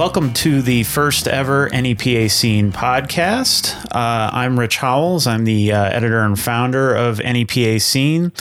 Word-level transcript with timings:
welcome 0.00 0.32
to 0.32 0.62
the 0.62 0.82
first 0.84 1.28
ever 1.28 1.68
NEPA 1.68 2.30
Scene 2.30 2.72
podcast. 2.72 3.76
Uh, 3.94 4.30
I'm 4.32 4.58
Rich 4.58 4.78
Howells. 4.78 5.26
I'm 5.26 5.44
the 5.44 5.72
uh, 5.72 5.84
editor 5.90 6.20
and 6.20 6.40
founder 6.40 6.94
of 6.94 7.18
NEPA 7.18 7.80
Scene. 7.80 8.32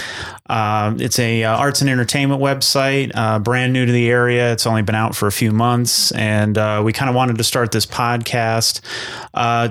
Uh, 0.50 0.96
it's 1.00 1.20
a 1.20 1.43
uh, 1.43 1.57
arts 1.57 1.82
and 1.82 1.89
entertainment 1.89 2.42
website, 2.42 3.11
uh, 3.14 3.39
brand 3.39 3.74
new 3.74 3.86
to 3.86 3.92
the 3.92 4.10
area. 4.10 4.54
It's 4.54 4.66
only 4.66 4.84
been 4.84 4.96
out 4.96 5.18
for 5.18 5.28
a 5.28 5.34
few 5.34 5.52
months, 5.52 6.14
and 6.14 6.57
uh, 6.57 6.82
we 6.86 6.93
kind 6.93 7.10
of 7.10 7.16
wanted 7.18 7.38
to 7.38 7.43
start 7.43 7.73
this 7.73 7.86
podcast 7.86 8.80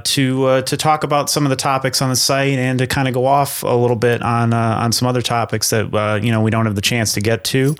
to 0.04 0.60
to 0.60 0.76
talk 0.76 1.04
about 1.04 1.30
some 1.30 1.46
of 1.46 1.50
the 1.50 1.56
topics 1.56 2.02
on 2.02 2.10
the 2.10 2.16
site 2.16 2.58
and 2.58 2.78
to 2.80 2.86
kind 2.86 3.08
of 3.08 3.14
go 3.14 3.24
off 3.24 3.62
a 3.62 3.74
little 3.74 3.96
bit 3.96 4.20
on 4.20 4.52
on 4.52 4.92
some 4.92 5.08
other 5.08 5.22
topics 5.22 5.70
that 5.70 6.20
you 6.22 6.30
know 6.30 6.42
we 6.42 6.50
don't 6.50 6.66
have 6.66 6.74
the 6.74 6.82
chance 6.82 7.14
to 7.14 7.22
get 7.22 7.44
to. 7.44 7.74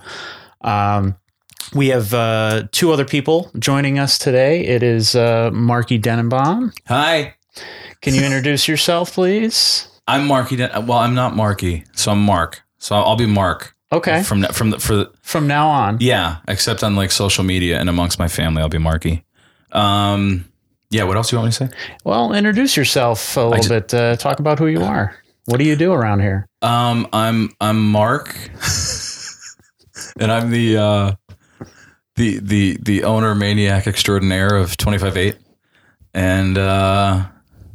Um, 0.62 1.15
we 1.74 1.88
have 1.88 2.14
uh, 2.14 2.68
two 2.72 2.92
other 2.92 3.04
people 3.04 3.50
joining 3.58 3.98
us 3.98 4.18
today. 4.18 4.64
It 4.64 4.82
is 4.82 5.14
uh, 5.14 5.50
Marky 5.52 5.98
Denenbaum. 5.98 6.72
Hi. 6.86 7.34
Can 8.00 8.14
you 8.14 8.22
introduce 8.22 8.68
yourself, 8.68 9.14
please? 9.14 9.88
I'm 10.06 10.26
Marky. 10.26 10.56
Den- 10.56 10.86
well, 10.86 10.98
I'm 10.98 11.14
not 11.14 11.36
Marky, 11.36 11.84
so 11.94 12.12
I'm 12.12 12.22
Mark. 12.22 12.62
So 12.78 12.96
I'll 12.96 13.16
be 13.16 13.26
Mark. 13.26 13.74
Okay. 13.92 14.22
From 14.22 14.42
from 14.44 14.70
the, 14.70 14.78
for 14.78 14.96
the, 14.96 15.12
from 15.22 15.46
now 15.46 15.68
on. 15.68 15.98
Yeah, 16.00 16.36
except 16.46 16.84
on 16.84 16.94
like 16.94 17.10
social 17.10 17.44
media 17.44 17.78
and 17.78 17.88
amongst 17.88 18.18
my 18.18 18.28
family, 18.28 18.62
I'll 18.62 18.68
be 18.68 18.78
Marky. 18.78 19.24
Um, 19.72 20.45
yeah. 20.90 21.04
What 21.04 21.16
else 21.16 21.30
do 21.30 21.36
you 21.36 21.40
want 21.40 21.48
me 21.48 21.66
to 21.66 21.72
say? 21.74 21.78
Well, 22.04 22.32
introduce 22.32 22.76
yourself 22.76 23.36
a 23.36 23.40
little 23.40 23.56
just, 23.56 23.68
bit. 23.68 23.95
Uh, 23.95 24.16
talk 24.16 24.40
about 24.40 24.59
who 24.59 24.66
you 24.66 24.82
are. 24.82 25.14
What 25.46 25.59
do 25.59 25.64
you 25.64 25.76
do 25.76 25.92
around 25.92 26.20
here? 26.20 26.46
Um, 26.62 27.09
I'm 27.12 27.50
I'm 27.60 27.82
Mark, 27.90 28.36
and 30.20 30.30
I'm 30.30 30.50
the 30.50 30.76
uh, 30.76 31.12
the 32.19 32.38
the 32.41 32.79
the 32.83 33.05
owner 33.05 33.35
maniac 33.35 33.87
extraordinaire 33.87 34.57
of 34.57 34.77
25-8 34.77 35.37
and 36.15 36.59
uh 36.59 37.24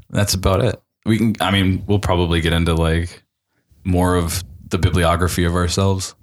that's 0.09 0.33
about 0.35 0.63
it. 0.63 0.79
We 1.05 1.17
can 1.17 1.35
i 1.41 1.49
mean 1.49 1.83
we'll 1.87 1.99
probably 1.99 2.41
get 2.41 2.53
into 2.53 2.75
like 2.75 3.23
more 3.83 4.15
of 4.15 4.43
the 4.69 4.77
bibliography 4.77 5.45
of 5.45 5.55
ourselves 5.55 6.13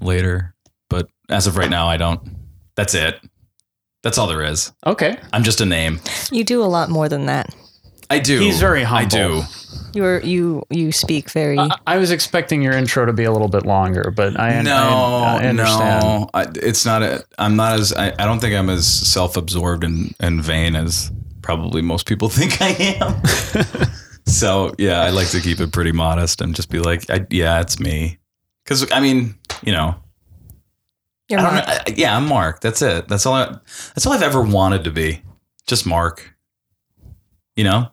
later. 0.00 0.54
But 0.88 1.08
as 1.28 1.46
of 1.46 1.56
right 1.56 1.70
now 1.70 1.86
i 1.88 1.96
don't 1.96 2.20
that's 2.76 2.94
it. 2.94 3.20
That's 4.02 4.18
all 4.18 4.26
there 4.26 4.42
is. 4.42 4.72
Okay. 4.84 5.16
I'm 5.32 5.44
just 5.44 5.60
a 5.60 5.66
name. 5.66 6.00
You 6.30 6.44
do 6.44 6.62
a 6.62 6.66
lot 6.66 6.90
more 6.90 7.08
than 7.08 7.26
that. 7.26 7.54
I 8.10 8.18
do. 8.18 8.40
He's 8.40 8.60
very 8.60 8.82
humble 8.82 9.04
i 9.04 9.04
do 9.08 9.42
you're 9.94 10.20
you 10.20 10.64
you 10.70 10.92
speak 10.92 11.30
very. 11.30 11.58
Uh, 11.58 11.68
I 11.86 11.98
was 11.98 12.10
expecting 12.10 12.62
your 12.62 12.72
intro 12.72 13.06
to 13.06 13.12
be 13.12 13.24
a 13.24 13.32
little 13.32 13.48
bit 13.48 13.64
longer, 13.64 14.12
but 14.14 14.38
I 14.38 14.62
no 14.62 14.72
I, 14.72 15.42
I 15.42 15.46
understand. 15.46 16.04
no. 16.04 16.30
I, 16.34 16.46
it's 16.56 16.84
not. 16.84 17.02
A, 17.02 17.24
I'm 17.38 17.56
not 17.56 17.78
as. 17.78 17.92
I, 17.92 18.12
I 18.18 18.24
don't 18.24 18.40
think 18.40 18.54
I'm 18.54 18.70
as 18.70 18.86
self-absorbed 18.86 19.84
and, 19.84 20.14
and 20.20 20.42
vain 20.42 20.76
as 20.76 21.10
probably 21.42 21.82
most 21.82 22.06
people 22.06 22.28
think 22.30 22.60
I 22.60 22.70
am. 23.00 23.22
so 24.26 24.74
yeah, 24.78 25.00
I 25.00 25.10
like 25.10 25.28
to 25.28 25.40
keep 25.40 25.60
it 25.60 25.72
pretty 25.72 25.92
modest 25.92 26.40
and 26.40 26.54
just 26.54 26.70
be 26.70 26.78
like, 26.78 27.08
I, 27.10 27.26
yeah, 27.30 27.60
it's 27.60 27.78
me. 27.78 28.18
Because 28.64 28.90
I 28.90 29.00
mean, 29.00 29.34
you 29.62 29.72
know, 29.72 29.94
You're 31.28 31.42
Mark. 31.42 31.64
I, 31.66 31.82
yeah, 31.94 32.16
I'm 32.16 32.26
Mark. 32.26 32.60
That's 32.60 32.82
it. 32.82 33.08
That's 33.08 33.26
all. 33.26 33.34
I, 33.34 33.46
that's 33.94 34.06
all 34.06 34.12
I've 34.12 34.22
ever 34.22 34.42
wanted 34.42 34.84
to 34.84 34.90
be. 34.90 35.22
Just 35.66 35.86
Mark. 35.86 36.34
You 37.56 37.62
know, 37.64 37.88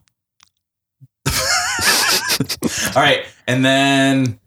All 2.95 3.02
right. 3.02 3.25
And 3.47 3.64
then. 3.66 4.39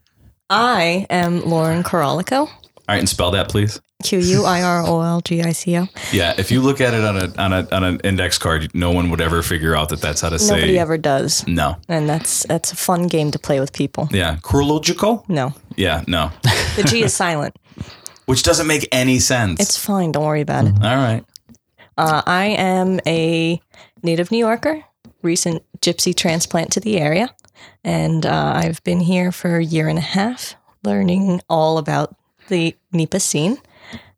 I 0.51 1.07
am 1.11 1.45
Lauren 1.45 1.83
Quirolgico. 1.83 2.47
All 2.47 2.49
right. 2.89 2.99
And 2.99 3.09
spell 3.09 3.31
that, 3.33 3.49
please. 3.49 3.81
Q 4.03 4.19
U 4.19 4.45
I 4.45 4.63
R 4.63 4.87
O 4.87 5.01
L 5.01 5.21
G 5.23 5.43
I 5.43 5.53
C 5.53 5.79
O. 5.79 5.89
Yeah, 6.13 6.35
if 6.37 6.51
you 6.51 6.61
look 6.61 6.81
at 6.81 6.93
it 6.93 7.03
on 7.05 7.17
a 7.17 7.43
on 7.43 7.53
a 7.53 7.69
on 7.73 7.85
an 7.85 8.01
index 8.01 8.37
card, 8.37 8.71
no 8.75 8.91
one 8.91 9.11
would 9.11 9.21
ever 9.21 9.43
figure 9.43 9.75
out 9.75 9.89
that 9.89 10.03
that's 10.03 10.21
how 10.21 10.29
to 10.29 10.35
Nobody 10.35 10.47
say. 10.47 10.57
Nobody 10.57 10.79
ever 10.79 10.99
does. 10.99 11.47
No, 11.49 11.77
and 11.89 12.09
that's 12.09 12.45
that's 12.47 12.71
a 12.71 12.77
fun 12.77 13.07
game 13.07 13.31
to 13.31 13.39
play 13.39 13.61
with 13.61 13.73
people. 13.73 14.09
Yeah, 14.11 14.37
chronological. 14.43 15.25
No. 15.29 15.55
Yeah, 15.77 16.05
no. 16.07 16.31
the 16.77 16.85
G 16.87 17.03
is 17.03 17.15
silent, 17.15 17.57
which 18.27 18.43
doesn't 18.43 18.67
make 18.67 18.87
any 18.93 19.19
sense. 19.21 19.61
It's 19.61 19.79
fine. 19.79 20.13
Don't 20.13 20.25
worry 20.25 20.43
about 20.43 20.67
it. 20.67 20.75
All 20.75 20.97
right. 20.97 21.25
Uh, 21.97 22.23
I 22.27 22.47
am 22.47 23.01
a 23.07 23.61
native 24.03 24.31
New 24.31 24.39
Yorker, 24.39 24.85
recent 25.23 25.63
gypsy 25.81 26.15
transplant 26.15 26.73
to 26.73 26.81
the 26.81 26.99
area. 26.99 27.35
And 27.85 28.25
uh, 28.25 28.53
I've 28.57 28.83
been 28.83 29.01
here 29.01 29.31
for 29.31 29.57
a 29.57 29.65
year 29.65 29.89
and 29.89 29.99
a 29.99 30.03
half, 30.03 30.57
learning 30.83 31.43
all 31.49 31.79
about 31.79 32.17
the 32.49 32.75
NEPA 32.93 33.21
scene 33.21 33.59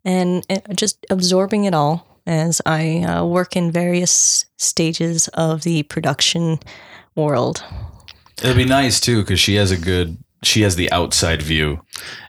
and 0.05 0.47
uh, 0.49 0.61
just 0.75 1.05
absorbing 1.11 1.65
it 1.65 1.75
all 1.75 2.07
as 2.27 2.63
I 2.65 3.03
uh, 3.03 3.25
work 3.25 3.57
in 3.57 3.71
various 3.71 4.47
stages 4.57 5.29
of 5.35 5.63
the 5.63 5.83
production 5.85 6.59
world. 7.15 7.63
It'll 8.43 8.57
be 8.57 8.65
nice 8.65 9.01
too 9.01 9.23
because 9.23 9.41
she 9.41 9.57
has 9.57 9.71
a 9.71 9.77
good, 9.77 10.17
she 10.43 10.63
has 10.63 10.77
the 10.77 10.91
outside 10.93 11.43
view. 11.43 11.81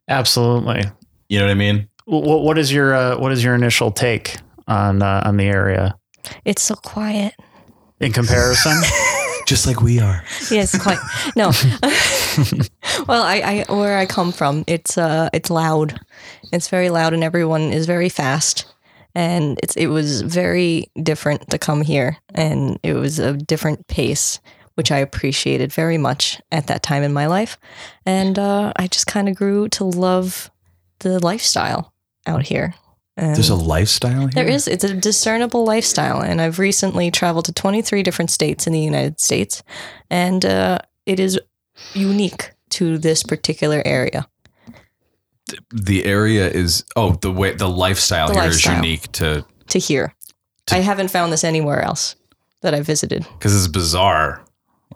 Absolutely. 0.07 0.83
You 1.29 1.39
know 1.39 1.45
what 1.45 1.51
I 1.51 1.55
mean? 1.55 1.87
What, 2.05 2.43
what 2.43 2.57
is 2.57 2.71
your 2.71 2.93
uh, 2.93 3.17
what 3.17 3.33
is 3.33 3.43
your 3.43 3.53
initial 3.53 3.91
take 3.91 4.37
on 4.67 5.01
uh, 5.01 5.23
on 5.25 5.35
the 5.37 5.43
area? 5.43 5.97
It's 6.45 6.61
so 6.61 6.75
quiet 6.75 7.33
in 7.99 8.13
comparison. 8.13 8.71
just 9.47 9.65
like 9.65 9.81
we 9.81 9.99
are. 9.99 10.23
Yes, 10.51 10.77
quite. 10.79 10.99
No. 11.35 11.51
well, 13.07 13.23
I, 13.23 13.65
I, 13.69 13.73
where 13.73 13.97
I 13.97 14.05
come 14.05 14.31
from, 14.31 14.63
it's 14.67 14.97
uh, 14.97 15.29
it's 15.33 15.49
loud. 15.49 15.99
It's 16.51 16.67
very 16.67 16.89
loud, 16.89 17.13
and 17.13 17.23
everyone 17.23 17.71
is 17.71 17.87
very 17.87 18.09
fast. 18.09 18.65
And 19.15 19.57
it's 19.63 19.75
it 19.75 19.87
was 19.87 20.21
very 20.21 20.91
different 21.01 21.49
to 21.49 21.57
come 21.57 21.81
here, 21.81 22.17
and 22.35 22.77
it 22.83 22.93
was 22.93 23.17
a 23.17 23.33
different 23.33 23.87
pace, 23.87 24.39
which 24.75 24.91
I 24.91 24.97
appreciated 24.97 25.71
very 25.71 25.97
much 25.97 26.39
at 26.51 26.67
that 26.67 26.83
time 26.83 27.01
in 27.01 27.13
my 27.13 27.25
life. 27.25 27.57
And 28.05 28.37
uh, 28.37 28.73
I 28.75 28.87
just 28.87 29.07
kind 29.07 29.29
of 29.29 29.35
grew 29.35 29.69
to 29.69 29.85
love 29.85 30.51
the 30.99 31.23
lifestyle 31.23 31.93
out 32.27 32.45
here. 32.45 32.75
And 33.17 33.35
There's 33.35 33.49
a 33.49 33.55
lifestyle 33.55 34.21
here? 34.21 34.29
There 34.29 34.47
is. 34.47 34.67
It's 34.67 34.83
a 34.83 34.93
discernible 34.93 35.65
lifestyle. 35.65 36.21
And 36.21 36.39
I've 36.39 36.59
recently 36.59 37.09
traveled 37.09 37.45
to 37.45 37.53
23 37.53 38.03
different 38.03 38.29
states 38.29 38.67
in 38.67 38.73
the 38.73 38.79
United 38.79 39.19
States. 39.19 39.63
And 40.11 40.45
uh, 40.45 40.79
it 41.07 41.19
is 41.19 41.39
unique 41.93 42.51
to 42.71 42.99
this 42.99 43.23
particular 43.23 43.81
area. 43.85 44.27
The 45.71 46.05
area 46.05 46.47
is, 46.47 46.83
oh, 46.95 47.13
the 47.21 47.31
way, 47.31 47.55
the 47.55 47.69
lifestyle 47.69 48.27
the 48.27 48.33
here 48.33 48.43
lifestyle. 48.43 48.73
is 48.73 48.77
unique 48.77 49.11
to. 49.13 49.45
To 49.69 49.79
here. 49.79 50.13
To, 50.67 50.75
I 50.75 50.79
haven't 50.79 51.09
found 51.09 51.33
this 51.33 51.43
anywhere 51.43 51.81
else 51.81 52.15
that 52.61 52.75
I 52.75 52.81
visited. 52.81 53.25
Because 53.33 53.55
it's 53.55 53.71
bizarre. 53.71 54.43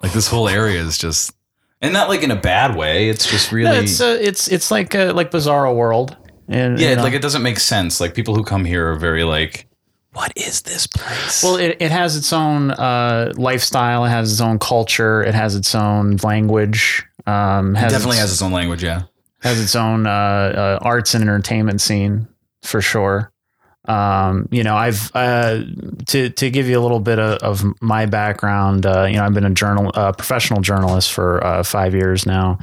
Like 0.03 0.13
this 0.13 0.27
whole 0.27 0.47
area 0.47 0.79
is 0.79 0.97
just. 0.97 1.33
And 1.81 1.93
not 1.93 2.09
like 2.09 2.21
in 2.21 2.29
a 2.29 2.35
bad 2.35 2.75
way. 2.75 3.09
It's 3.09 3.29
just 3.29 3.51
really. 3.51 3.71
No, 3.71 3.81
it's 3.81 3.99
uh, 3.99 4.17
it's 4.21 4.47
it's 4.47 4.69
like 4.69 4.93
uh, 4.93 5.13
like 5.15 5.31
Bizarro 5.31 5.75
World. 5.75 6.15
And 6.47 6.79
yeah, 6.79 6.91
you 6.91 6.95
know, 6.97 7.03
like 7.03 7.13
it 7.13 7.21
doesn't 7.21 7.43
make 7.43 7.59
sense. 7.59 8.01
Like 8.01 8.13
people 8.13 8.35
who 8.35 8.43
come 8.43 8.65
here 8.65 8.91
are 8.91 8.95
very 8.95 9.23
like, 9.23 9.67
what 10.13 10.33
is 10.35 10.61
this 10.63 10.87
place? 10.87 11.41
Well, 11.43 11.55
it, 11.55 11.77
it 11.79 11.91
has 11.91 12.17
its 12.17 12.33
own 12.33 12.71
uh, 12.71 13.33
lifestyle. 13.35 14.03
It 14.05 14.09
has 14.09 14.31
its 14.31 14.41
own 14.41 14.59
culture. 14.59 15.23
It 15.23 15.33
has 15.33 15.55
its 15.55 15.73
own 15.73 16.17
language. 16.17 17.05
Um, 17.25 17.75
has 17.75 17.91
it 17.91 17.95
definitely 17.95 18.17
its, 18.17 18.21
has 18.21 18.31
its 18.33 18.41
own 18.41 18.51
language. 18.51 18.83
Yeah, 18.83 19.03
has 19.41 19.61
its 19.61 19.75
own 19.75 20.07
uh, 20.07 20.09
uh, 20.09 20.79
arts 20.81 21.13
and 21.13 21.21
entertainment 21.21 21.81
scene 21.81 22.27
for 22.63 22.81
sure. 22.81 23.31
Um, 23.85 24.47
you 24.51 24.63
know, 24.63 24.75
I've 24.75 25.11
uh, 25.15 25.63
to 26.07 26.29
to 26.29 26.49
give 26.49 26.67
you 26.67 26.79
a 26.79 26.83
little 26.83 26.99
bit 26.99 27.17
of, 27.17 27.63
of 27.63 27.81
my 27.81 28.05
background. 28.05 28.85
Uh, 28.85 29.05
you 29.05 29.15
know, 29.15 29.25
I've 29.25 29.33
been 29.33 29.45
a 29.45 29.49
journal, 29.49 29.91
uh, 29.95 30.11
professional 30.11 30.61
journalist 30.61 31.11
for 31.11 31.43
uh, 31.43 31.63
five 31.63 31.95
years 31.95 32.25
now, 32.25 32.59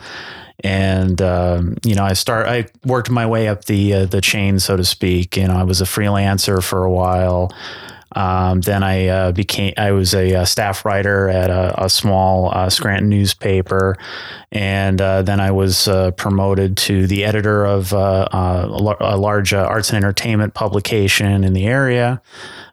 and 0.65 1.21
um, 1.23 1.77
you 1.85 1.95
know 1.95 2.05
I 2.05 2.15
start 2.15 2.47
I 2.47 2.67
worked 2.85 3.11
my 3.11 3.27
way 3.27 3.49
up 3.49 3.67
the 3.67 3.95
uh, 3.95 4.05
the 4.07 4.21
chain 4.21 4.59
so 4.59 4.77
to 4.77 4.85
speak. 4.85 5.37
You 5.37 5.49
know 5.49 5.55
I 5.55 5.63
was 5.63 5.81
a 5.81 5.85
freelancer 5.85 6.63
for 6.63 6.85
a 6.85 6.91
while. 6.91 7.53
Um, 8.13 8.63
then 8.63 8.83
I 8.83 9.07
uh, 9.07 9.33
became 9.33 9.75
I 9.77 9.93
was 9.93 10.15
a, 10.15 10.33
a, 10.33 10.47
staff 10.47 10.85
writer 10.85 11.29
at 11.29 11.51
a, 11.51 11.85
a 11.85 11.91
small 11.91 12.51
uh, 12.55 12.71
Scranton 12.71 13.09
newspaper, 13.09 13.97
and 14.51 15.01
uh, 15.01 15.23
then 15.23 15.41
I 15.41 15.51
was 15.51 15.87
uh, 15.89 16.13
promoted 16.13 16.79
to 16.79 17.07
the 17.07 17.25
editor 17.25 17.67
of 17.67 17.93
uh, 17.93 18.29
a 18.33 19.17
large 19.17 19.53
arts 19.53 19.91
and 19.91 19.97
entertainment 19.97 20.55
publication 20.55 21.45
in 21.45 21.53
the 21.53 21.67
area. 21.67 22.23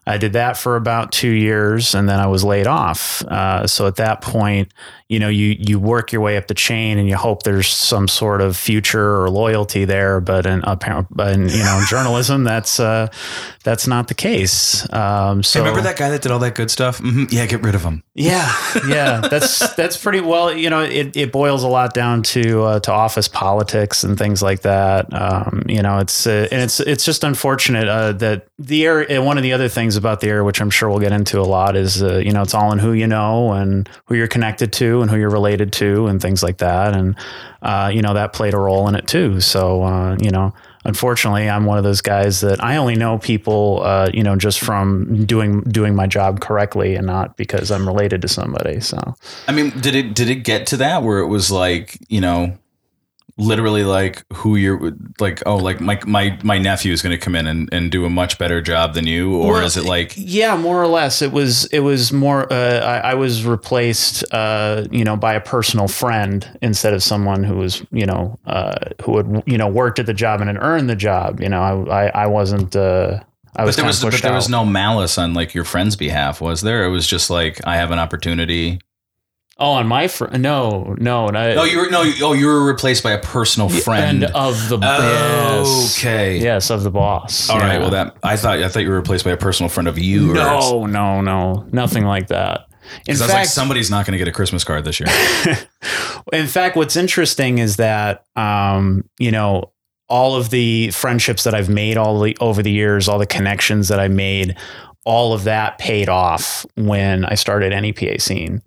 I 0.08 0.18
did 0.18 0.34
that 0.34 0.56
for 0.56 0.78
about 0.78 1.12
two 1.12 1.32
years, 1.32 1.94
and 1.94 2.08
then 2.08 2.20
I 2.20 2.28
was 2.28 2.44
laid 2.44 2.68
off. 2.68 3.22
so 3.66 3.88
at 3.88 3.98
that 3.98 4.22
point, 4.22 4.72
you 5.10 5.20
know, 5.20 5.30
you 5.30 5.56
you 5.58 5.80
work 5.80 6.12
your 6.12 6.22
way 6.22 6.38
up 6.38 6.48
the 6.48 6.54
chain, 6.54 6.98
and 6.98 7.08
you 7.08 7.16
hope 7.16 7.44
there's 7.44 7.68
some 7.68 8.08
sort 8.08 8.42
of 8.42 8.58
future 8.58 9.22
or 9.22 9.30
loyalty 9.30 9.86
there. 9.86 10.20
But 10.20 10.46
in, 10.46 10.64
in 10.64 11.50
you 11.50 11.64
know, 11.64 11.82
journalism, 11.88 12.44
that's 12.44 12.80
uh, 12.80 13.08
that's 13.64 13.88
not 13.88 14.08
the 14.08 14.14
case. 14.14 14.92
Um, 14.94 15.42
so 15.42 15.60
hey, 15.60 15.66
remember 15.66 15.88
that 15.88 15.98
guy 15.98 16.10
that 16.10 16.22
did 16.22 16.32
all 16.32 16.40
that 16.40 16.56
good 16.56 16.70
stuff? 16.70 17.00
Mm-hmm. 17.00 17.26
Yeah, 17.30 17.46
get 17.46 17.62
rid 17.64 17.76
of 17.76 17.84
him. 17.84 18.04
Yeah, 18.14 18.52
yeah, 18.88 19.22
that's 19.22 19.74
that's 19.76 19.98
pretty 19.98 20.22
well. 20.22 20.56
You 20.56 20.70
know, 20.70 20.82
it, 20.82 21.16
it 21.16 21.32
boils 21.32 21.64
a 21.64 21.68
lot 21.68 21.94
down 21.94 22.22
to 22.24 22.64
uh, 22.64 22.80
to 22.82 22.92
office 22.92 23.28
politics 23.28 24.04
and 24.04 24.18
things 24.18 24.42
like 24.42 24.62
that. 24.62 25.14
Um, 25.14 25.64
you 25.68 25.82
know, 25.82 26.00
it's 26.00 26.28
uh, 26.28 26.48
and 26.52 26.62
it's 26.62 26.80
it's 26.80 27.06
just 27.06 27.24
unfortunate 27.24 27.88
uh, 27.88 28.12
that 28.14 28.48
the 28.60 28.86
area. 28.86 29.22
One 29.26 29.38
of 29.38 29.44
the 29.44 29.54
other 29.54 29.70
things 29.70 29.96
things 29.96 29.98
about 29.98 30.20
the 30.20 30.28
air 30.28 30.44
which 30.44 30.62
I'm 30.62 30.70
sure 30.70 30.90
we'll 30.90 31.00
get 31.00 31.12
into 31.12 31.40
a 31.40 31.44
lot, 31.44 31.76
is 31.76 32.02
uh, 32.02 32.18
you 32.18 32.32
know 32.32 32.42
it's 32.42 32.54
all 32.54 32.72
in 32.72 32.80
who 32.80 32.94
you 32.94 33.08
know 33.08 33.54
and 33.54 33.88
who 34.06 34.16
you're 34.16 34.28
connected 34.28 34.74
to 34.74 34.95
and 35.02 35.10
who 35.12 35.18
you're 35.18 35.30
related 35.30 35.74
to 35.74 36.08
and 36.08 36.22
things 36.22 36.44
like 36.44 36.58
that, 36.58 36.96
and 36.96 37.16
uh, 37.62 37.92
you 37.94 38.02
know 38.02 38.14
that 38.14 38.34
played 38.34 38.54
a 38.54 38.58
role 38.58 38.88
in 38.88 38.96
it 38.96 39.08
too. 39.08 39.42
So 39.42 39.84
uh, 39.84 40.18
you 40.20 40.32
know, 40.32 40.54
unfortunately, 40.86 41.50
I'm 41.50 41.66
one 41.66 41.78
of 41.78 41.84
those 41.84 42.02
guys 42.02 42.42
that 42.42 42.64
I 42.64 42.78
only 42.78 42.96
know 42.96 43.18
people, 43.18 43.82
uh, 43.84 44.10
you 44.14 44.24
know, 44.24 44.36
just 44.36 44.60
from 44.60 45.26
doing 45.26 45.62
doing 45.62 45.96
my 45.96 46.08
job 46.08 46.40
correctly 46.40 46.96
and 46.96 47.06
not 47.06 47.36
because 47.38 47.72
I'm 47.72 47.88
related 47.88 48.22
to 48.22 48.28
somebody. 48.28 48.80
So 48.80 49.16
I 49.48 49.52
mean, 49.52 49.72
did 49.80 49.96
it 49.96 50.14
did 50.14 50.30
it 50.30 50.44
get 50.44 50.68
to 50.68 50.78
that 50.78 51.04
where 51.04 51.20
it 51.20 51.28
was 51.28 51.52
like 51.52 51.98
you 52.08 52.22
know, 52.22 52.58
literally 53.38 53.84
like 53.84 54.26
who 54.34 54.56
you're 54.56 54.94
like 55.20 55.44
oh 55.46 55.58
like 55.58 55.82
my 55.82 56.00
my 56.06 56.38
my 56.42 56.58
nephew 56.58 56.94
is 56.94 57.02
going 57.02 57.12
to 57.12 57.18
come 57.18 57.36
in 57.36 57.48
and, 57.48 57.68
and 57.74 57.92
do 57.92 58.06
a 58.06 58.10
much 58.10 58.38
better 58.38 58.62
job 58.62 58.94
than 58.94 59.06
you 59.06 59.36
or 59.36 59.54
Well, 59.54 59.66
is 59.66 59.76
it 59.76 59.84
like 59.84 60.14
Yeah, 60.16 60.56
more 60.56 60.82
or 60.82 60.88
less. 60.88 61.22
It 61.22 61.32
was 61.32 61.66
it 61.66 61.80
was 61.80 62.14
more. 62.14 62.52
Uh, 62.52 62.80
I, 62.80 63.12
I 63.12 63.14
was 63.16 63.46
replaced, 63.46 64.24
uh, 64.34 64.86
you 64.90 65.04
know, 65.04 65.18
by 65.18 65.34
a 65.34 65.42
personal 65.42 65.88
friend 65.88 66.58
instead 66.62 66.94
of 66.94 67.04
someone 67.04 67.44
who 67.44 67.56
was, 67.56 67.84
you 67.92 68.06
know, 68.06 68.40
uh, 68.46 68.76
who 69.04 69.18
had 69.18 69.44
you 69.46 69.58
know 69.58 69.68
worked 69.68 70.00
at 70.00 70.06
the 70.06 70.14
job 70.14 70.40
and 70.40 70.50
had 70.50 70.62
earned 70.62 70.90
the 70.90 70.96
job. 70.96 71.42
You 71.42 71.50
know, 71.50 71.62
I 71.62 72.06
I, 72.06 72.24
I 72.24 72.28
wasn't. 72.28 72.76
Uh, 72.76 73.20
I 73.58 73.66
but 73.66 73.76
there 73.76 73.86
was 73.86 74.02
but 74.02 74.14
there 74.22 74.34
was 74.34 74.50
no 74.50 74.66
malice 74.66 75.18
on 75.18 75.34
like 75.34 75.54
your 75.54 75.64
friend's 75.64 75.96
behalf 75.96 76.42
was 76.42 76.60
there 76.62 76.84
it 76.84 76.90
was 76.90 77.08
just 77.08 77.30
like 77.30 77.66
I 77.66 77.78
have 77.78 77.92
an 77.92 78.00
opportunity 78.00 78.82
Oh, 79.58 79.72
on 79.72 79.88
my 79.88 80.10
friend? 80.10 80.44
No, 80.44 80.96
no, 80.98 81.28
no. 81.28 81.56
oh 81.60 81.64
you 81.64 81.78
were 81.78 81.90
no 81.90 82.02
you, 82.02 82.26
oh 82.26 82.34
you 82.34 82.46
were 82.48 82.66
replaced 82.66 83.04
by 83.04 83.12
a 83.12 83.20
personal 83.22 83.70
friend 83.70 84.20
friend 84.20 84.24
of 84.36 84.68
the 84.68 84.78
Oh, 84.82 85.62
yes. 85.64 85.98
okay. 85.98 86.40
yes 86.40 86.70
of 86.70 86.84
the 86.84 86.92
boss. 86.92 87.50
All 87.50 87.60
right. 87.60 87.74
Yeah. 87.76 87.80
Well, 87.80 87.90
that 87.92 88.18
I 88.22 88.36
thought 88.36 88.60
I 88.60 88.68
thought 88.68 88.84
you 88.84 88.90
were 88.90 88.98
replaced 88.98 89.24
by 89.24 89.32
a 89.32 89.38
personal 89.38 89.70
friend 89.70 89.88
of 89.88 89.98
you. 89.98 90.34
no, 90.34 90.86
no, 90.86 91.22
no, 91.22 91.68
nothing 91.72 92.04
like 92.06 92.28
that. 92.28 92.68
In 93.08 93.16
fact, 93.16 93.34
like, 93.34 93.46
somebody's 93.48 93.90
not 93.90 94.06
going 94.06 94.12
to 94.12 94.18
get 94.18 94.28
a 94.28 94.32
Christmas 94.32 94.64
card 94.64 94.84
this 94.84 95.00
year. 95.00 95.08
in 96.34 96.48
fact, 96.48 96.76
what's 96.76 96.96
interesting 96.96 97.58
is 97.58 97.78
that 97.78 98.26
um, 98.36 99.10
you 99.20 99.32
know 99.32 99.72
all 100.10 100.36
of 100.36 100.50
the 100.50 100.92
friendships 100.92 101.46
that 101.46 101.56
I've 101.56 101.70
made 101.70 101.98
all 101.98 102.20
the 102.20 102.38
over 102.42 102.62
the 102.62 102.72
years, 102.72 103.08
all 103.08 103.20
the 103.20 103.26
connections 103.26 103.88
that 103.88 104.00
I 104.00 104.08
made, 104.10 104.56
all 105.06 105.34
of 105.34 105.46
that 105.46 105.78
paid 105.78 106.10
off 106.10 106.66
when 106.76 107.24
I 107.26 107.36
started 107.36 107.70
NEPA 107.70 108.20
scene. 108.20 108.62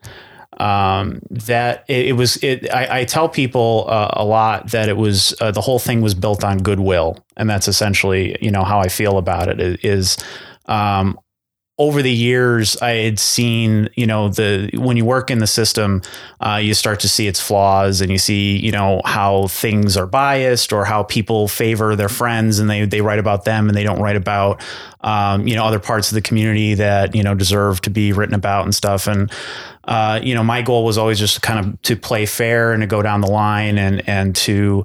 Um, 0.58 1.20
that 1.30 1.84
it, 1.88 2.08
it 2.08 2.12
was 2.14 2.36
it. 2.42 2.68
I, 2.74 3.00
I 3.00 3.04
tell 3.04 3.28
people 3.28 3.86
uh, 3.88 4.10
a 4.14 4.24
lot 4.24 4.70
that 4.72 4.88
it 4.88 4.96
was 4.96 5.34
uh, 5.40 5.50
the 5.52 5.60
whole 5.60 5.78
thing 5.78 6.00
was 6.00 6.14
built 6.14 6.42
on 6.44 6.58
goodwill, 6.58 7.24
and 7.36 7.48
that's 7.48 7.68
essentially 7.68 8.36
you 8.40 8.50
know 8.50 8.64
how 8.64 8.80
I 8.80 8.88
feel 8.88 9.18
about 9.18 9.48
it. 9.48 9.60
i- 9.60 9.86
um, 10.66 11.18
over 11.80 12.02
the 12.02 12.12
years, 12.12 12.76
I 12.78 12.90
had 12.90 13.20
seen, 13.20 13.88
you 13.94 14.06
know, 14.06 14.28
the 14.28 14.68
when 14.74 14.96
you 14.96 15.04
work 15.04 15.30
in 15.30 15.38
the 15.38 15.46
system, 15.46 16.02
uh, 16.40 16.56
you 16.56 16.74
start 16.74 16.98
to 17.00 17.08
see 17.08 17.28
its 17.28 17.40
flaws, 17.40 18.00
and 18.00 18.10
you 18.10 18.18
see, 18.18 18.56
you 18.56 18.72
know, 18.72 19.00
how 19.04 19.46
things 19.46 19.96
are 19.96 20.06
biased 20.06 20.72
or 20.72 20.84
how 20.84 21.04
people 21.04 21.46
favor 21.46 21.94
their 21.94 22.08
friends, 22.08 22.58
and 22.58 22.68
they 22.68 22.84
they 22.84 23.00
write 23.00 23.20
about 23.20 23.44
them, 23.44 23.68
and 23.68 23.76
they 23.76 23.84
don't 23.84 24.00
write 24.00 24.16
about, 24.16 24.60
um, 25.02 25.46
you 25.46 25.54
know, 25.54 25.64
other 25.64 25.78
parts 25.78 26.10
of 26.10 26.16
the 26.16 26.22
community 26.22 26.74
that 26.74 27.14
you 27.14 27.22
know 27.22 27.34
deserve 27.34 27.80
to 27.82 27.90
be 27.90 28.12
written 28.12 28.34
about 28.34 28.64
and 28.64 28.74
stuff. 28.74 29.06
And 29.06 29.30
uh, 29.84 30.20
you 30.22 30.34
know, 30.34 30.42
my 30.42 30.62
goal 30.62 30.84
was 30.84 30.98
always 30.98 31.18
just 31.18 31.42
kind 31.42 31.64
of 31.64 31.80
to 31.82 31.96
play 31.96 32.26
fair 32.26 32.72
and 32.72 32.80
to 32.82 32.88
go 32.88 33.02
down 33.02 33.20
the 33.20 33.30
line 33.30 33.78
and 33.78 34.06
and 34.08 34.34
to 34.34 34.84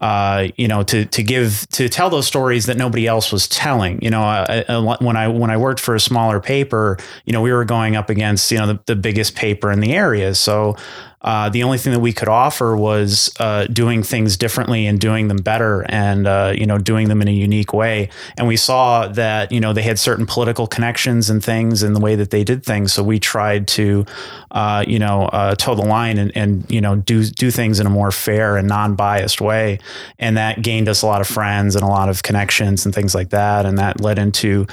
uh, 0.00 0.48
you 0.56 0.66
know, 0.66 0.82
to 0.84 1.04
to 1.04 1.22
give 1.22 1.66
to 1.72 1.88
tell 1.88 2.08
those 2.08 2.26
stories 2.26 2.66
that 2.66 2.76
nobody 2.76 3.06
else 3.06 3.32
was 3.32 3.46
telling. 3.46 4.00
You 4.02 4.10
know, 4.10 4.22
uh, 4.22 4.64
uh, 4.68 4.96
when 5.00 5.16
I 5.16 5.28
when 5.28 5.50
I 5.50 5.56
worked 5.56 5.80
for 5.80 5.94
a 5.94 6.00
smaller 6.00 6.40
paper, 6.40 6.96
you 7.26 7.32
know, 7.32 7.42
we 7.42 7.52
were 7.52 7.64
going 7.64 7.96
up 7.96 8.08
against 8.08 8.50
you 8.50 8.58
know 8.58 8.66
the, 8.66 8.80
the 8.86 8.96
biggest 8.96 9.34
paper 9.34 9.70
in 9.70 9.80
the 9.80 9.92
area, 9.92 10.34
so. 10.34 10.76
Uh, 11.22 11.50
the 11.50 11.62
only 11.62 11.76
thing 11.76 11.92
that 11.92 12.00
we 12.00 12.12
could 12.12 12.28
offer 12.28 12.74
was 12.74 13.30
uh, 13.40 13.66
doing 13.66 14.02
things 14.02 14.38
differently 14.38 14.86
and 14.86 14.98
doing 14.98 15.28
them 15.28 15.36
better, 15.36 15.84
and 15.90 16.26
uh, 16.26 16.52
you 16.56 16.64
know, 16.64 16.78
doing 16.78 17.08
them 17.08 17.20
in 17.20 17.28
a 17.28 17.32
unique 17.32 17.74
way. 17.74 18.08
And 18.38 18.48
we 18.48 18.56
saw 18.56 19.06
that 19.08 19.52
you 19.52 19.60
know 19.60 19.72
they 19.72 19.82
had 19.82 19.98
certain 19.98 20.24
political 20.24 20.66
connections 20.66 21.28
and 21.28 21.44
things 21.44 21.82
in 21.82 21.92
the 21.92 22.00
way 22.00 22.14
that 22.14 22.30
they 22.30 22.42
did 22.42 22.64
things. 22.64 22.92
So 22.92 23.02
we 23.02 23.18
tried 23.18 23.68
to, 23.68 24.06
uh, 24.50 24.84
you 24.88 24.98
know, 24.98 25.24
uh, 25.26 25.54
toe 25.56 25.74
the 25.74 25.82
line 25.82 26.16
and, 26.16 26.32
and 26.34 26.64
you 26.70 26.80
know 26.80 26.96
do 26.96 27.24
do 27.24 27.50
things 27.50 27.80
in 27.80 27.86
a 27.86 27.90
more 27.90 28.10
fair 28.10 28.56
and 28.56 28.66
non-biased 28.66 29.42
way, 29.42 29.78
and 30.18 30.38
that 30.38 30.62
gained 30.62 30.88
us 30.88 31.02
a 31.02 31.06
lot 31.06 31.20
of 31.20 31.26
friends 31.26 31.76
and 31.76 31.84
a 31.84 31.88
lot 31.88 32.08
of 32.08 32.22
connections 32.22 32.86
and 32.86 32.94
things 32.94 33.14
like 33.14 33.28
that, 33.30 33.66
and 33.66 33.78
that 33.78 34.00
led 34.00 34.18
into 34.18 34.66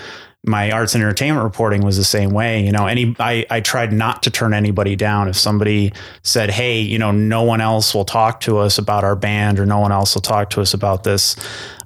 my 0.46 0.72
arts 0.72 0.96
and 0.96 1.04
entertainment 1.04 1.44
reporting 1.44 1.84
was 1.84 1.98
the 1.98 2.04
same 2.04 2.30
way. 2.30 2.64
You 2.64 2.72
know, 2.72 2.88
any 2.88 3.16
I, 3.20 3.46
I 3.50 3.60
tried 3.60 3.92
not 3.92 4.24
to 4.24 4.32
turn 4.32 4.54
anybody 4.54 4.96
down. 4.96 5.28
If 5.28 5.36
somebody 5.36 5.92
said, 6.24 6.52
"Hey, 6.52 6.80
you 6.80 6.98
know, 6.98 7.12
no 7.12 7.44
one 7.44 7.60
else 7.60 7.94
will 7.94 8.06
talk 8.06 8.40
to 8.42 8.58
us 8.60 8.78
about 8.78 9.04
our 9.04 9.16
band, 9.16 9.60
or 9.60 9.66
no 9.66 9.80
one 9.80 9.92
else 9.92 10.16
will 10.16 10.22
talk 10.22 10.50
to 10.52 10.62
us 10.62 10.74
about 10.74 11.04
this, 11.04 11.36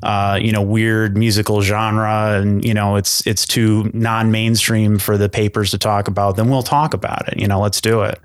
uh, 0.04 0.38
you 0.40 0.52
know, 0.52 0.62
weird 0.62 1.18
musical 1.18 1.62
genre, 1.62 2.40
and 2.40 2.64
you 2.64 2.74
know, 2.74 2.98
it's 2.98 3.26
it's 3.26 3.48
too 3.48 3.90
non-mainstream 3.94 5.00
for 5.00 5.18
the 5.18 5.30
papers 5.30 5.72
to 5.72 5.78
talk 5.78 6.08
about," 6.08 6.36
then 6.36 6.50
we'll 6.50 6.62
talk 6.62 6.94
about 6.94 7.28
it. 7.30 7.40
You 7.40 7.48
know, 7.48 7.60
let's 7.60 7.82
do 7.82 8.02
it. 8.02 8.20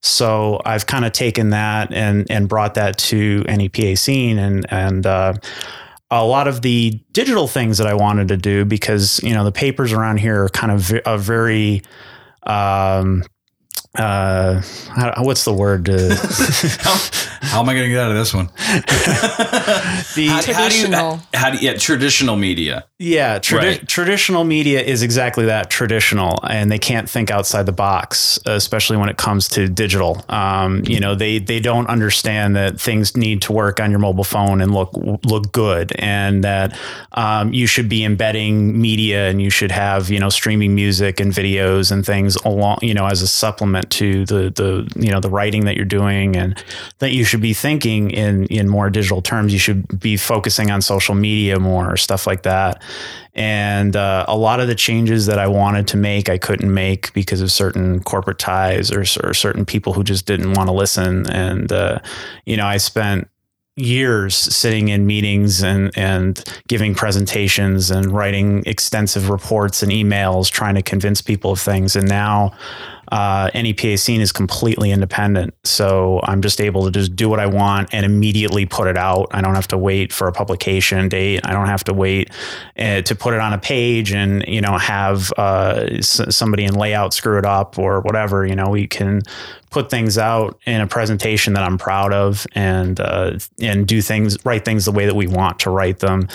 So 0.00 0.60
I've 0.64 0.86
kind 0.86 1.04
of 1.04 1.12
taken 1.12 1.50
that 1.50 1.92
and 1.92 2.30
and 2.30 2.48
brought 2.48 2.74
that 2.74 2.98
to 2.98 3.42
NEPA 3.48 3.96
scene 3.96 4.38
and 4.38 4.66
and 4.70 5.06
uh, 5.06 5.34
a 6.10 6.24
lot 6.24 6.48
of 6.48 6.62
the 6.62 7.00
digital 7.12 7.46
things 7.46 7.78
that 7.78 7.86
I 7.86 7.94
wanted 7.94 8.28
to 8.28 8.36
do 8.36 8.64
because 8.64 9.20
you 9.22 9.34
know 9.34 9.44
the 9.44 9.52
papers 9.52 9.92
around 9.92 10.18
here 10.18 10.44
are 10.44 10.48
kind 10.48 10.72
of 10.72 10.92
a 11.04 11.18
very 11.18 11.82
um, 12.44 13.24
uh, 13.98 14.62
how- 14.94 15.14
what's 15.24 15.44
the 15.44 15.52
word? 15.52 15.88
Uh, 15.88 16.14
how, 16.80 16.96
how 17.40 17.60
am 17.60 17.68
I 17.68 17.74
going 17.74 17.84
to 17.84 17.90
get 17.90 17.98
out 18.00 18.10
of 18.10 18.16
this 18.16 18.32
one? 18.34 18.46
the 18.56 20.26
How, 20.28 20.36
how 20.36 20.40
do 20.40 20.48
you? 20.48 20.86
Traditional. 20.86 21.20
How 21.34 21.50
do 21.50 21.58
you? 21.58 21.68
Yeah, 21.70 21.74
traditional 21.78 22.36
media. 22.36 22.84
Yeah, 22.98 23.38
tradi- 23.38 23.58
Right. 23.58 23.88
traditional 23.88 24.42
media 24.44 24.80
is 24.82 25.02
exactly 25.02 25.46
that 25.46 25.70
traditional, 25.70 26.40
and 26.48 26.70
they 26.70 26.78
can't 26.78 27.08
think 27.08 27.30
outside 27.30 27.66
the 27.66 27.72
box, 27.72 28.38
especially 28.46 28.96
when 28.96 29.08
it 29.08 29.16
comes 29.16 29.48
to 29.50 29.68
digital. 29.68 30.24
Um, 30.28 30.82
you 30.86 30.98
know, 31.00 31.14
they 31.14 31.38
they 31.38 31.60
don't 31.60 31.86
understand 31.88 32.56
that 32.56 32.80
things 32.80 33.16
need 33.16 33.42
to 33.42 33.52
work 33.52 33.78
on 33.80 33.90
your 33.90 34.00
mobile 34.00 34.24
phone 34.24 34.60
and 34.60 34.74
look 34.74 34.90
look 35.24 35.52
good, 35.52 35.92
and 35.98 36.42
that 36.44 36.76
um, 37.12 37.52
you 37.52 37.66
should 37.66 37.88
be 37.88 38.04
embedding 38.04 38.80
media 38.80 39.28
and 39.28 39.40
you 39.40 39.50
should 39.50 39.70
have 39.70 40.10
you 40.10 40.18
know 40.18 40.28
streaming 40.28 40.74
music 40.74 41.20
and 41.20 41.32
videos 41.32 41.90
and 41.92 42.04
things 42.04 42.36
along 42.44 42.78
you 42.82 42.94
know 42.94 43.06
as 43.06 43.22
a 43.22 43.28
supplement 43.28 43.87
to 43.90 44.24
the 44.26 44.50
the 44.50 44.90
you 44.96 45.10
know 45.10 45.20
the 45.20 45.30
writing 45.30 45.64
that 45.64 45.76
you're 45.76 45.84
doing, 45.84 46.36
and 46.36 46.62
that 46.98 47.12
you 47.12 47.24
should 47.24 47.40
be 47.40 47.54
thinking 47.54 48.10
in 48.10 48.46
in 48.46 48.68
more 48.68 48.90
digital 48.90 49.22
terms. 49.22 49.52
You 49.52 49.58
should 49.58 50.00
be 50.00 50.16
focusing 50.16 50.70
on 50.70 50.82
social 50.82 51.14
media 51.14 51.58
more, 51.58 51.96
stuff 51.96 52.26
like 52.26 52.42
that. 52.42 52.82
And 53.34 53.94
uh, 53.94 54.24
a 54.26 54.36
lot 54.36 54.58
of 54.58 54.66
the 54.66 54.74
changes 54.74 55.26
that 55.26 55.38
I 55.38 55.46
wanted 55.46 55.86
to 55.88 55.96
make, 55.96 56.28
I 56.28 56.38
couldn't 56.38 56.74
make 56.74 57.12
because 57.12 57.40
of 57.40 57.52
certain 57.52 58.02
corporate 58.02 58.40
ties 58.40 58.90
or, 58.90 59.02
or 59.22 59.32
certain 59.32 59.64
people 59.64 59.92
who 59.92 60.02
just 60.02 60.26
didn't 60.26 60.54
want 60.54 60.68
to 60.68 60.72
listen. 60.72 61.30
And 61.30 61.70
uh, 61.70 62.00
you 62.46 62.56
know, 62.56 62.66
I 62.66 62.78
spent 62.78 63.28
years 63.78 64.34
sitting 64.34 64.88
in 64.88 65.06
meetings 65.06 65.62
and 65.62 65.96
and 65.96 66.42
giving 66.66 66.94
presentations 66.94 67.90
and 67.90 68.06
writing 68.06 68.62
extensive 68.66 69.30
reports 69.30 69.82
and 69.82 69.92
emails 69.92 70.50
trying 70.50 70.74
to 70.74 70.82
convince 70.82 71.22
people 71.22 71.52
of 71.52 71.60
things 71.60 71.94
and 71.94 72.08
now 72.08 72.52
uh, 73.10 73.50
NEPA 73.54 73.98
scene 73.98 74.20
is 74.20 74.32
completely 74.32 74.90
independent. 74.90 75.54
So 75.64 76.20
I'm 76.24 76.42
just 76.42 76.60
able 76.60 76.84
to 76.84 76.90
just 76.90 77.16
do 77.16 77.28
what 77.28 77.40
I 77.40 77.46
want 77.46 77.88
and 77.92 78.04
immediately 78.04 78.66
put 78.66 78.86
it 78.88 78.96
out. 78.96 79.28
I 79.30 79.40
don't 79.40 79.54
have 79.54 79.68
to 79.68 79.78
wait 79.78 80.12
for 80.12 80.28
a 80.28 80.32
publication 80.32 81.08
date. 81.08 81.40
I 81.44 81.52
don't 81.52 81.66
have 81.66 81.84
to 81.84 81.94
wait 81.94 82.30
uh, 82.78 83.02
to 83.02 83.14
put 83.14 83.34
it 83.34 83.40
on 83.40 83.52
a 83.52 83.58
page 83.58 84.12
and 84.12 84.44
you 84.46 84.60
know 84.60 84.76
have 84.78 85.32
uh, 85.36 85.86
s- 85.90 86.20
somebody 86.34 86.64
in 86.64 86.74
layout 86.74 87.14
screw 87.14 87.38
it 87.38 87.44
up 87.44 87.78
or 87.78 88.00
whatever. 88.00 88.46
You 88.46 88.54
know 88.54 88.68
we 88.70 88.86
can 88.86 89.22
put 89.70 89.90
things 89.90 90.18
out 90.18 90.58
in 90.66 90.80
a 90.80 90.86
presentation 90.86 91.52
that 91.54 91.62
I'm 91.62 91.78
proud 91.78 92.12
of 92.12 92.46
and 92.52 92.98
uh, 93.00 93.38
and 93.60 93.86
do 93.86 94.00
things 94.02 94.36
write 94.44 94.64
things 94.64 94.84
the 94.84 94.92
way 94.92 95.06
that 95.06 95.14
we 95.14 95.26
want 95.26 95.58
to 95.60 95.70
write 95.70 95.98
them. 95.98 96.28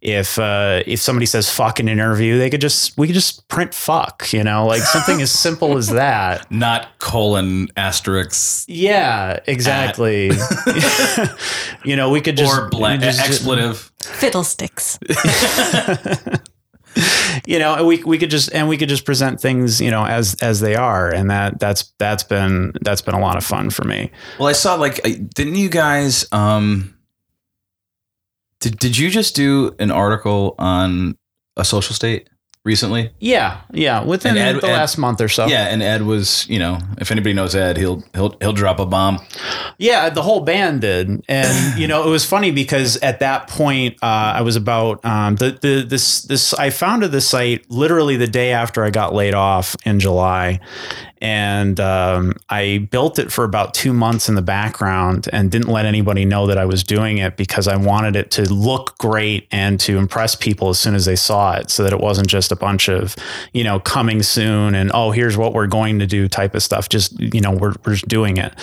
If 0.00 0.38
uh, 0.38 0.82
if 0.86 1.00
somebody 1.00 1.26
says 1.26 1.50
fuck 1.50 1.78
in 1.80 1.88
an 1.88 1.92
interview, 1.92 2.38
they 2.38 2.50
could 2.50 2.60
just 2.60 2.96
we 2.96 3.06
could 3.06 3.14
just 3.14 3.46
print 3.48 3.74
fuck, 3.74 4.32
you 4.32 4.42
know, 4.42 4.66
like 4.66 4.82
something 4.82 5.20
as 5.20 5.30
simple 5.30 5.76
as 5.76 5.88
that. 5.88 6.50
Not 6.60 6.98
colon 6.98 7.68
asterisk 7.76 8.64
Yeah, 8.68 9.40
exactly. 9.46 10.30
you 11.84 11.96
know, 11.96 12.10
we 12.10 12.20
could 12.20 12.36
just 12.36 12.56
or 12.56 12.68
bla- 12.68 12.98
just- 12.98 13.20
expletive. 13.20 13.90
Fiddlesticks. 14.00 14.98
you 17.46 17.58
know 17.58 17.84
we 17.84 18.02
we 18.04 18.18
could 18.18 18.30
just 18.30 18.52
and 18.52 18.68
we 18.68 18.76
could 18.76 18.88
just 18.88 19.04
present 19.04 19.40
things 19.40 19.80
you 19.80 19.90
know 19.90 20.04
as 20.04 20.34
as 20.42 20.60
they 20.60 20.74
are 20.74 21.10
and 21.10 21.30
that 21.30 21.58
that's 21.60 21.92
that's 21.98 22.22
been 22.22 22.72
that's 22.82 23.02
been 23.02 23.14
a 23.14 23.20
lot 23.20 23.36
of 23.36 23.44
fun 23.44 23.70
for 23.70 23.84
me 23.84 24.10
Well, 24.38 24.48
I 24.48 24.52
saw 24.52 24.74
like, 24.74 25.00
didn't 25.34 25.56
you 25.56 25.68
guys? 25.68 26.26
um 26.32 26.94
Did 28.60 28.78
Did 28.78 28.98
you 28.98 29.10
just 29.10 29.34
do 29.34 29.74
an 29.78 29.90
article 29.90 30.54
on 30.58 31.16
a 31.56 31.64
social 31.64 31.94
state? 31.94 32.28
Recently. 32.64 33.10
Yeah, 33.20 33.60
yeah, 33.72 34.02
within 34.04 34.36
Ed- 34.36 34.60
the 34.60 34.68
Ed- 34.68 34.72
last 34.72 34.98
month 34.98 35.20
or 35.20 35.28
so. 35.28 35.46
Yeah, 35.46 35.66
and 35.68 35.82
Ed 35.82 36.02
was, 36.02 36.46
you 36.48 36.58
know, 36.58 36.78
if 36.98 37.10
anybody 37.10 37.32
knows 37.32 37.54
Ed, 37.54 37.76
he'll 37.76 38.02
he'll 38.14 38.36
he'll 38.40 38.52
drop 38.52 38.78
a 38.78 38.86
bomb. 38.86 39.18
Yeah, 39.78 40.10
the 40.10 40.22
whole 40.22 40.40
band 40.40 40.82
did, 40.82 41.24
and 41.28 41.78
you 41.80 41.86
know 41.88 42.06
it 42.06 42.10
was 42.10 42.24
funny 42.24 42.50
because 42.50 42.96
at 42.98 43.20
that 43.20 43.48
point 43.48 43.96
uh, 44.02 44.06
I 44.36 44.42
was 44.42 44.56
about 44.56 45.04
um, 45.04 45.36
the 45.36 45.52
the 45.60 45.84
this 45.86 46.22
this 46.22 46.52
I 46.54 46.70
founded 46.70 47.12
the 47.12 47.20
site 47.20 47.70
literally 47.70 48.16
the 48.16 48.26
day 48.28 48.52
after 48.52 48.84
I 48.84 48.90
got 48.90 49.14
laid 49.14 49.34
off 49.34 49.74
in 49.84 50.00
July, 50.00 50.60
and 51.20 51.78
um, 51.78 52.32
I 52.48 52.88
built 52.90 53.18
it 53.18 53.30
for 53.30 53.44
about 53.44 53.74
two 53.74 53.92
months 53.92 54.28
in 54.28 54.36
the 54.36 54.42
background 54.42 55.28
and 55.32 55.50
didn't 55.50 55.68
let 55.68 55.84
anybody 55.84 56.24
know 56.24 56.46
that 56.46 56.56
I 56.56 56.64
was 56.64 56.82
doing 56.82 57.18
it 57.18 57.36
because 57.36 57.68
I 57.68 57.76
wanted 57.76 58.16
it 58.16 58.30
to 58.32 58.42
look 58.52 58.96
great 58.96 59.46
and 59.50 59.78
to 59.80 59.98
impress 59.98 60.34
people 60.34 60.70
as 60.70 60.80
soon 60.80 60.94
as 60.94 61.04
they 61.04 61.16
saw 61.16 61.56
it, 61.56 61.70
so 61.70 61.82
that 61.82 61.92
it 61.92 62.00
wasn't 62.00 62.28
just 62.28 62.50
a 62.50 62.56
bunch 62.56 62.88
of 62.88 63.16
you 63.52 63.62
know 63.62 63.78
coming 63.80 64.22
soon 64.22 64.74
and 64.74 64.90
oh 64.94 65.10
here's 65.10 65.36
what 65.36 65.52
we're 65.52 65.66
going 65.66 65.98
to 65.98 66.06
do 66.06 66.26
type 66.26 66.54
of 66.54 66.62
stuff. 66.62 66.88
Just 66.88 67.18
you 67.20 67.40
know 67.40 67.52
we're 67.52 67.74
we're 67.84 67.96
doing 68.08 68.38
it. 68.38 68.54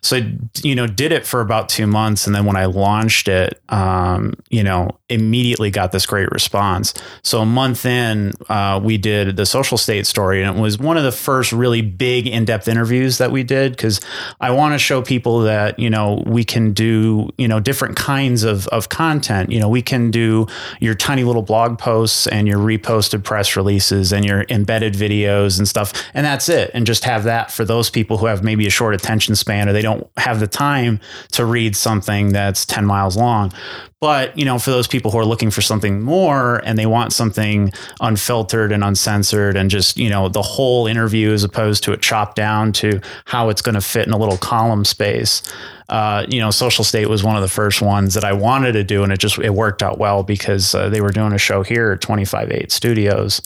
So 0.00 0.16
I, 0.16 0.32
you 0.62 0.74
know 0.74 0.86
did 0.86 1.12
it 1.12 1.26
for 1.26 1.42
about 1.42 1.68
two 1.68 1.86
months, 1.86 2.26
and 2.26 2.34
then 2.34 2.46
when 2.46 2.56
I 2.56 2.64
launched 2.64 3.28
it, 3.28 3.60
um, 3.68 4.34
you 4.48 4.62
know 4.62 4.98
immediately 5.10 5.70
got 5.70 5.92
this 5.92 6.06
great 6.06 6.30
response. 6.30 6.94
So 7.22 7.40
a 7.40 7.46
month 7.46 7.86
in, 7.86 8.32
uh, 8.48 8.80
we 8.82 8.98
did 8.98 9.36
the 9.36 9.46
social 9.46 9.78
state 9.78 10.06
story, 10.06 10.42
and 10.42 10.56
it 10.56 10.60
was 10.60 10.78
one 10.78 10.96
of 10.96 11.04
the 11.04 11.12
first 11.12 11.52
really 11.52 11.82
big 11.82 12.05
in-depth 12.06 12.68
interviews 12.68 13.18
that 13.18 13.32
we 13.32 13.42
did 13.42 13.72
because 13.72 14.00
I 14.40 14.50
want 14.50 14.74
to 14.74 14.78
show 14.78 15.02
people 15.02 15.40
that 15.40 15.78
you 15.78 15.90
know 15.90 16.22
we 16.26 16.44
can 16.44 16.72
do 16.72 17.30
you 17.38 17.48
know 17.48 17.60
different 17.60 17.96
kinds 17.96 18.44
of 18.44 18.66
of 18.68 18.88
content. 18.88 19.50
You 19.50 19.60
know 19.60 19.68
we 19.68 19.82
can 19.82 20.10
do 20.10 20.46
your 20.80 20.94
tiny 20.94 21.24
little 21.24 21.42
blog 21.42 21.78
posts 21.78 22.26
and 22.26 22.46
your 22.46 22.58
reposted 22.58 23.24
press 23.24 23.56
releases 23.56 24.12
and 24.12 24.24
your 24.24 24.44
embedded 24.48 24.94
videos 24.94 25.58
and 25.58 25.68
stuff, 25.68 25.92
and 26.14 26.24
that's 26.24 26.48
it. 26.48 26.70
And 26.74 26.86
just 26.86 27.04
have 27.04 27.24
that 27.24 27.50
for 27.50 27.64
those 27.64 27.90
people 27.90 28.18
who 28.18 28.26
have 28.26 28.42
maybe 28.42 28.66
a 28.66 28.70
short 28.70 28.94
attention 28.94 29.34
span 29.36 29.68
or 29.68 29.72
they 29.72 29.82
don't 29.82 30.08
have 30.16 30.40
the 30.40 30.46
time 30.46 31.00
to 31.32 31.44
read 31.44 31.76
something 31.76 32.32
that's 32.32 32.64
10 32.64 32.84
miles 32.84 33.16
long. 33.16 33.52
But, 33.98 34.38
you 34.38 34.44
know, 34.44 34.58
for 34.58 34.70
those 34.70 34.86
people 34.86 35.10
who 35.10 35.18
are 35.18 35.24
looking 35.24 35.50
for 35.50 35.62
something 35.62 36.02
more 36.02 36.60
and 36.64 36.78
they 36.78 36.84
want 36.84 37.14
something 37.14 37.72
unfiltered 38.00 38.70
and 38.70 38.84
uncensored 38.84 39.56
and 39.56 39.70
just, 39.70 39.96
you 39.96 40.10
know, 40.10 40.28
the 40.28 40.42
whole 40.42 40.86
interview 40.86 41.32
as 41.32 41.44
opposed 41.44 41.82
to 41.84 41.92
it 41.92 42.02
chopped 42.02 42.36
down 42.36 42.72
to 42.72 43.00
how 43.24 43.48
it's 43.48 43.62
going 43.62 43.74
to 43.74 43.80
fit 43.80 44.06
in 44.06 44.12
a 44.12 44.18
little 44.18 44.36
column 44.36 44.84
space. 44.84 45.42
Uh, 45.88 46.26
you 46.28 46.40
know, 46.40 46.50
Social 46.50 46.84
State 46.84 47.08
was 47.08 47.24
one 47.24 47.36
of 47.36 47.42
the 47.42 47.48
first 47.48 47.80
ones 47.80 48.12
that 48.14 48.24
I 48.24 48.34
wanted 48.34 48.72
to 48.72 48.84
do, 48.84 49.02
and 49.02 49.12
it 49.12 49.18
just 49.18 49.38
it 49.38 49.54
worked 49.54 49.82
out 49.82 49.98
well 49.98 50.22
because 50.22 50.74
uh, 50.74 50.88
they 50.88 51.00
were 51.00 51.10
doing 51.10 51.32
a 51.32 51.38
show 51.38 51.62
here 51.62 51.92
at 51.92 52.00
25-8 52.00 52.70
Studios. 52.70 53.40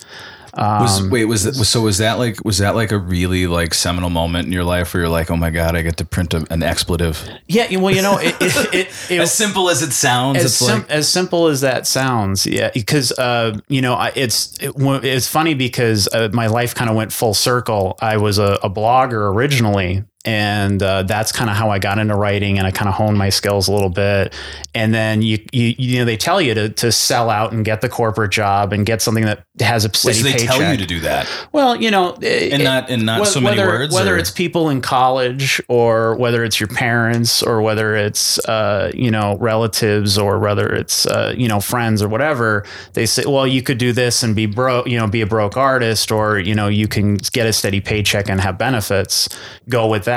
Was 0.57 1.01
Um, 1.01 1.11
wait 1.11 1.27
was 1.27 1.45
that, 1.45 1.55
so 1.55 1.83
was 1.83 1.99
that 1.99 2.19
like 2.19 2.45
was 2.45 2.59
that 2.59 2.75
like 2.75 2.93
a 2.93 2.99
really 2.99 3.47
like 3.47 3.75
seminal 3.75 4.11
moment 4.11 4.47
in 4.47 4.53
your 4.53 4.65
life 4.65 4.93
where 4.93 5.03
you're 5.03 5.11
like 5.11 5.31
oh 5.31 5.37
my 5.37 5.51
god 5.51 5.77
I 5.77 5.83
get 5.83 5.97
to 5.99 6.05
print 6.05 6.35
a, 6.35 6.47
an 6.51 6.63
expletive 6.63 7.29
Yeah, 7.47 7.79
well, 7.79 7.95
you 7.95 8.03
know, 8.03 8.19
it, 8.19 8.35
it, 8.41 8.75
it, 8.75 8.89
it, 9.11 9.21
as 9.21 9.33
simple 9.33 9.71
as 9.71 9.83
it 9.83 9.93
sounds 9.93 10.39
as, 10.39 10.45
it's 10.47 10.55
sim- 10.55 10.81
like 10.81 10.91
as 10.91 11.09
simple 11.09 11.47
as 11.47 11.61
that 11.61 11.87
sounds 11.87 12.47
yeah 12.47 12.71
because 12.73 13.13
uh, 13.13 13.59
you 13.69 13.81
know 13.81 13.95
I, 13.95 14.13
it's 14.15 14.57
it, 14.61 14.73
it's 14.77 15.29
funny 15.29 15.55
because 15.55 16.09
uh, 16.13 16.29
my 16.33 16.47
life 16.47 16.75
kind 16.75 16.91
of 16.91 16.97
went 16.97 17.13
full 17.13 17.35
circle. 17.35 17.97
I 18.01 18.17
was 18.17 18.39
a, 18.39 18.59
a 18.63 18.71
blogger 18.71 19.33
originally 19.33 20.05
and 20.25 20.83
uh, 20.83 21.03
that's 21.05 21.33
kind 21.33 21.49
of 21.51 21.57
how 21.57 21.71
I 21.71 21.79
got 21.79 21.99
into 21.99 22.15
writing, 22.15 22.59
and 22.59 22.67
I 22.67 22.71
kind 22.71 22.89
of 22.89 22.95
honed 22.95 23.17
my 23.19 23.31
skills 23.31 23.69
a 23.69 23.73
little 23.73 23.89
bit. 23.89 24.35
And 24.75 24.95
then 24.95 25.23
you, 25.23 25.39
you, 25.53 25.75
you 25.79 25.99
know, 25.99 26.05
they 26.05 26.17
tell 26.17 26.41
you 26.41 26.55
to, 26.55 26.69
to 26.69 26.93
sell 26.93 27.29
out 27.31 27.53
and 27.53 27.65
get 27.65 27.81
the 27.81 27.89
corporate 27.89 28.31
job 28.31 28.73
and 28.73 28.87
get 28.87 29.03
something 29.03 29.25
that 29.25 29.43
has 29.61 29.85
a 29.85 29.89
Wait, 29.89 29.97
steady 29.97 30.19
so 30.19 30.23
they 30.25 30.33
paycheck. 30.33 30.49
tell 30.57 30.71
you 30.73 30.79
to 30.79 30.87
do 30.87 31.01
that 31.01 31.29
Well, 31.53 31.77
you 31.77 31.91
know, 31.91 32.15
in 32.15 32.63
not 32.63 32.89
in 32.89 33.05
not 33.05 33.27
so 33.27 33.41
many 33.41 33.59
whether, 33.59 33.69
words 33.69 33.93
Whether 33.95 34.15
or- 34.15 34.19
it's 34.19 34.31
people 34.31 34.71
in 34.71 34.81
college 34.81 35.61
or 35.69 36.15
whether 36.17 36.45
it's 36.45 36.61
your 36.61 36.69
parents 36.69 37.43
or 37.43 37.61
whether 37.61 37.95
it's 37.97 38.39
uh, 38.47 38.91
you 38.95 39.11
know 39.11 39.37
relatives 39.39 40.17
or 40.17 40.39
whether 40.39 40.73
it's 40.73 41.05
uh, 41.07 41.35
you 41.37 41.49
know 41.49 41.61
friends 41.61 42.03
or 42.03 42.09
whatever, 42.09 42.65
they 42.95 43.07
say, 43.07 43.25
well, 43.27 43.47
you 43.47 43.63
could 43.63 43.79
do 43.79 43.93
this 43.93 44.23
and 44.23 44.35
be 44.37 44.47
broke, 44.47 44.87
you 44.87 44.99
know, 44.99 45.07
be 45.07 45.21
a 45.21 45.27
broke 45.27 45.57
artist, 45.57 46.11
or 46.13 46.39
you 46.39 46.55
know, 46.55 46.69
you 46.69 46.87
can 46.89 47.17
get 47.17 47.47
a 47.47 47.53
steady 47.53 47.81
paycheck 47.81 48.29
and 48.29 48.41
have 48.41 48.57
benefits. 48.57 49.29
Go 49.69 49.89
with 49.89 50.05
that. 50.05 50.10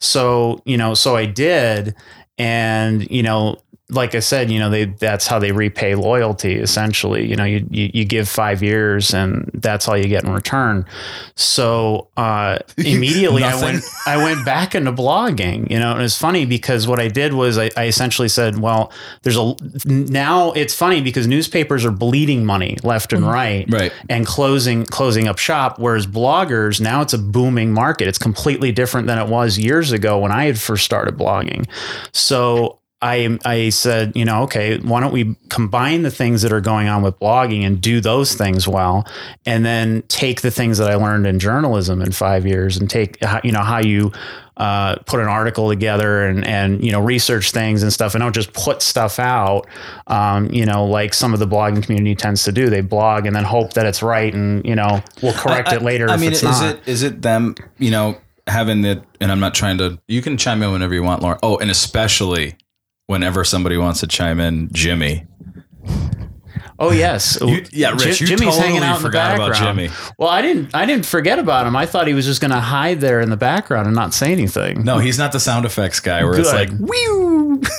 So 0.00 0.62
you 0.64 0.76
know, 0.76 0.94
so 0.94 1.16
I 1.16 1.26
did, 1.26 1.94
and 2.38 3.08
you 3.10 3.22
know. 3.22 3.56
Like 3.88 4.16
I 4.16 4.18
said, 4.18 4.50
you 4.50 4.58
know, 4.58 4.68
they 4.68 4.86
that's 4.86 5.28
how 5.28 5.38
they 5.38 5.52
repay 5.52 5.94
loyalty 5.94 6.56
essentially. 6.56 7.24
You 7.30 7.36
know, 7.36 7.44
you, 7.44 7.64
you, 7.70 7.88
you 7.94 8.04
give 8.04 8.28
five 8.28 8.60
years 8.60 9.14
and 9.14 9.48
that's 9.54 9.86
all 9.86 9.96
you 9.96 10.08
get 10.08 10.24
in 10.24 10.32
return. 10.32 10.84
So 11.36 12.08
uh, 12.16 12.58
immediately 12.78 13.44
I 13.44 13.60
went 13.62 13.84
I 14.06 14.16
went 14.16 14.44
back 14.44 14.74
into 14.74 14.90
blogging, 14.92 15.70
you 15.70 15.78
know, 15.78 15.92
and 15.92 16.02
it's 16.02 16.18
funny 16.18 16.46
because 16.46 16.88
what 16.88 16.98
I 16.98 17.06
did 17.06 17.32
was 17.32 17.58
I, 17.58 17.70
I 17.76 17.86
essentially 17.86 18.28
said, 18.28 18.58
well, 18.58 18.90
there's 19.22 19.36
a 19.36 19.54
now 19.84 20.50
it's 20.52 20.74
funny 20.74 21.00
because 21.00 21.26
newspapers 21.28 21.84
are 21.84 21.92
bleeding 21.92 22.44
money 22.44 22.76
left 22.82 23.12
and 23.12 23.24
right, 23.26 23.66
Right. 23.70 23.92
and 24.08 24.26
closing 24.26 24.84
closing 24.84 25.28
up 25.28 25.38
shop, 25.38 25.78
whereas 25.78 26.06
bloggers 26.08 26.80
now 26.80 27.02
it's 27.02 27.12
a 27.14 27.18
booming 27.18 27.72
market. 27.72 28.08
It's 28.08 28.18
completely 28.18 28.72
different 28.72 29.06
than 29.06 29.18
it 29.18 29.28
was 29.28 29.58
years 29.58 29.92
ago 29.92 30.18
when 30.18 30.32
I 30.32 30.46
had 30.46 30.58
first 30.58 30.84
started 30.84 31.16
blogging. 31.16 31.66
So 32.12 32.80
I 33.02 33.38
I 33.44 33.68
said, 33.68 34.12
you 34.16 34.24
know, 34.24 34.42
okay, 34.44 34.78
why 34.78 35.00
don't 35.00 35.12
we 35.12 35.36
combine 35.50 36.02
the 36.02 36.10
things 36.10 36.42
that 36.42 36.52
are 36.52 36.62
going 36.62 36.88
on 36.88 37.02
with 37.02 37.18
blogging 37.18 37.66
and 37.66 37.80
do 37.80 38.00
those 38.00 38.34
things 38.34 38.66
well, 38.66 39.06
and 39.44 39.66
then 39.66 40.02
take 40.08 40.40
the 40.40 40.50
things 40.50 40.78
that 40.78 40.90
I 40.90 40.94
learned 40.94 41.26
in 41.26 41.38
journalism 41.38 42.00
in 42.00 42.12
five 42.12 42.46
years 42.46 42.76
and 42.78 42.88
take 42.88 43.18
you 43.44 43.52
know 43.52 43.60
how 43.60 43.78
you 43.78 44.12
uh, 44.56 44.96
put 45.04 45.20
an 45.20 45.28
article 45.28 45.68
together 45.68 46.26
and 46.26 46.46
and 46.46 46.82
you 46.82 46.90
know 46.90 47.00
research 47.00 47.50
things 47.50 47.82
and 47.82 47.92
stuff, 47.92 48.14
and 48.14 48.22
don't 48.22 48.34
just 48.34 48.54
put 48.54 48.80
stuff 48.80 49.18
out, 49.18 49.66
um, 50.06 50.50
you 50.50 50.64
know, 50.64 50.86
like 50.86 51.12
some 51.12 51.34
of 51.34 51.38
the 51.38 51.46
blogging 51.46 51.82
community 51.82 52.14
tends 52.14 52.44
to 52.44 52.52
do. 52.52 52.70
They 52.70 52.80
blog 52.80 53.26
and 53.26 53.36
then 53.36 53.44
hope 53.44 53.74
that 53.74 53.84
it's 53.84 54.02
right, 54.02 54.32
and 54.32 54.64
you 54.64 54.74
know 54.74 55.02
we'll 55.22 55.34
correct 55.34 55.70
it 55.72 55.82
later. 55.82 56.08
I, 56.08 56.14
if 56.14 56.20
mean, 56.20 56.32
it's 56.32 56.42
is 56.42 56.60
not. 56.60 56.76
it 56.76 56.88
is 56.88 57.02
it 57.02 57.20
them? 57.20 57.56
You 57.76 57.90
know, 57.90 58.18
having 58.46 58.80
the 58.80 59.02
and 59.20 59.30
I'm 59.30 59.40
not 59.40 59.54
trying 59.54 59.76
to. 59.78 59.98
You 60.08 60.22
can 60.22 60.38
chime 60.38 60.62
in 60.62 60.72
whenever 60.72 60.94
you 60.94 61.02
want, 61.02 61.22
Lauren. 61.22 61.38
Oh, 61.42 61.58
and 61.58 61.70
especially 61.70 62.56
whenever 63.06 63.44
somebody 63.44 63.76
wants 63.76 64.00
to 64.00 64.06
chime 64.06 64.40
in, 64.40 64.68
Jimmy. 64.72 65.26
Oh 66.78 66.90
yes, 66.92 67.38
You- 67.40 67.64
yeah, 67.72 67.92
Rich, 67.92 68.18
Jimmy's 68.18 68.40
totally 68.40 68.60
hanging 68.60 68.82
out 68.82 68.96
in 68.98 69.02
the 69.04 69.08
about 69.08 69.38
background. 69.38 69.78
Jimmy. 69.78 69.90
Well, 70.18 70.28
I 70.28 70.42
didn't. 70.42 70.74
I 70.74 70.84
didn't 70.84 71.06
forget 71.06 71.38
about 71.38 71.66
him. 71.66 71.74
I 71.74 71.86
thought 71.86 72.06
he 72.06 72.12
was 72.12 72.26
just 72.26 72.42
going 72.42 72.50
to 72.50 72.60
hide 72.60 73.00
there 73.00 73.20
in 73.22 73.30
the 73.30 73.36
background 73.38 73.86
and 73.86 73.96
not 73.96 74.12
say 74.12 74.30
anything. 74.30 74.84
No, 74.84 74.98
he's 74.98 75.18
not 75.18 75.32
the 75.32 75.40
sound 75.40 75.64
effects 75.64 76.00
guy 76.00 76.22
where 76.22 76.38
it's 76.38 76.52
like 76.52 76.68
Good. 76.68 76.80
whew. 76.90 77.62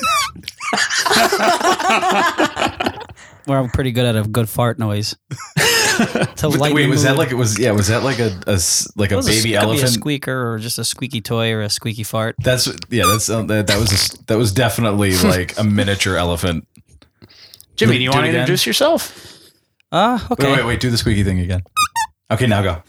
Where 3.47 3.57
I'm 3.57 3.69
pretty 3.69 3.91
good 3.91 4.05
at 4.05 4.15
a 4.15 4.27
good 4.27 4.47
fart 4.49 4.77
noise. 4.77 5.15
to 6.35 6.47
lighten 6.49 6.75
Wait, 6.75 6.83
the 6.83 6.87
was 6.89 7.03
that 7.03 7.17
like 7.17 7.31
it 7.31 7.35
was? 7.35 7.57
Yeah, 7.57 7.71
was 7.71 7.87
that 7.87 8.03
like 8.03 8.19
a 8.19 8.25
like 8.95 9.11
It 9.11 9.15
a 9.15 9.17
was 9.17 9.25
baby 9.25 9.37
could 9.37 9.43
be 9.43 9.53
a 9.55 9.61
elephant? 9.61 9.89
squeaker 9.91 10.51
or 10.53 10.59
just 10.59 10.77
a 10.77 10.83
squeaky 10.83 11.21
toy 11.21 11.51
or 11.53 11.61
a 11.61 11.69
squeaky 11.69 12.03
fart? 12.03 12.35
That's 12.43 12.67
yeah. 12.89 13.05
That's 13.07 13.29
uh, 13.29 13.41
that, 13.43 13.67
that 13.67 13.79
was 13.79 13.91
a 13.91 13.95
s 13.95 14.09
that 14.27 14.37
was 14.37 14.51
definitely 14.51 15.17
like 15.23 15.57
a 15.57 15.63
miniature 15.63 16.17
elephant. 16.17 16.67
Jimmy, 17.75 17.93
Do- 17.93 17.97
do 17.99 18.03
you 18.03 18.09
want 18.11 18.23
to 18.25 18.29
again? 18.29 18.41
introduce 18.41 18.65
yourself? 18.67 19.15
Uh, 19.91 20.19
okay. 20.31 20.47
Wait, 20.51 20.57
wait, 20.57 20.65
wait. 20.65 20.79
Do 20.79 20.89
the 20.91 20.97
squeaky 20.97 21.23
thing 21.23 21.39
again. 21.39 21.63
Okay, 22.29 22.45
now 22.47 22.61
go. 22.61 22.83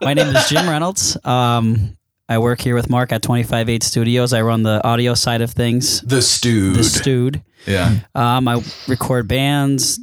My 0.00 0.14
name 0.14 0.34
is 0.34 0.48
Jim 0.48 0.68
Reynolds. 0.68 1.16
Um, 1.24 1.96
I 2.28 2.38
work 2.38 2.60
here 2.60 2.74
with 2.74 2.90
Mark 2.90 3.12
at 3.12 3.22
258 3.22 3.82
Studios. 3.84 4.32
I 4.32 4.42
run 4.42 4.64
the 4.64 4.82
audio 4.84 5.14
side 5.14 5.42
of 5.42 5.52
things. 5.52 6.00
The 6.00 6.20
Stude. 6.22 6.74
The 6.74 6.82
Stude. 6.82 7.42
Yeah. 7.66 8.00
Um, 8.14 8.48
I 8.48 8.62
record 8.88 9.28
bands, 9.28 10.00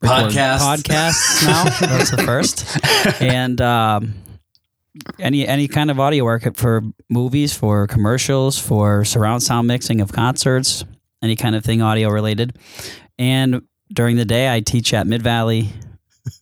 record 0.00 0.32
Podcasts. 0.32 0.82
podcasts 0.82 1.46
now. 1.46 1.64
That's 1.86 2.10
the 2.10 2.22
first, 2.22 3.22
and 3.22 3.60
um, 3.60 4.14
any 5.18 5.46
any 5.46 5.68
kind 5.68 5.90
of 5.90 6.00
audio 6.00 6.24
work 6.24 6.56
for 6.56 6.82
movies, 7.08 7.52
for 7.52 7.86
commercials, 7.86 8.58
for 8.58 9.04
surround 9.04 9.42
sound 9.42 9.68
mixing 9.68 10.00
of 10.00 10.12
concerts, 10.12 10.84
any 11.22 11.36
kind 11.36 11.54
of 11.54 11.64
thing 11.64 11.82
audio 11.82 12.08
related. 12.10 12.56
And 13.18 13.62
during 13.92 14.16
the 14.16 14.24
day, 14.24 14.52
I 14.52 14.60
teach 14.60 14.92
at 14.92 15.06
Mid 15.06 15.22
Valley 15.22 15.68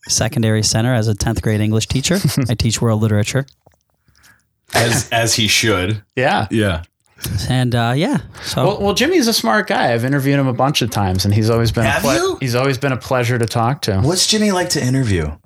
Secondary 0.09 0.63
Center 0.63 0.95
as 0.95 1.09
a 1.09 1.15
tenth 1.15 1.43
grade 1.43 1.61
English 1.61 1.89
teacher. 1.89 2.19
I 2.49 2.55
teach 2.55 2.81
world 2.81 3.03
literature, 3.03 3.47
As 4.75 5.09
as 5.11 5.35
he 5.35 5.47
should. 5.47 6.03
Yeah. 6.17 6.49
Yeah. 6.51 6.83
And 7.49 7.75
uh, 7.75 7.93
yeah, 7.97 8.19
so 8.43 8.67
Well, 8.67 8.81
well, 8.83 8.95
Jimmy's 8.95 9.29
a 9.29 9.33
smart 9.33 9.67
guy. 9.67 9.93
I've 9.93 10.05
interviewed 10.05 10.39
him 10.39 10.47
a 10.47 10.53
bunch 10.53 10.83
of 10.83 10.91
times, 10.91 11.25
and 11.25 11.35
he's 11.35 11.51
always 11.51 11.73
been 11.73 11.85
Have 11.85 12.05
a 12.05 12.07
ple- 12.07 12.15
you? 12.15 12.37
he's 12.41 12.55
always 12.55 12.79
been 12.79 12.93
a 12.93 12.97
pleasure 12.97 13.39
to 13.39 13.47
talk 13.47 13.83
to. 13.83 14.01
What's 14.01 14.27
Jimmy 14.27 14.53
like 14.53 14.71
to 14.71 14.85
interview? 14.85 15.37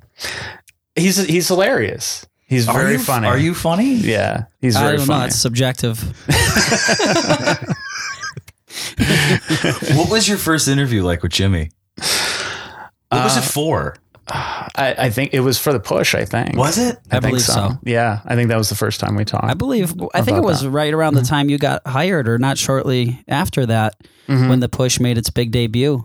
He's 0.97 1.17
he's 1.25 1.49
hilarious. 1.49 2.27
He's 2.47 2.65
very 2.67 2.93
you, 2.93 2.99
funny. 2.99 3.27
Are 3.29 3.39
you 3.39 3.55
funny? 3.55 3.95
Yeah, 3.95 4.45
he's 4.61 4.75
I 4.75 4.81
very 4.85 4.97
don't 4.97 5.07
know. 5.09 5.15
funny. 5.15 5.27
It's 5.27 5.37
subjective. 5.37 6.01
what 9.97 10.11
was 10.11 10.29
your 10.29 10.39
first 10.39 10.69
interview 10.69 11.03
like 11.03 11.23
with 11.23 11.33
Jimmy? 11.33 11.71
What 11.97 13.25
was 13.25 13.37
Uh, 13.37 13.41
it 13.41 13.45
for? 13.45 13.97
I 14.31 14.71
I, 14.77 14.95
I 15.07 15.11
think 15.11 15.35
it 15.35 15.41
was 15.41 15.59
for 15.59 15.73
the 15.73 15.81
push. 15.81 16.15
I 16.15 16.25
think 16.25 16.57
Was 16.57 16.79
it? 16.79 16.99
I 17.11 17.21
think 17.21 17.33
believe 17.33 17.43
so. 17.43 17.79
Yeah, 17.85 18.21
I 18.25 18.35
think 18.35 18.49
that 18.49 18.57
was 18.59 18.69
the 18.69 18.75
first 18.77 19.01
time 19.01 19.17
we 19.17 19.25
talked. 19.25 19.45
I 19.45 19.55
believe 19.55 19.95
I 20.15 20.23
think 20.23 20.37
it 20.39 20.43
was 20.45 20.63
that. 20.63 20.71
right 20.71 20.93
around 20.95 21.15
the 21.15 21.23
time 21.23 21.49
you 21.49 21.59
got 21.59 21.87
hired, 21.87 22.29
or 22.29 22.39
not 22.39 22.59
shortly 22.59 23.23
after 23.29 23.67
that, 23.67 23.95
Mhm. 24.29 24.49
when 24.51 24.61
the 24.61 24.69
push 24.69 25.01
made 25.01 25.17
its 25.19 25.31
big 25.31 25.51
debut 25.53 26.05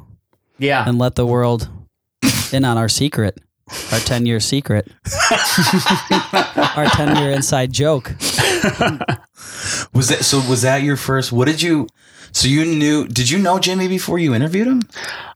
yeah, 0.57 0.87
and 0.87 0.97
let 0.97 1.15
the 1.15 1.25
world 1.25 1.69
in 2.53 2.63
on 2.65 2.77
our 2.77 2.87
secret, 2.89 3.39
our 3.91 3.99
ten 3.99 4.25
year 4.25 4.39
secret, 4.39 4.87
our 6.75 6.85
ten 6.85 7.15
year 7.17 7.31
inside 7.31 7.71
joke. 7.71 8.13
Was 9.93 10.07
that 10.09 10.19
so? 10.21 10.37
Was 10.49 10.61
that 10.63 10.83
your 10.83 10.97
first? 10.97 11.31
What 11.31 11.45
did 11.47 11.61
you? 11.61 11.87
So 12.31 12.47
you 12.47 12.65
knew? 12.65 13.07
Did 13.07 13.29
you 13.29 13.37
know 13.39 13.59
Jimmy 13.59 13.87
before 13.87 14.17
you 14.19 14.33
interviewed 14.33 14.67
him? 14.67 14.81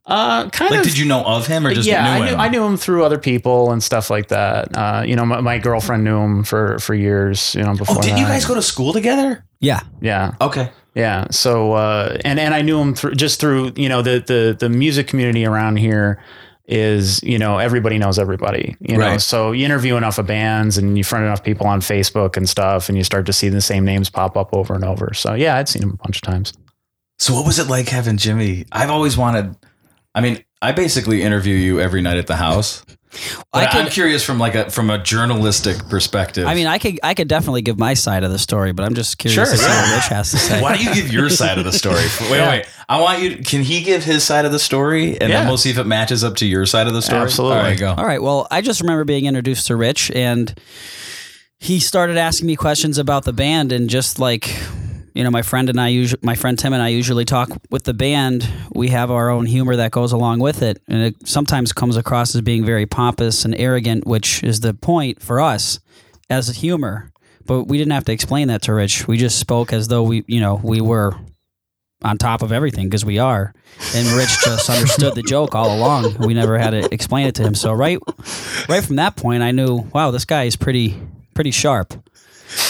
uh, 0.05 0.49
kind 0.49 0.71
Like, 0.71 0.79
of. 0.79 0.85
did 0.85 0.97
you 0.97 1.05
know 1.05 1.23
of 1.25 1.45
him 1.47 1.67
or 1.67 1.73
just 1.73 1.87
yeah, 1.87 2.03
knew 2.03 2.09
I 2.09 2.19
knew 2.25 2.33
him? 2.33 2.39
I 2.39 2.49
knew 2.49 2.63
him 2.65 2.77
through 2.77 3.03
other 3.03 3.17
people 3.19 3.71
and 3.71 3.83
stuff 3.83 4.09
like 4.09 4.29
that. 4.29 4.75
Uh, 4.75 5.03
you 5.05 5.15
know, 5.15 5.25
my, 5.25 5.41
my 5.41 5.57
girlfriend 5.59 6.03
knew 6.03 6.17
him 6.17 6.43
for 6.43 6.79
for 6.79 6.95
years. 6.95 7.53
You 7.55 7.63
know, 7.63 7.75
before. 7.75 7.97
oh, 7.97 8.01
didn't 8.01 8.17
you 8.19 8.25
guys 8.25 8.45
go 8.45 8.55
to 8.55 8.61
school 8.61 8.93
together? 8.93 9.43
Yeah, 9.59 9.81
Yeah, 10.01 10.33
Okay. 10.41 10.71
yeah. 10.95 11.27
So 11.31 11.73
uh, 11.73 12.17
and 12.25 12.39
and 12.39 12.53
I 12.53 12.61
knew 12.61 12.79
him 12.79 12.93
through 12.95 13.15
just 13.15 13.39
through 13.39 13.73
you 13.75 13.89
know 13.89 14.01
the 14.01 14.23
the 14.25 14.55
the 14.57 14.69
music 14.69 15.07
community 15.07 15.45
around 15.45 15.77
here 15.77 16.19
is 16.67 17.23
you 17.23 17.39
know 17.39 17.57
everybody 17.59 17.97
knows 17.97 18.19
everybody 18.19 18.75
you 18.81 18.97
know 18.97 19.05
Right. 19.11 19.21
so 19.21 19.53
you 19.53 19.63
interview 19.65 19.95
enough 19.95 20.17
of 20.17 20.27
bands 20.27 20.77
and 20.77 20.97
you 20.97 21.03
friend 21.03 21.23
enough 21.25 21.41
people 21.43 21.65
on 21.65 21.79
facebook 21.79 22.35
and 22.35 22.47
stuff 22.49 22.89
and 22.89 22.97
you 22.97 23.03
start 23.05 23.25
to 23.27 23.33
see 23.33 23.47
the 23.49 23.61
same 23.61 23.85
names 23.85 24.09
pop 24.09 24.35
up 24.35 24.53
over 24.53 24.75
and 24.75 24.83
over 24.83 25.13
so 25.13 25.33
yeah 25.33 25.55
i'd 25.55 25.69
seen 25.69 25.81
him 25.83 25.91
a 25.91 26.03
bunch 26.03 26.17
of 26.17 26.21
times 26.23 26.53
So 27.19 27.33
what 27.33 27.45
was 27.45 27.57
it 27.57 27.67
like 27.67 27.87
having 27.89 28.17
Jimmy? 28.17 28.65
I've 28.71 28.91
always 28.91 29.17
wanted. 29.17 29.55
I 30.13 30.21
mean, 30.21 30.43
I 30.61 30.71
basically 30.71 31.21
interview 31.21 31.55
you 31.55 31.79
every 31.79 32.01
night 32.01 32.17
at 32.17 32.27
the 32.27 32.35
house. 32.35 32.83
I 33.53 33.65
But 33.65 33.75
I'm 33.75 33.87
curious 33.89 34.23
from 34.23 34.37
like 34.37 34.53
a 34.53 34.69
from 34.69 34.89
a 34.89 34.97
journalistic 34.97 35.77
perspective. 35.89 36.45
I 36.45 36.53
mean, 36.55 36.67
I 36.67 36.77
could 36.77 36.99
I 37.03 37.13
could 37.13 37.27
definitely 37.27 37.61
give 37.61 37.79
my 37.79 37.93
side 37.93 38.23
of 38.23 38.31
the 38.31 38.37
story, 38.39 38.73
but 38.73 38.83
I'm 38.83 38.93
just 38.95 39.17
curious 39.17 39.35
Sure, 39.35 39.45
to 39.45 39.57
see 39.57 39.65
yeah. 39.65 39.81
what 39.81 39.95
Rich 39.95 40.07
has 40.09 40.31
to 40.31 40.37
say. 40.37 40.61
why 40.61 40.75
don't 40.75 40.83
you 40.83 40.93
give 40.93 41.11
your 41.11 41.29
side 41.29 41.57
of 41.57 41.63
the 41.63 41.71
story? 41.71 41.95
Wait, 42.29 42.37
Yeah. 42.37 42.49
wait. 42.49 42.65
I 42.89 42.99
want 43.01 43.21
you. 43.21 43.37
Can 43.37 43.63
he 43.63 43.81
give 43.81 44.03
his 44.03 44.23
side 44.23 44.45
of 44.45 44.51
the 44.51 44.59
story, 44.59 45.19
and 45.19 45.29
Yeah. 45.31 45.39
then 45.39 45.47
we'll 45.47 45.57
see 45.57 45.69
if 45.69 45.77
it 45.77 45.85
matches 45.85 46.23
up 46.23 46.35
to 46.37 46.45
your 46.45 46.65
side 46.65 46.87
of 46.87 46.93
the 46.93 47.01
story? 47.01 47.21
Absolutely. 47.21 47.57
All 47.57 47.63
right, 47.63 47.79
go. 47.79 47.93
All 47.97 48.05
right. 48.05 48.21
Well, 48.21 48.47
I 48.51 48.61
just 48.61 48.81
remember 48.81 49.03
being 49.05 49.25
introduced 49.25 49.67
to 49.67 49.75
Rich, 49.75 50.11
and 50.11 50.53
he 51.59 51.79
started 51.79 52.17
asking 52.17 52.45
me 52.47 52.55
questions 52.55 52.97
about 52.97 53.23
the 53.23 53.33
band, 53.33 53.71
and 53.71 53.89
just 53.89 54.19
like 54.19 54.55
you 55.17 55.23
know, 55.23 55.31
my 55.31 55.41
friend 55.41 55.67
and 55.67 55.81
I 55.81 55.87
usually, 55.87 56.19
my 56.21 56.35
friend 56.35 56.59
Tim 56.59 56.73
and 56.73 56.83
I 56.83 56.89
usually 56.89 57.25
talk 57.25 57.49
with 57.71 57.85
the 57.85 57.93
band. 57.95 58.47
We 58.75 58.89
have 58.89 59.09
our 59.09 59.31
own 59.31 59.47
humor 59.47 59.75
that 59.77 59.89
goes 59.89 60.11
along 60.11 60.41
with 60.41 60.61
it, 60.61 60.79
and 60.87 61.01
it 61.01 61.27
sometimes 61.27 61.73
comes 61.73 61.97
across 61.97 62.35
as 62.35 62.41
being 62.41 62.63
very 62.63 62.85
pompous 62.85 63.43
and 63.43 63.55
arrogant, 63.55 64.05
which 64.05 64.43
is 64.43 64.59
the 64.59 64.75
point 64.75 65.19
for 65.19 65.41
us 65.41 65.79
as 66.29 66.47
humor. 66.57 67.11
But 67.47 67.63
we 67.63 67.79
didn't 67.79 67.93
have 67.93 68.05
to 68.05 68.11
explain 68.11 68.49
that 68.49 68.61
to 68.63 68.75
Rich. 68.75 69.07
We 69.07 69.17
just 69.17 69.39
spoke 69.39 69.73
as 69.73 69.87
though 69.87 70.03
we, 70.03 70.23
you 70.27 70.39
know, 70.39 70.61
we 70.63 70.81
were 70.81 71.15
on 72.03 72.19
top 72.19 72.43
of 72.43 72.51
everything 72.51 72.87
because 72.87 73.03
we 73.03 73.17
are. 73.17 73.55
And 73.95 74.07
Rich 74.09 74.43
just 74.43 74.69
understood 74.69 75.15
the 75.15 75.23
joke 75.23 75.55
all 75.55 75.75
along. 75.75 76.17
We 76.19 76.35
never 76.35 76.59
had 76.59 76.71
to 76.71 76.93
explain 76.93 77.25
it 77.25 77.33
to 77.35 77.41
him. 77.41 77.55
So 77.55 77.73
right, 77.73 77.97
right 78.69 78.83
from 78.83 78.97
that 78.97 79.15
point, 79.15 79.41
I 79.41 79.49
knew, 79.49 79.77
wow, 79.95 80.11
this 80.11 80.25
guy 80.25 80.43
is 80.43 80.55
pretty, 80.55 80.95
pretty 81.33 81.49
sharp 81.49 81.95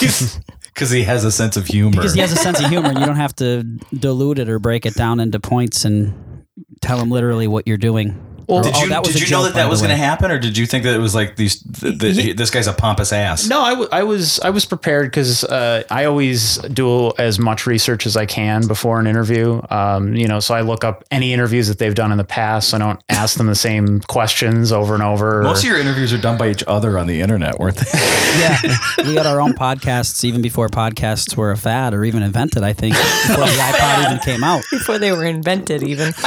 Because 0.78 0.90
he 0.92 1.02
has 1.02 1.24
a 1.24 1.32
sense 1.32 1.56
of 1.56 1.66
humor. 1.66 1.90
because 1.90 2.14
he 2.14 2.20
has 2.20 2.30
a 2.30 2.36
sense 2.36 2.60
of 2.60 2.70
humor. 2.70 2.90
You 2.90 3.04
don't 3.04 3.16
have 3.16 3.34
to 3.36 3.64
dilute 3.92 4.38
it 4.38 4.48
or 4.48 4.60
break 4.60 4.86
it 4.86 4.94
down 4.94 5.18
into 5.18 5.40
points 5.40 5.84
and 5.84 6.44
tell 6.80 7.00
him 7.00 7.10
literally 7.10 7.48
what 7.48 7.66
you're 7.66 7.76
doing. 7.76 8.37
Well, 8.48 8.60
Or, 8.60 8.62
did 8.62 8.72
"Oh, 8.74 8.82
you, 8.84 8.88
that 8.88 9.02
was 9.04 9.12
did 9.12 9.22
a 9.22 9.24
you 9.26 9.30
know 9.30 9.42
that 9.44 9.54
that 9.54 9.68
was 9.68 9.80
going 9.80 9.90
to 9.90 9.96
happen, 9.96 10.30
or 10.30 10.38
did 10.38 10.56
you 10.56 10.64
think 10.66 10.84
that 10.84 10.94
it 10.94 10.98
was 11.00 11.14
like 11.14 11.36
these? 11.36 11.60
The, 11.60 11.90
the, 11.90 12.10
Ye- 12.10 12.32
this 12.32 12.50
guy's 12.50 12.66
a 12.66 12.72
pompous 12.72 13.12
ass. 13.12 13.46
No, 13.46 13.60
I, 13.60 13.70
w- 13.70 13.88
I 13.92 14.02
was 14.04 14.40
I 14.40 14.48
was 14.50 14.64
prepared 14.64 15.10
because 15.10 15.44
uh, 15.44 15.82
I 15.90 16.06
always 16.06 16.56
do 16.58 17.12
as 17.18 17.38
much 17.38 17.66
research 17.66 18.06
as 18.06 18.16
I 18.16 18.24
can 18.24 18.66
before 18.66 18.98
an 19.00 19.06
interview. 19.06 19.60
Um, 19.68 20.14
you 20.16 20.26
know, 20.26 20.40
so 20.40 20.54
I 20.54 20.62
look 20.62 20.82
up 20.82 21.04
any 21.10 21.34
interviews 21.34 21.68
that 21.68 21.78
they've 21.78 21.94
done 21.94 22.10
in 22.10 22.16
the 22.16 22.24
past. 22.24 22.70
So 22.70 22.76
I 22.76 22.80
don't 22.80 23.00
ask 23.10 23.36
them 23.36 23.48
the 23.48 23.54
same 23.54 24.00
questions 24.00 24.72
over 24.72 24.94
and 24.94 25.02
over. 25.02 25.42
Most 25.42 25.62
of 25.62 25.68
your 25.68 25.78
interviews 25.78 26.12
are 26.14 26.18
done 26.20 26.38
by 26.38 26.48
each 26.48 26.64
other 26.66 26.98
on 26.98 27.06
the 27.06 27.20
internet, 27.20 27.58
weren't 27.58 27.76
they? 27.76 27.84
Yeah, 28.38 28.60
we 29.04 29.14
had 29.16 29.26
our 29.26 29.40
own 29.40 29.52
podcasts 29.54 30.22
even 30.24 30.40
before 30.42 30.68
podcasts 30.68 31.36
were 31.36 31.50
a 31.50 31.56
fad 31.56 31.92
or 31.92 32.04
even 32.04 32.22
invented. 32.22 32.62
I 32.62 32.72
think 32.72 32.94
before 32.94 33.44
the 33.46 33.50
iPod 33.52 34.04
even 34.06 34.18
came 34.20 34.44
out. 34.44 34.62
Before 34.70 34.98
they 34.98 35.10
were 35.12 35.24
invented, 35.24 35.82
even. 35.82 36.12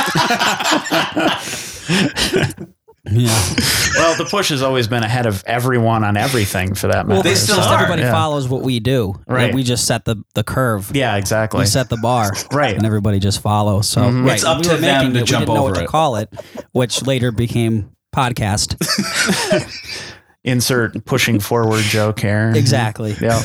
Yeah, 3.04 3.26
well, 3.96 4.16
the 4.16 4.28
push 4.30 4.50
has 4.50 4.62
always 4.62 4.88
been 4.88 5.02
ahead 5.02 5.26
of 5.26 5.44
everyone 5.48 6.04
on 6.04 6.18
everything 6.18 6.76
for 6.76 6.86
that 6.88 7.08
matter. 7.08 7.16
Well, 7.16 7.24
they 7.24 7.34
still 7.34 7.56
so- 7.60 7.74
everybody 7.74 8.04
yeah. 8.04 8.12
follows 8.12 8.48
what 8.48 8.62
we 8.62 8.80
do. 8.80 9.16
Right. 9.28 9.52
we 9.56 9.64
just 9.64 9.88
set 9.88 10.06
the 10.06 10.24
the 10.36 10.44
curve. 10.44 10.92
Yeah, 10.94 11.16
exactly. 11.16 11.62
We 11.62 11.66
set 11.66 11.90
the 11.90 11.98
bar, 11.98 12.32
Right. 12.52 12.76
and 12.78 12.86
everybody 12.86 13.20
just 13.20 13.42
follows. 13.42 13.90
So 13.90 14.02
Mhm. 14.04 14.26
right, 14.26 14.36
It's 14.36 14.44
up 14.44 14.58
we 14.58 14.64
to 14.66 14.78
them 14.78 15.14
to 15.14 15.20
it, 15.22 15.24
jump 15.26 15.42
we 15.42 15.46
didn't 15.48 15.56
know 15.56 15.62
over 15.64 15.72
what 15.72 15.80
to 15.80 15.88
call 15.88 16.16
it, 16.18 16.30
which 16.74 17.02
later 17.04 17.32
became 17.32 17.90
podcast. 18.16 18.76
Insert 20.44 21.06
pushing 21.06 21.40
forward 21.40 21.84
joke 21.84 22.20
here. 22.20 22.52
exactly. 22.56 23.16
Yeah. 23.22 23.38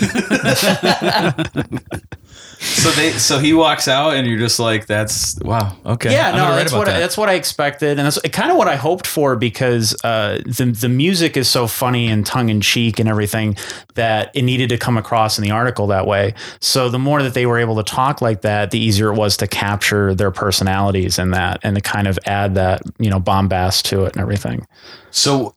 so 2.59 2.91
they, 2.93 3.13
so 3.13 3.39
he 3.39 3.53
walks 3.53 3.87
out, 3.87 4.15
and 4.15 4.27
you're 4.27 4.39
just 4.39 4.59
like, 4.59 4.87
"That's 4.87 5.39
wow, 5.41 5.77
okay." 5.85 6.11
Yeah, 6.11 6.31
I'm 6.31 6.37
no, 6.37 6.57
that's 6.57 6.73
about 6.73 6.79
what 6.79 6.89
I, 6.89 6.99
that's 6.99 7.19
what 7.19 7.29
I 7.29 7.35
expected, 7.35 7.99
and 7.99 8.07
that's 8.07 8.19
kind 8.31 8.51
of 8.51 8.57
what 8.57 8.67
I 8.67 8.77
hoped 8.77 9.07
for 9.07 9.37
because 9.37 9.95
uh, 10.05 10.41
the 10.47 10.75
the 10.79 10.89
music 10.89 11.37
is 11.37 11.49
so 11.49 11.67
funny 11.67 12.07
and 12.09 12.25
tongue 12.25 12.49
in 12.49 12.63
cheek 12.63 12.99
and 12.99 13.11
everything 13.11 13.57
that 13.95 14.31
it 14.35 14.43
needed 14.43 14.71
to 14.71 14.79
come 14.79 14.97
across 14.97 15.39
in 15.39 15.45
the 15.45 15.51
article 15.51 15.89
that 15.89 16.07
way. 16.07 16.33
So 16.61 16.89
the 16.89 16.99
more 16.99 17.23
that 17.23 17.35
they 17.35 17.45
were 17.45 17.59
able 17.59 17.77
to 17.77 17.83
talk 17.83 18.23
like 18.23 18.41
that, 18.41 18.71
the 18.71 18.79
easier 18.79 19.13
it 19.13 19.17
was 19.17 19.37
to 19.39 19.47
capture 19.47 20.15
their 20.15 20.31
personalities 20.31 21.19
in 21.19 21.33
that 21.33 21.61
and 21.63 21.77
to 21.77 21.83
kind 21.83 22.07
of 22.07 22.19
add 22.25 22.55
that 22.55 22.81
you 22.99 23.11
know 23.11 23.21
bombast 23.21 23.85
to 23.87 24.05
it 24.05 24.15
and 24.15 24.23
everything. 24.23 24.67
So, 25.11 25.55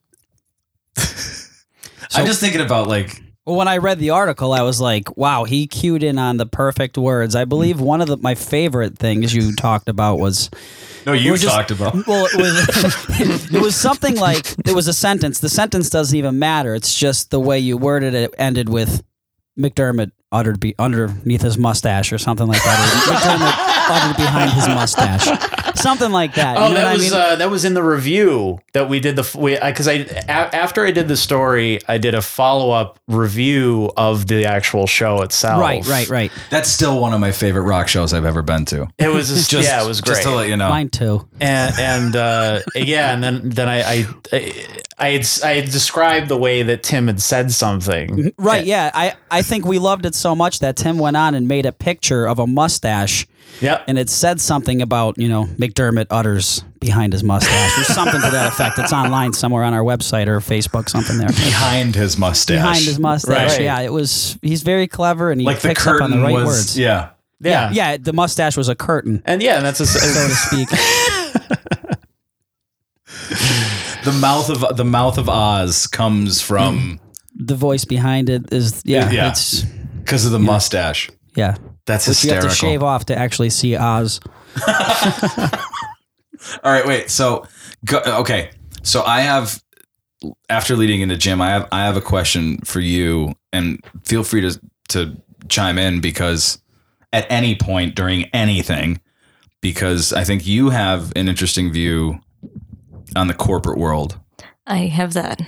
I'm 2.13 2.25
just 2.25 2.39
thinking 2.39 2.61
about 2.61 2.87
like 2.87 3.21
Well, 3.45 3.55
when 3.55 3.67
I 3.67 3.77
read 3.77 3.99
the 3.99 4.11
article, 4.11 4.53
I 4.53 4.61
was 4.61 4.81
like, 4.81 5.15
"Wow, 5.17 5.43
he 5.43 5.67
cued 5.67 6.03
in 6.03 6.17
on 6.17 6.37
the 6.37 6.45
perfect 6.45 6.97
words." 6.97 7.35
I 7.35 7.45
believe 7.45 7.77
hmm. 7.77 7.85
one 7.85 8.01
of 8.01 8.07
the, 8.07 8.17
my 8.17 8.35
favorite 8.35 8.97
things 8.97 9.33
you 9.33 9.55
talked 9.55 9.89
about 9.89 10.19
was 10.19 10.49
no, 11.05 11.13
you 11.13 11.35
just- 11.37 11.53
talked 11.53 11.71
about. 11.71 11.93
well, 12.07 12.25
it 12.25 12.35
was 12.35 13.51
it 13.53 13.61
was 13.61 13.75
something 13.75 14.15
like 14.15 14.45
it 14.65 14.73
was 14.73 14.87
a 14.87 14.93
sentence. 14.93 15.39
The 15.39 15.49
sentence 15.49 15.89
doesn't 15.89 16.17
even 16.17 16.39
matter. 16.39 16.75
It's 16.75 16.93
just 16.93 17.31
the 17.31 17.39
way 17.39 17.59
you 17.59 17.77
worded 17.77 18.13
it. 18.13 18.33
Ended 18.37 18.69
with 18.69 19.03
McDermott 19.57 20.11
uttered 20.31 20.59
be 20.59 20.75
underneath 20.77 21.41
his 21.41 21.57
mustache 21.57 22.13
or 22.13 22.17
something 22.17 22.47
like 22.47 22.63
that. 22.63 22.77
McDermott 23.07 23.69
uttered 23.89 24.17
behind 24.17 24.51
his 24.51 24.67
mustache, 24.67 25.27
something 25.81 26.11
like 26.11 26.35
that. 26.35 26.57
You 26.57 26.63
Oh, 26.63 26.67
know 26.69 26.73
that 26.75 26.83
what 26.83 26.89
I 26.89 26.93
was 26.93 27.01
mean? 27.11 27.13
uh, 27.13 27.35
that 27.37 27.49
was 27.49 27.65
in 27.65 27.73
the 27.73 27.83
review 27.83 28.59
that 28.73 28.89
we 28.89 28.99
did 28.99 29.15
the 29.15 29.37
we 29.37 29.57
because 29.59 29.87
I, 29.87 29.93
a, 29.93 30.55
after 30.55 30.85
I 30.85 30.91
did 30.91 31.07
the 31.07 31.17
story, 31.17 31.79
I 31.87 31.97
did 31.97 32.13
a 32.15 32.21
follow 32.21 32.71
up 32.71 32.99
review 33.07 33.91
of 33.97 34.27
the 34.27 34.45
actual 34.45 34.87
show 34.87 35.21
itself. 35.21 35.61
right, 35.61 35.85
right, 35.87 36.09
right. 36.09 36.31
That's 36.49 36.69
still 36.69 36.99
one 36.99 37.13
of 37.13 37.19
my 37.19 37.31
favorite 37.31 37.63
rock 37.63 37.87
shows 37.87 38.13
I've 38.13 38.25
ever 38.25 38.41
been 38.41 38.65
to. 38.65 38.87
It 38.97 39.07
was 39.09 39.29
just, 39.29 39.49
Just, 39.59 39.67
yeah, 39.67 39.83
it 39.83 39.87
was 39.87 40.01
great. 40.01 40.13
Just 40.15 40.23
to 40.23 40.31
let 40.35 40.47
you 40.49 40.57
know. 40.57 40.69
Mine 40.69 40.89
too. 40.89 41.27
and 41.41 41.73
and 41.79 42.15
uh, 42.15 42.59
yeah, 42.75 43.13
and 43.13 43.23
then 43.23 43.41
then 43.49 43.67
I 43.69 43.79
I 43.81 44.05
I 44.99 45.09
had, 45.11 45.27
I 45.43 45.53
had 45.55 45.65
described 45.71 46.27
the 46.29 46.37
way 46.37 46.61
that 46.63 46.83
Tim 46.83 47.07
had 47.07 47.21
said 47.21 47.51
something. 47.51 48.33
Right, 48.37 48.65
yeah. 48.65 48.91
I, 48.93 49.13
I 49.31 49.41
think 49.41 49.65
we 49.65 49.79
loved 49.79 50.05
it 50.05 50.13
so 50.13 50.35
much 50.35 50.59
that 50.59 50.75
Tim 50.75 50.97
went 50.97 51.15
on 51.15 51.35
and 51.35 51.47
made 51.47 51.65
a 51.65 51.71
picture 51.71 52.27
of 52.27 52.37
a 52.39 52.45
mustache 52.45 53.25
Yep. 53.61 53.85
and 53.87 53.97
it 53.97 54.09
said 54.09 54.39
something 54.39 54.81
about, 54.81 55.17
you 55.17 55.27
know, 55.27 55.47
McDermott 55.69 56.07
utters 56.09 56.63
behind 56.79 57.13
his 57.13 57.23
mustache 57.23 57.79
or 57.79 57.83
something 57.83 58.21
to 58.21 58.29
that 58.31 58.47
effect. 58.53 58.79
It's 58.79 58.93
online 58.93 59.33
somewhere 59.33 59.63
on 59.63 59.73
our 59.73 59.83
website 59.83 60.27
or 60.27 60.39
Facebook, 60.39 60.89
something 60.89 61.17
there. 61.17 61.27
behind 61.29 61.95
his 61.95 62.17
mustache. 62.17 62.55
Behind 62.57 62.83
his 62.85 62.99
mustache. 62.99 63.51
Right. 63.53 63.61
Yeah, 63.61 63.79
it 63.81 63.91
was 63.93 64.37
he's 64.41 64.63
very 64.63 64.87
clever 64.87 65.31
and 65.31 65.39
he 65.41 65.45
like 65.47 65.59
the 65.59 65.69
picks 65.69 65.85
up 65.87 66.01
on 66.01 66.11
the 66.11 66.17
right 66.19 66.33
was. 66.33 66.45
words. 66.45 66.79
Yeah. 66.79 67.09
yeah. 67.39 67.71
Yeah, 67.71 67.97
the 67.97 68.13
mustache 68.13 68.57
was 68.57 68.69
a 68.69 68.75
curtain, 68.75 69.21
And 69.25 69.41
yeah, 69.41 69.57
and 69.57 69.65
that's 69.65 69.79
a, 69.79 69.85
so 69.85 69.99
to 69.99 70.35
speak. 70.35 70.69
The 74.05 74.13
mouth 74.13 74.49
of 74.49 74.77
the 74.77 74.85
mouth 74.85 75.17
of 75.17 75.27
Oz 75.27 75.85
comes 75.85 76.41
from 76.41 76.99
the 77.35 77.53
voice 77.55 77.83
behind 77.85 78.29
it 78.29 78.51
is 78.53 78.81
yeah, 78.85 79.11
Yeah. 79.11 79.29
it's 79.29 79.63
because 79.99 80.25
of 80.25 80.31
the 80.31 80.39
mustache. 80.39 81.09
yeah. 81.35 81.55
That's 81.85 82.07
Which 82.07 82.23
you 82.23 82.33
have 82.33 82.43
to 82.43 82.49
shave 82.51 82.81
off 82.83 83.05
to 83.05 83.17
actually 83.17 83.49
see 83.49 83.75
Oz. 83.75 84.19
All 86.63 86.71
right, 86.71 86.85
wait. 86.85 87.09
So, 87.09 87.45
go, 87.85 87.99
okay. 88.05 88.51
So 88.83 89.03
I 89.03 89.21
have 89.21 89.61
after 90.49 90.75
leading 90.75 91.01
into 91.01 91.17
Jim, 91.17 91.41
I 91.41 91.49
have 91.49 91.67
I 91.71 91.83
have 91.83 91.97
a 91.97 92.01
question 92.01 92.59
for 92.59 92.79
you, 92.79 93.33
and 93.51 93.83
feel 94.03 94.23
free 94.23 94.41
to 94.41 94.59
to 94.89 95.17
chime 95.49 95.77
in 95.77 95.99
because 96.01 96.61
at 97.11 97.25
any 97.29 97.55
point 97.55 97.95
during 97.95 98.25
anything, 98.25 99.01
because 99.61 100.13
I 100.13 100.23
think 100.23 100.47
you 100.47 100.69
have 100.69 101.11
an 101.15 101.27
interesting 101.27 101.71
view 101.73 102.19
on 103.15 103.27
the 103.27 103.33
corporate 103.33 103.77
world. 103.77 104.17
I 104.65 104.85
have 104.87 105.13
that. 105.13 105.41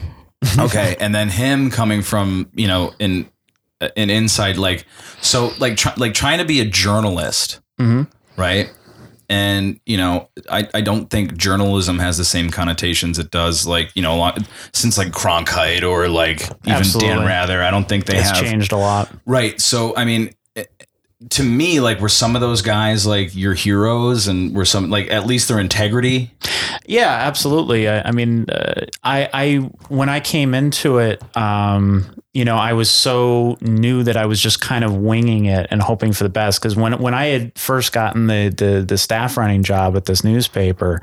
okay 0.58 0.96
and 1.00 1.14
then 1.14 1.30
him 1.30 1.70
coming 1.70 2.02
from 2.02 2.50
you 2.56 2.68
know 2.68 2.92
in 3.00 3.30
an 3.80 4.10
inside 4.10 4.58
like 4.58 4.86
so 5.22 5.52
like 5.60 5.78
try, 5.78 5.94
like 5.98 6.16
trying 6.16 6.40
to 6.40 6.46
be 6.46 6.60
a 6.60 6.66
journalist 6.66 7.60
Mhm. 7.80 8.08
right 8.38 8.72
and 9.32 9.80
you 9.86 9.96
know 9.96 10.28
I, 10.50 10.68
I 10.74 10.82
don't 10.82 11.10
think 11.10 11.38
journalism 11.38 11.98
has 12.00 12.18
the 12.18 12.26
same 12.26 12.50
connotations 12.50 13.18
it 13.18 13.32
does 13.32 13.66
like 13.66 13.96
you 13.96 14.02
know 14.02 14.14
a 14.14 14.18
lot, 14.18 14.40
since 14.74 14.98
like 14.98 15.14
cronkite 15.14 15.90
or 15.90 16.10
like 16.10 16.42
even 16.68 16.84
dan 17.00 17.26
rather 17.26 17.64
i 17.64 17.72
don't 17.72 17.88
think 17.88 18.06
they 18.06 18.18
It's 18.18 18.30
have 18.30 18.42
changed 18.44 18.74
a 18.74 18.78
lot. 18.78 19.10
right 19.26 19.60
so 19.60 19.96
i 19.96 20.04
mean 20.04 20.32
to 21.30 21.44
me 21.44 21.80
like 21.80 22.00
were 22.00 22.10
some 22.10 22.36
of 22.36 22.42
those 22.42 22.62
guys 22.62 23.06
like 23.06 23.36
your 23.36 23.54
heroes 23.54 24.28
and 24.28 24.56
were 24.56 24.66
some 24.66 24.90
like 24.90 25.10
at 25.12 25.26
least 25.26 25.48
their 25.48 25.60
integrity 25.60 26.32
Yeah, 26.86 27.10
absolutely. 27.10 27.88
I, 27.88 28.02
I 28.02 28.12
mean, 28.12 28.50
uh, 28.50 28.86
I, 29.04 29.30
I 29.34 29.56
when 29.88 30.10
I 30.10 30.20
came 30.20 30.54
into 30.54 30.98
it, 30.98 31.22
um, 31.38 32.16
you 32.34 32.46
know, 32.46 32.56
I 32.56 32.74
was 32.74 32.90
so 32.90 33.58
new 33.62 34.04
that 34.04 34.16
I 34.18 34.26
was 34.26 34.40
just 34.40 34.62
kind 34.62 34.84
of 34.84 34.96
winging 34.96 35.46
it 35.46 35.68
and 35.70 35.82
hoping 35.82 36.14
for 36.14 36.24
the 36.24 36.30
best. 36.30 36.62
Because 36.62 36.76
when 36.76 37.00
when 37.00 37.14
I 37.14 37.28
had 37.28 37.58
first 37.58 37.94
gotten 37.94 38.28
the 38.28 38.54
the, 38.56 38.86
the 38.86 38.98
staff 38.98 39.38
running 39.38 39.64
job 39.64 39.96
at 39.96 40.06
this 40.06 40.24
newspaper, 40.24 41.02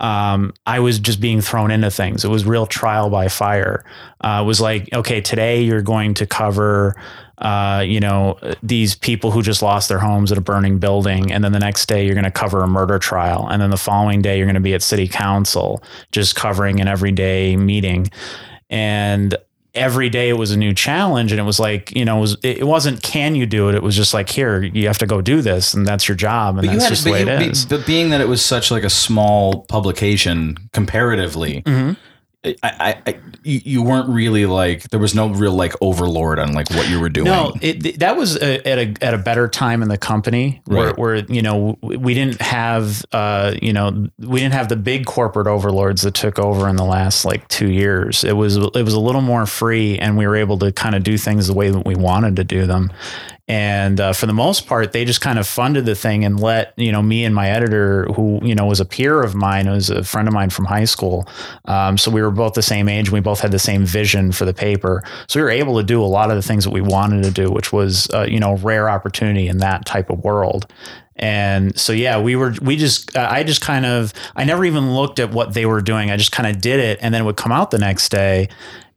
um, 0.00 0.52
I 0.66 0.80
was 0.80 0.98
just 0.98 1.20
being 1.20 1.40
thrown 1.40 1.70
into 1.70 1.90
things. 1.90 2.24
It 2.24 2.28
was 2.28 2.44
real 2.44 2.66
trial 2.66 3.10
by 3.10 3.28
fire. 3.28 3.84
Uh, 4.20 4.40
it 4.42 4.46
was 4.46 4.60
like, 4.60 4.88
okay, 4.92 5.20
today 5.20 5.62
you're 5.62 5.82
going 5.82 6.14
to 6.14 6.26
cover 6.26 6.94
uh, 7.38 7.82
you 7.86 8.00
know, 8.00 8.38
these 8.62 8.94
people 8.94 9.30
who 9.30 9.42
just 9.42 9.62
lost 9.62 9.88
their 9.88 9.98
homes 10.00 10.32
at 10.32 10.38
a 10.38 10.40
burning 10.40 10.78
building. 10.78 11.30
And 11.32 11.42
then 11.44 11.52
the 11.52 11.58
next 11.60 11.86
day, 11.86 12.04
you're 12.04 12.14
going 12.14 12.24
to 12.24 12.30
cover 12.30 12.62
a 12.62 12.66
murder 12.66 12.98
trial. 12.98 13.46
And 13.48 13.62
then 13.62 13.70
the 13.70 13.76
following 13.76 14.22
day, 14.22 14.36
you're 14.38 14.46
going 14.46 14.54
to 14.54 14.60
be 14.60 14.74
at 14.74 14.82
city 14.82 15.06
council 15.08 15.82
just 16.10 16.34
covering 16.34 16.80
an 16.80 16.88
everyday 16.88 17.56
meeting. 17.56 18.08
And 18.70 19.36
every 19.74 20.08
day 20.08 20.28
it 20.30 20.32
was 20.32 20.50
a 20.50 20.56
new 20.56 20.74
challenge. 20.74 21.30
And 21.30 21.40
it 21.40 21.44
was 21.44 21.60
like, 21.60 21.94
you 21.94 22.04
know, 22.04 22.18
it, 22.18 22.20
was, 22.20 22.36
it 22.42 22.66
wasn't 22.66 23.02
can 23.02 23.34
you 23.36 23.46
do 23.46 23.68
it? 23.68 23.74
It 23.76 23.82
was 23.82 23.94
just 23.94 24.12
like, 24.12 24.28
here, 24.28 24.62
you 24.62 24.86
have 24.88 24.98
to 24.98 25.06
go 25.06 25.20
do 25.20 25.40
this. 25.40 25.74
And 25.74 25.86
that's 25.86 26.08
your 26.08 26.16
job. 26.16 26.58
And 26.58 26.68
that's 26.68 26.88
just 26.88 27.04
the 27.04 27.12
way 27.12 27.24
but, 27.24 27.34
it 27.40 27.44
you- 27.44 27.50
is. 27.52 27.66
but 27.66 27.86
being 27.86 28.10
that 28.10 28.20
it 28.20 28.28
was 28.28 28.44
such 28.44 28.70
like 28.72 28.82
a 28.82 28.90
small 28.90 29.62
publication 29.66 30.56
comparatively, 30.72 31.62
Mhm. 31.62 31.96
I, 32.62 32.70
I, 33.06 33.10
I 33.10 33.20
you, 33.42 33.82
weren't 33.82 34.08
really 34.08 34.46
like 34.46 34.88
there 34.90 35.00
was 35.00 35.14
no 35.14 35.28
real 35.28 35.52
like 35.52 35.74
overlord 35.80 36.38
on 36.38 36.52
like 36.52 36.68
what 36.70 36.88
you 36.88 37.00
were 37.00 37.08
doing. 37.08 37.26
No, 37.26 37.54
it, 37.60 37.98
that 38.00 38.16
was 38.16 38.36
a, 38.36 38.66
at 38.68 38.78
a 38.78 39.04
at 39.04 39.14
a 39.14 39.18
better 39.18 39.48
time 39.48 39.82
in 39.82 39.88
the 39.88 39.98
company 39.98 40.60
where, 40.66 40.86
Right. 40.88 40.98
where 40.98 41.16
you 41.16 41.42
know 41.42 41.78
we 41.82 42.14
didn't 42.14 42.40
have 42.40 43.04
uh 43.12 43.54
you 43.62 43.72
know 43.72 44.08
we 44.18 44.40
didn't 44.40 44.54
have 44.54 44.68
the 44.68 44.76
big 44.76 45.06
corporate 45.06 45.46
overlords 45.46 46.02
that 46.02 46.14
took 46.14 46.38
over 46.38 46.68
in 46.68 46.76
the 46.76 46.84
last 46.84 47.24
like 47.24 47.46
two 47.48 47.70
years. 47.70 48.24
It 48.24 48.36
was 48.36 48.56
it 48.56 48.82
was 48.82 48.94
a 48.94 49.00
little 49.00 49.22
more 49.22 49.46
free, 49.46 49.98
and 49.98 50.16
we 50.16 50.26
were 50.26 50.36
able 50.36 50.58
to 50.58 50.72
kind 50.72 50.94
of 50.94 51.02
do 51.02 51.16
things 51.18 51.46
the 51.46 51.54
way 51.54 51.70
that 51.70 51.84
we 51.86 51.94
wanted 51.94 52.36
to 52.36 52.44
do 52.44 52.66
them. 52.66 52.92
And 53.48 53.98
uh, 53.98 54.12
for 54.12 54.26
the 54.26 54.34
most 54.34 54.66
part, 54.66 54.92
they 54.92 55.06
just 55.06 55.22
kind 55.22 55.38
of 55.38 55.46
funded 55.46 55.86
the 55.86 55.94
thing 55.94 56.22
and 56.22 56.38
let 56.38 56.74
you 56.76 56.92
know 56.92 57.00
me 57.00 57.24
and 57.24 57.34
my 57.34 57.48
editor, 57.48 58.04
who 58.14 58.40
you 58.42 58.54
know 58.54 58.66
was 58.66 58.78
a 58.78 58.84
peer 58.84 59.22
of 59.22 59.34
mine, 59.34 59.70
was 59.70 59.88
a 59.88 60.04
friend 60.04 60.28
of 60.28 60.34
mine 60.34 60.50
from 60.50 60.66
high 60.66 60.84
school. 60.84 61.26
Um, 61.64 61.96
so 61.96 62.10
we 62.10 62.20
were 62.20 62.30
both 62.30 62.52
the 62.52 62.62
same 62.62 62.90
age. 62.90 63.08
and 63.08 63.14
We 63.14 63.20
both 63.20 63.40
had 63.40 63.50
the 63.50 63.58
same 63.58 63.86
vision 63.86 64.32
for 64.32 64.44
the 64.44 64.52
paper. 64.52 65.02
So 65.28 65.40
we 65.40 65.44
were 65.44 65.50
able 65.50 65.78
to 65.78 65.82
do 65.82 66.02
a 66.02 66.04
lot 66.04 66.30
of 66.30 66.36
the 66.36 66.42
things 66.42 66.64
that 66.64 66.70
we 66.70 66.82
wanted 66.82 67.22
to 67.24 67.30
do, 67.30 67.50
which 67.50 67.72
was 67.72 68.10
uh, 68.10 68.26
you 68.28 68.38
know 68.38 68.56
rare 68.58 68.90
opportunity 68.90 69.48
in 69.48 69.58
that 69.58 69.86
type 69.86 70.10
of 70.10 70.22
world. 70.22 70.70
And 71.16 71.76
so 71.76 71.94
yeah, 71.94 72.20
we 72.20 72.36
were 72.36 72.54
we 72.60 72.76
just 72.76 73.16
uh, 73.16 73.28
I 73.30 73.44
just 73.44 73.62
kind 73.62 73.86
of 73.86 74.12
I 74.36 74.44
never 74.44 74.66
even 74.66 74.94
looked 74.94 75.18
at 75.18 75.30
what 75.30 75.54
they 75.54 75.64
were 75.64 75.80
doing. 75.80 76.10
I 76.10 76.18
just 76.18 76.32
kind 76.32 76.54
of 76.54 76.60
did 76.60 76.80
it, 76.80 76.98
and 77.00 77.14
then 77.14 77.22
it 77.22 77.24
would 77.24 77.38
come 77.38 77.50
out 77.50 77.70
the 77.70 77.78
next 77.78 78.10
day 78.10 78.50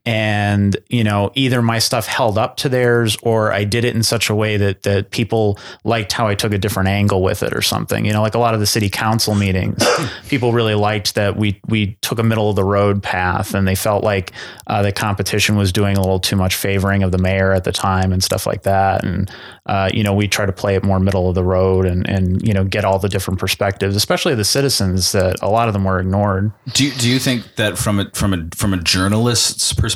and 0.06 0.78
you 0.90 1.04
know 1.04 1.32
either 1.36 1.62
my 1.62 1.78
stuff 1.78 2.08
held 2.08 2.38
up 2.38 2.58
to 2.58 2.70
theirs 2.70 3.18
or 3.22 3.54
I 3.54 3.64
did 3.64 3.86
it 3.86 3.96
in 3.96 4.02
such 4.04 4.30
a 4.30 4.36
way 4.36 4.58
that 4.58 4.84
that 4.84 5.12
people 5.12 5.60
liked 5.84 6.12
how 6.12 6.28
I 6.28 6.36
took 6.36 6.54
a 6.54 6.58
different 6.58 6.90
angle 6.90 7.22
with 7.22 7.44
it 7.44 7.54
or 7.54 7.62
something. 7.62 8.06
You 8.06 8.14
know 8.14 8.22
like 8.22 8.34
a 8.34 8.40
lot 8.40 8.54
of 8.54 8.60
the 8.60 8.66
city 8.66 8.90
council 8.90 9.36
meetings 9.36 9.84
people 10.28 10.54
really 10.54 10.76
liked 10.76 11.16
that 11.16 11.38
we 11.38 11.60
we 11.68 11.98
took 12.02 12.20
a 12.20 12.24
middle 12.24 12.50
of 12.50 12.56
the 12.56 12.64
road 12.64 13.04
path 13.04 13.54
and 13.54 13.68
they 13.68 13.76
felt 13.76 14.04
like 14.04 14.32
uh, 14.68 14.82
the 14.82 14.92
competition 14.92 15.56
was 15.56 15.72
doing 15.72 15.98
a 15.98 16.02
little 16.02 16.20
too 16.20 16.36
much 16.36 16.56
favoring 16.56 17.04
of 17.04 17.12
the 17.12 17.18
mayor 17.18 17.52
at 17.52 17.64
the 17.64 17.72
time 17.72 18.12
and 18.12 18.24
stuff 18.24 18.48
like 18.48 18.64
that. 18.64 19.04
And 19.04 19.30
uh, 19.68 19.90
you 19.94 20.04
know 20.04 20.14
we 20.14 20.28
try 20.28 20.46
to 20.46 20.54
play 20.54 20.76
it 20.76 20.84
more 20.84 21.00
middle 21.00 21.30
of 21.30 21.36
the 21.36 21.44
road 21.44 21.86
and 21.86 22.10
and 22.10 22.46
you 22.48 22.54
know 22.54 22.64
get 22.64 22.86
all 22.86 22.98
the 22.98 23.10
different 23.10 23.40
perspectives 23.40 23.96
especially 23.96 24.34
the 24.36 24.44
citizens 24.44 25.12
that 25.12 25.42
a 25.42 25.50
lot 25.50 25.68
of 25.68 25.74
them 25.74 25.84
were 25.84 26.00
ignored. 26.00 26.52
Do 26.74 26.86
you, 26.86 26.92
do 26.94 27.10
you 27.10 27.20
think 27.20 27.56
that 27.56 27.78
from 27.78 28.00
a 28.00 28.10
from 28.12 28.34
a 28.34 28.50
from 28.56 28.74
a 28.74 28.78
journalist's 28.78 29.74
perspective, 29.74 29.91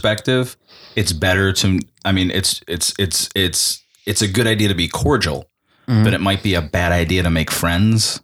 it's 0.96 1.14
better 1.14 1.52
to? 1.54 1.80
I 2.04 2.12
mean, 2.12 2.32
it's 2.32 2.62
it's 2.68 2.94
it's 2.98 3.30
it's 3.36 3.84
it's 4.06 4.22
a 4.22 4.28
good 4.28 4.48
idea 4.48 4.68
to 4.68 4.76
be 4.76 4.88
cordial, 4.88 5.50
mm-hmm. 5.88 6.04
but 6.04 6.14
it 6.14 6.22
might 6.22 6.44
be 6.44 6.54
a 6.54 6.62
bad 6.62 6.92
idea 6.92 7.24
to 7.24 7.30
make 7.30 7.52
friends 7.52 8.22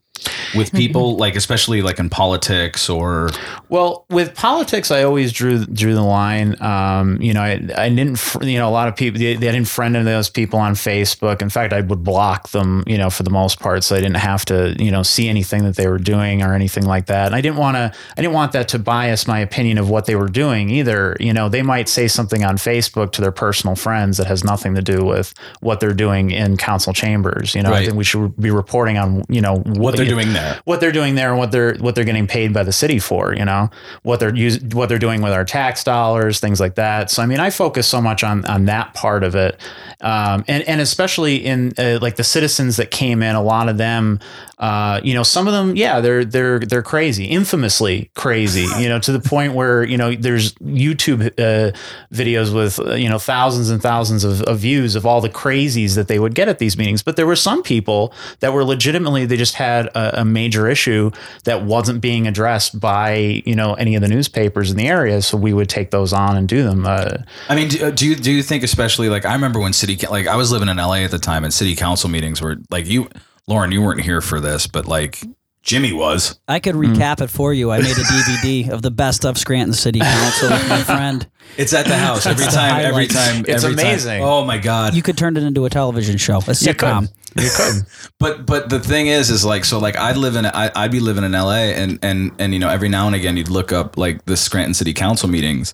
with 0.55 0.71
people, 0.71 1.15
like 1.17 1.35
especially 1.35 1.81
like 1.81 1.97
in 1.99 2.09
politics 2.09 2.89
or 2.89 3.29
Well, 3.69 4.05
with 4.09 4.35
politics, 4.35 4.91
I 4.91 5.03
always 5.03 5.31
drew 5.31 5.65
drew 5.65 5.93
the 5.93 6.03
line. 6.03 6.61
Um, 6.61 7.21
you 7.21 7.33
know, 7.33 7.41
I, 7.41 7.53
I 7.75 7.89
didn't, 7.89 8.17
fr- 8.17 8.43
you 8.43 8.57
know, 8.57 8.67
a 8.67 8.71
lot 8.71 8.87
of 8.87 8.95
people 8.95 9.19
they, 9.19 9.35
they 9.35 9.51
didn't 9.51 9.67
friend 9.67 9.95
of 9.95 10.05
those 10.05 10.29
people 10.29 10.59
on 10.59 10.73
Facebook. 10.73 11.41
In 11.41 11.49
fact, 11.49 11.73
I 11.73 11.81
would 11.81 12.03
block 12.03 12.49
them, 12.49 12.83
you 12.85 12.97
know, 12.97 13.09
for 13.09 13.23
the 13.23 13.29
most 13.29 13.59
part, 13.59 13.83
so 13.83 13.95
I 13.95 13.99
didn't 13.99 14.17
have 14.17 14.45
to, 14.45 14.75
you 14.77 14.91
know, 14.91 15.03
see 15.03 15.29
anything 15.29 15.63
that 15.63 15.75
they 15.75 15.87
were 15.87 15.97
doing 15.97 16.41
or 16.43 16.53
anything 16.53 16.85
like 16.85 17.05
that. 17.07 17.27
And 17.27 17.35
I 17.35 17.41
didn't 17.41 17.57
want 17.57 17.77
to, 17.77 17.91
I 18.17 18.21
didn't 18.21 18.33
want 18.33 18.51
that 18.51 18.67
to 18.69 18.79
bias 18.79 19.27
my 19.27 19.39
opinion 19.39 19.77
of 19.77 19.89
what 19.89 20.05
they 20.05 20.15
were 20.15 20.29
doing 20.29 20.69
either. 20.69 21.15
You 21.19 21.33
know, 21.33 21.49
they 21.49 21.61
might 21.61 21.89
say 21.89 22.07
something 22.07 22.43
on 22.43 22.57
Facebook 22.57 23.11
to 23.13 23.21
their 23.21 23.31
personal 23.31 23.75
friends 23.75 24.17
that 24.17 24.27
has 24.27 24.43
nothing 24.43 24.75
to 24.75 24.81
do 24.81 25.03
with 25.03 25.33
what 25.61 25.79
they're 25.79 25.93
doing 25.93 26.31
in 26.31 26.57
council 26.57 26.93
chambers. 26.93 27.55
You 27.55 27.63
know, 27.63 27.71
I 27.71 27.85
think 27.85 27.97
we 27.97 28.03
should 28.03 28.35
be 28.37 28.51
reporting 28.51 28.97
on, 28.97 29.23
you 29.29 29.41
know, 29.41 29.57
what 29.57 29.95
they're 29.95 30.10
doing 30.15 30.33
there. 30.33 30.59
what 30.65 30.79
they're 30.79 30.91
doing 30.91 31.15
there 31.15 31.29
and 31.29 31.37
what 31.37 31.51
they're 31.51 31.75
what 31.75 31.95
they're 31.95 32.05
getting 32.05 32.27
paid 32.27 32.53
by 32.53 32.63
the 32.63 32.71
city 32.71 32.99
for 32.99 33.35
you 33.35 33.45
know? 33.45 33.69
What 34.03 34.19
they're 34.19 34.35
use, 34.35 34.59
what 34.61 34.89
they're 34.89 34.99
doing 34.99 35.21
with 35.21 35.33
our 35.33 35.45
tax 35.45 35.83
dollars 35.83 36.39
things 36.39 36.59
like 36.59 36.75
that. 36.75 37.09
So 37.11 37.23
i 37.23 37.25
mean 37.25 37.39
i 37.39 37.49
focus 37.49 37.87
so 37.87 38.01
much 38.01 38.23
on 38.23 38.45
on 38.45 38.65
that 38.65 38.93
part 38.93 39.23
of 39.23 39.35
it. 39.35 39.59
Um, 40.01 40.43
and 40.47 40.63
and 40.67 40.81
especially 40.81 41.35
in 41.37 41.73
uh, 41.77 41.99
like 42.01 42.15
the 42.15 42.23
citizens 42.23 42.77
that 42.77 42.91
came 42.91 43.21
in 43.23 43.35
a 43.35 43.43
lot 43.43 43.69
of 43.69 43.77
them 43.77 44.19
uh, 44.59 45.01
you 45.03 45.13
know 45.13 45.23
some 45.23 45.47
of 45.47 45.53
them 45.53 45.75
yeah 45.75 45.99
they're 45.99 46.23
they're 46.23 46.59
they're 46.59 46.83
crazy 46.83 47.25
infamously 47.25 48.11
crazy 48.15 48.67
you 48.81 48.87
know 48.87 48.99
to 48.99 49.11
the 49.11 49.19
point 49.19 49.53
where 49.53 49.83
you 49.83 49.97
know 49.97 50.13
there's 50.13 50.53
youtube 50.55 51.25
uh, 51.39 51.75
videos 52.13 52.53
with 52.53 52.79
uh, 52.79 52.93
you 52.93 53.09
know 53.09 53.17
thousands 53.17 53.69
and 53.69 53.81
thousands 53.81 54.23
of, 54.23 54.41
of 54.43 54.59
views 54.59 54.95
of 54.95 55.05
all 55.05 55.21
the 55.21 55.29
crazies 55.29 55.95
that 55.95 56.07
they 56.07 56.19
would 56.19 56.35
get 56.35 56.47
at 56.47 56.59
these 56.59 56.77
meetings. 56.77 57.01
But 57.03 57.15
there 57.15 57.25
were 57.25 57.35
some 57.35 57.63
people 57.63 58.13
that 58.39 58.53
were 58.53 58.63
legitimately 58.63 59.25
they 59.25 59.37
just 59.37 59.55
had 59.55 59.89
a, 59.95 60.21
a 60.21 60.25
major 60.25 60.67
issue 60.67 61.11
that 61.45 61.63
wasn't 61.63 62.01
being 62.01 62.27
addressed 62.27 62.79
by 62.79 63.41
you 63.45 63.55
know 63.55 63.73
any 63.75 63.95
of 63.95 64.01
the 64.01 64.07
newspapers 64.07 64.71
in 64.71 64.77
the 64.77 64.87
area. 64.87 65.21
So 65.21 65.37
we 65.37 65.53
would 65.53 65.69
take 65.69 65.91
those 65.91 66.13
on 66.13 66.37
and 66.37 66.47
do 66.47 66.63
them 66.63 66.85
uh, 66.85 67.17
I 67.49 67.55
mean, 67.55 67.69
do, 67.69 67.91
do 67.91 68.07
you 68.07 68.15
do 68.15 68.31
you 68.31 68.43
think 68.43 68.63
especially 68.63 69.09
like 69.09 69.25
I 69.25 69.33
remember 69.33 69.59
when 69.59 69.73
city 69.73 69.97
like 70.07 70.27
I 70.27 70.35
was 70.35 70.51
living 70.51 70.69
in 70.69 70.77
LA 70.77 70.95
at 70.95 71.11
the 71.11 71.19
time 71.19 71.43
and 71.43 71.53
city 71.53 71.75
council 71.75 72.09
meetings 72.09 72.41
were 72.41 72.57
like 72.69 72.87
you 72.87 73.09
Lauren 73.47 73.71
you 73.71 73.81
weren't 73.81 74.01
here 74.01 74.21
for 74.21 74.39
this 74.39 74.67
but 74.67 74.85
like 74.85 75.23
Jimmy 75.63 75.93
was 75.93 76.39
I 76.47 76.59
could 76.59 76.75
hmm. 76.75 76.81
recap 76.81 77.21
it 77.21 77.29
for 77.29 77.53
you. 77.53 77.71
I 77.71 77.79
made 77.81 77.91
a 77.97 78.01
DVD 78.01 78.69
of 78.69 78.81
the 78.81 78.89
best 78.91 79.25
of 79.25 79.37
Scranton 79.37 79.73
City 79.73 79.99
Council 79.99 80.49
with 80.49 80.69
my 80.69 80.81
friend. 80.83 81.27
it's 81.57 81.73
at 81.73 81.85
the 81.85 81.95
house 81.97 82.25
every 82.25 82.43
That's 82.45 82.55
the 82.55 82.59
time 82.61 82.75
every 82.85 83.05
highlights. 83.07 83.13
time 83.15 83.45
It's 83.47 83.63
every 83.63 83.75
time. 83.75 83.85
amazing. 83.85 84.23
oh 84.23 84.43
my 84.45 84.57
god 84.57 84.95
You 84.95 85.01
could 85.03 85.17
turn 85.17 85.37
it 85.37 85.43
into 85.43 85.65
a 85.65 85.69
television 85.69 86.17
show, 86.17 86.37
a 86.37 86.39
you 86.39 86.41
sitcom. 86.53 87.09
could 87.35 87.43
you 87.43 87.49
could 87.55 87.85
but 88.19 88.45
but 88.45 88.69
the 88.69 88.79
thing 88.79 89.07
is 89.07 89.29
is 89.29 89.45
like 89.45 89.63
so 89.65 89.77
like 89.79 89.95
I'd 89.97 90.17
live 90.17 90.35
in 90.35 90.45
I, 90.47 90.71
I'd 90.75 90.91
be 90.91 90.99
living 90.99 91.23
in 91.23 91.31
LA 91.33 91.71
and 91.77 91.99
and 92.01 92.31
and 92.39 92.53
you 92.53 92.59
know 92.59 92.69
every 92.69 92.89
now 92.89 93.05
and 93.07 93.15
again 93.15 93.37
you'd 93.37 93.47
look 93.49 93.71
up 93.71 93.97
like 93.97 94.25
the 94.25 94.35
Scranton 94.35 94.73
City 94.73 94.93
Council 94.93 95.29
meetings 95.29 95.73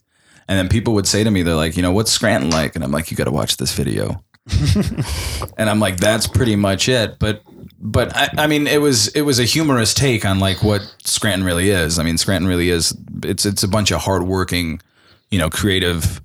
and 0.49 0.57
then 0.59 0.69
people 0.69 0.93
would 0.93 1.07
say 1.07 1.23
to 1.23 1.31
me 1.31 1.41
they're 1.43 1.55
like 1.55 1.75
you 1.77 1.81
know 1.81 1.91
what's 1.91 2.11
Scranton 2.11 2.49
like 2.51 2.75
and 2.75 2.83
I'm 2.83 2.91
like 2.91 3.09
you 3.09 3.17
got 3.17 3.23
to 3.23 3.31
watch 3.31 3.57
this 3.57 3.73
video 3.73 4.21
and 5.57 5.69
I'm 5.69 5.79
like 5.79 5.97
that's 5.97 6.27
pretty 6.27 6.55
much 6.55 6.89
it. 6.89 7.19
But 7.19 7.41
but 7.79 8.15
I, 8.15 8.29
I 8.37 8.47
mean 8.47 8.67
it 8.67 8.81
was 8.81 9.07
it 9.09 9.21
was 9.21 9.39
a 9.39 9.43
humorous 9.43 9.93
take 9.93 10.25
on 10.25 10.39
like 10.39 10.63
what 10.63 10.81
Scranton 11.03 11.45
really 11.45 11.69
is. 11.69 11.99
I 11.99 12.03
mean 12.03 12.17
Scranton 12.17 12.47
really 12.47 12.69
is 12.69 12.95
it's 13.23 13.45
it's 13.45 13.63
a 13.63 13.67
bunch 13.67 13.91
of 13.91 14.01
hardworking 14.01 14.81
you 15.31 15.39
know 15.39 15.49
creative 15.49 16.21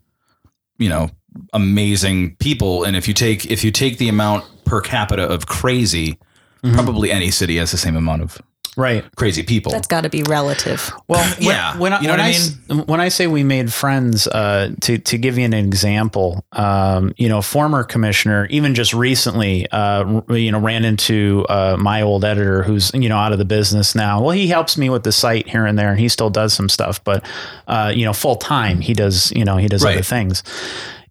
you 0.79 0.89
know 0.89 1.11
amazing 1.53 2.37
people. 2.37 2.85
And 2.85 2.97
if 2.97 3.09
you 3.09 3.15
take 3.15 3.51
if 3.51 3.65
you 3.65 3.71
take 3.71 3.99
the 3.99 4.09
amount 4.09 4.45
per 4.65 4.81
capita 4.81 5.25
of 5.25 5.47
crazy 5.47 6.19
mm-hmm. 6.63 6.75
probably 6.75 7.11
any 7.11 7.31
city 7.31 7.57
has 7.57 7.73
the 7.73 7.79
same 7.79 7.97
amount 7.97 8.23
of 8.23 8.41
Right. 8.77 9.05
crazy 9.17 9.43
people. 9.43 9.71
That's 9.73 9.87
got 9.87 10.03
to 10.03 10.09
be 10.09 10.23
relative. 10.23 10.91
Well, 11.07 11.23
when, 11.39 11.43
Yeah. 11.43 11.77
When 11.77 11.93
I, 11.93 12.01
You 12.01 12.07
know 12.09 12.13
when, 12.15 12.21
what 12.21 12.25
I 12.25 12.29
I 12.29 12.31
s- 12.31 12.57
when 12.87 13.01
I 13.03 13.09
say 13.11 13.27
we 13.27 13.45
made 13.45 13.73
friends, 13.73 14.27
uh, 14.27 14.71
to 14.83 14.97
to 14.99 15.19
give 15.19 15.37
you 15.37 15.45
an 15.45 15.53
example, 15.53 16.45
um, 16.53 17.13
you 17.19 17.29
know, 17.29 17.43
former 17.43 17.85
commissioner, 17.85 18.47
even 18.51 18.75
just 18.75 18.95
recently, 18.95 19.69
uh, 19.71 20.23
r- 20.29 20.37
you 20.37 20.51
know, 20.51 20.59
ran 20.59 20.85
into 20.87 21.45
uh, 21.51 21.77
my 21.79 22.01
old 22.03 22.25
editor, 22.25 22.63
who's 22.63 22.91
you 22.95 23.09
know 23.11 23.19
out 23.19 23.33
of 23.33 23.39
the 23.39 23.45
business 23.45 23.95
now. 23.95 24.21
Well, 24.23 24.31
he 24.31 24.47
helps 24.49 24.79
me 24.79 24.89
with 24.89 25.03
the 25.03 25.13
site 25.13 25.49
here 25.49 25.67
and 25.67 25.79
there, 25.79 25.91
and 25.91 25.99
he 26.01 26.09
still 26.09 26.31
does 26.31 26.55
some 26.55 26.69
stuff, 26.71 27.03
but 27.05 27.25
uh, 27.69 27.93
you 27.95 28.05
know, 28.07 28.13
full 28.15 28.37
time, 28.37 28.81
he 28.81 28.95
does 28.95 29.31
you 29.37 29.45
know 29.45 29.59
he 29.59 29.69
does 29.69 29.85
Right. 29.85 29.95
other 29.97 30.03
things. 30.03 30.43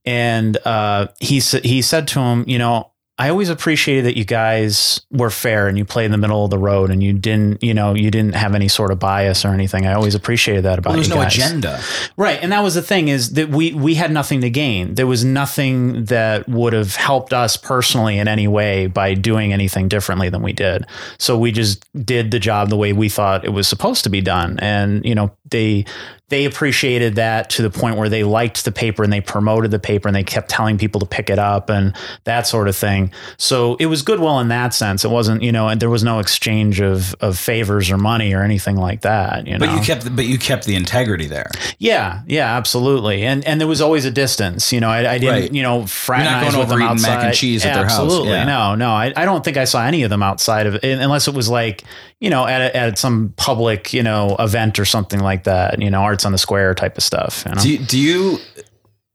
And 0.04 0.58
uh, 0.66 1.08
he 1.20 1.40
he 1.40 1.82
said 1.84 2.08
to 2.10 2.20
him, 2.20 2.44
you 2.48 2.58
know, 2.58 2.91
I 3.22 3.30
always 3.30 3.50
appreciated 3.50 4.06
that 4.06 4.18
you 4.18 4.26
guys 4.26 5.02
were 5.12 5.30
fair 5.30 5.68
and 5.68 5.78
you 5.78 5.86
played 5.86 6.06
in 6.06 6.12
the 6.12 6.18
middle 6.18 6.44
of 6.44 6.50
the 6.50 6.58
road 6.58 6.90
and 6.90 7.04
you 7.04 7.14
didn't, 7.14 7.62
you 7.62 7.72
know, 7.72 7.94
you 7.94 8.10
didn't 8.10 8.34
have 8.34 8.56
any 8.56 8.68
sort 8.68 8.90
of 8.90 8.98
bias 8.98 9.46
or 9.46 9.50
anything. 9.50 9.86
I 9.86 9.94
always 9.94 10.16
appreciated 10.16 10.64
that 10.64 10.80
about 10.80 10.90
Well, 10.90 10.96
there's 10.98 11.08
you 11.10 11.14
no 11.14 11.22
guys. 11.22 11.36
agenda. 11.38 11.80
Right. 12.18 12.40
And 12.42 12.52
that 12.52 12.64
was 12.64 12.74
the 12.74 12.82
thing 12.82 13.10
is 13.10 13.34
that 13.34 13.50
we 13.50 13.74
we 13.74 13.94
had 13.94 14.12
nothing 14.12 14.42
to 14.42 14.50
gain. 14.50 14.96
There 14.96 15.06
was 15.06 15.24
nothing 15.24 16.06
that 16.06 16.50
would 16.50 16.74
have 16.74 16.96
helped 16.96 17.32
us 17.32 17.58
personally 17.58 18.18
in 18.18 18.28
any 18.28 18.48
way 18.48 18.88
by 18.88 19.14
doing 19.14 19.54
anything 19.54 19.88
differently 19.88 20.30
than 20.30 20.42
we 20.42 20.52
did. 20.54 20.88
So 21.20 21.38
we 21.38 21.52
just 21.52 21.86
did 22.04 22.32
the 22.32 22.40
job 22.40 22.70
the 22.70 22.78
way 22.78 22.92
we 22.92 23.08
thought 23.08 23.46
it 23.46 23.50
was 23.54 23.68
supposed 23.68 24.04
to 24.06 24.10
be 24.10 24.22
done. 24.22 24.58
And, 24.60 25.06
you 25.06 25.14
know, 25.14 25.30
they 25.52 25.86
they 26.30 26.46
appreciated 26.46 27.16
that 27.16 27.50
to 27.50 27.62
the 27.62 27.70
point 27.70 27.98
where 27.98 28.08
they 28.08 28.24
liked 28.24 28.64
the 28.64 28.72
paper 28.72 29.04
and 29.04 29.12
they 29.12 29.20
promoted 29.20 29.70
the 29.70 29.80
paper 29.80 30.08
and 30.08 30.16
they 30.16 30.24
kept 30.24 30.48
telling 30.50 30.78
people 30.78 31.02
to 31.02 31.06
pick 31.06 31.30
it 31.30 31.38
up 31.38 31.70
and 31.70 31.94
that 32.24 32.48
sort 32.48 32.70
of 32.70 32.76
thing. 32.76 33.12
So 33.36 33.76
it 33.82 33.88
was 33.88 34.02
goodwill 34.02 34.40
in 34.40 34.48
that 34.48 34.74
sense. 34.74 35.04
It 35.04 35.10
wasn't, 35.12 35.44
you 35.44 35.52
know, 35.52 35.68
and 35.68 35.82
there 35.82 35.90
was 35.90 36.06
no 36.06 36.20
exchange 36.20 36.80
of 36.80 37.14
of 37.20 37.38
favors 37.38 37.92
or 37.92 37.98
money 37.98 38.34
or 38.34 38.44
anything 38.44 38.78
like 38.78 39.02
that. 39.02 39.46
You 39.46 39.58
know, 39.58 39.66
But 39.68 39.76
you 39.78 39.82
kept, 39.84 40.06
the, 40.06 40.10
but 40.10 40.24
you 40.24 40.38
kept 40.40 40.64
the 40.66 40.76
integrity 40.76 41.26
there. 41.26 41.52
yeah, 41.80 42.22
yeah, 42.28 42.56
absolutely. 42.56 43.24
And 43.24 43.46
and 43.46 43.60
there 43.60 43.68
was 43.68 43.82
always 43.82 44.06
a 44.06 44.12
distance. 44.12 44.72
You 44.72 44.80
know, 44.80 44.90
I, 44.90 45.16
I 45.16 45.18
didn't, 45.18 45.36
Right. 45.42 45.54
you 45.54 45.64
know, 45.64 45.86
fraternize 45.86 46.44
going 46.54 46.60
with 46.60 46.72
over 46.72 46.80
them 46.80 46.88
outside. 46.92 47.16
mac 47.16 47.24
and 47.26 47.34
cheese 47.36 47.66
at 47.66 47.74
their 47.74 47.84
house. 47.84 48.00
Absolutely, 48.00 48.30
Yeah. 48.32 48.46
no, 48.46 48.76
no. 48.76 48.90
I, 48.92 49.12
I 49.18 49.26
don't 49.26 49.44
think 49.44 49.58
I 49.58 49.66
saw 49.66 49.84
any 49.84 50.04
of 50.04 50.10
them 50.10 50.24
outside 50.24 50.66
of 50.66 50.82
unless 50.82 51.28
it 51.28 51.34
was 51.34 51.50
like 51.50 51.84
you 52.22 52.30
know 52.30 52.46
at 52.48 52.62
a, 52.62 52.78
at 52.78 52.98
some 52.98 53.34
public 53.36 53.92
you 53.94 54.04
know 54.04 54.36
event 54.40 54.80
or 54.80 54.86
something 54.86 55.20
like 55.20 55.44
that. 55.44 55.82
You 55.82 55.90
know, 55.92 56.00
arts 56.02 56.24
on 56.26 56.32
the 56.32 56.38
square 56.38 56.74
type 56.74 56.96
of 56.98 57.04
stuff. 57.04 57.44
You 57.46 57.56
know? 57.56 57.62
Do 57.62 57.70
you, 57.70 57.78
do 57.80 58.00
you, 58.00 58.38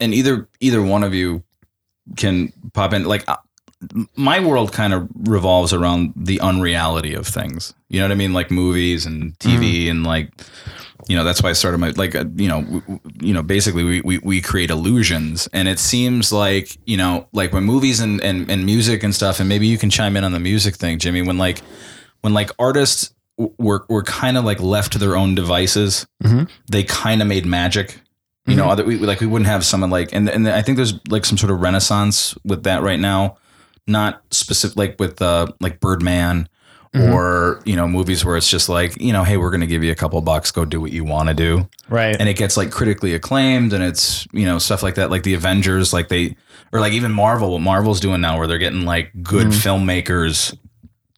and 0.01 0.12
either 0.12 0.47
either 0.61 0.83
one 0.83 1.03
of 1.03 1.14
you 1.14 1.42
can 2.16 2.53
pop 2.75 2.92
in 2.92 3.05
like. 3.05 3.25
uh, 3.29 3.37
My 4.16 4.40
world 4.40 4.73
kind 4.73 4.92
of 4.92 5.09
revolves 5.29 5.73
around 5.73 6.12
the 6.16 6.40
unreality 6.40 7.14
of 7.14 7.27
things. 7.27 7.75
You 7.88 8.01
know 8.01 8.07
what 8.07 8.12
I 8.12 8.16
mean, 8.16 8.33
like 8.33 8.51
movies 8.51 9.07
and 9.07 9.38
TV, 9.38 9.88
and 9.90 10.03
like, 10.05 10.33
you 11.09 11.14
know, 11.16 11.23
that's 11.25 11.42
why 11.42 11.51
I 11.51 11.53
started 11.53 11.79
my 11.79 11.90
like, 11.90 12.14
uh, 12.16 12.25
you 12.37 12.49
know, 12.49 12.62
w- 12.62 13.01
you 13.21 13.33
know, 13.35 13.42
basically 13.42 13.85
we, 13.85 14.01
we 14.01 14.19
we 14.19 14.40
create 14.40 14.71
illusions, 14.71 15.49
and 15.53 15.69
it 15.69 15.79
seems 15.79 16.33
like 16.33 16.77
you 16.87 16.97
know, 16.97 17.29
like 17.33 17.53
when 17.53 17.64
movies 17.64 18.01
and 18.01 18.21
and 18.23 18.51
and 18.51 18.64
music 18.66 19.05
and 19.05 19.14
stuff, 19.14 19.38
and 19.40 19.49
maybe 19.49 19.66
you 19.69 19.79
can 19.79 19.90
chime 19.90 20.16
in 20.16 20.25
on 20.25 20.33
the 20.33 20.40
music 20.40 20.75
thing, 20.77 20.99
Jimmy. 20.99 21.23
When 21.23 21.38
like 21.38 21.61
when 22.26 22.34
like 22.34 22.50
artists 22.58 23.14
were 23.38 23.84
were 23.88 24.02
kind 24.02 24.36
of 24.36 24.44
like 24.44 24.60
left 24.60 24.92
to 24.94 24.98
their 24.98 25.14
own 25.16 25.36
devices, 25.36 26.06
Mhm. 26.24 26.48
they 26.68 26.82
kind 26.82 27.22
of 27.22 27.28
made 27.28 27.46
magic. 27.46 28.00
You 28.48 28.56
know, 28.56 28.68
other 28.68 28.84
we, 28.84 28.96
like 28.96 29.20
we 29.20 29.26
wouldn't 29.28 29.48
have 29.48 29.64
someone 29.64 29.90
like, 29.90 30.12
and 30.12 30.28
and 30.28 30.48
I 30.48 30.62
think 30.62 30.76
there's 30.76 30.94
like 31.08 31.24
some 31.24 31.38
sort 31.38 31.50
of 31.52 31.60
renaissance 31.60 32.34
with 32.44 32.64
that 32.64 32.82
right 32.82 32.98
now. 32.98 33.36
Not 33.86 34.22
specific, 34.32 34.76
like 34.76 34.96
with 34.98 35.22
uh, 35.22 35.46
like 35.60 35.78
Birdman, 35.80 36.48
or 36.94 37.60
you 37.64 37.76
know, 37.76 37.86
movies 37.88 38.24
where 38.24 38.36
it's 38.36 38.48
just 38.50 38.68
like, 38.68 39.00
you 39.00 39.12
know, 39.12 39.22
hey, 39.24 39.36
we're 39.36 39.50
to 39.60 39.66
give 39.66 39.84
you 39.84 39.92
a 39.92 39.96
couple 39.96 40.20
bucks, 40.22 40.50
go 40.50 40.64
do 40.64 40.80
what 40.80 40.92
you 40.92 41.04
want 41.04 41.28
to 41.28 41.34
do, 41.34 41.68
right. 41.88 42.16
and 42.18 42.28
it 42.28 42.34
gets 42.36 42.56
like 42.56 42.70
critically 42.70 43.14
acclaimed, 43.14 43.72
and 43.72 43.82
it's 43.84 44.26
you 44.32 44.46
know 44.46 44.58
stuff 44.58 44.82
like 44.82 44.94
that, 44.94 45.10
like 45.10 45.22
the 45.24 45.34
Avengers, 45.34 45.92
like 45.92 46.08
they, 46.08 46.36
or 46.72 46.80
like 46.80 46.92
even 46.94 47.12
Marvel, 47.12 47.50
what 47.52 47.60
Marvel's 47.62 48.00
doing 48.00 48.20
now, 48.20 48.38
where 48.38 48.46
they're 48.46 48.58
getting 48.58 48.84
like 48.84 49.10
good 49.22 49.48
filmmakers 49.48 50.56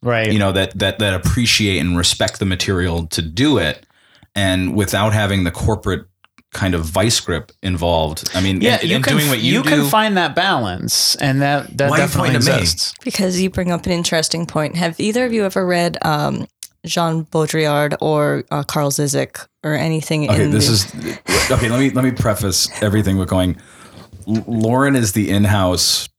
right. 0.01 0.31
you 0.31 0.39
know 0.39 0.51
that 0.51 0.77
that 0.77 0.99
that 0.99 1.13
appreciate 1.13 1.79
and 1.79 1.97
respect 1.97 2.39
the 2.39 2.45
material 2.45 3.07
to 3.07 3.21
do 3.21 3.57
it 3.57 3.85
and 4.35 4.75
without 4.75 5.13
having 5.13 5.43
the 5.43 5.51
corporate 5.51 6.05
kind 6.51 6.73
of 6.73 6.83
vice 6.83 7.19
grip 7.19 7.51
involved 7.61 8.27
i 8.33 8.41
mean 8.41 8.59
yeah, 8.59 8.79
and, 8.81 8.89
you 8.89 8.95
and 8.95 9.05
can 9.05 9.17
doing 9.17 9.29
what 9.29 9.39
you, 9.39 9.53
you 9.53 9.63
do 9.63 9.69
can 9.69 9.85
find 9.85 10.17
that 10.17 10.35
balance, 10.35 11.15
and 11.17 11.41
that 11.41 11.77
that 11.77 11.89
Why 11.89 11.97
are 11.97 12.01
you 12.01 12.07
definitely 12.07 12.29
pointing 12.31 12.49
at 12.49 12.55
me? 12.55 12.61
exists. 12.61 12.93
Because 13.03 13.39
you 13.39 13.49
bring 13.49 13.71
up 13.71 13.85
an 13.85 13.91
interesting 13.91 14.45
point. 14.45 14.75
Have 14.75 14.99
either 14.99 15.25
of 15.25 15.33
you 15.33 15.45
ever 15.45 15.65
read 15.65 15.97
um, 16.03 16.47
Jean 16.85 17.25
Baudrillard 17.25 17.95
or 18.01 18.45
uh, 18.49 18.63
Carl 18.63 18.89
Zizek 18.89 19.47
or 19.63 19.73
anything? 19.73 20.29
okay 20.29 20.43
in 20.43 20.51
this 20.51 20.91
the, 20.91 21.09
is 21.09 21.51
okay 21.51 21.69
let 21.69 21.79
me 21.79 21.91
let 21.91 22.03
me 22.03 22.11
preface 22.11 22.69
everything 22.81 23.17
with 23.17 23.29
going 23.29 23.57
L- 24.27 24.43
lauren 24.47 24.95
is 24.95 25.13
the 25.13 25.29
in-house 25.29 26.09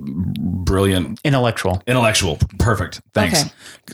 brilliant 0.00 1.20
Intellectual. 1.24 1.82
intellectual 1.86 2.38
perfect 2.58 3.00
thanks 3.14 3.40
Okay. 3.42 3.50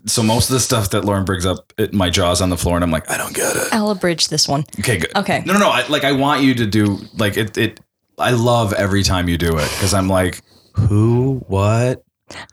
so 0.06 0.22
most 0.22 0.48
of 0.50 0.54
the 0.54 0.60
stuff 0.60 0.90
that 0.90 1.04
lauren 1.04 1.24
brings 1.24 1.46
up 1.46 1.72
it, 1.78 1.92
my 1.94 2.10
jaw's 2.10 2.40
on 2.40 2.50
the 2.50 2.56
floor 2.56 2.76
and 2.76 2.84
i'm 2.84 2.90
like 2.90 3.10
i 3.10 3.16
don't 3.16 3.34
get 3.34 3.54
it 3.56 3.68
I'll 3.72 3.90
abridge 3.90 4.28
this 4.28 4.48
one. 4.48 4.64
okay 4.80 4.98
good 4.98 5.10
Okay. 5.16 5.42
No, 5.46 5.52
no, 5.54 5.58
no. 5.60 5.68
I, 5.70 5.86
like 5.88 6.04
I 6.04 6.12
want 6.12 6.42
you 6.42 6.54
to 6.54 6.66
do 6.66 6.98
like 7.14 7.36
it. 7.36 7.56
It. 7.56 7.80
I 8.18 8.30
love 8.32 8.72
every 8.72 9.02
time 9.02 9.28
you 9.28 9.36
do 9.38 9.56
it 9.58 9.70
because 9.70 9.94
I'm 9.94 10.08
like, 10.08 10.40
who, 10.74 11.42
what? 11.48 12.02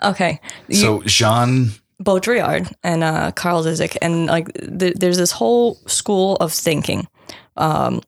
Okay. 0.03 0.39
You- 0.67 0.75
So 0.75 1.01
Jean. 1.03 1.71
Baudrillard 2.01 2.71
and 2.83 3.03
uh, 3.03 3.31
Carl 3.33 3.63
Zizek, 3.63 3.97
and 4.01 4.27
like 4.27 4.53
th- 4.79 4.95
there's 4.95 5.17
this 5.17 5.31
whole 5.31 5.75
school 5.87 6.35
of 6.37 6.53
thinking 6.53 7.07
um, 7.57 8.01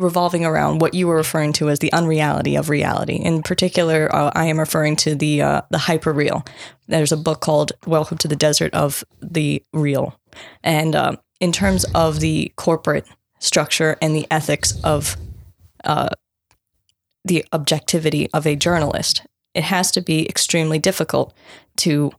revolving 0.00 0.44
around 0.44 0.80
what 0.80 0.94
you 0.94 1.06
were 1.06 1.16
referring 1.16 1.52
to 1.52 1.68
as 1.68 1.78
the 1.78 1.92
unreality 1.92 2.56
of 2.56 2.68
reality. 2.68 3.16
In 3.16 3.42
particular, 3.42 4.08
uh, 4.14 4.30
I 4.34 4.46
am 4.46 4.58
referring 4.58 4.96
to 4.96 5.14
the 5.14 5.42
uh, 5.42 5.62
the 5.70 5.78
hyperreal. 5.78 6.46
There's 6.88 7.12
a 7.12 7.16
book 7.16 7.40
called 7.40 7.72
"Welcome 7.86 8.18
to 8.18 8.28
the 8.28 8.36
Desert 8.36 8.74
of 8.74 9.04
the 9.20 9.62
Real," 9.72 10.18
and 10.64 10.96
um, 10.96 11.18
in 11.40 11.52
terms 11.52 11.84
of 11.94 12.20
the 12.20 12.52
corporate 12.56 13.06
structure 13.38 13.96
and 14.02 14.14
the 14.14 14.26
ethics 14.30 14.78
of 14.82 15.16
uh, 15.84 16.08
the 17.24 17.44
objectivity 17.52 18.28
of 18.32 18.46
a 18.46 18.56
journalist, 18.56 19.22
it 19.54 19.64
has 19.64 19.90
to 19.92 20.00
be 20.00 20.28
extremely 20.28 20.78
difficult 20.78 21.34
to 21.76 22.12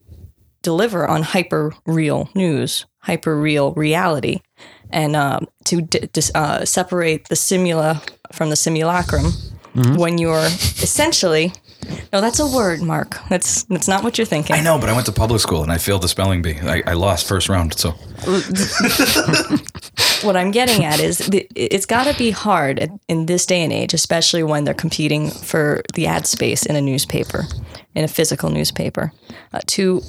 deliver 0.61 1.07
on 1.07 1.23
hyper 1.23 1.73
real 1.85 2.29
news, 2.35 2.85
hyper 2.99 3.39
real 3.39 3.73
reality, 3.73 4.41
and 4.93 5.15
um, 5.15 5.47
to 5.65 5.81
d- 5.81 6.09
dis- 6.13 6.31
uh, 6.35 6.65
separate 6.65 7.27
the 7.29 7.35
simula 7.35 8.01
from 8.31 8.49
the 8.49 8.55
simulacrum 8.55 9.31
when 9.95 10.17
you're 10.17 10.45
essentially. 10.45 11.53
No, 12.13 12.21
that's 12.21 12.39
a 12.39 12.47
word, 12.47 12.81
Mark. 12.81 13.17
That's 13.29 13.63
that's 13.63 13.87
not 13.87 14.03
what 14.03 14.17
you're 14.17 14.27
thinking. 14.27 14.55
I 14.55 14.61
know, 14.61 14.77
but 14.77 14.89
I 14.89 14.93
went 14.93 15.05
to 15.07 15.11
public 15.11 15.41
school 15.41 15.63
and 15.63 15.71
I 15.71 15.77
failed 15.77 16.03
the 16.03 16.07
spelling 16.07 16.41
bee. 16.41 16.57
I, 16.61 16.83
I 16.85 16.93
lost 16.93 17.27
first 17.27 17.49
round. 17.49 17.77
So 17.77 17.91
what 20.21 20.37
I'm 20.37 20.51
getting 20.51 20.85
at 20.85 20.99
is 20.99 21.27
it's 21.55 21.87
got 21.87 22.05
to 22.05 22.17
be 22.17 22.31
hard 22.31 22.91
in 23.07 23.25
this 23.25 23.45
day 23.45 23.63
and 23.63 23.73
age, 23.73 23.93
especially 23.93 24.43
when 24.43 24.63
they're 24.63 24.73
competing 24.73 25.31
for 25.31 25.81
the 25.95 26.05
ad 26.05 26.27
space 26.27 26.65
in 26.65 26.75
a 26.75 26.81
newspaper, 26.81 27.45
in 27.95 28.03
a 28.03 28.07
physical 28.07 28.51
newspaper, 28.51 29.11
uh, 29.53 29.59
to 29.67 30.01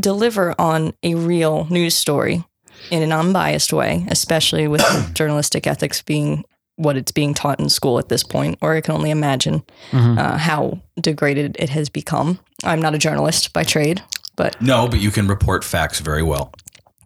deliver 0.00 0.60
on 0.60 0.92
a 1.02 1.14
real 1.14 1.66
news 1.70 1.94
story 1.94 2.44
in 2.90 3.02
an 3.02 3.12
unbiased 3.12 3.72
way, 3.72 4.04
especially 4.08 4.66
with 4.68 4.82
journalistic 5.14 5.66
ethics 5.66 6.02
being 6.02 6.44
what 6.76 6.96
it's 6.96 7.12
being 7.12 7.34
taught 7.34 7.60
in 7.60 7.68
school 7.68 7.98
at 7.98 8.08
this 8.08 8.22
point, 8.22 8.58
or 8.62 8.74
I 8.74 8.80
can 8.80 8.94
only 8.94 9.10
imagine 9.10 9.62
uh, 9.92 10.38
how 10.38 10.80
degraded 11.00 11.56
it 11.58 11.68
has 11.68 11.88
become. 11.88 12.38
I'm 12.64 12.80
not 12.80 12.94
a 12.94 12.98
journalist 12.98 13.52
by 13.52 13.62
trade, 13.62 14.02
but 14.36 14.60
no, 14.60 14.88
but 14.88 14.98
you 15.00 15.10
can 15.10 15.28
report 15.28 15.64
facts 15.64 16.00
very 16.00 16.22
well. 16.22 16.52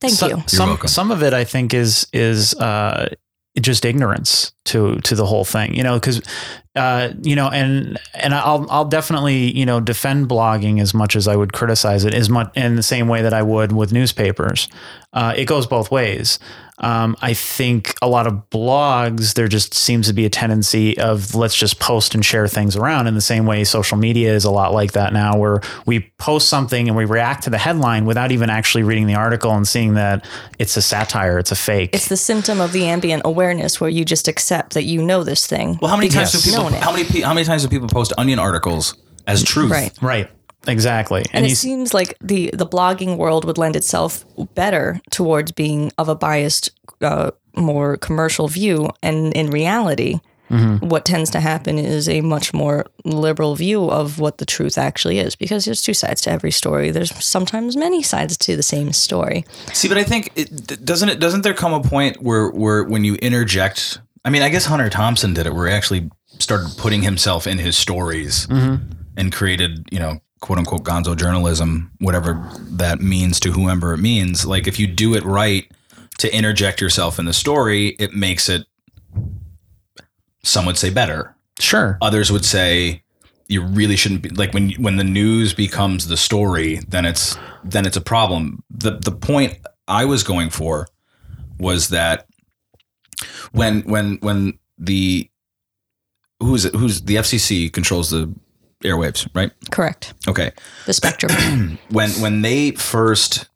thank 0.00 0.14
So- 0.14 0.28
you. 0.28 0.42
Some 0.46 0.68
welcome. 0.68 0.88
some 0.88 1.10
of 1.10 1.22
it 1.22 1.34
I 1.34 1.44
think 1.44 1.74
is 1.74 2.06
is 2.12 2.54
uh, 2.54 3.08
just 3.60 3.84
ignorance 3.84 4.52
to 4.66 4.96
to 4.96 5.14
the 5.14 5.26
whole 5.26 5.44
thing. 5.44 5.74
You 5.74 5.82
know, 5.82 5.94
because 5.94 6.20
uh, 6.76 7.14
you 7.22 7.34
know, 7.34 7.48
and 7.48 7.98
and 8.14 8.34
I'll 8.34 8.66
I'll 8.70 8.84
definitely 8.84 9.56
you 9.56 9.64
know 9.64 9.80
defend 9.80 10.28
blogging 10.28 10.80
as 10.80 10.92
much 10.92 11.16
as 11.16 11.26
I 11.26 11.34
would 11.34 11.52
criticize 11.52 12.04
it, 12.04 12.14
as 12.14 12.28
much 12.28 12.50
in 12.54 12.76
the 12.76 12.82
same 12.82 13.08
way 13.08 13.22
that 13.22 13.32
I 13.32 13.42
would 13.42 13.72
with 13.72 13.92
newspapers. 13.92 14.68
Uh, 15.12 15.32
it 15.34 15.46
goes 15.46 15.66
both 15.66 15.90
ways. 15.90 16.38
Um, 16.78 17.16
I 17.22 17.32
think 17.32 17.94
a 18.02 18.08
lot 18.08 18.26
of 18.26 18.50
blogs, 18.50 19.32
there 19.32 19.48
just 19.48 19.72
seems 19.72 20.08
to 20.08 20.12
be 20.12 20.26
a 20.26 20.30
tendency 20.30 20.98
of 20.98 21.34
let's 21.34 21.54
just 21.54 21.80
post 21.80 22.14
and 22.14 22.22
share 22.22 22.46
things 22.48 22.76
around 22.76 23.06
in 23.06 23.14
the 23.14 23.22
same 23.22 23.46
way 23.46 23.64
social 23.64 23.96
media 23.96 24.34
is 24.34 24.44
a 24.44 24.50
lot 24.50 24.74
like 24.74 24.92
that 24.92 25.14
now, 25.14 25.38
where 25.38 25.62
we 25.86 26.12
post 26.18 26.48
something 26.48 26.86
and 26.86 26.94
we 26.94 27.06
react 27.06 27.44
to 27.44 27.50
the 27.50 27.56
headline 27.56 28.04
without 28.04 28.30
even 28.30 28.50
actually 28.50 28.82
reading 28.82 29.06
the 29.06 29.14
article 29.14 29.52
and 29.52 29.66
seeing 29.66 29.94
that 29.94 30.26
it's 30.58 30.76
a 30.76 30.82
satire, 30.82 31.38
it's 31.38 31.50
a 31.50 31.56
fake. 31.56 31.94
It's 31.94 32.08
the 32.08 32.16
symptom 32.16 32.60
of 32.60 32.72
the 32.72 32.84
ambient 32.84 33.22
awareness 33.24 33.80
where 33.80 33.88
you 33.88 34.04
just 34.04 34.28
accept 34.28 34.55
that 34.70 34.84
you 34.84 35.02
know 35.02 35.24
this 35.24 35.46
thing. 35.46 35.78
Well, 35.80 35.90
how 35.90 35.96
many 35.96 36.08
times 36.08 36.30
because 36.32 36.44
do 36.44 36.50
people? 36.50 36.64
known 36.64 36.74
it. 36.74 36.82
How 36.82 36.92
many? 36.92 37.04
pe- 37.04 37.20
How 37.20 37.34
many 37.34 37.44
times 37.46 37.62
do 37.62 37.68
people 37.68 37.88
post 37.88 38.12
onion 38.18 38.38
articles 38.38 38.94
as 39.26 39.42
truth? 39.42 39.70
Right. 39.70 39.92
right. 40.02 40.28
exactly. 40.68 41.20
And, 41.20 41.30
And, 41.34 41.46
it 41.46 41.50
you, 41.50 41.54
seems 41.54 41.94
like 41.94 42.16
the 42.20 42.50
the 42.52 42.66
blogging 42.66 43.16
world 43.16 43.44
would 43.44 43.58
lend 43.58 43.76
itself 43.76 44.24
better 44.54 45.00
towards 45.10 45.52
being 45.52 45.92
of 45.98 46.08
a 46.08 46.14
biased, 46.14 46.70
uh, 47.00 47.30
more 47.56 47.96
commercial 47.96 48.48
view. 48.48 48.90
And 49.02 49.32
in 49.34 49.50
reality, 49.50 50.20
Mm-hmm. 50.48 50.88
what 50.90 51.04
tends 51.04 51.28
to 51.30 51.40
happen 51.40 51.76
is 51.76 52.08
a 52.08 52.20
much 52.20 52.54
more 52.54 52.86
liberal 53.04 53.56
view 53.56 53.90
of 53.90 54.20
what 54.20 54.38
the 54.38 54.46
truth 54.46 54.78
actually 54.78 55.18
is, 55.18 55.34
because 55.34 55.64
there's 55.64 55.82
two 55.82 55.92
sides 55.92 56.20
to 56.20 56.30
every 56.30 56.52
story. 56.52 56.92
There's 56.92 57.12
sometimes 57.24 57.76
many 57.76 58.00
sides 58.04 58.36
to 58.36 58.54
the 58.54 58.62
same 58.62 58.92
story. 58.92 59.44
See, 59.72 59.88
but 59.88 59.98
I 59.98 60.04
think 60.04 60.30
it, 60.36 60.84
doesn't 60.84 61.08
it 61.08 61.18
doesn't 61.18 61.42
there 61.42 61.52
come 61.52 61.72
a 61.74 61.80
point 61.82 62.22
where 62.22 62.48
where 62.50 62.84
when 62.84 63.02
you 63.02 63.16
interject? 63.16 63.98
I 64.26 64.30
mean, 64.30 64.42
I 64.42 64.48
guess 64.48 64.66
Hunter 64.66 64.90
Thompson 64.90 65.34
did 65.34 65.46
it, 65.46 65.54
where 65.54 65.68
he 65.68 65.72
actually 65.72 66.10
started 66.40 66.76
putting 66.76 67.02
himself 67.02 67.46
in 67.46 67.58
his 67.58 67.76
stories 67.76 68.48
mm-hmm. 68.48 68.90
and 69.16 69.32
created, 69.32 69.88
you 69.92 70.00
know, 70.00 70.18
quote 70.40 70.58
unquote 70.58 70.82
gonzo 70.82 71.16
journalism, 71.16 71.92
whatever 72.00 72.50
that 72.70 73.00
means 73.00 73.38
to 73.40 73.52
whoever 73.52 73.94
it 73.94 73.98
means. 73.98 74.44
Like 74.44 74.66
if 74.66 74.80
you 74.80 74.88
do 74.88 75.14
it 75.14 75.24
right 75.24 75.70
to 76.18 76.34
interject 76.34 76.80
yourself 76.80 77.20
in 77.20 77.24
the 77.24 77.32
story, 77.32 77.90
it 78.00 78.14
makes 78.14 78.48
it 78.48 78.66
some 80.42 80.66
would 80.66 80.76
say 80.76 80.90
better. 80.90 81.36
sure. 81.60 81.96
Others 82.02 82.32
would 82.32 82.44
say 82.44 83.02
you 83.46 83.62
really 83.62 83.94
shouldn't 83.94 84.22
be 84.22 84.30
like 84.30 84.52
when 84.52 84.70
when 84.72 84.96
the 84.96 85.04
news 85.04 85.54
becomes 85.54 86.08
the 86.08 86.16
story, 86.16 86.80
then 86.88 87.04
it's 87.04 87.38
then 87.62 87.86
it's 87.86 87.96
a 87.96 88.00
problem. 88.00 88.64
The 88.70 88.98
the 88.98 89.12
point 89.12 89.56
I 89.86 90.04
was 90.04 90.24
going 90.24 90.50
for 90.50 90.88
was 91.58 91.90
that 91.90 92.26
when 93.52 93.82
when 93.82 94.16
when 94.20 94.58
the 94.78 95.30
who's 96.40 96.64
it 96.64 96.74
who's 96.74 97.02
the 97.02 97.16
FCC 97.16 97.72
controls 97.72 98.10
the 98.10 98.32
airwaves, 98.84 99.28
right? 99.34 99.50
Correct. 99.70 100.14
Okay. 100.28 100.52
The 100.86 100.92
spectrum. 100.92 101.78
When 101.90 102.10
when 102.20 102.42
they 102.42 102.72
first 102.72 103.48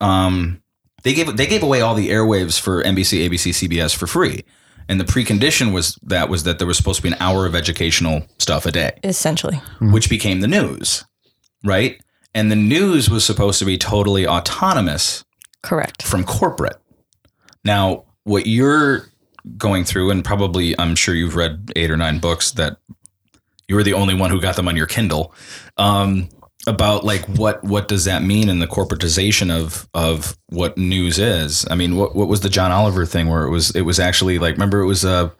um 0.00 0.62
they 1.02 1.12
gave 1.14 1.36
they 1.36 1.46
gave 1.46 1.62
away 1.62 1.80
all 1.80 1.94
the 1.94 2.10
airwaves 2.10 2.60
for 2.60 2.82
NBC, 2.82 3.28
ABC, 3.28 3.68
CBS 3.68 3.94
for 3.96 4.06
free. 4.06 4.44
And 4.88 4.98
the 4.98 5.04
precondition 5.04 5.72
was 5.74 5.98
that 6.02 6.28
was 6.28 6.44
that 6.44 6.58
there 6.58 6.66
was 6.66 6.76
supposed 6.76 6.96
to 6.98 7.02
be 7.02 7.08
an 7.08 7.16
hour 7.20 7.46
of 7.46 7.54
educational 7.54 8.22
stuff 8.38 8.64
a 8.64 8.70
day 8.72 8.98
essentially. 9.04 9.60
which 9.80 10.08
became 10.08 10.40
the 10.40 10.48
news, 10.48 11.04
right? 11.64 12.00
And 12.34 12.50
the 12.50 12.56
news 12.56 13.10
was 13.10 13.24
supposed 13.24 13.58
to 13.58 13.64
be 13.64 13.76
totally 13.76 14.26
autonomous 14.26 15.24
Correct. 15.62 16.02
from 16.02 16.24
corporate. 16.24 16.76
Now, 17.64 18.04
what 18.28 18.46
you're 18.46 19.06
going 19.56 19.84
through, 19.84 20.10
and 20.10 20.24
probably 20.24 20.78
I'm 20.78 20.94
sure 20.94 21.14
you've 21.14 21.34
read 21.36 21.72
eight 21.76 21.90
or 21.90 21.96
nine 21.96 22.18
books 22.18 22.52
that 22.52 22.76
you 23.66 23.74
were 23.74 23.82
the 23.82 23.94
only 23.94 24.14
one 24.14 24.30
who 24.30 24.40
got 24.40 24.56
them 24.56 24.68
on 24.68 24.76
your 24.76 24.86
Kindle. 24.86 25.34
Um, 25.76 26.28
about 26.66 27.02
like 27.04 27.24
what 27.26 27.64
what 27.64 27.88
does 27.88 28.04
that 28.04 28.22
mean 28.22 28.48
in 28.50 28.58
the 28.58 28.66
corporatization 28.66 29.50
of 29.50 29.88
of 29.94 30.36
what 30.48 30.76
news 30.76 31.18
is? 31.18 31.66
I 31.70 31.74
mean, 31.74 31.96
what 31.96 32.14
what 32.14 32.28
was 32.28 32.40
the 32.42 32.50
John 32.50 32.70
Oliver 32.72 33.06
thing 33.06 33.28
where 33.28 33.44
it 33.44 33.50
was 33.50 33.70
it 33.74 33.82
was 33.82 33.98
actually 33.98 34.38
like 34.38 34.52
remember 34.54 34.80
it 34.80 34.86
was 34.86 35.04
uh 35.04 35.30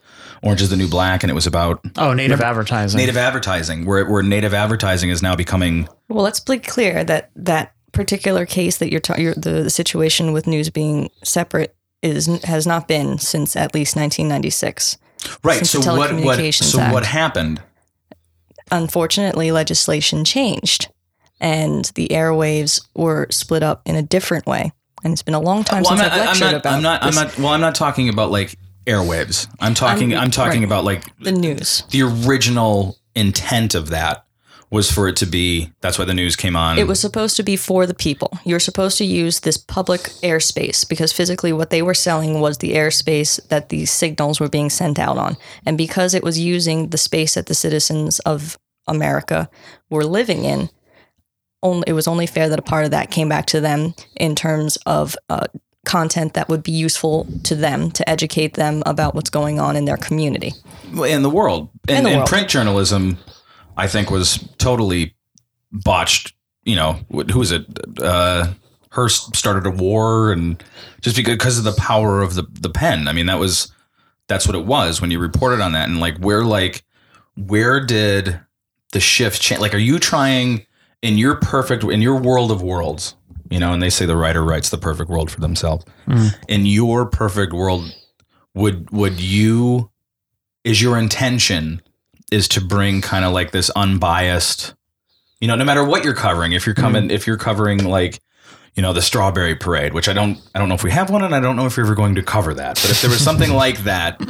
Orange 0.42 0.62
is 0.62 0.70
the 0.70 0.76
New 0.76 0.88
Black 0.88 1.22
and 1.24 1.30
it 1.30 1.34
was 1.34 1.46
about 1.48 1.80
Oh, 1.98 2.14
native 2.14 2.40
advertising. 2.40 2.96
native 2.96 3.16
advertising 3.16 3.84
where 3.84 4.08
where 4.10 4.22
native 4.22 4.54
advertising 4.54 5.10
is 5.10 5.20
now 5.22 5.34
becoming 5.36 5.88
Well, 6.08 6.22
let's 6.24 6.40
be 6.40 6.58
clear 6.60 7.04
that 7.04 7.30
that 7.36 7.74
particular 7.92 8.46
case 8.46 8.78
that 8.78 8.90
you're, 8.92 9.00
ta- 9.00 9.16
you're 9.18 9.34
the, 9.34 9.62
the 9.64 9.70
situation 9.70 10.32
with 10.32 10.46
news 10.46 10.70
being 10.70 11.10
separate 11.24 11.74
is 12.02 12.26
has 12.44 12.66
not 12.66 12.88
been 12.88 13.18
since 13.18 13.56
at 13.56 13.74
least 13.74 13.96
1996. 13.96 14.98
right 15.42 15.66
so 15.66 15.80
what 15.96 16.14
what 16.20 16.54
so 16.54 16.78
what 16.92 17.04
happened 17.04 17.60
Unfortunately, 18.70 19.50
legislation 19.50 20.24
changed, 20.24 20.88
and 21.40 21.86
the 21.94 22.08
airwaves 22.08 22.86
were 22.94 23.26
split 23.30 23.62
up 23.62 23.82
in 23.86 23.96
a 23.96 24.02
different 24.02 24.46
way. 24.46 24.72
And 25.04 25.12
it's 25.12 25.22
been 25.22 25.34
a 25.34 25.40
long 25.40 25.64
time 25.64 25.84
well, 25.84 25.96
since 25.96 26.02
I've 26.02 26.12
I'm 26.12 26.26
lectured 26.26 26.40
not, 26.40 26.54
about 26.54 26.74
I'm 26.74 26.82
not, 26.82 27.02
I'm 27.02 27.14
not, 27.14 27.38
well, 27.38 27.48
I'm 27.48 27.60
not 27.60 27.74
talking 27.74 28.08
about 28.08 28.30
like 28.30 28.58
airwaves. 28.86 29.48
I'm 29.60 29.74
talking, 29.74 30.12
I'm, 30.12 30.20
I'm- 30.20 30.30
talking 30.30 30.60
right. 30.60 30.66
about 30.66 30.84
like 30.84 31.04
the 31.18 31.32
news. 31.32 31.84
the 31.90 32.02
original 32.02 32.98
intent 33.14 33.74
of 33.74 33.88
that 33.90 34.24
was 34.70 34.90
for 34.90 35.08
it 35.08 35.16
to 35.16 35.26
be, 35.26 35.72
that's 35.80 35.98
why 35.98 36.04
the 36.04 36.14
news 36.14 36.36
came 36.36 36.54
on. 36.56 36.78
It 36.78 36.86
was 36.86 37.00
supposed 37.00 37.36
to 37.36 37.42
be 37.42 37.56
for 37.56 37.86
the 37.86 37.94
people. 37.94 38.38
You're 38.44 38.60
supposed 38.60 38.98
to 38.98 39.04
use 39.04 39.40
this 39.40 39.56
public 39.56 40.00
airspace 40.22 40.86
because 40.86 41.12
physically 41.12 41.52
what 41.52 41.70
they 41.70 41.80
were 41.80 41.94
selling 41.94 42.40
was 42.40 42.58
the 42.58 42.74
airspace 42.74 43.40
that 43.48 43.70
these 43.70 43.90
signals 43.90 44.40
were 44.40 44.48
being 44.48 44.68
sent 44.70 44.98
out 44.98 45.16
on. 45.16 45.36
And 45.64 45.78
because 45.78 46.12
it 46.14 46.22
was 46.22 46.38
using 46.38 46.88
the 46.90 46.98
space 46.98 47.34
that 47.34 47.46
the 47.46 47.54
citizens 47.54 48.18
of 48.20 48.58
America 48.86 49.48
were 49.88 50.04
living 50.04 50.44
in, 50.44 50.68
only, 51.62 51.84
it 51.86 51.92
was 51.94 52.06
only 52.06 52.26
fair 52.26 52.48
that 52.50 52.58
a 52.58 52.62
part 52.62 52.84
of 52.84 52.90
that 52.92 53.10
came 53.10 53.28
back 53.28 53.46
to 53.46 53.60
them 53.60 53.94
in 54.16 54.34
terms 54.36 54.76
of 54.86 55.16
uh, 55.28 55.46
content 55.86 56.34
that 56.34 56.48
would 56.48 56.62
be 56.62 56.72
useful 56.72 57.26
to 57.44 57.54
them 57.54 57.90
to 57.92 58.08
educate 58.08 58.54
them 58.54 58.82
about 58.86 59.14
what's 59.14 59.30
going 59.30 59.58
on 59.58 59.74
in 59.74 59.86
their 59.86 59.96
community. 59.96 60.52
in 61.06 61.22
the 61.22 61.30
world. 61.30 61.70
And, 61.88 61.98
In 61.98 62.04
the 62.04 62.10
and 62.10 62.18
world. 62.18 62.28
print 62.28 62.48
journalism, 62.48 63.16
I 63.78 63.86
think, 63.88 64.10
was 64.10 64.46
totally 64.58 65.14
botched. 65.72 66.34
You 66.64 66.76
know, 66.76 67.00
wh- 67.10 67.30
who 67.30 67.38
was 67.38 67.52
it? 67.52 67.64
Uh, 68.02 68.52
Hearst 68.90 69.34
started 69.36 69.66
a 69.66 69.70
war, 69.70 70.32
and 70.32 70.62
just 71.00 71.16
because 71.16 71.34
because 71.34 71.58
of 71.58 71.64
the 71.64 71.72
power 71.80 72.20
of 72.20 72.34
the 72.34 72.44
the 72.60 72.70
pen. 72.70 73.08
I 73.08 73.12
mean, 73.12 73.26
that 73.26 73.38
was 73.38 73.72
that's 74.26 74.46
what 74.46 74.54
it 74.56 74.66
was 74.66 75.00
when 75.00 75.10
you 75.10 75.18
reported 75.18 75.60
on 75.60 75.72
that. 75.72 75.88
And 75.88 76.00
like, 76.00 76.18
where 76.18 76.44
like 76.44 76.84
where 77.36 77.84
did 77.84 78.40
the 78.92 79.00
shift 79.00 79.40
change? 79.40 79.60
Like, 79.60 79.74
are 79.74 79.78
you 79.78 79.98
trying 79.98 80.66
in 81.02 81.16
your 81.16 81.36
perfect 81.36 81.84
in 81.84 82.02
your 82.02 82.16
world 82.18 82.50
of 82.50 82.60
worlds? 82.62 83.14
You 83.50 83.60
know, 83.60 83.72
and 83.72 83.82
they 83.82 83.88
say 83.90 84.04
the 84.04 84.16
writer 84.16 84.42
writes 84.44 84.68
the 84.70 84.76
perfect 84.78 85.08
world 85.08 85.30
for 85.30 85.40
themselves. 85.40 85.84
In 86.48 86.66
your 86.66 87.06
perfect 87.06 87.52
world, 87.54 87.94
would 88.54 88.90
would 88.90 89.20
you 89.20 89.90
is 90.64 90.82
your 90.82 90.98
intention 90.98 91.80
is 92.30 92.48
to 92.48 92.60
bring 92.60 93.00
kind 93.00 93.24
of 93.24 93.32
like 93.32 93.50
this 93.50 93.70
unbiased 93.70 94.74
you 95.40 95.48
know 95.48 95.54
no 95.54 95.64
matter 95.64 95.84
what 95.84 96.04
you're 96.04 96.14
covering 96.14 96.52
if 96.52 96.66
you're 96.66 96.74
mm-hmm. 96.74 96.84
coming 96.84 97.10
if 97.10 97.26
you're 97.26 97.36
covering 97.36 97.84
like 97.84 98.20
you 98.74 98.82
know 98.82 98.92
the 98.92 99.02
strawberry 99.02 99.54
parade 99.54 99.92
which 99.92 100.08
i 100.08 100.12
don't 100.12 100.38
i 100.54 100.58
don't 100.58 100.68
know 100.68 100.74
if 100.74 100.84
we 100.84 100.90
have 100.90 101.10
one 101.10 101.22
and 101.22 101.34
i 101.34 101.40
don't 101.40 101.56
know 101.56 101.66
if 101.66 101.76
you're 101.76 101.86
ever 101.86 101.94
going 101.94 102.14
to 102.14 102.22
cover 102.22 102.54
that 102.54 102.76
but 102.76 102.90
if 102.90 103.00
there 103.00 103.10
was 103.10 103.22
something 103.22 103.50
like 103.64 103.78
that 103.84 104.20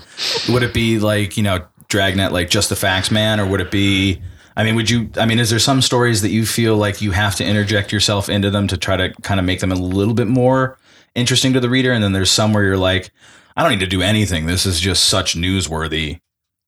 would 0.48 0.62
it 0.62 0.72
be 0.72 0.98
like 0.98 1.36
you 1.36 1.42
know 1.42 1.64
dragnet 1.88 2.32
like 2.32 2.50
just 2.50 2.68
the 2.68 2.76
facts 2.76 3.10
man 3.10 3.40
or 3.40 3.46
would 3.46 3.60
it 3.60 3.70
be 3.70 4.20
i 4.56 4.64
mean 4.64 4.74
would 4.74 4.88
you 4.88 5.10
i 5.16 5.26
mean 5.26 5.38
is 5.38 5.50
there 5.50 5.58
some 5.58 5.80
stories 5.80 6.22
that 6.22 6.30
you 6.30 6.44
feel 6.44 6.76
like 6.76 7.00
you 7.00 7.10
have 7.12 7.34
to 7.34 7.44
interject 7.44 7.92
yourself 7.92 8.28
into 8.28 8.50
them 8.50 8.66
to 8.66 8.76
try 8.76 8.96
to 8.96 9.12
kind 9.22 9.40
of 9.40 9.46
make 9.46 9.60
them 9.60 9.72
a 9.72 9.76
little 9.76 10.14
bit 10.14 10.28
more 10.28 10.78
interesting 11.18 11.52
to 11.52 11.60
the 11.60 11.68
reader? 11.68 11.92
And 11.92 12.02
then 12.02 12.12
there's 12.12 12.30
some 12.30 12.52
where 12.52 12.64
you're 12.64 12.76
like 12.76 13.10
i 13.56 13.62
don't 13.62 13.72
need 13.72 13.80
to 13.80 13.86
do 13.86 14.02
anything. 14.02 14.46
This 14.46 14.66
is 14.66 14.80
just 14.80 15.04
such 15.04 15.34
newsworthy 15.34 16.20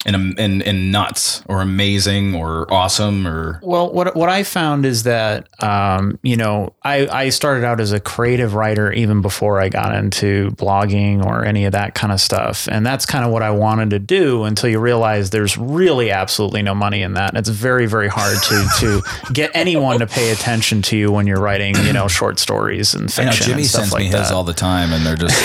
and 0.07 0.39
and 0.39 0.63
and 0.63 0.91
nuts 0.91 1.43
or 1.47 1.61
amazing 1.61 2.35
or 2.35 2.73
awesome 2.73 3.27
or 3.27 3.61
Well, 3.63 3.93
what 3.93 4.17
what 4.17 4.31
I 4.31 4.45
found 4.45 4.87
is 4.87 5.03
that 5.03 5.47
um, 5.63 6.19
you 6.23 6.37
know 6.37 6.73
I 6.83 7.07
I 7.07 7.29
started 7.29 7.65
out 7.65 7.81
as 7.81 7.93
a 7.93 8.01
creative 8.01 8.55
writer 8.55 8.91
even 8.93 9.21
before 9.21 9.61
I 9.61 9.69
got 9.69 9.95
into 9.95 10.53
blogging 10.53 11.25
or 11.25 11.45
any 11.45 11.67
of 11.67 11.73
that 11.73 11.95
kind 11.95 12.15
of 12.15 12.21
stuff, 12.21 12.67
and 12.69 12.85
that's 12.87 13.05
kind 13.05 13.27
of 13.27 13.31
what 13.31 13.43
I 13.43 13.51
wanted 13.51 13.91
to 13.91 13.99
do 13.99 14.45
until 14.45 14.71
you 14.71 14.79
realize 14.81 15.31
there's 15.31 15.59
really 15.59 16.11
absolutely 16.11 16.63
no 16.63 16.75
money 16.75 17.03
in 17.03 17.13
that. 17.15 17.31
And 17.31 17.39
it's 17.39 17.51
very 17.51 17.85
very 17.85 18.09
hard 18.09 18.39
to 18.43 18.69
to 18.79 19.03
get 19.35 19.51
anyone 19.53 19.99
to 19.99 20.07
pay 20.07 20.31
attention 20.31 20.81
to 20.83 20.97
you 20.97 21.13
when 21.13 21.27
you're 21.27 21.41
writing 21.41 21.75
you 21.85 21.93
know 21.93 22.09
short 22.09 22.39
stories 22.39 22.95
and 22.95 23.05
I 23.05 23.13
fiction. 23.13 23.27
know 23.27 23.33
Jimmy 23.33 23.53
and 23.63 23.67
stuff 23.67 23.81
sends 23.83 23.93
like 23.93 24.03
me 24.05 24.11
that. 24.13 24.21
his 24.21 24.31
all 24.31 24.45
the 24.45 24.55
time, 24.55 24.95
and 24.95 25.05
they're 25.05 25.17
just 25.17 25.39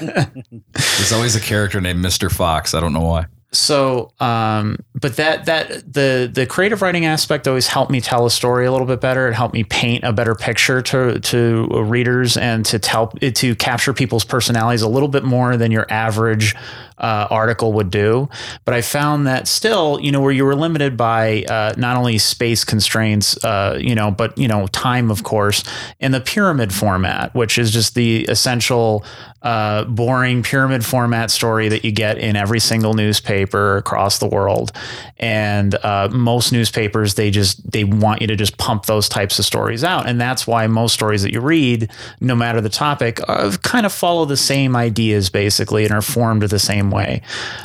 there's 0.72 1.12
always 1.12 1.34
a 1.34 1.40
character 1.40 1.80
named 1.80 2.00
Mister 2.00 2.30
Fox. 2.30 2.72
I 2.72 2.78
don't 2.80 2.92
know 2.92 3.00
why. 3.00 3.26
So 3.52 4.12
um 4.20 4.76
but 4.94 5.16
that 5.16 5.46
that 5.46 5.92
the 5.92 6.30
the 6.32 6.46
creative 6.46 6.82
writing 6.82 7.04
aspect 7.04 7.46
always 7.46 7.68
helped 7.68 7.90
me 7.90 8.00
tell 8.00 8.26
a 8.26 8.30
story 8.30 8.66
a 8.66 8.72
little 8.72 8.86
bit 8.86 9.00
better. 9.00 9.28
It 9.28 9.34
helped 9.34 9.54
me 9.54 9.64
paint 9.64 10.04
a 10.04 10.12
better 10.12 10.34
picture 10.34 10.82
to 10.82 11.20
to 11.20 11.82
readers 11.84 12.36
and 12.36 12.64
to 12.66 12.78
tell 12.78 13.08
to 13.08 13.54
capture 13.56 13.92
people's 13.92 14.24
personalities 14.24 14.82
a 14.82 14.88
little 14.88 15.08
bit 15.08 15.24
more 15.24 15.56
than 15.56 15.70
your 15.70 15.86
average 15.90 16.54
uh, 16.98 17.26
article 17.30 17.72
would 17.72 17.90
do 17.90 18.28
but 18.64 18.74
i 18.74 18.80
found 18.80 19.26
that 19.26 19.46
still 19.48 19.98
you 20.00 20.10
know 20.10 20.20
where 20.20 20.32
you 20.32 20.44
were 20.44 20.54
limited 20.54 20.96
by 20.96 21.42
uh, 21.44 21.72
not 21.76 21.96
only 21.96 22.18
space 22.18 22.64
constraints 22.64 23.42
uh, 23.44 23.78
you 23.80 23.94
know 23.94 24.10
but 24.10 24.36
you 24.38 24.48
know 24.48 24.66
time 24.68 25.10
of 25.10 25.22
course 25.22 25.62
in 26.00 26.12
the 26.12 26.20
pyramid 26.20 26.72
format 26.72 27.34
which 27.34 27.58
is 27.58 27.70
just 27.70 27.94
the 27.94 28.24
essential 28.24 29.04
uh, 29.46 29.84
boring 29.84 30.42
pyramid 30.42 30.84
format 30.84 31.30
story 31.30 31.68
that 31.68 31.84
you 31.84 31.92
get 31.92 32.18
in 32.18 32.34
every 32.34 32.58
single 32.58 32.94
newspaper 32.94 33.76
across 33.76 34.18
the 34.18 34.26
world. 34.26 34.72
And 35.18 35.72
uh, 35.76 36.08
most 36.10 36.52
newspapers, 36.52 37.14
they 37.14 37.30
just 37.30 37.70
they 37.70 37.84
want 37.84 38.22
you 38.22 38.26
to 38.26 38.34
just 38.34 38.58
pump 38.58 38.86
those 38.86 39.08
types 39.08 39.38
of 39.38 39.44
stories 39.44 39.84
out, 39.84 40.08
and 40.08 40.20
that's 40.20 40.48
why 40.48 40.66
most 40.66 40.94
stories 40.94 41.22
that 41.22 41.32
you 41.32 41.40
read, 41.40 41.90
no 42.20 42.34
matter 42.34 42.60
the 42.60 42.68
topic, 42.68 43.20
uh, 43.28 43.56
kind 43.62 43.86
of 43.86 43.92
follow 43.92 44.24
the 44.24 44.36
same 44.36 44.74
ideas 44.74 45.30
basically 45.30 45.84
and 45.84 45.94
are 45.94 46.02
formed 46.02 46.42
the 46.42 46.58
same 46.58 46.85
way. 46.90 47.22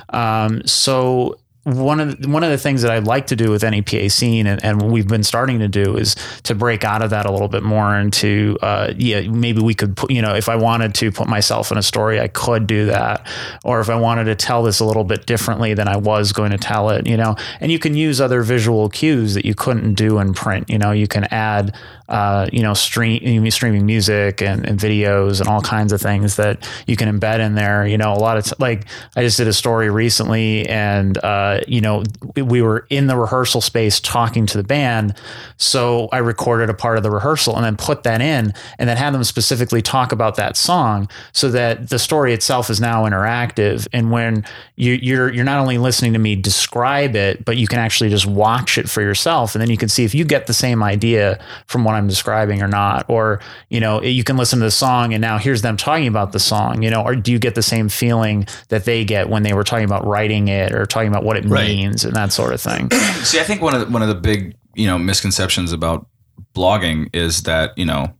Um, 0.09 0.65
so 0.65 1.37
one 1.63 1.99
of 1.99 2.19
the, 2.19 2.27
one 2.27 2.43
of 2.43 2.49
the 2.49 2.57
things 2.57 2.81
that 2.81 2.89
I'd 2.89 3.05
like 3.05 3.27
to 3.27 3.35
do 3.35 3.51
with 3.51 3.61
NEPA 3.61 4.09
scene, 4.09 4.47
and, 4.47 4.63
and 4.65 4.91
we've 4.91 5.07
been 5.07 5.21
starting 5.21 5.59
to 5.59 5.67
do, 5.67 5.95
is 5.95 6.15
to 6.43 6.55
break 6.55 6.83
out 6.83 7.03
of 7.03 7.11
that 7.11 7.27
a 7.27 7.31
little 7.31 7.47
bit 7.47 7.61
more 7.61 7.95
into, 7.95 8.57
uh, 8.63 8.91
yeah, 8.97 9.21
maybe 9.29 9.61
we 9.61 9.75
could 9.75 9.95
put, 9.95 10.09
you 10.09 10.23
know, 10.23 10.33
if 10.33 10.49
I 10.49 10.55
wanted 10.55 10.95
to 10.95 11.11
put 11.11 11.27
myself 11.27 11.71
in 11.71 11.77
a 11.77 11.83
story, 11.83 12.19
I 12.19 12.29
could 12.29 12.65
do 12.65 12.87
that, 12.87 13.27
or 13.63 13.79
if 13.79 13.91
I 13.91 13.95
wanted 13.95 14.23
to 14.23 14.35
tell 14.35 14.63
this 14.63 14.79
a 14.79 14.85
little 14.85 15.03
bit 15.03 15.27
differently 15.27 15.75
than 15.75 15.87
I 15.87 15.97
was 15.97 16.33
going 16.33 16.49
to 16.49 16.57
tell 16.57 16.89
it, 16.89 17.05
you 17.05 17.15
know, 17.15 17.35
and 17.59 17.71
you 17.71 17.77
can 17.77 17.95
use 17.95 18.19
other 18.19 18.41
visual 18.41 18.89
cues 18.89 19.35
that 19.35 19.45
you 19.45 19.53
couldn't 19.53 19.93
do 19.93 20.17
in 20.17 20.33
print. 20.33 20.67
You 20.67 20.79
know, 20.79 20.91
you 20.91 21.07
can 21.07 21.25
add 21.25 21.75
uh, 22.11 22.45
you 22.51 22.61
know, 22.61 22.73
stream 22.73 23.49
streaming 23.49 23.85
music 23.85 24.41
and, 24.41 24.65
and, 24.67 24.77
videos 24.77 25.39
and 25.39 25.47
all 25.47 25.61
kinds 25.61 25.93
of 25.93 26.01
things 26.01 26.35
that 26.35 26.67
you 26.85 26.97
can 26.97 27.07
embed 27.07 27.39
in 27.39 27.55
there. 27.55 27.87
You 27.87 27.97
know, 27.97 28.11
a 28.11 28.19
lot 28.19 28.37
of 28.37 28.43
t- 28.43 28.51
like 28.59 28.85
I 29.15 29.23
just 29.23 29.37
did 29.37 29.47
a 29.47 29.53
story 29.53 29.89
recently, 29.89 30.67
and 30.67 31.17
uh, 31.23 31.61
you 31.69 31.79
know, 31.79 32.03
we 32.35 32.61
were 32.61 32.85
in 32.89 33.07
the 33.07 33.15
rehearsal 33.15 33.61
space 33.61 34.01
talking 34.01 34.45
to 34.47 34.57
the 34.57 34.63
band, 34.63 35.15
so 35.55 36.09
I 36.11 36.17
recorded 36.17 36.69
a 36.69 36.73
part 36.73 36.97
of 36.97 37.03
the 37.03 37.09
rehearsal 37.09 37.55
and 37.55 37.63
then 37.63 37.77
put 37.77 38.03
that 38.03 38.19
in, 38.19 38.53
and 38.77 38.89
then 38.89 38.97
had 38.97 39.13
them 39.13 39.23
specifically 39.23 39.81
talk 39.81 40.11
about 40.11 40.35
that 40.35 40.57
song, 40.57 41.07
so 41.31 41.49
that 41.51 41.89
the 41.89 41.97
story 41.97 42.33
itself 42.33 42.69
is 42.69 42.81
now 42.81 43.05
interactive. 43.05 43.87
And 43.93 44.11
when 44.11 44.43
you, 44.75 44.99
you're 45.01 45.31
you're 45.31 45.45
not 45.45 45.61
only 45.61 45.77
listening 45.77 46.11
to 46.11 46.19
me 46.19 46.35
describe 46.35 47.15
it, 47.15 47.45
but 47.45 47.55
you 47.55 47.67
can 47.67 47.79
actually 47.79 48.09
just 48.09 48.25
watch 48.25 48.77
it 48.77 48.89
for 48.89 49.01
yourself, 49.01 49.55
and 49.55 49.61
then 49.61 49.69
you 49.69 49.77
can 49.77 49.87
see 49.87 50.03
if 50.03 50.13
you 50.13 50.25
get 50.25 50.47
the 50.47 50.53
same 50.53 50.83
idea 50.83 51.41
from 51.67 51.85
what 51.85 51.95
I'm 51.95 52.00
I'm 52.01 52.07
describing 52.07 52.61
or 52.61 52.67
not. 52.67 53.05
Or, 53.07 53.39
you 53.69 53.79
know, 53.79 54.01
you 54.01 54.23
can 54.23 54.37
listen 54.37 54.59
to 54.59 54.65
the 54.65 54.71
song 54.71 55.13
and 55.13 55.21
now 55.21 55.37
here's 55.37 55.61
them 55.61 55.77
talking 55.77 56.07
about 56.07 56.31
the 56.31 56.39
song, 56.39 56.81
you 56.83 56.89
know, 56.89 57.03
or 57.03 57.15
do 57.15 57.31
you 57.31 57.39
get 57.39 57.55
the 57.55 57.63
same 57.63 57.89
feeling 57.89 58.47
that 58.69 58.85
they 58.85 59.05
get 59.05 59.29
when 59.29 59.43
they 59.43 59.53
were 59.53 59.63
talking 59.63 59.85
about 59.85 60.05
writing 60.05 60.47
it 60.47 60.71
or 60.71 60.85
talking 60.85 61.09
about 61.09 61.23
what 61.23 61.37
it 61.37 61.45
right. 61.45 61.67
means 61.67 62.03
and 62.03 62.15
that 62.15 62.33
sort 62.33 62.53
of 62.53 62.61
thing? 62.61 62.89
See, 63.23 63.39
I 63.39 63.43
think 63.43 63.61
one 63.61 63.73
of 63.73 63.81
the, 63.81 63.87
one 63.87 64.01
of 64.01 64.07
the 64.07 64.15
big, 64.15 64.55
you 64.75 64.87
know, 64.87 64.97
misconceptions 64.97 65.71
about 65.71 66.07
blogging 66.55 67.09
is 67.13 67.43
that, 67.43 67.77
you 67.77 67.85
know, 67.85 68.13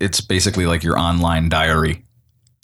it's 0.00 0.20
basically 0.20 0.66
like 0.66 0.82
your 0.82 0.98
online 0.98 1.48
diary 1.48 2.04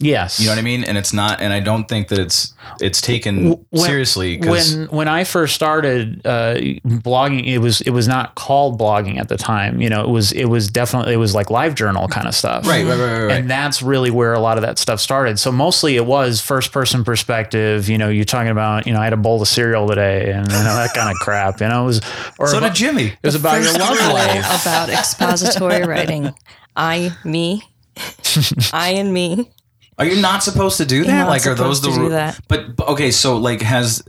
Yes. 0.01 0.41
You 0.41 0.47
know 0.47 0.53
what 0.53 0.59
I 0.59 0.63
mean? 0.63 0.83
And 0.83 0.99
it's 0.99 1.13
not 1.13 1.41
and 1.41 1.53
I 1.53 1.61
don't 1.61 1.89
think 1.89 2.09
that 2.09 2.19
it's 2.19 2.53
it's 2.81 3.01
taken 3.01 3.51
when, 3.71 3.85
seriously 3.85 4.39
when 4.41 4.87
when 4.89 5.07
I 5.07 5.23
first 5.23 5.55
started 5.55 6.21
uh, 6.27 6.57
blogging 6.85 7.47
it 7.47 7.59
was 7.59 7.81
it 7.83 7.91
was 7.91 8.09
not 8.09 8.35
called 8.35 8.79
blogging 8.79 9.19
at 9.19 9.29
the 9.29 9.37
time. 9.37 9.81
You 9.81 9.89
know, 9.89 10.03
it 10.03 10.09
was 10.09 10.33
it 10.33 10.47
was 10.47 10.69
definitely 10.69 11.15
it 11.15 11.19
was 11.19 11.35
like 11.35 11.49
live 11.49 11.77
journal 11.77 12.09
kind 12.09 12.27
of 12.27 12.35
stuff. 12.35 12.67
Right, 12.67 12.85
right, 12.85 12.99
right, 12.99 13.23
right. 13.25 13.37
And 13.37 13.49
that's 13.49 13.83
really 13.83 14.11
where 14.11 14.33
a 14.33 14.41
lot 14.41 14.59
of 14.59 14.63
that 14.63 14.79
stuff 14.79 14.99
started. 14.99 15.39
So 15.39 15.53
mostly 15.53 15.95
it 15.95 16.07
was 16.07 16.41
first 16.41 16.73
person 16.73 17.05
perspective, 17.05 17.89
you 17.89 17.97
know, 17.97 18.09
you're 18.09 18.25
talking 18.25 18.51
about, 18.51 18.89
you 18.89 18.93
know, 18.93 19.01
I 19.01 19.05
had 19.05 19.13
a 19.13 19.19
bowl 19.19 19.41
of 19.41 19.47
cereal 19.47 19.87
today 19.87 20.33
and 20.33 20.47
you 20.51 20.59
know, 20.59 20.75
that 20.75 20.93
kind 20.93 21.09
of 21.09 21.17
crap. 21.21 21.61
You 21.61 21.69
know, 21.69 21.85
it 21.85 21.87
was 21.87 22.01
or 22.41 22.49
So 22.49 22.59
about, 22.59 22.69
did 22.69 22.77
Jimmy. 22.77 23.07
It 23.07 23.19
was 23.23 23.37
about 23.37 23.63
your 23.63 23.73
love 23.75 24.13
life. 24.13 24.63
About 24.63 24.89
expository 24.89 25.85
writing. 25.85 26.35
I 26.75 27.17
me 27.25 27.63
I 28.73 28.95
and 28.97 29.13
me 29.13 29.51
are 29.99 30.07
you 30.07 30.21
not 30.21 30.43
supposed 30.43 30.79
to 30.79 30.85
do 30.85 31.05
that? 31.05 31.29
like, 31.29 31.47
are 31.47 31.55
those 31.55 31.81
the 31.81 31.91
rules? 31.91 32.41
But, 32.49 32.89
okay, 32.89 33.11
so 33.11 33.37
like, 33.37 33.61
has 33.63 34.03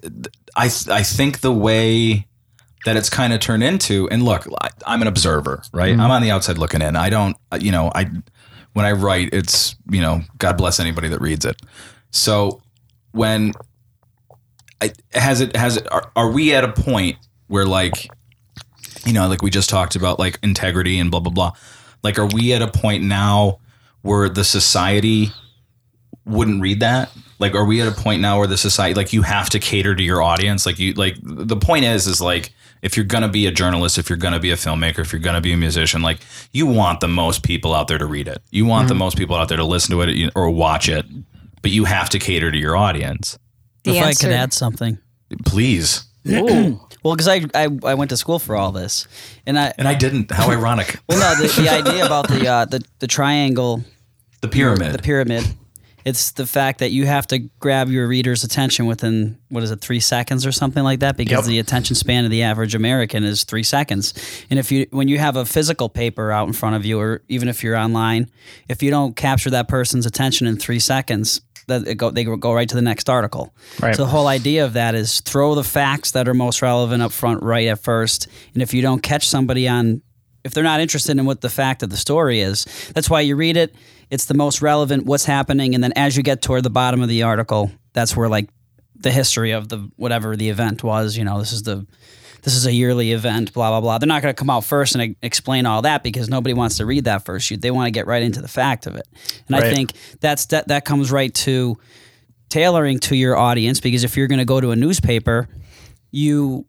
I? 0.55 0.65
I 0.65 1.03
think 1.03 1.41
the 1.41 1.51
way 1.51 2.27
that 2.85 2.95
it's 2.95 3.09
kind 3.09 3.33
of 3.33 3.39
turned 3.39 3.63
into, 3.63 4.07
and 4.09 4.23
look, 4.23 4.47
I, 4.61 4.93
am 4.93 5.01
an 5.01 5.07
observer, 5.07 5.61
right? 5.73 5.91
Mm-hmm. 5.91 6.01
I'm 6.01 6.11
on 6.11 6.21
the 6.21 6.31
outside 6.31 6.57
looking 6.57 6.81
in. 6.81 6.95
I 6.95 7.09
don't, 7.09 7.35
you 7.59 7.71
know, 7.71 7.91
I 7.93 8.09
when 8.73 8.85
I 8.85 8.91
write, 8.93 9.29
it's 9.33 9.75
you 9.89 10.01
know, 10.01 10.21
God 10.37 10.57
bless 10.57 10.79
anybody 10.79 11.07
that 11.09 11.21
reads 11.21 11.45
it. 11.45 11.61
So 12.11 12.61
when 13.11 13.53
I, 14.81 14.91
has 15.13 15.41
it 15.41 15.55
has 15.55 15.77
it 15.77 15.91
are, 15.91 16.11
are 16.15 16.31
we 16.31 16.53
at 16.53 16.63
a 16.63 16.71
point 16.71 17.17
where 17.47 17.65
like 17.65 18.09
you 19.05 19.13
know 19.13 19.27
like 19.27 19.41
we 19.41 19.49
just 19.49 19.69
talked 19.69 19.95
about 19.95 20.19
like 20.19 20.37
integrity 20.43 20.99
and 20.99 21.09
blah 21.09 21.21
blah 21.21 21.31
blah 21.31 21.53
like 22.03 22.19
are 22.19 22.27
we 22.27 22.53
at 22.53 22.61
a 22.61 22.67
point 22.67 23.03
now 23.03 23.59
where 24.01 24.27
the 24.27 24.43
society 24.43 25.31
wouldn't 26.25 26.61
read 26.61 26.79
that? 26.79 27.11
Like, 27.37 27.53
are 27.53 27.65
we 27.65 27.81
at 27.81 27.87
a 27.87 27.91
point 27.91 28.21
now 28.21 28.39
where 28.39 28.47
the 28.47 28.57
society, 28.57 28.93
like, 28.93 29.13
you 29.13 29.21
have 29.21 29.49
to 29.51 29.59
cater 29.59 29.93
to 29.93 30.03
your 30.03 30.21
audience? 30.21 30.65
Like, 30.65 30.79
you, 30.79 30.93
like, 30.93 31.15
the 31.21 31.57
point 31.57 31.85
is, 31.85 32.07
is 32.07 32.21
like, 32.21 32.53
if 32.81 32.95
you're 32.95 33.05
going 33.05 33.23
to 33.23 33.27
be 33.27 33.45
a 33.45 33.51
journalist, 33.51 33.97
if 33.97 34.09
you're 34.09 34.17
going 34.17 34.33
to 34.33 34.39
be 34.39 34.51
a 34.51 34.55
filmmaker, 34.55 34.99
if 34.99 35.11
you're 35.11 35.21
going 35.21 35.35
to 35.35 35.41
be 35.41 35.51
a 35.51 35.57
musician, 35.57 36.01
like, 36.01 36.19
you 36.51 36.65
want 36.65 37.01
the 37.01 37.07
most 37.07 37.43
people 37.43 37.73
out 37.73 37.87
there 37.87 37.97
to 37.97 38.05
read 38.05 38.27
it. 38.27 38.41
You 38.51 38.65
want 38.65 38.83
mm-hmm. 38.83 38.89
the 38.89 38.95
most 38.95 39.17
people 39.17 39.35
out 39.35 39.49
there 39.49 39.57
to 39.57 39.65
listen 39.65 39.91
to 39.91 40.01
it 40.01 40.31
or 40.35 40.49
watch 40.49 40.87
it, 40.87 41.05
but 41.61 41.71
you 41.71 41.85
have 41.85 42.09
to 42.11 42.19
cater 42.19 42.51
to 42.51 42.57
your 42.57 42.77
audience. 42.77 43.37
The 43.83 43.91
if 43.91 44.03
answer. 44.03 44.27
I 44.27 44.29
could 44.29 44.35
add 44.35 44.53
something, 44.53 44.97
please. 45.45 46.05
well, 46.25 46.87
because 47.03 47.27
I, 47.27 47.45
I 47.53 47.69
I 47.83 47.93
went 47.93 48.09
to 48.09 48.17
school 48.17 48.39
for 48.39 48.55
all 48.55 48.71
this, 48.71 49.07
and 49.45 49.59
I 49.59 49.71
and 49.77 49.87
I 49.87 49.93
didn't. 49.93 50.31
How 50.31 50.49
ironic. 50.49 50.99
well, 51.09 51.19
no, 51.19 51.39
the, 51.39 51.61
the 51.61 51.69
idea 51.87 52.03
about 52.03 52.27
the 52.27 52.47
uh, 52.47 52.65
the 52.65 52.83
the 52.97 53.05
triangle, 53.05 53.83
the 54.41 54.47
pyramid, 54.47 54.93
the 54.93 55.03
pyramid 55.03 55.45
it's 56.05 56.31
the 56.31 56.45
fact 56.45 56.79
that 56.79 56.91
you 56.91 57.07
have 57.07 57.25
to 57.27 57.39
grab 57.59 57.89
your 57.89 58.07
reader's 58.07 58.43
attention 58.43 58.85
within 58.85 59.39
what 59.49 59.63
is 59.63 59.71
it, 59.71 59.81
three 59.81 59.99
seconds 59.99 60.45
or 60.45 60.51
something 60.51 60.83
like 60.83 60.99
that, 60.99 61.17
because 61.17 61.47
yep. 61.47 61.51
the 61.51 61.59
attention 61.59 61.95
span 61.95 62.23
of 62.25 62.31
the 62.31 62.43
average 62.43 62.75
American 62.75 63.23
is 63.23 63.43
three 63.43 63.63
seconds. 63.63 64.13
And 64.51 64.59
if 64.59 64.71
you 64.71 64.85
when 64.91 65.07
you 65.07 65.17
have 65.17 65.35
a 65.35 65.45
physical 65.45 65.89
paper 65.89 66.31
out 66.31 66.47
in 66.47 66.53
front 66.53 66.75
of 66.75 66.85
you, 66.85 66.99
or 66.99 67.23
even 67.27 67.49
if 67.49 67.63
you're 67.63 67.75
online, 67.75 68.29
if 68.69 68.83
you 68.83 68.91
don't 68.91 69.15
capture 69.15 69.49
that 69.49 69.67
person's 69.67 70.05
attention 70.05 70.45
in 70.45 70.57
three 70.57 70.79
seconds, 70.79 71.41
that 71.67 71.97
go, 71.97 72.11
they 72.11 72.23
go 72.23 72.53
right 72.53 72.69
to 72.69 72.75
the 72.75 72.83
next 72.83 73.09
article. 73.09 73.51
Right. 73.81 73.95
So 73.95 74.03
the 74.03 74.09
whole 74.09 74.27
idea 74.27 74.63
of 74.63 74.73
that 74.73 74.93
is 74.93 75.21
throw 75.21 75.55
the 75.55 75.63
facts 75.63 76.11
that 76.11 76.27
are 76.27 76.35
most 76.35 76.61
relevant 76.61 77.01
up 77.01 77.11
front 77.11 77.41
right 77.41 77.67
at 77.67 77.79
first, 77.79 78.27
and 78.53 78.61
if 78.61 78.75
you 78.75 78.83
don't 78.83 79.01
catch 79.01 79.27
somebody 79.27 79.67
on 79.67 80.03
if 80.43 80.53
they're 80.53 80.63
not 80.63 80.79
interested 80.79 81.17
in 81.17 81.25
what 81.25 81.41
the 81.41 81.49
fact 81.49 81.81
of 81.81 81.89
the 81.89 81.97
story 81.97 82.39
is. 82.39 82.65
That's 82.93 83.09
why 83.09 83.21
you 83.21 83.35
read 83.35 83.57
it. 83.57 83.73
It's 84.09 84.25
the 84.25 84.33
most 84.33 84.61
relevant, 84.61 85.05
what's 85.05 85.25
happening, 85.25 85.75
and 85.75 85.83
then 85.83 85.93
as 85.95 86.15
you 86.15 86.23
get 86.23 86.41
toward 86.41 86.63
the 86.63 86.69
bottom 86.69 87.01
of 87.01 87.09
the 87.09 87.23
article, 87.23 87.71
that's 87.93 88.15
where 88.15 88.29
like 88.29 88.49
the 88.95 89.11
history 89.11 89.51
of 89.51 89.69
the 89.69 89.89
whatever 89.95 90.35
the 90.35 90.49
event 90.49 90.83
was. 90.83 91.17
You 91.17 91.23
know, 91.23 91.39
this 91.39 91.51
is 91.51 91.63
the 91.63 91.85
this 92.43 92.55
is 92.55 92.65
a 92.67 92.71
yearly 92.71 93.11
event, 93.11 93.53
blah 93.53 93.69
blah 93.71 93.81
blah. 93.81 93.97
They're 93.97 94.07
not 94.07 94.21
going 94.21 94.33
to 94.33 94.39
come 94.39 94.49
out 94.49 94.63
first 94.63 94.95
and 94.95 95.15
explain 95.21 95.65
all 95.65 95.81
that 95.81 96.03
because 96.03 96.29
nobody 96.29 96.53
wants 96.53 96.77
to 96.77 96.85
read 96.85 97.05
that 97.05 97.25
first. 97.25 97.47
shoot 97.47 97.61
They 97.61 97.71
want 97.71 97.87
to 97.87 97.91
get 97.91 98.07
right 98.07 98.21
into 98.21 98.41
the 98.41 98.47
fact 98.47 98.87
of 98.87 98.95
it, 98.95 99.07
and 99.47 99.57
right. 99.57 99.63
I 99.63 99.73
think 99.73 99.93
that's 100.19 100.47
that 100.47 100.67
that 100.67 100.85
comes 100.85 101.11
right 101.11 101.33
to 101.33 101.77
tailoring 102.49 102.99
to 102.99 103.15
your 103.15 103.35
audience 103.35 103.79
because 103.79 104.03
if 104.03 104.15
you're 104.15 104.27
going 104.27 104.39
to 104.39 104.45
go 104.45 104.61
to 104.61 104.71
a 104.71 104.75
newspaper, 104.75 105.49
you 106.11 106.65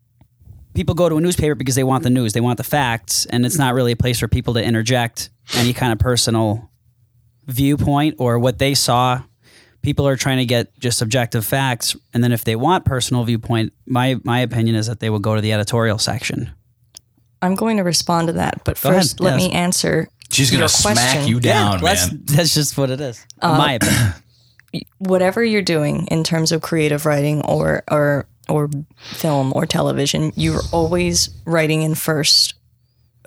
people 0.73 0.95
go 0.95 1.09
to 1.09 1.17
a 1.17 1.21
newspaper 1.21 1.55
because 1.55 1.75
they 1.75 1.83
want 1.83 2.03
the 2.03 2.09
news, 2.09 2.33
they 2.33 2.41
want 2.41 2.57
the 2.57 2.63
facts, 2.63 3.25
and 3.27 3.45
it's 3.45 3.57
not 3.57 3.73
really 3.73 3.91
a 3.91 3.95
place 3.95 4.19
for 4.19 4.27
people 4.27 4.55
to 4.55 4.63
interject 4.63 5.29
any 5.55 5.73
kind 5.73 5.93
of 5.93 5.99
personal 5.99 6.66
viewpoint 7.47 8.15
or 8.19 8.37
what 8.37 8.59
they 8.59 8.73
saw. 8.73 9.21
People 9.81 10.07
are 10.07 10.17
trying 10.17 10.37
to 10.37 10.45
get 10.45 10.77
just 10.79 11.01
objective 11.01 11.45
facts, 11.45 11.95
and 12.13 12.23
then 12.23 12.31
if 12.31 12.43
they 12.43 12.55
want 12.55 12.83
personal 12.83 13.23
viewpoint, 13.23 13.73
my 13.85 14.19
my 14.23 14.39
opinion 14.39 14.75
is 14.75 14.87
that 14.87 14.99
they 14.99 15.09
will 15.09 15.19
go 15.19 15.35
to 15.35 15.41
the 15.41 15.53
editorial 15.53 15.97
section. 15.97 16.51
I'm 17.41 17.55
going 17.55 17.77
to 17.77 17.83
respond 17.83 18.27
to 18.27 18.33
that, 18.33 18.63
but 18.65 18.81
go 18.81 18.91
first, 18.91 19.19
ahead. 19.19 19.33
let 19.33 19.39
yes. 19.39 19.49
me 19.49 19.55
answer. 19.55 20.09
She's 20.29 20.51
going 20.51 20.61
to 20.61 20.69
smack 20.69 21.27
you 21.27 21.39
down, 21.39 21.79
yeah, 21.79 21.95
man. 21.95 22.21
That's 22.25 22.53
just 22.53 22.77
what 22.77 22.89
it 22.89 22.99
is, 22.99 23.25
in 23.41 23.49
uh, 23.49 23.57
my 23.57 23.73
opinion. 23.73 24.13
Whatever 24.97 25.43
you're 25.43 25.61
doing 25.61 26.07
in 26.07 26.23
terms 26.23 26.51
of 26.51 26.61
creative 26.61 27.05
writing 27.05 27.41
or 27.45 27.83
or 27.89 28.27
or 28.49 28.69
film 28.97 29.53
or 29.55 29.65
television, 29.65 30.33
you're 30.35 30.61
always 30.73 31.29
writing 31.45 31.83
in 31.83 31.95
first, 31.95 32.55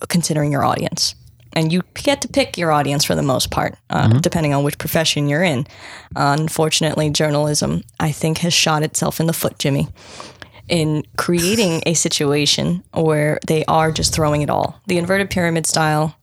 considering 0.08 0.52
your 0.52 0.64
audience. 0.64 1.14
And 1.52 1.72
you 1.72 1.82
get 1.94 2.22
to 2.22 2.28
pick 2.28 2.56
your 2.56 2.70
audience 2.70 3.04
for 3.04 3.14
the 3.14 3.22
most 3.22 3.50
part, 3.50 3.76
uh, 3.90 4.08
mm-hmm. 4.08 4.18
depending 4.18 4.54
on 4.54 4.62
which 4.62 4.78
profession 4.78 5.28
you're 5.28 5.42
in. 5.42 5.66
Uh, 6.14 6.36
unfortunately, 6.38 7.10
journalism, 7.10 7.82
I 7.98 8.12
think, 8.12 8.38
has 8.38 8.54
shot 8.54 8.82
itself 8.82 9.20
in 9.20 9.26
the 9.26 9.32
foot, 9.32 9.58
Jimmy, 9.58 9.88
in 10.68 11.02
creating 11.16 11.82
a 11.86 11.94
situation 11.94 12.84
where 12.92 13.40
they 13.46 13.64
are 13.64 13.90
just 13.90 14.14
throwing 14.14 14.42
it 14.42 14.50
all. 14.50 14.80
The 14.86 14.98
inverted 14.98 15.30
pyramid 15.30 15.66
style 15.66 16.14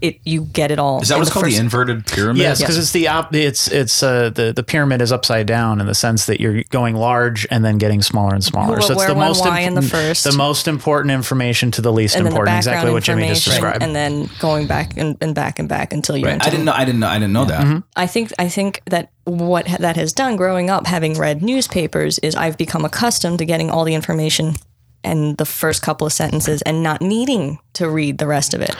it 0.00 0.20
you 0.24 0.44
get 0.44 0.70
it 0.70 0.78
all. 0.78 1.00
Is 1.00 1.08
that 1.08 1.18
what's 1.18 1.30
called 1.30 1.46
first... 1.46 1.56
the 1.56 1.62
inverted 1.62 2.06
pyramid? 2.06 2.42
Yes, 2.42 2.60
because 2.60 2.76
yes. 2.76 2.84
it's 2.84 2.92
the 2.92 3.08
op- 3.08 3.34
it's 3.34 3.68
it's 3.70 4.02
uh, 4.02 4.30
the 4.30 4.52
the 4.52 4.62
pyramid 4.62 5.02
is 5.02 5.12
upside 5.12 5.46
down 5.46 5.80
in 5.80 5.86
the 5.86 5.94
sense 5.94 6.26
that 6.26 6.40
you're 6.40 6.62
going 6.70 6.94
large 6.94 7.46
and 7.50 7.64
then 7.64 7.78
getting 7.78 8.02
smaller 8.02 8.34
and 8.34 8.44
smaller. 8.44 8.78
Well, 8.78 8.82
so 8.82 8.94
it's 8.94 9.06
the 9.06 9.14
most 9.14 9.44
imp- 9.44 9.58
in 9.58 9.74
the 9.74 9.82
first, 9.82 10.24
the 10.24 10.32
most 10.32 10.68
important 10.68 11.12
information 11.12 11.70
to 11.72 11.82
the 11.82 11.92
least 11.92 12.16
and 12.16 12.26
important. 12.26 12.54
The 12.54 12.58
exactly 12.58 12.92
what 12.92 13.02
Jimmy 13.02 13.28
just 13.28 13.44
described, 13.44 13.82
and 13.82 13.94
then 13.94 14.28
going 14.40 14.66
back 14.66 14.96
and, 14.96 15.16
and 15.20 15.34
back 15.34 15.58
and 15.58 15.68
back 15.68 15.92
until 15.92 16.16
you're. 16.16 16.28
Right. 16.28 16.46
I 16.46 16.50
didn't 16.50 16.64
know. 16.64 16.72
I 16.72 16.84
didn't 16.84 17.00
know. 17.00 17.08
I 17.08 17.18
didn't 17.18 17.32
know 17.32 17.42
yeah. 17.42 17.48
that. 17.48 17.60
Mm-hmm. 17.62 17.78
I 17.96 18.06
think 18.06 18.32
I 18.38 18.48
think 18.48 18.82
that 18.86 19.12
what 19.24 19.66
that 19.78 19.96
has 19.96 20.12
done 20.12 20.36
growing 20.36 20.70
up 20.70 20.86
having 20.86 21.14
read 21.14 21.42
newspapers 21.42 22.18
is 22.20 22.34
I've 22.34 22.56
become 22.56 22.84
accustomed 22.84 23.38
to 23.38 23.44
getting 23.44 23.70
all 23.70 23.84
the 23.84 23.94
information 23.94 24.54
and 25.04 25.36
the 25.36 25.46
first 25.46 25.82
couple 25.82 26.06
of 26.06 26.12
sentences 26.12 26.62
and 26.62 26.82
not 26.82 27.00
needing 27.00 27.58
to 27.74 27.88
read 27.88 28.18
the 28.18 28.26
rest 28.26 28.54
of 28.54 28.60
it. 28.60 28.74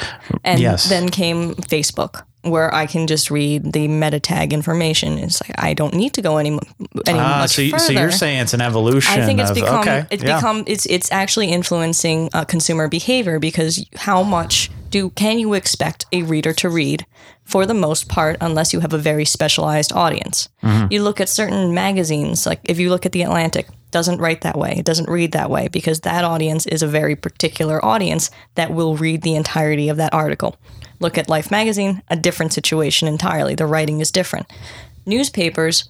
And 0.44 0.60
yes. 0.60 0.88
then 0.88 1.08
came 1.08 1.54
Facebook 1.54 2.24
where 2.42 2.72
I 2.72 2.86
can 2.86 3.06
just 3.06 3.30
read 3.30 3.72
the 3.72 3.88
meta 3.88 4.20
tag 4.20 4.52
information. 4.52 5.18
It's 5.18 5.40
like 5.42 5.52
I 5.58 5.74
don't 5.74 5.94
need 5.94 6.14
to 6.14 6.22
go 6.22 6.38
any, 6.38 6.50
any 7.06 7.18
Ah, 7.18 7.40
much 7.40 7.50
so, 7.50 7.62
you, 7.62 7.70
further. 7.72 7.84
so 7.84 7.92
you're 7.92 8.12
saying 8.12 8.40
it's 8.40 8.54
an 8.54 8.60
evolution. 8.60 9.20
I 9.20 9.26
think 9.26 9.40
it's 9.40 9.50
of, 9.50 9.56
become 9.56 9.80
okay, 9.80 10.06
it's 10.10 10.22
yeah. 10.22 10.36
become 10.36 10.64
it's 10.66 10.86
it's 10.86 11.10
actually 11.12 11.48
influencing 11.48 12.30
uh, 12.32 12.44
consumer 12.44 12.88
behavior 12.88 13.38
because 13.38 13.84
how 13.96 14.22
much 14.22 14.70
do 14.90 15.10
can 15.10 15.38
you 15.38 15.54
expect 15.54 16.06
a 16.12 16.22
reader 16.22 16.52
to 16.54 16.68
read 16.68 17.06
for 17.44 17.64
the 17.64 17.74
most 17.74 18.08
part 18.08 18.36
unless 18.40 18.72
you 18.72 18.80
have 18.80 18.92
a 18.92 18.98
very 18.98 19.24
specialized 19.24 19.90
audience. 19.92 20.50
Mm-hmm. 20.62 20.92
You 20.92 21.02
look 21.02 21.18
at 21.18 21.30
certain 21.30 21.72
magazines 21.72 22.46
like 22.46 22.60
if 22.64 22.78
you 22.78 22.90
look 22.90 23.06
at 23.06 23.12
the 23.12 23.22
Atlantic 23.22 23.68
doesn't 23.90 24.20
write 24.20 24.42
that 24.42 24.58
way. 24.58 24.74
It 24.76 24.84
doesn't 24.84 25.08
read 25.08 25.32
that 25.32 25.50
way 25.50 25.68
because 25.68 26.00
that 26.00 26.24
audience 26.24 26.66
is 26.66 26.82
a 26.82 26.86
very 26.86 27.16
particular 27.16 27.82
audience 27.82 28.30
that 28.54 28.70
will 28.70 28.96
read 28.96 29.22
the 29.22 29.34
entirety 29.34 29.88
of 29.88 29.96
that 29.96 30.12
article. 30.12 30.56
Look 31.00 31.16
at 31.16 31.28
Life 31.28 31.50
magazine, 31.50 32.02
a 32.08 32.16
different 32.16 32.52
situation 32.52 33.08
entirely. 33.08 33.54
The 33.54 33.66
writing 33.66 34.00
is 34.00 34.10
different. 34.10 34.46
Newspapers 35.06 35.88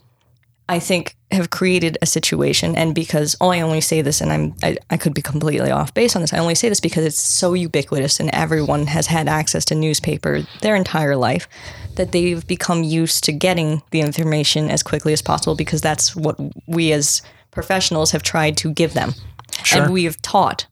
I 0.69 0.79
think 0.79 1.17
have 1.31 1.51
created 1.51 1.97
a 2.03 2.07
situation, 2.07 2.77
and 2.77 2.95
because 2.95 3.37
oh, 3.41 3.49
I 3.49 3.61
only 3.61 3.81
say 3.81 4.03
this, 4.03 4.21
and 4.21 4.33
I'm 4.33 4.55
I, 4.63 4.77
I 4.91 4.97
could 4.97 5.15
be 5.15 5.23
completely 5.23 5.71
off 5.71 5.95
base 5.95 6.15
on 6.15 6.23
this. 6.23 6.33
I 6.33 6.39
only 6.39 6.55
say 6.55 6.69
this 6.69 6.81
because 6.81 7.05
it's 7.05 7.21
so 7.21 7.55
ubiquitous, 7.55 8.21
and 8.21 8.31
everyone 8.35 8.87
has 8.87 9.07
had 9.07 9.29
access 9.29 9.65
to 9.67 9.75
newspaper 9.75 10.43
their 10.61 10.77
entire 10.77 11.17
life, 11.17 11.49
that 11.97 12.13
they've 12.13 12.47
become 12.47 12.83
used 12.83 13.25
to 13.25 13.33
getting 13.33 13.83
the 13.91 14.01
information 14.01 14.71
as 14.71 14.83
quickly 14.83 15.13
as 15.13 15.23
possible 15.23 15.55
because 15.55 15.81
that's 15.81 16.15
what 16.15 16.39
we 16.67 16.93
as 16.93 17.23
professionals 17.51 18.11
have 18.11 18.23
tried 18.23 18.57
to 18.59 18.73
give 18.73 18.93
them, 18.93 19.15
and 19.75 19.93
we 19.93 20.05
have 20.05 20.21
taught 20.23 20.67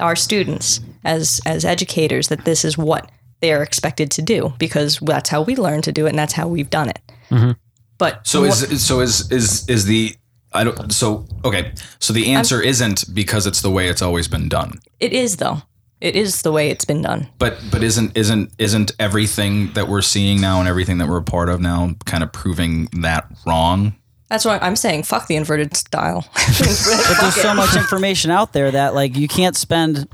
our 0.00 0.16
students 0.16 0.80
as 1.04 1.40
as 1.46 1.64
educators 1.64 2.28
that 2.28 2.44
this 2.44 2.64
is 2.64 2.76
what 2.76 3.10
they 3.40 3.52
are 3.52 3.62
expected 3.62 4.10
to 4.10 4.20
do 4.20 4.52
because 4.58 4.98
that's 5.00 5.30
how 5.30 5.42
we 5.42 5.56
learn 5.56 5.80
to 5.82 5.92
do 5.92 6.06
it, 6.06 6.10
and 6.10 6.18
that's 6.18 6.34
how 6.34 6.46
we've 6.48 6.70
done 6.70 6.90
it. 6.90 7.00
Mm-hmm. 7.30 7.52
But 7.98 8.26
So 8.26 8.44
is 8.44 8.84
so 8.84 9.00
is 9.00 9.30
is 9.30 9.68
is 9.68 9.84
the 9.84 10.14
I 10.52 10.64
don't 10.64 10.90
so 10.92 11.26
okay. 11.44 11.72
So 11.98 12.12
the 12.12 12.32
answer 12.32 12.62
isn't 12.62 13.12
because 13.14 13.46
it's 13.46 13.60
the 13.60 13.70
way 13.70 13.88
it's 13.88 14.02
always 14.02 14.28
been 14.28 14.48
done. 14.48 14.80
It 15.00 15.12
is 15.12 15.36
though. 15.36 15.62
It 16.00 16.14
is 16.14 16.42
the 16.42 16.52
way 16.52 16.70
it's 16.70 16.84
been 16.84 17.02
done. 17.02 17.28
But 17.38 17.58
but 17.70 17.82
isn't 17.82 18.16
isn't 18.16 18.52
isn't 18.58 18.92
everything 19.00 19.72
that 19.72 19.88
we're 19.88 20.02
seeing 20.02 20.40
now 20.40 20.60
and 20.60 20.68
everything 20.68 20.98
that 20.98 21.08
we're 21.08 21.18
a 21.18 21.24
part 21.24 21.48
of 21.48 21.60
now 21.60 21.94
kind 22.06 22.22
of 22.22 22.32
proving 22.32 22.88
that 23.02 23.26
wrong? 23.46 23.96
That's 24.28 24.44
why 24.44 24.58
I'm 24.58 24.76
saying 24.76 25.02
fuck 25.02 25.26
the 25.26 25.36
inverted 25.36 25.76
style. 25.76 26.24
But 26.34 27.20
there's 27.20 27.34
so 27.34 27.54
much 27.54 27.76
information 27.76 28.30
out 28.30 28.52
there 28.52 28.70
that 28.70 28.94
like 28.94 29.16
you 29.16 29.26
can't 29.26 29.56
spend 29.56 30.08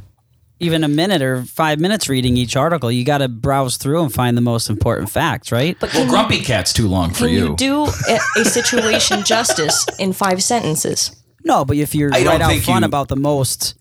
even 0.64 0.82
a 0.84 0.88
minute 0.88 1.22
or 1.22 1.44
five 1.44 1.78
minutes 1.78 2.08
reading 2.08 2.36
each 2.36 2.56
article. 2.56 2.90
You 2.90 3.04
got 3.04 3.18
to 3.18 3.28
browse 3.28 3.76
through 3.76 4.02
and 4.02 4.12
find 4.12 4.36
the 4.36 4.40
most 4.42 4.68
important 4.70 5.10
facts, 5.10 5.52
right? 5.52 5.76
But 5.78 5.92
Well, 5.94 6.02
can, 6.04 6.10
Grumpy 6.10 6.40
Cat's 6.40 6.72
too 6.72 6.88
long 6.88 7.10
for 7.10 7.20
can 7.26 7.28
you. 7.30 7.48
you 7.50 7.56
do 7.56 7.84
a, 7.84 8.18
a 8.38 8.44
situation 8.44 9.22
justice 9.24 9.86
in 9.98 10.12
five 10.12 10.42
sentences? 10.42 11.14
No, 11.44 11.64
but 11.64 11.76
if 11.76 11.94
you're 11.94 12.12
I 12.12 12.24
right 12.24 12.40
out 12.40 12.50
think 12.50 12.64
front 12.64 12.80
you- 12.82 12.86
about 12.86 13.08
the 13.08 13.16
most 13.16 13.74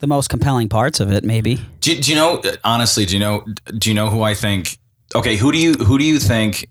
the 0.00 0.06
most 0.06 0.28
compelling 0.28 0.68
parts 0.70 0.98
of 1.00 1.12
it, 1.12 1.24
maybe. 1.24 1.60
Do, 1.80 1.98
do 2.00 2.10
you 2.10 2.16
know 2.16 2.42
honestly? 2.64 3.04
Do 3.04 3.14
you 3.14 3.20
know? 3.20 3.44
Do 3.76 3.90
you 3.90 3.94
know 3.94 4.08
who 4.08 4.22
I 4.22 4.34
think? 4.34 4.78
Okay, 5.14 5.36
who 5.36 5.50
do 5.52 5.58
you 5.58 5.74
who 5.74 5.98
do 5.98 6.04
you 6.04 6.18
think 6.18 6.66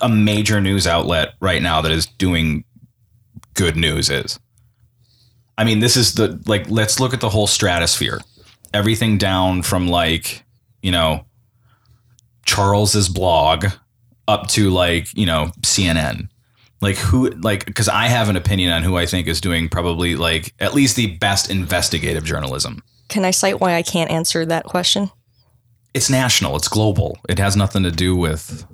a 0.00 0.08
major 0.08 0.60
news 0.60 0.86
outlet 0.86 1.34
right 1.40 1.60
now 1.60 1.80
that 1.82 1.92
is 1.92 2.06
doing 2.06 2.64
good 3.54 3.76
news 3.76 4.08
is? 4.08 4.38
I 5.58 5.64
mean, 5.64 5.80
this 5.80 5.96
is 5.96 6.14
the 6.14 6.40
like. 6.46 6.70
Let's 6.70 6.98
look 6.98 7.12
at 7.12 7.20
the 7.20 7.28
whole 7.28 7.46
stratosphere. 7.46 8.20
Everything 8.74 9.18
down 9.18 9.62
from 9.62 9.88
like 9.88 10.44
you 10.82 10.90
know 10.90 11.24
Charles's 12.46 13.08
blog 13.08 13.66
up 14.28 14.48
to 14.48 14.70
like 14.70 15.16
you 15.16 15.26
know 15.26 15.52
CNN. 15.60 16.28
Like 16.80 16.96
who 16.96 17.30
like 17.30 17.64
because 17.66 17.88
I 17.88 18.06
have 18.06 18.28
an 18.28 18.36
opinion 18.36 18.72
on 18.72 18.82
who 18.82 18.96
I 18.96 19.06
think 19.06 19.28
is 19.28 19.40
doing 19.40 19.68
probably 19.68 20.16
like 20.16 20.52
at 20.58 20.74
least 20.74 20.96
the 20.96 21.16
best 21.18 21.50
investigative 21.50 22.24
journalism. 22.24 22.82
Can 23.08 23.24
I 23.24 23.30
cite 23.30 23.60
why 23.60 23.74
I 23.74 23.82
can't 23.82 24.10
answer 24.10 24.44
that 24.46 24.64
question? 24.64 25.10
it's 25.94 26.10
national. 26.10 26.56
It's 26.56 26.68
global. 26.68 27.18
It 27.28 27.38
has 27.38 27.56
nothing 27.56 27.82
to 27.82 27.90
do 27.90 28.16
with. 28.16 28.66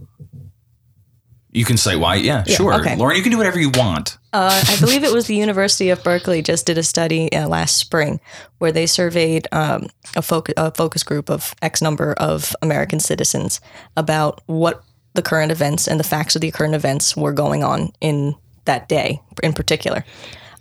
You 1.51 1.65
can 1.65 1.77
say 1.77 1.97
why, 1.97 2.17
yeah, 2.17 2.45
Yeah, 2.47 2.57
sure, 2.57 2.75
okay. 2.75 2.97
Lauren. 2.97 3.17
You 3.17 3.23
can 3.23 3.33
do 3.33 3.39
whatever 3.39 3.59
you 3.59 3.71
want. 3.71 4.19
Uh, 4.33 4.63
I 4.69 4.77
believe 4.81 5.03
it 5.03 5.13
was 5.13 5.27
the 5.27 5.35
University 5.35 5.89
of 5.89 6.03
Berkeley 6.05 6.43
just 6.43 6.67
did 6.67 6.77
a 6.77 6.83
study 6.83 7.33
uh, 7.33 7.49
last 7.49 7.79
spring 7.79 8.21
where 8.59 8.71
they 8.71 8.87
surveyed 8.87 9.49
um, 9.53 9.89
a, 10.15 10.21
focus, 10.21 10.55
a 10.59 10.71
focus 10.73 11.03
group 11.03 11.31
of 11.31 11.55
X 11.63 11.81
number 11.81 12.13
of 12.15 12.55
American 12.61 13.01
citizens 13.01 13.61
about 13.97 14.43
what 14.47 14.83
the 15.15 15.23
current 15.23 15.51
events 15.51 15.89
and 15.89 15.99
the 15.99 16.05
facts 16.05 16.37
of 16.37 16.43
the 16.43 16.51
current 16.51 16.75
events 16.75 17.17
were 17.17 17.33
going 17.33 17.65
on 17.65 17.93
in 18.01 18.35
that 18.67 18.89
day 18.89 19.21
in 19.43 19.55
particular. 19.55 20.05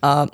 Uh, 0.01 0.27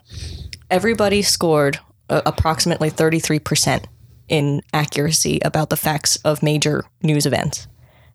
everybody 0.70 1.24
scored 1.24 1.80
uh, 2.10 2.22
approximately 2.26 2.92
33% 2.92 3.86
in 4.30 4.62
accuracy 4.72 5.40
about 5.44 5.70
the 5.70 5.78
facts 5.78 6.16
of 6.18 6.44
major 6.44 6.86
news 7.02 7.26
events. 7.26 7.68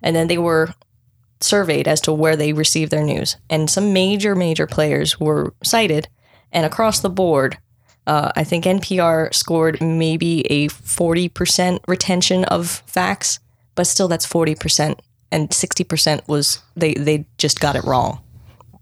And 0.03 0.15
then 0.15 0.29
they 0.29 0.39
were 0.39 0.73
surveyed 1.41 1.89
as 1.89 2.01
to 2.03 2.13
where 2.13 2.37
they 2.37 2.53
received 2.53 2.91
their 2.91 3.05
news, 3.05 3.37
and 3.49 3.71
some 3.71 3.93
major, 3.93 4.35
major 4.35 4.67
players 4.67 5.19
were 5.21 5.55
cited. 5.63 6.09
And 6.53 6.65
across 6.65 7.01
the 7.01 7.11
board, 7.11 7.59
uh, 8.07 8.33
I 8.35 8.43
think 8.45 8.65
NPR 8.65 9.35
scored 9.35 9.81
maybe 9.83 10.41
a 10.51 10.69
40% 10.69 11.81
retention 11.87 12.45
of 12.47 12.83
facts, 12.87 13.39
but 13.75 13.87
still 13.87 14.09
that's 14.09 14.27
40%. 14.27 14.99
And 15.31 15.51
60% 15.51 16.27
was 16.27 16.63
they, 16.75 16.95
they 16.95 17.27
just 17.37 17.61
got 17.61 17.77
it 17.77 17.85
wrong. 17.85 18.21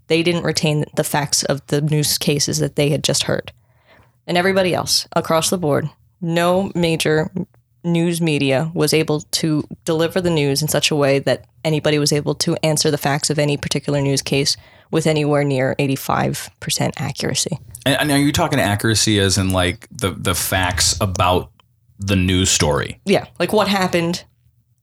They 0.07 0.23
didn't 0.23 0.43
retain 0.43 0.85
the 0.95 1.03
facts 1.03 1.43
of 1.43 1.65
the 1.67 1.81
news 1.81 2.17
cases 2.17 2.59
that 2.59 2.77
they 2.77 2.89
had 2.89 3.03
just 3.03 3.23
heard. 3.23 3.51
And 4.25 4.37
everybody 4.37 4.73
else 4.73 5.07
across 5.13 5.49
the 5.49 5.57
board, 5.57 5.89
no 6.21 6.71
major 6.73 7.29
news 7.87 8.21
media 8.21 8.71
was 8.73 8.93
able 8.93 9.21
to 9.21 9.67
deliver 9.85 10.21
the 10.21 10.29
news 10.29 10.61
in 10.61 10.67
such 10.67 10.91
a 10.91 10.95
way 10.95 11.19
that 11.19 11.45
anybody 11.63 11.97
was 11.97 12.13
able 12.13 12.35
to 12.35 12.55
answer 12.63 12.91
the 12.91 12.97
facts 12.97 13.29
of 13.29 13.39
any 13.39 13.57
particular 13.57 14.01
news 14.01 14.21
case 14.21 14.57
with 14.91 15.07
anywhere 15.07 15.43
near 15.43 15.75
85% 15.79 16.93
accuracy. 16.97 17.57
And, 17.85 18.01
and 18.01 18.11
are 18.11 18.17
you 18.17 18.31
talking 18.31 18.59
accuracy 18.59 19.19
as 19.19 19.37
in 19.37 19.51
like 19.51 19.87
the 19.89 20.11
the 20.11 20.35
facts 20.35 20.97
about 21.01 21.51
the 21.99 22.15
news 22.15 22.49
story? 22.49 22.99
Yeah, 23.05 23.25
like 23.39 23.53
what 23.53 23.67
happened, 23.67 24.23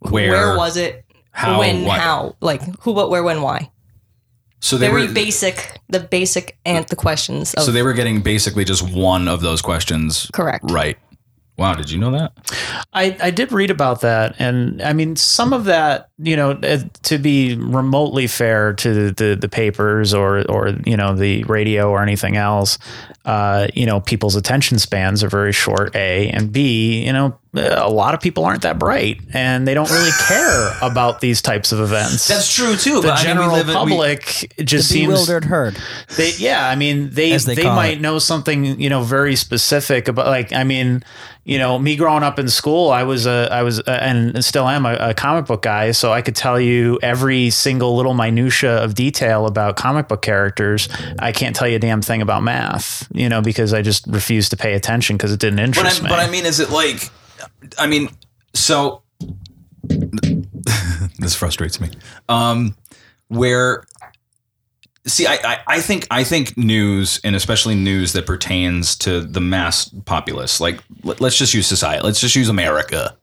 Where, 0.00 0.30
where 0.30 0.57
was 0.57 0.76
it, 0.76 1.05
how, 1.30 1.59
when, 1.59 1.84
what? 1.84 2.00
how, 2.00 2.36
like 2.40 2.62
who, 2.80 2.92
what, 2.92 3.11
where, 3.11 3.22
when, 3.22 3.42
why. 3.42 3.70
So 4.61 4.78
they 4.78 4.88
Very 4.88 5.09
were 5.09 5.12
basic, 5.12 5.78
the 5.88 6.00
basic 6.00 6.59
and 6.64 6.86
the 6.88 6.96
questions. 6.96 7.52
Of, 7.55 7.64
so 7.64 7.70
they 7.70 7.82
were 7.82 7.92
getting 7.92 8.22
basically 8.22 8.64
just 8.64 8.82
one 8.82 9.28
of 9.28 9.42
those 9.42 9.61
questions 9.61 10.30
correct. 10.32 10.70
right. 10.70 10.96
Wow, 11.57 11.74
did 11.74 11.88
you 11.88 11.98
know 11.98 12.11
that? 12.11 12.32
I, 12.92 13.16
I 13.20 13.30
did 13.30 13.52
read 13.52 13.70
about 13.70 14.00
that, 14.00 14.34
and 14.40 14.82
I 14.82 14.92
mean, 14.92 15.14
some 15.14 15.52
of 15.52 15.66
that, 15.66 16.11
you 16.18 16.34
know, 16.34 16.50
uh, 16.50 16.78
to 17.05 17.18
be 17.18 17.55
remotely 17.55 18.26
fair 18.26 18.72
to 18.72 19.12
the, 19.12 19.36
the 19.36 19.48
papers 19.48 20.12
or 20.12 20.42
or 20.50 20.70
you 20.84 20.96
know 20.96 21.14
the 21.14 21.44
radio 21.44 21.90
or 21.90 22.02
anything 22.02 22.36
else, 22.36 22.78
uh, 23.24 23.68
you 23.72 23.86
know, 23.86 24.00
people's 24.00 24.34
attention 24.34 24.80
spans 24.80 25.22
are 25.22 25.28
very 25.28 25.52
short. 25.52 25.94
A 25.94 26.28
and 26.30 26.50
B, 26.50 27.05
you 27.05 27.12
know, 27.12 27.38
a 27.57 27.88
lot 27.88 28.14
of 28.14 28.20
people 28.20 28.44
aren't 28.44 28.62
that 28.62 28.78
bright, 28.78 29.20
and 29.32 29.66
they 29.66 29.74
don't 29.74 29.90
really 29.90 30.11
care 30.26 30.70
about 30.82 31.20
these 31.20 31.40
types 31.40 31.72
of 31.72 31.80
events. 31.80 32.26
That's 32.28 32.52
true 32.55 32.76
too. 32.76 33.00
the 33.00 33.09
but 33.09 33.11
I 33.11 33.14
mean, 33.16 33.18
we 33.18 33.24
general 33.24 33.52
live 33.52 33.68
in- 33.68 33.74
we- 33.74 33.90
public 33.90 34.55
just 34.64 34.88
The 34.88 34.94
seems 34.94 35.09
bewildered 35.09 35.44
herd. 35.44 35.76
they 36.16 36.32
yeah 36.38 36.68
i 36.68 36.74
mean 36.76 37.11
they 37.11 37.32
As 37.32 37.44
they, 37.44 37.55
they 37.55 37.64
might 37.64 37.98
it. 37.98 38.00
know 38.00 38.18
something 38.18 38.80
you 38.80 38.88
know 38.88 39.02
very 39.02 39.36
specific 39.36 40.09
about 40.09 40.26
like 40.26 40.52
i 40.52 40.64
mean 40.64 41.02
you 41.44 41.59
know 41.59 41.78
me 41.78 41.96
growing 41.96 42.22
up 42.22 42.38
in 42.38 42.48
school 42.48 42.90
i 42.90 43.02
was 43.02 43.26
a 43.26 43.48
i 43.50 43.62
was 43.62 43.78
a, 43.80 43.90
and 44.02 44.44
still 44.44 44.68
am 44.68 44.86
a, 44.86 44.94
a 45.00 45.14
comic 45.14 45.46
book 45.46 45.62
guy 45.62 45.90
so 45.92 46.12
i 46.12 46.22
could 46.22 46.34
tell 46.36 46.59
you 46.61 46.98
every 47.02 47.50
single 47.50 47.94
little 47.96 48.14
minutia 48.14 48.82
of 48.82 48.94
detail 48.94 49.46
about 49.46 49.76
comic 49.76 50.09
book 50.09 50.22
characters 50.22 50.88
i 51.18 51.30
can't 51.32 51.55
tell 51.55 51.68
you 51.68 51.76
a 51.76 51.80
damn 51.80 52.02
thing 52.02 52.22
about 52.22 52.42
math 52.42 53.07
you 53.12 53.28
know 53.28 53.40
because 53.42 53.72
i 53.74 53.82
just 53.82 54.07
refused 54.09 54.50
to 54.50 54.57
pay 54.57 54.74
attention 54.74 55.16
because 55.16 55.32
it 55.32 55.40
didn't 55.40 55.57
But 55.57 55.64
interest 55.64 56.00
I, 56.00 56.05
me 56.05 56.09
but 56.09 56.18
I 56.20 56.30
mean, 56.30 56.46
is 56.46 56.61
it 56.61 56.70
like? 56.70 57.11
I 57.78 57.86
mean, 57.86 58.08
so 58.54 59.02
this 61.18 61.34
frustrates 61.34 61.80
me. 61.80 61.90
Um, 62.28 62.76
where 63.28 63.84
see, 65.06 65.26
I, 65.26 65.34
I 65.44 65.58
I 65.66 65.80
think 65.80 66.06
I 66.10 66.24
think 66.24 66.56
news 66.56 67.20
and 67.24 67.34
especially 67.36 67.74
news 67.74 68.12
that 68.12 68.26
pertains 68.26 68.96
to 68.98 69.20
the 69.20 69.40
mass 69.40 69.88
populace. 70.04 70.60
Like, 70.60 70.80
let, 71.02 71.20
let's 71.20 71.36
just 71.38 71.54
use 71.54 71.66
society. 71.66 72.02
Let's 72.04 72.20
just 72.20 72.36
use 72.36 72.48
America. 72.48 73.16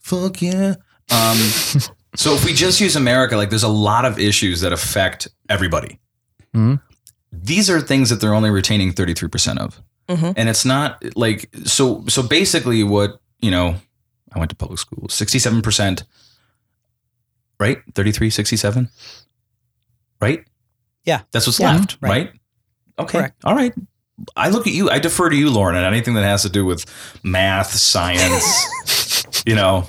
Fuck 0.00 0.40
yeah. 0.42 0.74
Um, 1.10 1.36
so 2.16 2.34
if 2.34 2.44
we 2.44 2.52
just 2.52 2.80
use 2.80 2.96
America, 2.96 3.36
like, 3.36 3.50
there's 3.50 3.62
a 3.62 3.68
lot 3.68 4.04
of 4.04 4.18
issues 4.18 4.60
that 4.60 4.72
affect 4.72 5.28
everybody. 5.48 5.98
Mhm. 6.54 6.80
These 7.32 7.68
are 7.68 7.80
things 7.80 8.08
that 8.10 8.20
they're 8.20 8.34
only 8.34 8.50
retaining 8.50 8.92
33% 8.92 9.58
of 9.58 9.82
Mhm. 10.08 10.34
and 10.36 10.48
it's 10.48 10.64
not 10.64 11.02
like 11.16 11.50
so 11.64 12.04
so 12.08 12.22
basically 12.22 12.84
what 12.84 13.20
you 13.40 13.50
know 13.50 13.76
i 14.34 14.38
went 14.38 14.50
to 14.50 14.56
public 14.56 14.78
school 14.78 15.08
67% 15.08 16.02
right? 17.58 17.78
33, 17.94 18.28
67? 18.28 18.90
Right? 20.20 20.44
Yeah. 21.04 21.22
That's 21.32 21.46
what's 21.46 21.58
Yeah, 21.58 21.72
left, 21.76 21.96
right. 22.02 22.10
right? 22.10 22.32
Okay. 22.98 23.18
Correct. 23.18 23.44
All 23.44 23.54
right. 23.54 23.72
I 24.36 24.50
look 24.50 24.66
at 24.66 24.74
you. 24.74 24.90
I 24.90 24.98
defer 24.98 25.30
to 25.30 25.36
you, 25.36 25.50
Lauren, 25.50 25.74
and 25.74 25.86
anything 25.86 26.12
that 26.14 26.22
has 26.22 26.42
to 26.42 26.50
do 26.50 26.66
with 26.66 26.84
math, 27.22 27.70
science, 27.70 29.42
you 29.46 29.54
know, 29.54 29.86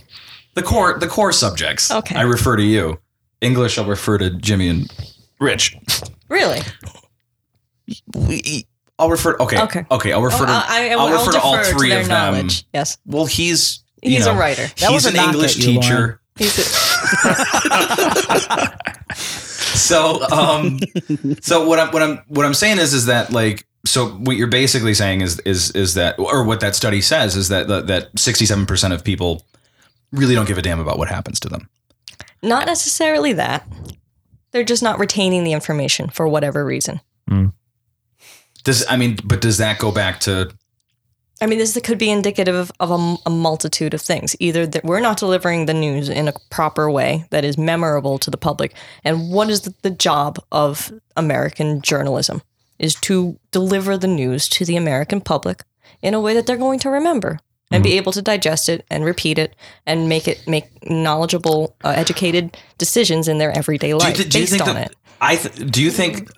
the 0.53 0.63
core 0.63 0.97
the 0.97 1.07
core 1.07 1.33
subjects. 1.33 1.91
Okay. 1.91 2.15
I 2.15 2.21
refer 2.21 2.55
to 2.55 2.63
you. 2.63 2.99
English, 3.41 3.77
I'll 3.77 3.85
refer 3.85 4.17
to 4.17 4.29
Jimmy 4.29 4.69
and 4.69 4.89
Rich. 5.41 5.77
Really? 6.29 6.61
We, 8.15 8.65
I'll 8.99 9.09
refer. 9.09 9.35
Okay. 9.39 9.61
Okay. 9.61 9.85
Okay. 9.91 10.11
I'll 10.11 10.23
refer 10.23 10.45
to. 10.45 10.51
Oh, 10.51 10.63
I, 10.67 10.89
I, 10.89 10.91
I'll 10.93 10.99
I'll 11.01 11.19
refer 11.19 11.31
to 11.33 11.41
all 11.41 11.57
defer 11.57 11.77
three 11.77 11.89
their 11.89 12.01
of 12.01 12.07
them. 12.07 12.33
knowledge. 12.33 12.65
Yes. 12.73 12.97
Well, 13.05 13.25
he's 13.25 13.83
you 14.01 14.11
He's 14.11 14.25
know, 14.25 14.33
a 14.33 14.37
writer. 14.37 14.63
That 14.63 14.89
he's 14.89 14.91
was 14.91 15.05
an 15.05 15.15
English 15.15 15.57
you, 15.57 15.79
teacher. 15.79 16.21
He's 16.35 16.57
a, 16.59 16.63
so 19.15 20.21
um 20.29 20.79
so 21.41 21.67
what 21.67 21.79
i'm 21.79 21.91
what 21.91 22.03
i'm 22.03 22.17
what 22.27 22.45
i'm 22.45 22.53
saying 22.53 22.77
is 22.77 22.93
is 22.93 23.07
that 23.07 23.31
like 23.31 23.65
so 23.85 24.09
what 24.09 24.37
you're 24.37 24.45
basically 24.47 24.93
saying 24.93 25.21
is 25.21 25.39
is 25.39 25.71
is 25.71 25.95
that 25.95 26.19
or 26.19 26.43
what 26.43 26.59
that 26.59 26.75
study 26.75 27.01
says 27.01 27.35
is 27.35 27.49
that 27.49 27.67
that, 27.67 27.87
that 27.87 28.13
67% 28.13 28.93
of 28.93 29.03
people 29.03 29.43
really 30.11 30.35
don't 30.35 30.47
give 30.47 30.59
a 30.59 30.61
damn 30.61 30.79
about 30.79 30.99
what 30.99 31.09
happens 31.09 31.39
to 31.39 31.49
them 31.49 31.67
not 32.41 32.65
necessarily 32.67 33.33
that. 33.33 33.67
They're 34.51 34.63
just 34.63 34.83
not 34.83 34.99
retaining 34.99 35.43
the 35.43 35.53
information 35.53 36.09
for 36.09 36.27
whatever 36.27 36.65
reason. 36.65 37.01
Does 38.67 38.85
i 38.89 38.97
mean 38.97 39.17
but 39.23 39.39
does 39.41 39.57
that 39.57 39.79
go 39.79 39.91
back 39.91 40.19
to 40.19 40.51
I 41.39 41.45
mean, 41.45 41.59
this 41.59 41.79
could 41.83 41.99
be 41.99 42.09
indicative 42.09 42.55
of, 42.55 42.71
of 42.79 42.89
a, 42.89 43.15
a 43.27 43.29
multitude 43.29 43.93
of 43.93 44.01
things. 44.01 44.35
Either 44.39 44.65
that 44.65 44.83
we're 44.83 44.99
not 44.99 45.19
delivering 45.19 45.67
the 45.67 45.73
news 45.75 46.09
in 46.09 46.27
a 46.27 46.33
proper 46.49 46.89
way 46.89 47.25
that 47.29 47.45
is 47.45 47.59
memorable 47.59 48.17
to 48.17 48.31
the 48.31 48.37
public, 48.37 48.73
and 49.03 49.31
what 49.31 49.47
is 49.47 49.61
the, 49.61 49.75
the 49.83 49.91
job 49.91 50.39
of 50.51 50.91
American 51.15 51.79
journalism 51.83 52.41
is 52.79 52.95
to 53.01 53.37
deliver 53.51 53.99
the 53.99 54.07
news 54.07 54.49
to 54.49 54.65
the 54.65 54.77
American 54.77 55.21
public 55.21 55.63
in 56.01 56.15
a 56.15 56.19
way 56.19 56.33
that 56.33 56.47
they're 56.47 56.57
going 56.57 56.79
to 56.79 56.89
remember 56.89 57.39
and 57.71 57.83
be 57.83 57.97
able 57.97 58.11
to 58.13 58.21
digest 58.21 58.67
it 58.67 58.83
and 58.89 59.05
repeat 59.05 59.37
it 59.37 59.55
and 59.85 60.09
make 60.09 60.27
it 60.27 60.47
make 60.47 60.89
knowledgeable, 60.89 61.75
uh, 61.83 61.89
educated 61.89 62.57
decisions 62.79 63.27
in 63.27 63.37
their 63.37 63.55
everyday 63.55 63.93
life 63.93 64.15
do 64.15 64.23
you, 64.23 64.29
do 64.29 64.39
you 64.39 64.43
based 64.43 64.51
think 64.53 64.67
on 64.67 64.75
that 64.75 64.91
it. 64.91 64.97
i 65.21 65.35
th- 65.35 65.71
do 65.71 65.83
you 65.83 65.91
think 65.91 66.17
th- 66.17 66.29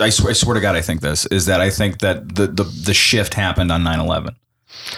I 0.00 0.10
swear, 0.10 0.30
I 0.30 0.32
swear 0.34 0.54
to 0.54 0.60
God, 0.60 0.76
I 0.76 0.80
think 0.80 1.00
this 1.00 1.26
is 1.26 1.46
that 1.46 1.60
I 1.60 1.70
think 1.70 1.98
that 2.00 2.34
the 2.34 2.46
the, 2.46 2.64
the 2.64 2.94
shift 2.94 3.34
happened 3.34 3.70
on 3.72 3.82
9 3.82 4.00
11, 4.00 4.36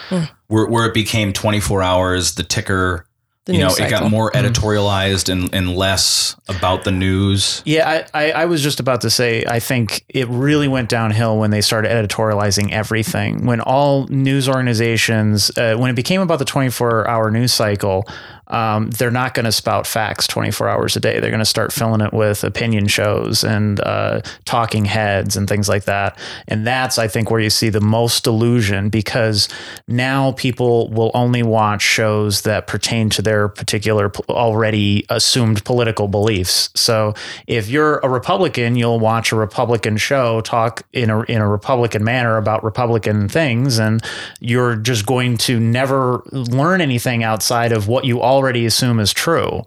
Hmm. 0.08 0.24
where, 0.48 0.66
where 0.66 0.86
it 0.86 0.94
became 0.94 1.32
24 1.32 1.82
hours, 1.82 2.34
the 2.34 2.42
ticker, 2.42 3.06
The 3.46 3.54
you 3.54 3.58
know, 3.60 3.68
news 3.68 3.78
it 3.80 3.88
got 3.90 4.10
more 4.10 4.30
editorialized 4.32 5.30
and, 5.30 5.54
and 5.54 5.74
less 5.74 6.36
about 6.48 6.84
the 6.84 6.90
news. 6.90 7.62
Yeah, 7.64 8.04
I, 8.12 8.24
I, 8.26 8.32
I 8.32 8.44
was 8.46 8.62
just 8.62 8.80
about 8.80 9.00
to 9.02 9.10
say, 9.10 9.44
I 9.48 9.60
think 9.60 10.04
it 10.08 10.26
really 10.28 10.68
went 10.68 10.88
downhill 10.90 11.38
when 11.38 11.50
they 11.50 11.60
started 11.62 11.90
editorializing 11.90 12.70
everything. 12.72 13.46
When 13.46 13.60
all 13.60 14.06
news 14.08 14.48
organizations, 14.48 15.50
uh, 15.56 15.76
when 15.76 15.90
it 15.90 15.94
became 15.96 16.20
about 16.20 16.38
the 16.38 16.44
24 16.44 17.08
hour 17.08 17.30
news 17.30 17.52
cycle, 17.54 18.06
um, 18.48 18.90
they're 18.90 19.10
not 19.10 19.34
going 19.34 19.44
to 19.44 19.52
spout 19.52 19.86
facts 19.86 20.26
24 20.26 20.68
hours 20.68 20.96
a 20.96 21.00
day. 21.00 21.20
They're 21.20 21.30
going 21.30 21.38
to 21.40 21.44
start 21.44 21.72
filling 21.72 22.00
it 22.00 22.12
with 22.12 22.44
opinion 22.44 22.86
shows 22.86 23.44
and 23.44 23.80
uh, 23.80 24.22
talking 24.44 24.84
heads 24.84 25.36
and 25.36 25.48
things 25.48 25.68
like 25.68 25.84
that. 25.84 26.18
And 26.46 26.66
that's, 26.66 26.98
I 26.98 27.08
think, 27.08 27.30
where 27.30 27.40
you 27.40 27.50
see 27.50 27.68
the 27.68 27.80
most 27.80 28.24
delusion 28.24 28.88
because 28.88 29.48
now 29.86 30.32
people 30.32 30.88
will 30.90 31.10
only 31.14 31.42
watch 31.42 31.82
shows 31.82 32.42
that 32.42 32.66
pertain 32.66 33.10
to 33.10 33.22
their 33.22 33.48
particular 33.48 34.10
already 34.28 35.04
assumed 35.10 35.64
political 35.64 36.08
beliefs. 36.08 36.70
So 36.74 37.14
if 37.46 37.68
you're 37.68 37.98
a 37.98 38.08
Republican, 38.08 38.76
you'll 38.76 39.00
watch 39.00 39.32
a 39.32 39.36
Republican 39.36 39.96
show 39.96 40.40
talk 40.40 40.82
in 40.92 41.10
a 41.10 41.22
in 41.22 41.40
a 41.40 41.48
Republican 41.48 42.04
manner 42.04 42.36
about 42.36 42.64
Republican 42.64 43.28
things, 43.28 43.78
and 43.78 44.02
you're 44.40 44.76
just 44.76 45.06
going 45.06 45.36
to 45.38 45.60
never 45.60 46.22
learn 46.32 46.80
anything 46.80 47.22
outside 47.22 47.72
of 47.72 47.88
what 47.88 48.04
you 48.04 48.20
already 48.38 48.64
assume 48.64 49.00
is 49.00 49.12
true. 49.12 49.64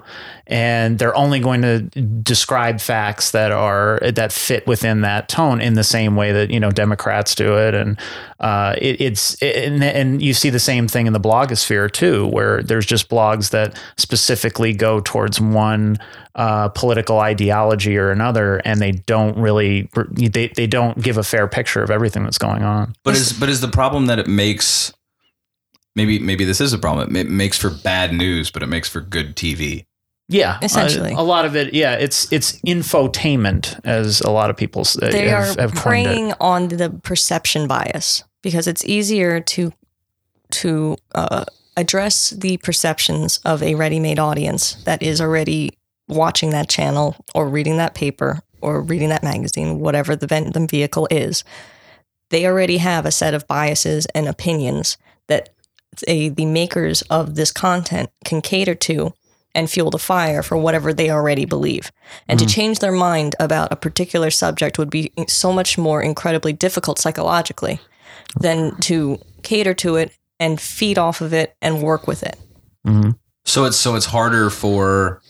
And 0.48 0.98
they're 0.98 1.16
only 1.16 1.40
going 1.40 1.62
to 1.62 1.82
describe 1.82 2.82
facts 2.82 3.32
that 3.32 3.52
are 3.52 4.00
that 4.02 4.34
fit 4.34 4.68
within 4.68 5.02
that 5.02 5.30
tone 5.30 5.62
in 5.62 5.76
the 5.76 5.84
same 5.84 6.16
way 6.16 6.32
that 6.32 6.50
you 6.50 6.60
know 6.60 6.72
Democrats 6.72 7.36
do 7.36 7.58
it, 7.58 7.74
and 7.74 7.98
uh, 8.42 8.76
it, 8.78 9.00
it's 9.00 9.42
and, 9.42 9.82
and 9.82 10.22
you 10.22 10.34
see 10.34 10.50
the 10.50 10.60
same 10.60 10.90
thing 10.90 11.08
in 11.08 11.14
the 11.14 11.22
blogosphere 11.22 11.90
too, 11.90 12.28
where 12.28 12.62
there's 12.64 12.86
just 12.86 13.10
blogs 13.10 13.52
that 13.52 13.80
specifically 13.98 14.74
go 14.74 15.00
towards 15.00 15.40
one 15.40 15.98
uh, 16.36 16.68
political 16.70 17.20
ideology 17.20 17.98
or 17.98 18.12
another, 18.12 18.58
and 18.66 18.82
they 18.82 18.92
don't 18.92 19.38
really 19.38 19.90
they, 20.12 20.48
they 20.50 20.68
don't 20.68 21.02
give 21.02 21.18
a 21.18 21.24
fair 21.24 21.48
picture 21.48 21.82
of 21.82 21.90
everything 21.90 22.24
that's 22.24 22.40
going 22.40 22.64
on. 22.64 22.94
But 23.04 23.16
is 23.16 23.32
but 23.32 23.48
is 23.48 23.62
the 23.62 23.70
problem 23.70 24.08
that 24.08 24.20
it 24.20 24.28
makes 24.28 24.92
maybe 25.96 26.20
maybe 26.20 26.46
this 26.46 26.62
is 26.62 26.74
a 26.74 26.78
problem. 26.78 27.16
It 27.16 27.30
makes 27.30 27.58
for 27.58 27.70
bad 27.70 28.14
news, 28.14 28.52
but 28.52 28.64
it 28.64 28.68
makes 28.68 28.90
for 28.90 29.02
good 29.02 29.36
TV. 29.36 29.86
Yeah, 30.28 30.60
Essentially. 30.62 31.12
uh, 31.14 31.22
a 31.22 31.24
lot 31.24 31.46
of 31.46 31.58
it. 31.58 31.74
Yeah, 31.74 31.96
it's 31.96 32.32
it's 32.32 32.54
infotainment, 32.62 33.80
as 33.84 34.22
a 34.22 34.32
lot 34.32 34.50
of 34.50 34.56
people 34.56 34.84
uh, 35.02 35.10
they 35.10 35.28
have, 35.28 35.58
are 35.58 35.62
have 35.62 35.76
coined 35.76 35.76
it. 35.76 35.82
preying 36.06 36.34
on 36.40 36.68
the 36.70 36.90
perception 36.90 37.68
bias 37.68 38.24
because 38.42 38.66
it's 38.68 38.86
easier 38.86 39.42
to 39.42 39.74
to 40.52 40.96
uh, 41.16 41.44
address 41.76 42.30
the 42.32 42.58
perceptions 42.58 43.40
of 43.46 43.62
a 43.64 43.76
ready-made 43.76 44.20
audience 44.20 44.76
that 44.86 45.02
is 45.04 45.20
already 45.20 45.78
watching 46.08 46.52
that 46.52 46.70
channel 46.70 47.16
or 47.36 47.48
reading 47.50 47.78
that 47.78 47.94
paper 47.96 48.42
or 48.62 48.82
reading 48.82 49.10
that 49.10 49.24
magazine, 49.24 49.80
whatever 49.80 50.16
the, 50.16 50.28
ven- 50.28 50.52
the 50.52 50.68
vehicle 50.68 51.08
is. 51.10 51.44
They 52.30 52.46
already 52.46 52.78
have 52.78 53.06
a 53.06 53.12
set 53.12 53.34
of 53.34 53.48
biases 53.48 54.06
and 54.14 54.28
opinions 54.28 54.98
that 54.98 55.11
they, 56.08 56.30
the 56.30 56.46
makers 56.46 57.02
of 57.04 57.36
this 57.36 57.52
content 57.52 58.10
can 58.26 58.42
cater 58.42 58.76
to 58.76 59.14
and 59.54 59.70
fuel 59.70 59.92
the 59.92 60.00
fire 60.00 60.42
for 60.42 60.56
whatever 60.56 60.94
they 60.94 61.10
already 61.10 61.44
believe. 61.46 61.92
And 62.28 62.40
to 62.40 62.46
change 62.46 62.80
their 62.80 62.94
mind 62.94 63.36
about 63.40 63.72
a 63.72 63.76
particular 63.76 64.32
subject 64.32 64.78
would 64.80 64.90
be 64.90 65.12
so 65.28 65.52
much 65.52 65.78
more 65.78 66.02
incredibly 66.02 66.54
difficult 66.54 66.98
psychologically 67.00 67.80
than 68.40 68.76
to 68.82 69.20
cater 69.44 69.74
to 69.74 69.98
it 69.98 70.16
and 70.40 70.60
feed 70.62 70.98
off 70.98 71.20
of 71.20 71.34
it 71.34 71.56
and 71.62 71.82
work 71.84 72.08
with 72.08 72.24
it. 72.24 72.38
Mhm. 72.88 73.18
So 73.44 73.66
it's 73.66 73.76
so 73.78 73.96
it's 73.96 74.06
harder 74.06 74.50
for 74.50 75.22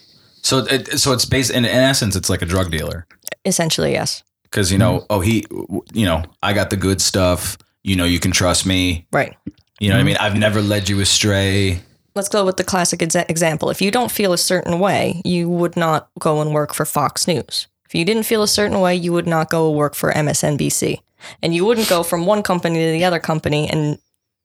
so 0.44 0.60
it, 0.60 1.00
so 1.00 1.14
it's 1.14 1.26
based 1.26 1.50
in, 1.50 1.66
in 1.66 1.72
essence 1.72 2.16
it's 2.16 2.30
like 2.30 2.42
a 2.42 2.46
drug 2.46 2.70
dealer 2.72 3.08
Essentially, 3.46 3.92
yes. 3.94 4.22
because 4.44 4.72
you 4.72 4.78
know 4.78 5.06
oh 5.10 5.22
he 5.22 5.46
you 5.94 6.06
know 6.06 6.24
I 6.44 6.54
got 6.54 6.70
the 6.70 6.78
good 6.78 7.02
stuff 7.02 7.58
you 7.84 7.96
know 7.96 8.06
you 8.06 8.20
can 8.20 8.32
trust 8.32 8.66
me 8.68 9.08
Right. 9.12 9.36
You 9.82 9.90
know 9.90 9.96
what 9.96 10.00
I 10.00 10.02
mm-hmm. 10.02 10.08
mean 10.08 10.18
I've 10.18 10.38
never 10.38 10.62
led 10.62 10.90
you 10.90 11.00
astray 11.00 11.82
Let's 12.14 12.28
go 12.28 12.46
with 12.46 12.58
the 12.58 12.64
classic 12.66 13.00
exa- 13.00 13.30
example. 13.30 13.70
If 13.70 13.82
you 13.82 13.90
don't 13.90 14.12
feel 14.12 14.34
a 14.34 14.38
certain 14.38 14.80
way, 14.80 15.22
you 15.24 15.48
would 15.48 15.78
not 15.78 16.10
go 16.20 16.42
and 16.42 16.54
work 16.54 16.74
for 16.74 16.86
Fox 16.86 17.26
News. 17.26 17.68
If 17.86 17.96
you 17.96 18.04
didn't 18.04 18.24
feel 18.24 18.44
a 18.44 18.48
certain 18.48 18.82
way, 18.82 18.96
you 18.96 19.14
would 19.14 19.28
not 19.28 19.50
go 19.50 19.72
work 19.72 19.96
for 19.96 20.12
MSNBC. 20.12 21.00
And 21.42 21.56
you 21.56 21.66
wouldn't 21.66 21.88
go 21.88 22.04
from 22.04 22.26
one 22.26 22.44
company 22.44 22.80
to 22.80 22.92
the 22.92 23.04
other 23.06 23.20
company 23.20 23.70
and 23.70 23.98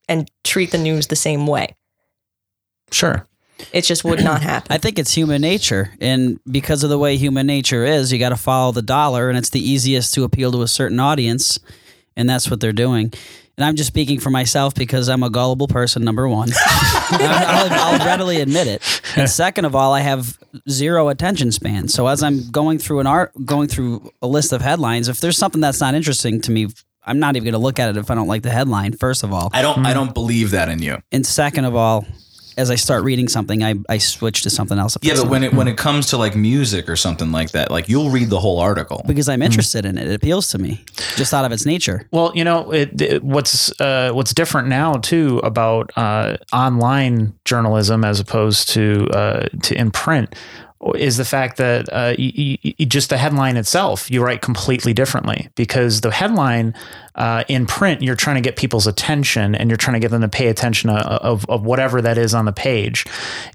and 0.09 0.31
treat 0.45 0.71
the 0.71 0.77
news 0.77 1.07
the 1.07 1.17
same 1.17 1.47
way. 1.47 1.75
Sure. 2.91 3.27
It 3.73 3.81
just 3.81 4.05
would 4.05 4.23
not 4.23 4.41
happen. 4.51 4.71
I 4.71 4.77
think 4.77 4.97
it's 4.97 5.13
human 5.13 5.41
nature, 5.41 5.91
and 5.99 6.39
because 6.49 6.83
of 6.83 6.89
the 6.89 6.97
way 6.97 7.17
human 7.17 7.47
nature 7.47 7.83
is, 7.83 8.13
you 8.13 8.19
got 8.19 8.29
to 8.29 8.37
follow 8.37 8.71
the 8.71 8.81
dollar, 8.81 9.27
and 9.27 9.37
it's 9.37 9.49
the 9.49 9.59
easiest 9.59 10.13
to 10.13 10.23
appeal 10.23 10.51
to 10.53 10.61
a 10.61 10.67
certain 10.67 10.99
audience, 10.99 11.59
and 12.15 12.29
that's 12.29 12.49
what 12.49 12.61
they're 12.61 12.71
doing. 12.71 13.11
And 13.57 13.65
I'm 13.65 13.75
just 13.75 13.87
speaking 13.87 14.19
for 14.19 14.29
myself 14.29 14.75
because 14.75 15.09
I'm 15.09 15.23
a 15.23 15.31
gullible 15.31 15.67
person. 15.67 16.03
Number 16.03 16.27
one, 16.29 16.49
I'll, 17.09 17.95
I'll 17.95 18.05
readily 18.05 18.39
admit 18.39 18.67
it. 18.67 19.01
And 19.15 19.27
second 19.27 19.65
of 19.65 19.75
all, 19.75 19.93
I 19.93 20.01
have 20.01 20.37
zero 20.69 21.09
attention 21.09 21.51
span. 21.51 21.87
So 21.87 22.05
as 22.05 22.21
I'm 22.21 22.51
going 22.51 22.77
through 22.77 22.99
an 22.99 23.07
art, 23.07 23.31
going 23.45 23.67
through 23.67 24.11
a 24.21 24.27
list 24.27 24.53
of 24.53 24.61
headlines, 24.61 25.09
if 25.09 25.21
there's 25.21 25.37
something 25.37 25.59
that's 25.59 25.79
not 25.81 25.95
interesting 25.95 26.39
to 26.41 26.51
me, 26.51 26.67
I'm 27.03 27.17
not 27.17 27.35
even 27.35 27.45
going 27.45 27.53
to 27.53 27.59
look 27.59 27.79
at 27.79 27.89
it 27.89 27.97
if 27.97 28.11
I 28.11 28.15
don't 28.15 28.27
like 28.27 28.43
the 28.43 28.51
headline. 28.51 28.93
First 28.93 29.23
of 29.23 29.33
all, 29.33 29.49
I 29.53 29.63
don't 29.63 29.85
I 29.85 29.93
don't 29.93 30.13
believe 30.13 30.51
that 30.51 30.69
in 30.69 30.79
you 30.83 30.99
and 31.11 31.25
second 31.25 31.65
of 31.65 31.75
all, 31.75 32.05
as 32.57 32.69
I 32.71 32.75
start 32.75 33.03
reading 33.03 33.27
something, 33.27 33.63
I, 33.63 33.75
I 33.87 33.97
switch 33.99 34.41
to 34.43 34.49
something 34.49 34.77
else. 34.79 34.97
yeah 35.01 35.13
but 35.15 35.29
when 35.29 35.43
it 35.43 35.53
when 35.53 35.67
it 35.67 35.77
comes 35.77 36.07
to 36.07 36.17
like 36.17 36.35
music 36.35 36.89
or 36.89 36.95
something 36.95 37.31
like 37.31 37.51
that 37.51 37.69
like 37.71 37.87
you'll 37.87 38.09
read 38.09 38.29
the 38.29 38.39
whole 38.39 38.59
article 38.59 39.03
because 39.07 39.29
I'm 39.29 39.41
interested 39.41 39.85
in 39.85 39.97
it. 39.97 40.07
It 40.07 40.13
appeals 40.15 40.47
to 40.49 40.57
me 40.57 40.83
just 41.15 41.33
out 41.33 41.45
of 41.45 41.51
its 41.51 41.65
nature. 41.65 42.07
Well, 42.11 42.31
you 42.35 42.43
know, 42.43 42.71
it, 42.71 43.01
it- 43.01 43.23
what's 43.23 43.71
uh, 43.79 44.11
what's 44.13 44.33
different 44.33 44.67
now 44.67 44.93
too 44.95 45.39
about 45.39 45.91
uh, 45.97 46.37
online 46.53 47.33
journalism 47.45 48.03
as 48.03 48.19
opposed 48.19 48.69
to 48.69 49.07
uh, 49.11 49.47
to 49.63 49.75
in 49.77 49.91
print. 49.91 50.33
Is 50.95 51.17
the 51.17 51.25
fact 51.25 51.57
that 51.57 51.89
uh, 51.91 52.13
you, 52.17 52.57
you, 52.61 52.85
just 52.85 53.09
the 53.09 53.17
headline 53.17 53.57
itself 53.57 54.11
you 54.11 54.23
write 54.23 54.41
completely 54.41 54.93
differently 54.93 55.49
because 55.55 56.01
the 56.01 56.11
headline 56.11 56.73
uh, 57.15 57.43
in 57.47 57.65
print 57.65 58.03
you're 58.03 58.15
trying 58.15 58.35
to 58.35 58.41
get 58.41 58.55
people's 58.55 58.85
attention 58.85 59.55
and 59.55 59.69
you're 59.69 59.77
trying 59.77 59.95
to 59.95 59.99
get 59.99 60.11
them 60.11 60.21
to 60.21 60.29
pay 60.29 60.47
attention 60.47 60.89
of, 60.89 60.97
of, 60.97 61.49
of 61.49 61.65
whatever 61.65 61.99
that 61.99 62.17
is 62.17 62.35
on 62.35 62.45
the 62.45 62.51
page 62.51 63.05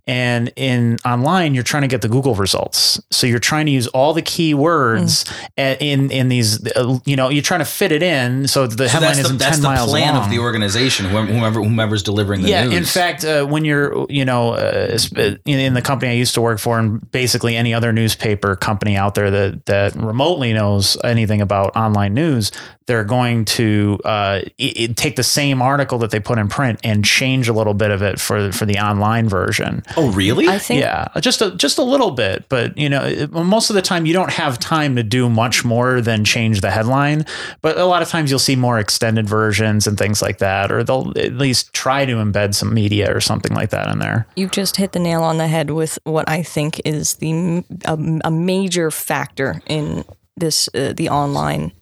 and 0.07 0.53
in 0.57 0.99
online 1.05 1.55
you're 1.55 1.62
trying 1.62 1.83
to 1.83 1.89
get 1.89 2.03
the 2.03 2.09
google 2.09 2.35
results 2.35 3.01
so 3.11 3.27
you're 3.27 3.39
trying 3.39 3.66
to 3.66 3.73
use 3.73 3.87
all 3.89 4.12
the 4.12 4.23
keywords 4.23 5.25
mm. 5.57 5.77
in 5.81 6.11
in 6.11 6.29
these 6.29 6.66
uh, 6.73 6.99
you 7.05 7.14
know 7.14 7.29
you're 7.29 7.43
trying 7.43 7.61
to 7.61 7.64
fit 7.64 7.93
it 7.93 8.03
in 8.03 8.49
so 8.49 8.66
the 8.66 8.89
so 8.89 8.99
headline 8.99 9.18
isn't 9.18 9.39
that's 9.39 9.57
10 9.57 9.62
the 9.62 9.68
miles 9.68 9.91
plan 9.91 10.14
long. 10.14 10.25
of 10.25 10.31
the 10.31 10.41
organization 10.41 11.07
whomever 11.07 11.62
whomever's 11.62 12.03
delivering 12.03 12.43
the 12.43 12.49
yeah 12.49 12.64
news. 12.64 12.75
in 12.75 12.85
fact 12.85 13.25
uh, 13.25 13.45
when 13.47 13.64
you're 13.64 14.07
you 14.09 14.25
know 14.25 14.55
uh, 14.55 14.99
in, 15.16 15.39
in 15.47 15.75
the 15.75 15.83
company 15.83 16.11
i 16.11 16.14
used 16.14 16.35
to 16.35 16.41
work 16.41 16.59
for 16.59 16.81
and 16.81 17.11
basically 17.12 17.56
any 17.56 17.72
other 17.72 17.92
newspaper 17.92 18.56
company 18.56 18.96
out 18.96 19.14
there 19.14 19.30
that 19.30 19.66
that 19.66 19.94
remotely 19.94 20.52
knows 20.52 20.96
anything 21.04 21.40
about 21.40 21.76
online 21.76 22.14
news 22.14 22.50
they're 22.87 23.05
going 23.05 23.45
to 23.45 23.99
uh, 24.05 24.41
it, 24.59 24.97
take 24.97 25.16
the 25.16 25.22
same 25.22 25.62
article 25.62 25.99
that 25.99 26.11
they 26.11 26.20
put 26.20 26.39
in 26.39 26.49
print 26.49 26.80
and 26.85 27.05
change 27.05 27.49
a 27.49 27.53
little 27.53 27.74
bit 27.74 27.91
of 27.91 28.03
it 28.03 28.20
for 28.20 28.53
for 28.53 28.66
the 28.66 28.78
online 28.78 29.28
version. 29.28 29.83
Oh, 29.97 30.11
really? 30.12 30.49
I 30.49 30.59
think 30.59 30.80
yeah, 30.80 31.09
just 31.20 31.43
a 31.43 31.53
just 31.53 31.78
a 31.78 31.83
little 31.83 32.11
bit, 32.11 32.49
but 32.49 32.76
you 32.76 32.89
know, 32.89 33.28
most 33.30 33.70
of 33.70 33.74
the 33.74 33.83
time 33.83 34.07
you 34.07 34.12
don't 34.12 34.33
have 34.33 34.59
time 34.59 34.97
to 34.97 35.03
do 35.03 35.28
much 35.28 35.64
more 35.64 36.01
than 36.01 36.24
change 36.24 36.61
the 36.61 36.70
headline. 36.70 37.24
But 37.61 37.78
a 37.78 37.85
lot 37.85 38.03
of 38.03 38.09
times 38.09 38.30
you'll 38.30 38.39
see 38.39 38.57
more 38.57 38.78
extended 38.78 39.28
versions 39.28 39.87
and 39.87 39.99
things 39.99 40.22
like 40.22 40.39
that, 40.39 40.72
or 40.72 40.85
they'll 40.85 41.12
at 41.16 41.35
least 41.35 41.72
try 41.72 42.05
to 42.05 42.14
embed 42.14 42.55
some 42.55 42.74
media 42.74 43.14
or 43.14 43.20
something 43.20 43.55
like 43.55 43.70
that 43.70 43.89
in 43.91 43.99
there. 43.99 44.26
You've 44.37 44.51
just 44.51 44.76
hit 44.76 44.93
the 44.93 44.99
nail 44.99 45.22
on 45.22 45.39
the 45.39 45.47
head 45.47 45.70
with 45.70 45.99
what 46.05 46.28
I 46.28 46.43
think 46.43 46.80
is 46.85 47.14
the 47.14 47.64
a, 47.85 47.99
a 48.24 48.30
major 48.30 48.91
factor 48.91 49.62
in 49.66 50.05
this 50.37 50.68
uh, 50.74 50.93
the 50.97 51.09
online 51.09 51.72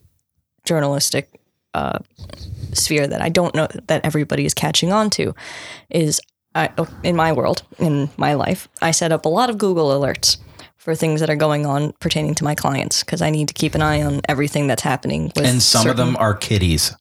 journalistic 0.70 1.28
uh, 1.74 1.98
sphere 2.72 3.08
that 3.08 3.20
I 3.20 3.28
don't 3.28 3.52
know 3.56 3.66
that 3.88 4.04
everybody 4.04 4.46
is 4.46 4.54
catching 4.54 4.92
on 4.92 5.10
to 5.10 5.34
is 5.90 6.20
I, 6.54 6.70
in 7.02 7.16
my 7.16 7.32
world, 7.32 7.62
in 7.80 8.08
my 8.16 8.34
life, 8.34 8.68
I 8.80 8.92
set 8.92 9.10
up 9.10 9.24
a 9.24 9.28
lot 9.28 9.50
of 9.50 9.58
Google 9.58 9.88
alerts 9.88 10.36
for 10.76 10.94
things 10.94 11.18
that 11.20 11.28
are 11.28 11.36
going 11.36 11.66
on 11.66 11.92
pertaining 11.98 12.36
to 12.36 12.44
my 12.44 12.54
clients 12.54 13.02
because 13.02 13.20
I 13.20 13.30
need 13.30 13.48
to 13.48 13.54
keep 13.54 13.74
an 13.74 13.82
eye 13.82 14.00
on 14.02 14.20
everything 14.28 14.68
that's 14.68 14.82
happening. 14.82 15.32
and 15.36 15.60
some 15.60 15.82
certain... 15.82 15.90
of 15.90 15.96
them 15.96 16.16
are 16.18 16.34
kitties, 16.34 16.94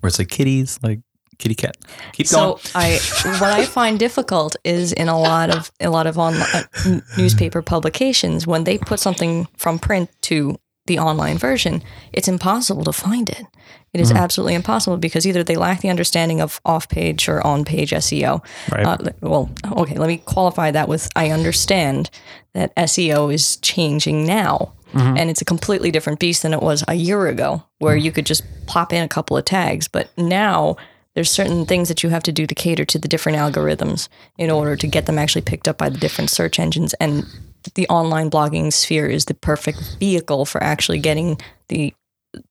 where 0.00 0.08
it's 0.08 0.18
like 0.18 0.28
kitties, 0.28 0.78
like 0.82 1.00
kitty 1.38 1.54
cat. 1.54 1.76
Keep 2.12 2.26
so 2.26 2.38
going. 2.38 2.60
I, 2.74 2.98
what 3.38 3.52
I 3.52 3.66
find 3.66 3.98
difficult 3.98 4.56
is 4.64 4.94
in 4.94 5.08
a 5.08 5.18
lot 5.18 5.50
of 5.50 5.70
a 5.78 5.90
lot 5.90 6.06
of 6.06 6.16
online 6.16 6.48
uh, 6.54 7.00
newspaper 7.18 7.60
publications 7.60 8.46
when 8.46 8.64
they 8.64 8.78
put 8.78 8.98
something 8.98 9.46
from 9.58 9.78
print 9.78 10.10
to 10.22 10.58
the 10.88 10.98
online 10.98 11.38
version, 11.38 11.82
it's 12.12 12.28
impossible 12.28 12.84
to 12.84 12.92
find 12.92 13.30
it. 13.30 13.46
It 13.92 14.00
is 14.00 14.08
mm-hmm. 14.08 14.18
absolutely 14.18 14.54
impossible 14.54 14.96
because 14.96 15.26
either 15.26 15.42
they 15.42 15.56
lack 15.56 15.80
the 15.80 15.88
understanding 15.88 16.40
of 16.40 16.60
off 16.64 16.88
page 16.88 17.28
or 17.28 17.44
on 17.46 17.64
page 17.64 17.92
SEO. 17.92 18.44
Right. 18.70 18.84
Uh, 18.84 19.10
well, 19.20 19.50
okay, 19.76 19.96
let 19.96 20.08
me 20.08 20.18
qualify 20.18 20.70
that 20.72 20.88
with 20.88 21.08
I 21.16 21.30
understand 21.30 22.10
that 22.52 22.74
SEO 22.76 23.32
is 23.32 23.56
changing 23.58 24.26
now. 24.26 24.72
Mm-hmm. 24.92 25.16
And 25.18 25.30
it's 25.30 25.42
a 25.42 25.44
completely 25.44 25.90
different 25.90 26.18
beast 26.18 26.42
than 26.42 26.54
it 26.54 26.62
was 26.62 26.82
a 26.88 26.94
year 26.94 27.26
ago, 27.26 27.62
where 27.78 27.94
mm-hmm. 27.94 28.06
you 28.06 28.12
could 28.12 28.24
just 28.26 28.42
pop 28.66 28.92
in 28.92 29.02
a 29.02 29.08
couple 29.08 29.36
of 29.36 29.44
tags. 29.44 29.86
But 29.86 30.08
now 30.16 30.76
there's 31.14 31.30
certain 31.30 31.66
things 31.66 31.88
that 31.88 32.02
you 32.02 32.08
have 32.10 32.22
to 32.22 32.32
do 32.32 32.46
to 32.46 32.54
cater 32.54 32.84
to 32.86 32.98
the 32.98 33.08
different 33.08 33.36
algorithms 33.38 34.08
in 34.38 34.50
order 34.50 34.76
to 34.76 34.86
get 34.86 35.06
them 35.06 35.18
actually 35.18 35.42
picked 35.42 35.68
up 35.68 35.76
by 35.76 35.88
the 35.88 35.98
different 35.98 36.30
search 36.30 36.58
engines. 36.58 36.94
And 36.94 37.26
the 37.74 37.88
online 37.88 38.30
blogging 38.30 38.72
sphere 38.72 39.06
is 39.06 39.26
the 39.26 39.34
perfect 39.34 39.96
vehicle 39.98 40.44
for 40.44 40.62
actually 40.62 40.98
getting 40.98 41.38
the 41.68 41.94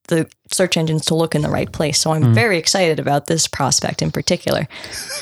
the 0.07 0.27
search 0.51 0.77
engines 0.77 1.05
to 1.05 1.15
look 1.15 1.35
in 1.35 1.41
the 1.41 1.49
right 1.49 1.71
place. 1.71 1.99
So 1.99 2.11
I'm 2.11 2.23
mm. 2.23 2.33
very 2.33 2.57
excited 2.57 2.99
about 2.99 3.27
this 3.27 3.47
prospect 3.47 4.01
in 4.01 4.11
particular. 4.11 4.67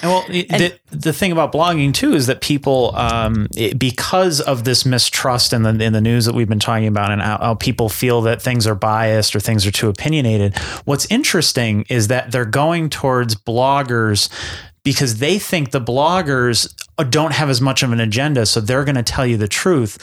And 0.02 0.12
well, 0.12 0.26
and, 0.28 0.62
the, 0.62 0.80
the 0.92 1.14
thing 1.14 1.32
about 1.32 1.52
blogging 1.52 1.94
too 1.94 2.14
is 2.14 2.28
that 2.28 2.42
people, 2.42 2.96
um, 2.96 3.48
it, 3.56 3.78
because 3.78 4.40
of 4.40 4.64
this 4.64 4.86
mistrust 4.86 5.54
in 5.54 5.64
the 5.64 5.84
in 5.84 5.94
the 5.94 6.02
news 6.02 6.26
that 6.26 6.36
we've 6.36 6.48
been 6.48 6.60
talking 6.60 6.88
about, 6.88 7.12
and 7.12 7.22
how, 7.22 7.38
how, 7.38 7.56
people 7.56 7.90
feel 7.90 8.22
that 8.22 8.42
things 8.42 8.66
are 8.68 8.76
biased 8.76 9.36
or 9.36 9.40
things 9.40 9.66
are 9.66 9.72
too 9.72 9.90
opinionated. 9.90 10.58
What's 10.86 11.06
interesting 11.08 11.86
is 11.90 12.08
that 12.08 12.32
they're 12.32 12.46
going 12.46 12.90
towards 12.90 13.36
bloggers 13.36 14.30
because 14.84 15.18
they 15.18 15.40
think 15.40 15.72
the 15.72 15.82
bloggers 15.82 16.72
don't 17.04 17.34
have 17.34 17.50
as 17.50 17.60
much 17.60 17.84
of 17.84 17.92
an 17.92 18.00
agenda, 18.00 18.46
so 18.46 18.62
they're 18.62 18.86
going 18.86 18.96
to 18.96 19.04
tell 19.04 19.26
you 19.26 19.36
the 19.38 19.48
truth. 19.48 19.98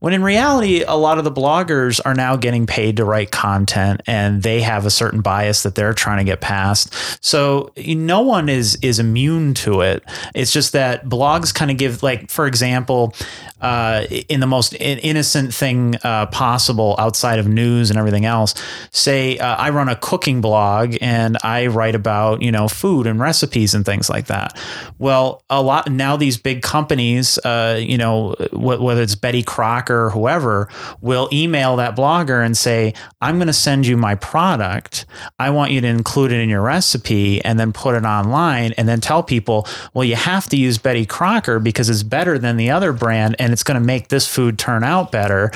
When 0.00 0.14
in 0.14 0.22
reality, 0.22 0.82
a 0.82 0.96
lot 0.96 1.18
of 1.18 1.24
the 1.24 1.32
bloggers 1.32 2.00
are 2.04 2.14
now 2.14 2.36
getting 2.36 2.66
paid 2.66 2.96
to 2.96 3.04
write 3.04 3.30
content, 3.30 4.00
and 4.06 4.42
they 4.42 4.62
have 4.62 4.86
a 4.86 4.90
certain 4.90 5.20
bias 5.20 5.62
that 5.62 5.74
they're 5.74 5.92
trying 5.92 6.18
to 6.18 6.24
get 6.24 6.40
past. 6.40 6.94
So 7.24 7.72
no 7.76 8.22
one 8.22 8.48
is 8.48 8.78
is 8.82 8.98
immune 8.98 9.54
to 9.54 9.82
it. 9.82 10.02
It's 10.34 10.52
just 10.52 10.72
that 10.72 11.04
blogs 11.04 11.54
kind 11.54 11.70
of 11.70 11.76
give, 11.76 12.02
like, 12.02 12.30
for 12.30 12.46
example, 12.46 13.14
uh, 13.60 14.04
in 14.28 14.40
the 14.40 14.46
most 14.46 14.74
innocent 14.78 15.52
thing 15.52 15.96
uh, 16.04 16.26
possible 16.26 16.94
outside 16.98 17.38
of 17.38 17.48
news 17.48 17.90
and 17.90 17.98
everything 17.98 18.24
else. 18.24 18.54
Say 18.90 19.38
uh, 19.38 19.56
I 19.56 19.70
run 19.70 19.88
a 19.88 19.96
cooking 19.96 20.40
blog 20.40 20.96
and 21.00 21.36
I 21.42 21.66
write 21.66 21.94
about 21.94 22.40
you 22.40 22.52
know 22.52 22.68
food 22.68 23.06
and 23.06 23.18
recipes 23.18 23.74
and 23.74 23.84
things 23.84 24.08
like 24.08 24.26
that. 24.26 24.58
Well, 24.98 25.42
a 25.50 25.60
lot 25.60 25.90
now 25.90 26.16
these 26.16 26.37
big 26.38 26.62
companies, 26.62 27.38
uh, 27.38 27.78
you 27.80 27.98
know, 27.98 28.34
whether 28.52 29.02
it's 29.02 29.14
Betty 29.14 29.42
Crocker 29.42 30.06
or 30.06 30.10
whoever, 30.10 30.68
will 31.00 31.28
email 31.32 31.76
that 31.76 31.96
blogger 31.96 32.44
and 32.44 32.56
say, 32.56 32.94
I'm 33.20 33.36
going 33.36 33.48
to 33.48 33.52
send 33.52 33.86
you 33.86 33.96
my 33.96 34.14
product. 34.14 35.06
I 35.38 35.50
want 35.50 35.72
you 35.72 35.80
to 35.80 35.86
include 35.86 36.32
it 36.32 36.40
in 36.40 36.48
your 36.48 36.62
recipe 36.62 37.44
and 37.44 37.58
then 37.58 37.72
put 37.72 37.94
it 37.94 38.04
online 38.04 38.72
and 38.78 38.88
then 38.88 39.00
tell 39.00 39.22
people, 39.22 39.66
well, 39.94 40.04
you 40.04 40.16
have 40.16 40.48
to 40.50 40.56
use 40.56 40.78
Betty 40.78 41.04
Crocker 41.04 41.58
because 41.58 41.90
it's 41.90 42.02
better 42.02 42.38
than 42.38 42.56
the 42.56 42.70
other 42.70 42.92
brand 42.92 43.36
and 43.38 43.52
it's 43.52 43.62
going 43.62 43.80
to 43.80 43.84
make 43.84 44.08
this 44.08 44.26
food 44.26 44.58
turn 44.58 44.84
out 44.84 45.12
better 45.12 45.50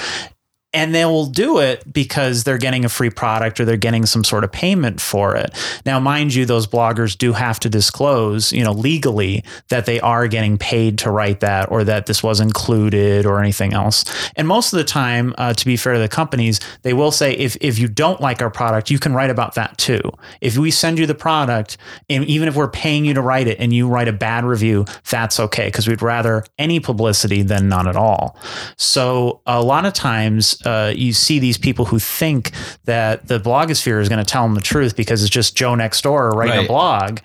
and 0.72 0.94
they 0.94 1.04
will 1.04 1.26
do 1.26 1.58
it 1.58 1.90
because 1.92 2.44
they're 2.44 2.58
getting 2.58 2.84
a 2.84 2.88
free 2.88 3.10
product 3.10 3.60
or 3.60 3.64
they're 3.64 3.76
getting 3.76 4.06
some 4.06 4.24
sort 4.24 4.44
of 4.44 4.50
payment 4.52 5.00
for 5.00 5.36
it. 5.36 5.52
Now, 5.84 6.00
mind 6.00 6.34
you, 6.34 6.46
those 6.46 6.66
bloggers 6.66 7.16
do 7.16 7.32
have 7.32 7.60
to 7.60 7.68
disclose, 7.68 8.52
you 8.52 8.64
know, 8.64 8.72
legally 8.72 9.44
that 9.68 9.86
they 9.86 10.00
are 10.00 10.26
getting 10.28 10.56
paid 10.56 10.98
to 10.98 11.10
write 11.10 11.40
that 11.40 11.70
or 11.70 11.84
that 11.84 12.06
this 12.06 12.22
was 12.22 12.40
included 12.40 13.26
or 13.26 13.40
anything 13.40 13.74
else. 13.74 14.04
And 14.36 14.48
most 14.48 14.72
of 14.72 14.78
the 14.78 14.84
time, 14.84 15.34
uh, 15.36 15.52
to 15.52 15.66
be 15.66 15.76
fair 15.76 15.94
to 15.94 15.98
the 15.98 16.08
companies, 16.08 16.60
they 16.82 16.94
will 16.94 17.12
say 17.12 17.32
if 17.34 17.56
if 17.60 17.78
you 17.78 17.88
don't 17.88 18.20
like 18.20 18.40
our 18.40 18.50
product, 18.50 18.90
you 18.90 18.98
can 18.98 19.12
write 19.12 19.30
about 19.30 19.54
that 19.54 19.76
too. 19.78 20.00
If 20.40 20.56
we 20.56 20.70
send 20.70 20.98
you 20.98 21.06
the 21.06 21.14
product, 21.14 21.76
and 22.08 22.24
even 22.24 22.48
if 22.48 22.56
we're 22.56 22.70
paying 22.70 23.04
you 23.04 23.14
to 23.14 23.20
write 23.20 23.46
it, 23.46 23.58
and 23.60 23.72
you 23.72 23.88
write 23.88 24.08
a 24.08 24.12
bad 24.12 24.44
review, 24.44 24.86
that's 25.10 25.38
okay 25.38 25.66
because 25.66 25.86
we'd 25.86 26.02
rather 26.02 26.44
any 26.58 26.80
publicity 26.80 27.42
than 27.42 27.68
none 27.68 27.86
at 27.88 27.96
all. 27.96 28.38
So 28.76 29.42
a 29.46 29.62
lot 29.62 29.84
of 29.84 29.92
times 29.92 30.61
uh, 30.64 30.92
you 30.94 31.12
see 31.12 31.38
these 31.38 31.58
people 31.58 31.84
who 31.84 31.98
think 31.98 32.50
that 32.84 33.26
the 33.28 33.38
blogosphere 33.38 34.00
is 34.00 34.08
going 34.08 34.24
to 34.24 34.30
tell 34.30 34.42
them 34.42 34.54
the 34.54 34.60
truth 34.60 34.96
because 34.96 35.22
it's 35.22 35.30
just 35.30 35.56
Joe 35.56 35.74
next 35.74 36.02
door 36.02 36.30
writing 36.30 36.56
right. 36.56 36.64
a 36.64 36.68
blog. 36.68 37.18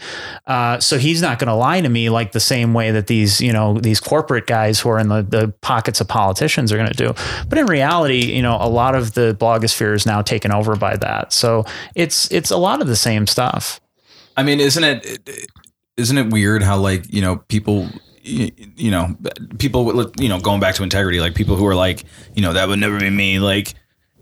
Uh, 0.45 0.79
so 0.79 0.97
he's 0.97 1.21
not 1.21 1.39
going 1.39 1.47
to 1.47 1.53
lie 1.53 1.81
to 1.81 1.89
me 1.89 2.09
like 2.09 2.31
the 2.31 2.39
same 2.39 2.73
way 2.73 2.91
that 2.91 3.07
these, 3.07 3.41
you 3.41 3.53
know, 3.53 3.77
these 3.79 3.99
corporate 3.99 4.47
guys 4.47 4.79
who 4.79 4.89
are 4.89 4.99
in 4.99 5.09
the, 5.09 5.21
the 5.21 5.53
pockets 5.61 6.01
of 6.01 6.07
politicians 6.07 6.71
are 6.71 6.77
going 6.77 6.91
to 6.91 6.97
do. 6.97 7.13
But 7.49 7.57
in 7.57 7.65
reality, 7.65 8.33
you 8.33 8.41
know, 8.41 8.57
a 8.59 8.69
lot 8.69 8.95
of 8.95 9.13
the 9.13 9.35
blogosphere 9.39 9.95
is 9.95 10.05
now 10.05 10.21
taken 10.21 10.51
over 10.51 10.75
by 10.75 10.97
that. 10.97 11.33
So 11.33 11.65
it's 11.95 12.31
it's 12.31 12.51
a 12.51 12.57
lot 12.57 12.81
of 12.81 12.87
the 12.87 12.95
same 12.95 13.27
stuff. 13.27 13.79
I 14.35 14.43
mean, 14.43 14.59
isn't 14.59 14.83
it 14.83 15.49
isn't 15.97 16.17
it 16.17 16.29
weird 16.29 16.63
how 16.63 16.77
like 16.77 17.11
you 17.11 17.21
know 17.21 17.37
people 17.47 17.89
you, 18.27 18.91
know, 18.91 19.15
people, 19.57 20.11
you 20.19 20.29
know, 20.29 20.39
going 20.39 20.59
back 20.59 20.75
to 20.75 20.83
integrity, 20.83 21.19
like 21.19 21.33
people 21.33 21.55
who 21.55 21.65
are 21.65 21.75
like, 21.75 22.03
you 22.35 22.41
know, 22.41 22.53
that 22.53 22.67
would 22.67 22.79
never 22.79 22.99
be 22.99 23.09
me. 23.09 23.39
Like, 23.39 23.73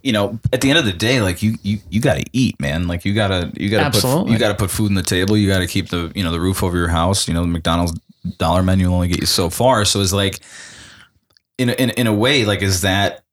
you 0.04 0.12
know, 0.12 0.40
at 0.54 0.62
the 0.62 0.70
end 0.70 0.78
of 0.78 0.86
the 0.86 0.94
day, 0.94 1.22
like 1.22 1.42
you, 1.42 1.56
you, 1.64 1.80
you 1.90 2.00
got 2.00 2.18
to 2.18 2.24
eat, 2.32 2.60
man. 2.60 2.88
Like 2.88 3.06
you 3.06 3.14
gotta, 3.14 3.52
you 3.58 3.70
gotta 3.70 3.86
put, 4.00 4.30
you 4.30 4.38
gotta 4.38 4.56
put 4.56 4.70
food 4.70 4.90
on 4.90 4.96
the 4.96 5.04
table. 5.04 5.36
You 5.36 5.48
got 5.50 5.60
to 5.60 5.68
keep 5.68 5.90
the, 5.90 6.12
you 6.16 6.24
know, 6.24 6.32
the 6.32 6.40
roof 6.40 6.64
over 6.64 6.78
your 6.78 6.88
house. 6.88 7.28
You 7.28 7.34
know, 7.34 7.42
the 7.42 7.48
McDonald's 7.48 8.00
dollar 8.38 8.64
menu 8.64 8.88
will 8.88 8.96
only 8.96 9.08
get 9.08 9.20
you 9.20 9.26
so 9.26 9.50
far. 9.50 9.84
So 9.84 10.00
it's 10.02 10.14
like, 10.14 10.40
in 11.58 11.70
a, 11.70 11.74
in, 11.74 11.90
in 11.92 12.08
a 12.08 12.14
way, 12.14 12.46
like, 12.46 12.62
is 12.62 12.82
that 12.82 13.24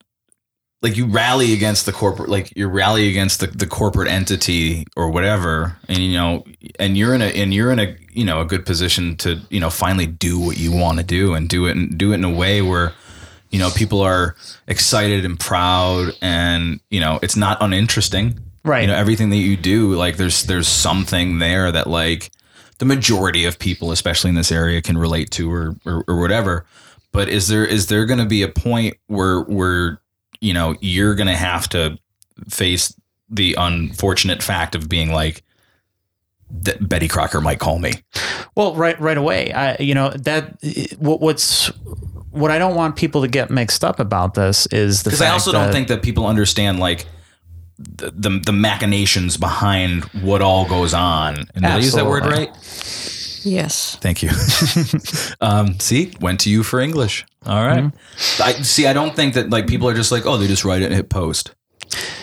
like 0.82 0.96
you 0.96 1.06
rally 1.06 1.52
against 1.52 1.86
the 1.86 1.92
corporate 1.92 2.28
like 2.28 2.54
you 2.56 2.66
rally 2.66 3.08
against 3.08 3.40
the, 3.40 3.46
the 3.46 3.66
corporate 3.66 4.08
entity 4.08 4.84
or 4.96 5.08
whatever 5.08 5.76
and 5.88 5.98
you 5.98 6.12
know 6.12 6.44
and 6.78 6.98
you're 6.98 7.14
in 7.14 7.22
a 7.22 7.26
and 7.26 7.54
you're 7.54 7.70
in 7.70 7.78
a 7.78 7.96
you 8.12 8.24
know 8.24 8.40
a 8.40 8.44
good 8.44 8.66
position 8.66 9.16
to 9.16 9.40
you 9.48 9.60
know 9.60 9.70
finally 9.70 10.06
do 10.06 10.38
what 10.38 10.58
you 10.58 10.72
want 10.72 10.98
to 10.98 11.04
do 11.04 11.34
and 11.34 11.48
do 11.48 11.66
it 11.66 11.76
and 11.76 11.96
do 11.96 12.12
it 12.12 12.16
in 12.16 12.24
a 12.24 12.30
way 12.30 12.60
where 12.60 12.92
you 13.50 13.58
know 13.58 13.70
people 13.70 14.00
are 14.00 14.34
excited 14.66 15.24
and 15.24 15.38
proud 15.38 16.12
and 16.20 16.80
you 16.90 17.00
know 17.00 17.18
it's 17.22 17.36
not 17.36 17.58
uninteresting. 17.60 18.40
Right. 18.64 18.82
You 18.82 18.86
know 18.88 18.94
everything 18.94 19.30
that 19.30 19.36
you 19.36 19.56
do 19.56 19.94
like 19.94 20.16
there's 20.16 20.44
there's 20.44 20.68
something 20.68 21.38
there 21.38 21.70
that 21.70 21.86
like 21.86 22.30
the 22.78 22.84
majority 22.84 23.44
of 23.44 23.58
people 23.58 23.92
especially 23.92 24.30
in 24.30 24.34
this 24.34 24.50
area 24.50 24.82
can 24.82 24.98
relate 24.98 25.30
to 25.32 25.52
or 25.52 25.76
or, 25.86 26.04
or 26.08 26.20
whatever. 26.20 26.66
But 27.12 27.28
is 27.28 27.48
there 27.48 27.64
is 27.64 27.88
there 27.88 28.06
going 28.06 28.20
to 28.20 28.26
be 28.26 28.42
a 28.42 28.48
point 28.48 28.96
where 29.06 29.40
where 29.42 30.00
you 30.42 30.52
know 30.52 30.76
you're 30.80 31.14
going 31.14 31.28
to 31.28 31.36
have 31.36 31.68
to 31.70 31.98
face 32.48 32.94
the 33.30 33.54
unfortunate 33.58 34.42
fact 34.42 34.74
of 34.74 34.88
being 34.88 35.10
like 35.10 35.42
that 36.50 36.86
Betty 36.86 37.08
Crocker 37.08 37.40
might 37.40 37.58
call 37.58 37.78
me. 37.78 37.94
Well, 38.54 38.74
right 38.74 39.00
right 39.00 39.16
away. 39.16 39.52
I 39.52 39.76
you 39.78 39.94
know 39.94 40.10
that 40.10 40.58
what, 40.98 41.20
what's 41.20 41.68
what 42.30 42.50
I 42.50 42.58
don't 42.58 42.74
want 42.74 42.96
people 42.96 43.22
to 43.22 43.28
get 43.28 43.50
mixed 43.50 43.84
up 43.84 44.00
about 44.00 44.34
this 44.34 44.66
is 44.66 45.02
the 45.02 45.10
Because 45.10 45.22
I 45.22 45.30
also 45.30 45.52
don't 45.52 45.72
think 45.72 45.88
that 45.88 46.02
people 46.02 46.26
understand 46.26 46.78
like 46.78 47.06
the, 47.78 48.10
the 48.10 48.40
the 48.46 48.52
machinations 48.52 49.36
behind 49.36 50.04
what 50.22 50.42
all 50.42 50.66
goes 50.66 50.92
on. 50.92 51.36
And 51.54 51.62
did 51.62 51.64
I 51.64 51.78
use 51.78 51.94
that 51.94 52.06
word 52.06 52.26
right? 52.26 52.54
Yes. 53.44 53.96
Thank 53.96 54.22
you. 54.22 54.30
um, 55.40 55.78
see, 55.80 56.12
went 56.20 56.40
to 56.40 56.50
you 56.50 56.62
for 56.62 56.80
English. 56.80 57.24
All 57.46 57.64
right. 57.64 57.84
Mm-hmm. 57.84 58.42
I 58.42 58.52
see. 58.62 58.86
I 58.86 58.92
don't 58.92 59.14
think 59.16 59.34
that 59.34 59.50
like 59.50 59.66
people 59.66 59.88
are 59.88 59.94
just 59.94 60.12
like, 60.12 60.26
oh, 60.26 60.36
they 60.36 60.46
just 60.46 60.64
write 60.64 60.82
it 60.82 60.86
and 60.86 60.94
hit 60.94 61.08
post. 61.08 61.54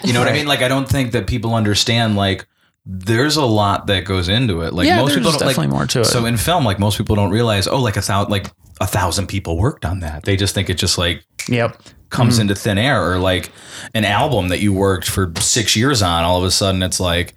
You 0.03 0.13
know 0.13 0.19
what 0.19 0.29
I 0.29 0.33
mean? 0.33 0.47
Like, 0.47 0.61
I 0.61 0.67
don't 0.67 0.87
think 0.87 1.11
that 1.11 1.27
people 1.27 1.53
understand 1.53 2.15
like 2.15 2.47
there's 2.85 3.35
a 3.35 3.45
lot 3.45 3.87
that 3.87 4.05
goes 4.05 4.29
into 4.29 4.61
it. 4.61 4.73
Like 4.73 4.87
yeah, 4.87 4.97
most 4.97 5.15
people 5.15 5.31
don't 5.31 5.39
definitely 5.39 5.67
like. 5.67 5.73
more 5.75 5.85
to 5.87 6.01
it. 6.01 6.05
So 6.05 6.25
in 6.25 6.37
film, 6.37 6.63
like 6.65 6.79
most 6.79 6.97
people 6.97 7.15
don't 7.15 7.29
realize, 7.31 7.67
oh, 7.67 7.79
like 7.79 7.97
a 7.97 8.01
thousand, 8.01 8.31
like 8.31 8.47
a 8.81 8.87
thousand 8.87 9.27
people 9.27 9.57
worked 9.57 9.85
on 9.85 9.99
that. 9.99 10.23
They 10.23 10.35
just 10.35 10.55
think 10.55 10.69
it 10.69 10.77
just 10.77 10.97
like 10.97 11.23
yep. 11.47 11.79
comes 12.09 12.35
Mm-hmm. 12.35 12.41
into 12.41 12.55
thin 12.55 12.77
air 12.77 13.11
or 13.11 13.19
like 13.19 13.51
an 13.93 14.05
album 14.05 14.47
that 14.49 14.59
you 14.59 14.73
worked 14.73 15.09
for 15.09 15.31
six 15.39 15.75
years 15.75 16.01
on 16.01 16.23
all 16.23 16.39
of 16.39 16.43
a 16.43 16.51
sudden 16.51 16.81
it's 16.83 16.99
like 16.99 17.33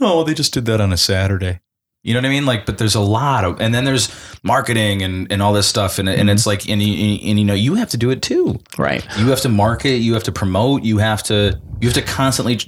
oh 0.00 0.24
they 0.24 0.34
just 0.34 0.52
did 0.54 0.64
that 0.66 0.80
on 0.80 0.92
a 0.92 0.96
saturday 0.96 1.60
you 2.04 2.14
know 2.14 2.18
what 2.20 2.26
i 2.26 2.28
mean 2.28 2.46
like 2.46 2.64
but 2.66 2.78
there's 2.78 2.94
a 2.94 3.00
lot 3.00 3.44
of 3.44 3.60
and 3.60 3.74
then 3.74 3.84
there's 3.84 4.08
marketing 4.44 5.02
and, 5.02 5.30
and 5.32 5.42
all 5.42 5.52
this 5.52 5.66
stuff 5.66 5.98
and, 5.98 6.08
Mm-hmm. 6.08 6.20
and 6.20 6.30
it's 6.30 6.46
like 6.46 6.68
and, 6.68 6.80
you- 6.82 7.18
and 7.28 7.38
you 7.38 7.44
know 7.44 7.54
you 7.54 7.74
have 7.74 7.88
to 7.90 7.96
do 7.96 8.10
it 8.10 8.22
too 8.22 8.60
Right. 8.78 9.04
you 9.18 9.26
have 9.30 9.40
to 9.40 9.48
market 9.48 9.96
you 9.96 10.14
have 10.14 10.22
to 10.24 10.32
promote 10.32 10.82
you 10.84 10.98
have 10.98 11.22
to 11.24 11.60
you 11.80 11.88
have 11.88 11.94
to 11.94 12.02
constantly 12.02 12.58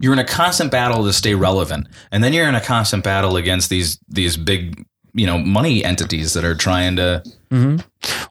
you're 0.00 0.12
in 0.12 0.18
a 0.18 0.24
constant 0.24 0.70
battle 0.70 1.04
to 1.04 1.12
stay 1.12 1.34
relevant 1.34 1.88
and 2.12 2.22
then 2.24 2.32
you're 2.32 2.48
in 2.48 2.54
a 2.54 2.60
constant 2.60 3.04
battle 3.04 3.36
against 3.36 3.68
these 3.68 3.98
these 4.08 4.36
big 4.36 4.84
you 5.12 5.26
know 5.26 5.38
money 5.38 5.84
entities 5.84 6.32
that 6.34 6.44
are 6.44 6.54
trying 6.54 6.96
to 6.96 7.22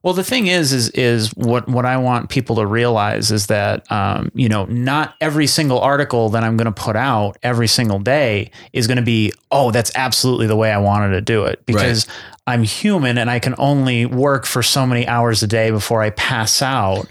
Well, 0.03 0.13
the 0.13 0.23
thing 0.23 0.47
is, 0.47 0.73
is 0.73 0.89
is 0.89 1.29
what 1.35 1.67
what 1.67 1.85
I 1.85 1.97
want 1.97 2.29
people 2.29 2.57
to 2.57 2.65
realize 2.65 3.31
is 3.31 3.47
that 3.47 3.89
um, 3.91 4.31
you 4.33 4.49
know 4.49 4.65
not 4.65 5.15
every 5.21 5.47
single 5.47 5.79
article 5.79 6.29
that 6.29 6.43
I'm 6.43 6.57
going 6.57 6.65
to 6.65 6.71
put 6.71 6.95
out 6.95 7.37
every 7.41 7.67
single 7.67 7.99
day 7.99 8.51
is 8.73 8.87
going 8.87 8.97
to 8.97 9.03
be 9.03 9.31
oh 9.49 9.71
that's 9.71 9.91
absolutely 9.95 10.47
the 10.47 10.55
way 10.55 10.71
I 10.71 10.77
wanted 10.77 11.11
to 11.11 11.21
do 11.21 11.45
it 11.45 11.65
because 11.65 12.05
I'm 12.45 12.63
human 12.63 13.17
and 13.17 13.29
I 13.29 13.39
can 13.39 13.55
only 13.57 14.05
work 14.05 14.45
for 14.45 14.61
so 14.61 14.85
many 14.85 15.07
hours 15.07 15.41
a 15.43 15.47
day 15.47 15.71
before 15.71 16.01
I 16.01 16.09
pass 16.09 16.61
out, 16.61 17.07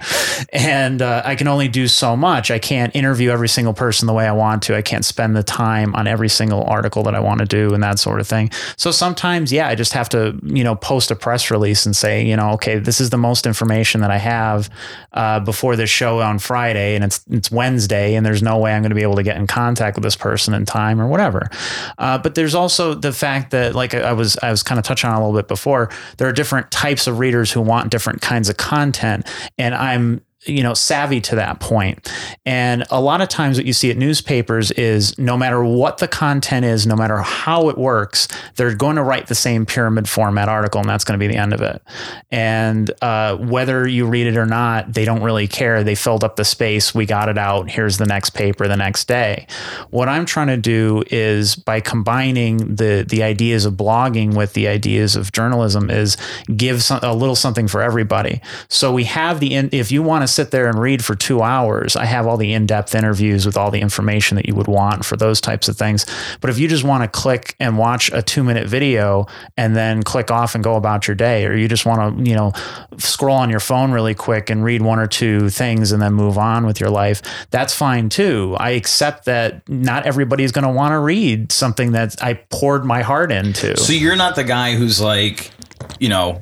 and 0.52 1.00
uh, 1.00 1.22
I 1.24 1.36
can 1.36 1.48
only 1.48 1.68
do 1.68 1.88
so 1.88 2.14
much. 2.18 2.50
I 2.50 2.58
can't 2.58 2.94
interview 2.94 3.30
every 3.30 3.48
single 3.48 3.72
person 3.72 4.06
the 4.06 4.12
way 4.12 4.28
I 4.28 4.32
want 4.32 4.62
to. 4.64 4.76
I 4.76 4.82
can't 4.82 5.06
spend 5.06 5.34
the 5.34 5.42
time 5.42 5.94
on 5.94 6.06
every 6.06 6.28
single 6.28 6.64
article 6.64 7.02
that 7.04 7.14
I 7.14 7.20
want 7.20 7.38
to 7.38 7.46
do 7.46 7.72
and 7.72 7.82
that 7.82 7.98
sort 7.98 8.20
of 8.20 8.28
thing. 8.28 8.50
So 8.76 8.90
sometimes, 8.90 9.50
yeah, 9.50 9.68
I 9.68 9.74
just 9.74 9.94
have 9.94 10.10
to 10.10 10.38
you 10.42 10.62
know 10.62 10.74
post 10.74 11.10
a 11.10 11.16
press 11.16 11.50
release 11.50 11.86
and 11.86 11.91
say 11.94 12.24
you 12.24 12.36
know 12.36 12.52
okay 12.52 12.78
this 12.78 13.00
is 13.00 13.10
the 13.10 13.18
most 13.18 13.46
information 13.46 14.00
that 14.00 14.10
I 14.10 14.18
have 14.18 14.70
uh, 15.12 15.40
before 15.40 15.76
this 15.76 15.90
show 15.90 16.20
on 16.20 16.38
Friday 16.38 16.94
and 16.94 17.04
it's 17.04 17.24
it's 17.30 17.50
Wednesday 17.50 18.14
and 18.14 18.24
there's 18.24 18.42
no 18.42 18.58
way 18.58 18.72
I'm 18.72 18.82
going 18.82 18.90
to 18.90 18.96
be 18.96 19.02
able 19.02 19.16
to 19.16 19.22
get 19.22 19.36
in 19.36 19.46
contact 19.46 19.96
with 19.96 20.04
this 20.04 20.16
person 20.16 20.54
in 20.54 20.64
time 20.66 21.00
or 21.00 21.06
whatever. 21.06 21.50
Uh, 21.98 22.18
but 22.18 22.34
there's 22.34 22.54
also 22.54 22.94
the 22.94 23.12
fact 23.12 23.50
that 23.50 23.74
like 23.74 23.94
I 23.94 24.12
was 24.12 24.36
I 24.42 24.50
was 24.50 24.62
kind 24.62 24.78
of 24.78 24.84
touching 24.84 25.10
on 25.10 25.16
a 25.16 25.18
little 25.20 25.38
bit 25.38 25.48
before 25.48 25.90
there 26.16 26.28
are 26.28 26.32
different 26.32 26.70
types 26.70 27.06
of 27.06 27.18
readers 27.18 27.52
who 27.52 27.60
want 27.60 27.90
different 27.90 28.20
kinds 28.20 28.48
of 28.48 28.56
content 28.56 29.26
and 29.58 29.74
I'm 29.74 30.22
you 30.44 30.62
know 30.62 30.74
savvy 30.74 31.20
to 31.20 31.36
that 31.36 31.60
point. 31.60 32.12
and 32.44 32.84
a 32.90 33.00
lot 33.00 33.20
of 33.20 33.28
times 33.28 33.56
what 33.56 33.66
you 33.66 33.72
see 33.72 33.90
at 33.90 33.96
newspapers 33.96 34.70
is 34.72 35.16
no 35.18 35.36
matter 35.36 35.62
what 35.62 35.98
the 35.98 36.08
content 36.08 36.64
is 36.64 36.86
no 36.86 36.96
matter 36.96 37.18
how 37.18 37.68
it 37.68 37.78
works 37.78 38.28
they're 38.56 38.74
going 38.74 38.96
to 38.96 39.02
write 39.02 39.26
the 39.26 39.34
same 39.34 39.64
pyramid 39.66 40.08
format 40.08 40.48
article 40.48 40.80
and 40.80 40.88
that's 40.88 41.04
going 41.04 41.18
to 41.18 41.22
be 41.22 41.32
the 41.32 41.38
end 41.38 41.52
of 41.52 41.60
it. 41.62 41.82
And 42.30 42.90
uh, 43.02 43.36
whether 43.36 43.86
you 43.86 44.06
read 44.06 44.26
it 44.26 44.36
or 44.36 44.46
not 44.46 44.92
they 44.92 45.04
don't 45.04 45.22
really 45.22 45.48
care. 45.48 45.82
They 45.84 45.94
filled 45.94 46.24
up 46.24 46.36
the 46.36 46.44
space. 46.44 46.94
We 46.94 47.06
got 47.06 47.28
it 47.28 47.38
out. 47.38 47.70
Here's 47.70 47.98
the 47.98 48.06
next 48.06 48.30
paper 48.30 48.68
the 48.68 48.76
next 48.76 49.08
day. 49.08 49.46
What 49.90 50.08
i'm 50.08 50.26
trying 50.26 50.48
to 50.48 50.56
do 50.56 51.02
is 51.10 51.54
by 51.56 51.80
combining 51.80 52.76
the 52.76 53.04
the 53.08 53.22
ideas 53.22 53.64
of 53.64 53.74
blogging 53.74 54.34
with 54.34 54.52
the 54.54 54.68
ideas 54.68 55.16
of 55.16 55.32
journalism 55.32 55.90
is 55.90 56.16
give 56.56 56.82
some, 56.82 57.00
a 57.02 57.14
little 57.14 57.36
something 57.36 57.68
for 57.68 57.82
everybody. 57.82 58.40
So 58.68 58.92
we 58.92 59.04
have 59.04 59.40
the 59.40 59.54
in, 59.54 59.68
if 59.72 59.90
you 59.92 60.02
want 60.02 60.22
to 60.22 60.28
sit 60.32 60.50
there 60.50 60.68
and 60.68 60.78
read 60.78 61.04
for 61.04 61.14
two 61.14 61.42
hours 61.42 61.96
i 61.96 62.04
have 62.04 62.26
all 62.26 62.36
the 62.36 62.52
in-depth 62.52 62.94
interviews 62.94 63.46
with 63.46 63.56
all 63.56 63.70
the 63.70 63.80
information 63.80 64.36
that 64.36 64.46
you 64.46 64.54
would 64.54 64.68
want 64.68 65.04
for 65.04 65.16
those 65.16 65.40
types 65.40 65.68
of 65.68 65.76
things. 65.76 66.06
But 66.40 66.50
if 66.50 66.58
you 66.58 66.68
just 66.68 66.84
want 66.84 67.04
to 67.04 67.08
click 67.08 67.54
and 67.60 67.78
watch 67.78 68.10
a 68.12 68.22
two 68.22 68.42
minute 68.42 68.66
video 68.66 69.26
and 69.56 69.76
then 69.76 70.02
click 70.02 70.30
off 70.30 70.54
and 70.54 70.64
go 70.64 70.76
about 70.76 71.06
your 71.06 71.14
day 71.14 71.46
or 71.46 71.54
you 71.54 71.68
just 71.68 71.86
want 71.86 72.18
to 72.18 72.30
you 72.30 72.34
know 72.34 72.52
scroll 72.98 73.36
on 73.36 73.50
your 73.50 73.60
phone 73.60 73.92
really 73.92 74.14
quick 74.14 74.50
and 74.50 74.64
read 74.64 74.82
one 74.82 74.98
or 74.98 75.06
two 75.06 75.50
things 75.50 75.92
and 75.92 76.00
then 76.00 76.12
move 76.12 76.38
on 76.38 76.66
with 76.66 76.80
your 76.80 76.90
life 76.90 77.22
that's 77.50 77.74
fine 77.74 78.08
too. 78.08 78.56
I 78.58 78.70
accept 78.70 79.26
that 79.26 79.68
not 79.68 80.06
everybody's 80.06 80.52
going 80.52 80.64
to 80.64 80.72
want 80.72 80.92
to 80.92 80.98
read 80.98 81.52
something 81.52 81.92
that 81.92 82.22
i 82.22 82.34
poured 82.34 82.84
my 82.84 83.02
heart 83.02 83.32
into. 83.32 83.76
So 83.76 83.92
you're 83.92 84.16
not 84.16 84.36
the 84.36 84.44
guy 84.44 84.74
who's 84.74 85.00
like, 85.00 85.50
you 85.98 86.08
know, 86.08 86.40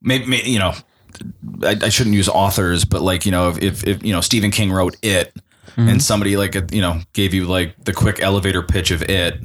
maybe, 0.00 0.26
may 0.26 0.42
you 0.44 0.58
know, 0.58 0.74
I, 1.62 1.76
I 1.82 1.88
shouldn't 1.88 2.16
use 2.16 2.28
authors, 2.28 2.84
but 2.84 3.02
like, 3.02 3.26
you 3.26 3.32
know, 3.32 3.50
if, 3.50 3.62
if, 3.62 3.86
if 3.86 4.04
you 4.04 4.12
know, 4.12 4.20
Stephen 4.20 4.50
King 4.50 4.72
wrote 4.72 4.96
it 5.02 5.32
and 5.76 5.88
mm-hmm. 5.88 5.98
somebody 5.98 6.36
like, 6.36 6.54
you 6.72 6.80
know, 6.80 7.00
gave 7.12 7.34
you 7.34 7.46
like 7.46 7.84
the 7.84 7.92
quick 7.92 8.20
elevator 8.20 8.62
pitch 8.62 8.90
of 8.90 9.02
it, 9.02 9.40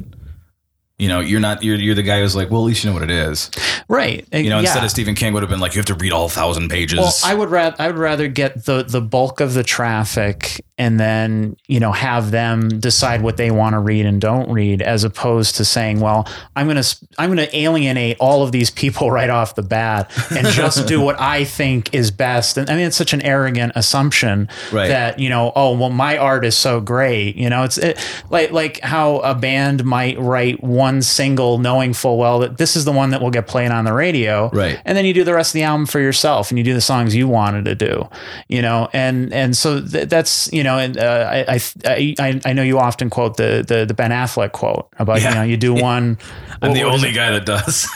you 0.97 1.07
know, 1.09 1.19
you're 1.19 1.39
not, 1.41 1.61
you're, 1.63 1.75
you're 1.75 1.95
the 1.95 2.03
guy 2.03 2.21
who's 2.21 2.35
like, 2.35 2.49
well, 2.49 2.61
at 2.61 2.65
least 2.65 2.83
you 2.83 2.89
know 2.89 2.93
what 2.93 3.03
it 3.03 3.11
is. 3.11 3.51
right 3.89 4.25
uh, 4.33 4.37
You 4.37 4.49
know, 4.49 4.59
instead 4.59 4.79
Yeah. 4.79 4.85
of 4.85 4.91
Stephen 4.91 5.13
King 5.15 5.33
would 5.33 5.43
have 5.43 5.49
been 5.49 5.59
like, 5.59 5.73
you 5.75 5.79
have 5.79 5.85
to 5.87 5.95
read 5.95 6.11
all 6.13 6.29
thousand 6.29 6.69
pages. 6.69 6.99
Well, 6.99 7.13
I 7.23 7.33
would 7.35 7.49
rather 7.49 7.75
I 7.79 7.87
would 7.87 7.97
rather 7.97 8.27
get 8.27 8.65
the 8.65 8.83
the 8.83 9.01
bulk 9.01 9.39
of 9.41 9.53
the 9.53 9.63
traffic 9.63 10.61
and 10.77 10.99
then 10.99 11.55
you 11.67 11.79
know 11.79 11.93
have 11.93 12.31
them 12.31 12.67
decide 12.67 13.21
what 13.21 13.37
they 13.37 13.49
want 13.49 13.73
to 13.73 13.79
read 13.79 14.05
and 14.05 14.19
don't 14.19 14.49
read, 14.51 14.81
as 14.81 15.03
opposed 15.05 15.55
to 15.55 15.65
saying, 15.65 15.99
well, 16.01 16.27
I'm 16.55 16.67
gonna 16.67 16.83
I'm 17.17 17.29
gonna 17.29 17.47
alienate 17.53 18.17
all 18.19 18.43
of 18.43 18.51
these 18.51 18.69
people 18.69 19.09
right 19.19 19.29
off 19.29 19.55
the 19.55 19.63
bat 19.63 20.11
and 20.31 20.47
just 20.47 20.87
do 20.87 20.99
what 21.01 21.19
I 21.19 21.43
think 21.45 21.93
is 21.93 22.11
best. 22.11 22.57
And 22.57 22.69
I 22.69 22.75
mean, 22.75 22.87
it's 22.87 22.97
such 22.97 23.13
an 23.13 23.21
arrogant 23.21 23.73
assumption 23.75 24.47
Right. 24.71 24.87
that 24.89 25.19
you 25.19 25.29
know, 25.29 25.51
oh 25.55 25.77
well, 25.77 25.89
my 25.89 26.17
art 26.17 26.45
is 26.45 26.55
so 26.57 26.79
great. 26.81 27.35
You 27.35 27.49
know, 27.49 27.63
it's 27.63 27.77
it, 27.77 27.97
like 28.29 28.51
like 28.51 28.79
how 28.81 29.17
a 29.19 29.33
band 29.35 29.83
might 29.85 30.19
write 30.19 30.61
one 30.63 30.84
single 31.01 31.57
knowing 31.57 31.93
full 31.93 32.17
well 32.17 32.39
that 32.39 32.57
this 32.57 32.75
is 32.75 32.85
the 32.85 32.91
one 32.91 33.09
that 33.11 33.21
will 33.21 33.29
get 33.31 33.47
played 33.47 33.71
on 33.71 33.85
the 33.85 33.93
radio, 33.93 34.49
Right. 34.53 34.79
and 34.85 34.97
then 34.97 35.05
you 35.05 35.13
do 35.13 35.23
the 35.23 35.33
rest 35.33 35.49
of 35.49 35.53
the 35.53 35.63
album 35.63 35.85
for 35.85 35.99
yourself 35.99 36.51
and 36.51 36.57
you 36.57 36.63
do 36.63 36.73
the 36.73 36.81
songs 36.81 37.15
you 37.15 37.27
wanted 37.27 37.65
to 37.65 37.75
do 37.75 38.07
you 38.47 38.61
know 38.61 38.87
and 38.93 39.33
and 39.33 39.55
so 39.57 39.81
th- 39.81 40.07
that's 40.09 40.51
you 40.53 40.63
know 40.63 40.77
and 40.77 40.97
uh, 40.97 41.29
I, 41.47 41.59
I 41.85 42.15
I 42.19 42.41
I 42.45 42.53
know 42.53 42.63
you 42.63 42.79
often 42.79 43.09
quote 43.09 43.37
the 43.37 43.63
the, 43.67 43.85
the 43.85 43.93
Ben 43.93 44.11
Affleck 44.11 44.51
quote 44.51 44.87
about 44.99 45.21
Yeah. 45.21 45.29
you 45.29 45.35
know 45.35 45.43
you 45.43 45.57
do 45.57 45.73
one 45.73 46.17
I'm 46.61 46.73
the 46.73 46.83
what 46.85 46.93
only 46.93 47.11
guy 47.11 47.31
that 47.31 47.45
does. 47.45 47.87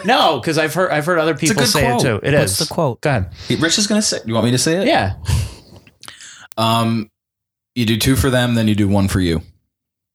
no 0.04 0.38
because 0.40 0.58
I've 0.58 0.74
heard 0.74 0.90
I've 0.90 1.06
heard 1.06 1.18
other 1.18 1.34
people 1.34 1.64
say 1.64 1.82
quote. 1.82 2.00
it 2.00 2.04
too 2.04 2.20
It 2.22 2.34
is. 2.34 2.40
What's 2.40 2.58
the 2.58 2.74
quote? 2.74 3.00
go 3.00 3.10
ahead 3.10 3.32
Rich 3.60 3.78
is 3.78 3.86
going 3.86 4.00
to 4.00 4.06
say, 4.06 4.18
you 4.26 4.34
want 4.34 4.44
me 4.46 4.50
to 4.52 4.58
say 4.58 4.80
it? 4.82 4.86
yeah 4.86 5.14
Um, 6.56 7.10
you 7.74 7.86
do 7.86 7.96
two 7.96 8.16
for 8.16 8.30
them, 8.30 8.54
then 8.54 8.68
you 8.68 8.74
do 8.74 8.88
one 8.88 9.08
for 9.08 9.20
you. 9.20 9.42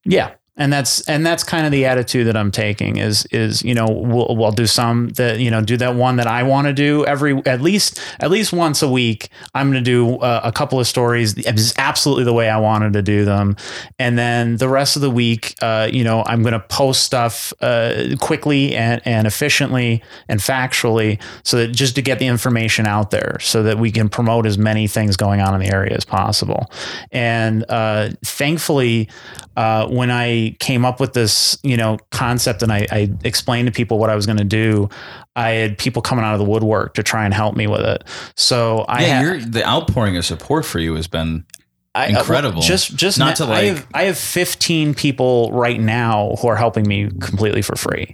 Yeah. 0.03 0.33
And 0.57 0.71
that's 0.71 1.01
and 1.01 1.25
that's 1.25 1.43
kind 1.43 1.65
of 1.65 1.73
the 1.73 1.85
attitude 1.85 2.27
that 2.27 2.37
I'm 2.37 2.49
taking 2.49 2.95
is 2.95 3.25
is 3.25 3.61
you 3.61 3.73
know 3.73 3.87
we'll, 3.89 4.37
we'll 4.37 4.53
do 4.53 4.65
some 4.65 5.09
that 5.09 5.39
you 5.39 5.51
know 5.51 5.61
do 5.61 5.75
that 5.77 5.95
one 5.95 6.15
that 6.15 6.27
I 6.27 6.43
want 6.43 6.67
to 6.67 6.73
do 6.73 7.05
every 7.05 7.35
at 7.45 7.59
least 7.59 7.99
at 8.21 8.31
least 8.31 8.53
once 8.53 8.81
a 8.81 8.89
week. 8.89 9.27
I'm 9.53 9.69
going 9.69 9.83
to 9.83 9.89
do 9.89 10.15
uh, 10.19 10.39
a 10.45 10.53
couple 10.53 10.79
of 10.79 10.87
stories 10.87 11.35
absolutely 11.77 12.23
the 12.23 12.33
way 12.33 12.49
I 12.49 12.57
wanted 12.57 12.93
to 12.93 13.01
do 13.01 13.25
them. 13.25 13.57
And 13.99 14.17
then 14.17 14.55
the 14.55 14.69
rest 14.69 14.95
of 14.95 15.01
the 15.01 15.09
week 15.11 15.55
uh, 15.61 15.89
you 15.91 16.05
know 16.05 16.23
I'm 16.25 16.41
going 16.41 16.53
to 16.53 16.61
post 16.61 17.03
stuff 17.03 17.51
uh, 17.59 18.15
quickly 18.21 18.77
and, 18.77 19.01
and 19.03 19.27
efficiently 19.27 20.01
and 20.29 20.39
factually 20.39 21.21
so 21.43 21.57
that 21.57 21.73
just 21.73 21.95
to 21.95 22.01
get 22.01 22.19
the 22.19 22.27
information 22.27 22.87
out 22.87 23.11
there 23.11 23.37
so 23.41 23.61
that 23.63 23.77
we 23.77 23.91
can 23.91 24.07
promote 24.07 24.45
as 24.45 24.57
many 24.57 24.87
things 24.87 25.17
going 25.17 25.41
on 25.41 25.53
in 25.53 25.59
the 25.59 25.73
area 25.75 25.93
as 25.95 26.05
possible. 26.05 26.71
And 27.11 27.65
uh, 27.67 28.11
thankfully 28.23 29.09
uh, 29.57 29.87
when 29.87 30.11
I 30.11 30.44
came 30.51 30.85
up 30.85 30.99
with 30.99 31.13
this, 31.13 31.57
you 31.63 31.77
know, 31.77 31.97
concept 32.11 32.63
and 32.63 32.71
I, 32.71 32.85
I 32.91 33.11
explained 33.23 33.67
to 33.67 33.71
people 33.71 33.99
what 33.99 34.09
I 34.09 34.15
was 34.15 34.25
going 34.25 34.37
to 34.37 34.43
do, 34.43 34.89
I 35.35 35.51
had 35.51 35.77
people 35.77 36.01
coming 36.01 36.23
out 36.25 36.33
of 36.33 36.39
the 36.39 36.45
woodwork 36.45 36.93
to 36.95 37.03
try 37.03 37.25
and 37.25 37.33
help 37.33 37.55
me 37.55 37.67
with 37.67 37.81
it. 37.81 38.03
So 38.35 38.79
I 38.87 39.05
Yeah, 39.05 39.23
had, 39.23 39.53
the 39.53 39.67
outpouring 39.67 40.17
of 40.17 40.25
support 40.25 40.65
for 40.65 40.79
you 40.79 40.95
has 40.95 41.07
been 41.07 41.45
I- 41.93 42.07
incredible. 42.07 42.61
just, 42.61 42.95
just 42.95 43.17
Not 43.19 43.35
to, 43.37 43.43
I 43.45 43.47
like- 43.47 43.65
have, 43.67 43.87
I 43.93 44.03
have 44.03 44.17
15 44.17 44.93
people 44.93 45.51
right 45.51 45.79
now 45.79 46.35
who 46.41 46.47
are 46.47 46.55
helping 46.57 46.87
me 46.87 47.09
completely 47.21 47.61
for 47.61 47.75
free. 47.75 48.13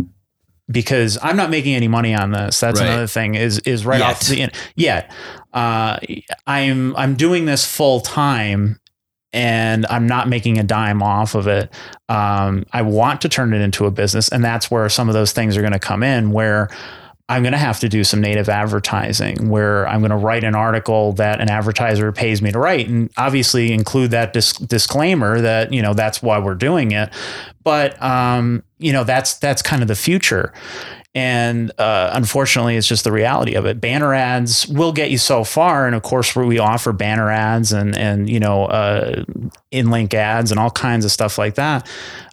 because 0.70 1.18
I'm 1.22 1.36
not 1.36 1.50
making 1.50 1.76
any 1.76 1.90
money 1.90 2.14
on 2.16 2.32
this. 2.32 2.60
That's 2.62 2.80
Right. 2.80 2.88
another 2.88 3.08
thing 3.08 3.36
is 3.36 3.60
is 3.60 3.86
right 3.86 4.00
off 4.02 4.30
Yet. 4.30 4.54
the 4.54 4.60
yet. 4.76 5.12
Uh, 5.54 5.98
I'm 6.48 6.96
I'm 6.96 7.16
doing 7.16 7.44
this 7.46 7.66
full 7.66 8.00
time 8.00 8.80
and 9.34 9.86
I'm 9.88 10.08
not 10.08 10.28
making 10.28 10.58
a 10.58 10.64
dime 10.64 11.02
off 11.02 11.36
of 11.36 11.48
it. 11.48 11.74
Um, 12.10 12.66
I 12.74 12.82
want 12.82 13.22
to 13.22 13.30
turn 13.30 13.54
it 13.54 13.62
into 13.62 13.86
a 13.86 13.92
business, 13.92 14.30
and 14.30 14.44
that's 14.44 14.70
where 14.70 14.88
some 14.90 15.08
of 15.08 15.14
those 15.14 15.32
things 15.32 15.58
are 15.58 15.62
going 15.62 15.74
to 15.74 15.80
come 15.80 16.04
in. 16.04 16.32
Where 16.32 16.70
I'm 17.32 17.44
going 17.44 17.54
to 17.54 17.58
have 17.58 17.80
to 17.80 17.88
do 17.88 18.04
some 18.04 18.20
native 18.20 18.50
advertising, 18.50 19.48
where 19.48 19.88
I'm 19.88 20.02
going 20.02 20.12
to 20.12 20.18
write 20.18 20.44
an 20.44 20.54
article 20.54 21.14
that 21.14 21.40
an 21.40 21.50
advertiser 21.50 22.12
pays 22.12 22.42
me 22.42 22.52
to 22.52 22.60
write, 22.60 22.90
and 22.90 23.10
obviously 23.16 23.72
include 23.72 24.12
that 24.12 24.34
dis- 24.34 24.52
disclaimer 24.54 25.40
that 25.40 25.72
you 25.72 25.82
know 25.82 25.94
that's 25.94 26.22
why 26.22 26.40
we're 26.40 26.56
doing 26.56 26.92
it. 26.92 27.10
But 27.64 28.02
um, 28.02 28.64
you 28.80 28.92
know 28.92 29.06
that's 29.06 29.36
that's 29.36 29.62
kind 29.62 29.82
of 29.82 29.88
the 29.88 29.96
future. 29.96 30.52
And 31.14 31.72
uh, 31.78 32.12
unfortunately, 32.14 32.78
it's 32.78 32.88
just 32.88 33.04
the 33.04 33.12
reality 33.12 33.56
of 33.56 33.66
it. 33.66 33.82
Banner 33.82 34.14
ads 34.14 34.66
will 34.68 34.94
get 34.94 35.12
you 35.12 35.18
so 35.18 35.44
far, 35.44 35.86
and 35.86 35.94
of 35.94 36.04
course, 36.04 36.34
where 36.36 36.46
we 36.46 36.58
offer 36.58 36.94
banner 36.94 37.30
ads 37.30 37.74
and 37.74 37.98
and 37.98 38.30
you 38.30 38.40
know 38.40 38.66
uh, 38.66 39.26
in-link 39.72 40.14
ads 40.14 40.52
and 40.52 40.60
all 40.60 40.72
kinds 40.72 41.04
of 41.04 41.12
stuff 41.12 41.38
like 41.38 41.56
that. 41.56 41.86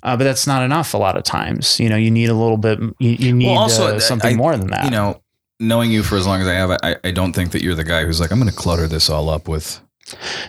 Uh, 0.05 0.17
but 0.17 0.23
that's 0.23 0.47
not 0.47 0.63
enough. 0.63 0.95
A 0.95 0.97
lot 0.97 1.17
of 1.17 1.25
times, 1.25 1.81
you 1.81 1.89
know, 1.89 1.97
you 1.97 2.11
need 2.11 2.29
a 2.29 2.35
little 2.35 2.57
bit. 2.57 2.79
You, 3.01 3.11
you 3.11 3.33
need 3.33 3.57
also, 3.57 3.97
uh, 3.97 4.01
something 4.01 4.35
I- 4.35 4.37
more 4.37 4.57
than 4.57 4.69
that. 4.69 4.85
You 4.85 4.93
know, 4.93 5.21
knowing 5.59 5.91
you 5.91 6.05
for 6.05 6.17
as 6.17 6.27
long 6.27 6.41
as 6.41 6.47
I 6.47 6.55
have, 6.55 6.71
I, 6.71 6.97
I 7.03 7.11
don't 7.11 7.33
think 7.33 7.51
that 7.53 7.63
you're 7.63 7.75
the 7.75 7.83
guy 7.83 8.05
who's 8.05 8.21
like, 8.21 8.31
I'm 8.31 8.39
going 8.39 8.51
to 8.51 8.57
clutter 8.57 8.87
this 8.87 9.11
all 9.11 9.29
up 9.29 9.49
with 9.49 9.81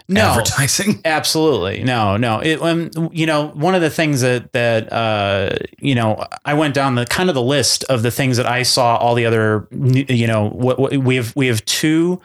no, 0.07 0.22
advertising. 0.22 1.01
Absolutely. 1.05 1.84
No, 1.84 2.18
no. 2.18 2.39
It, 2.39 2.62
um, 2.62 2.89
you 3.12 3.26
know, 3.26 3.47
one 3.49 3.76
of 3.76 3.82
the 3.82 3.89
things 3.89 4.22
that, 4.22 4.51
that, 4.53 4.91
uh, 4.91 5.55
you 5.80 5.95
know, 5.95 6.26
I 6.45 6.53
went 6.53 6.74
down 6.74 6.95
the 6.95 7.05
kind 7.05 7.30
of 7.30 7.36
the 7.36 7.41
list 7.41 7.84
of 7.86 8.01
the 8.01 8.12
things 8.12 8.38
that 8.38 8.45
I 8.45 8.64
saw 8.64 8.97
all 8.97 9.16
the 9.16 9.26
other, 9.26 9.68
you 9.72 10.28
know, 10.28 10.49
what, 10.49 10.80
what 10.80 10.97
we 10.97 11.16
have, 11.16 11.36
we 11.36 11.47
have 11.47 11.64
two, 11.66 12.22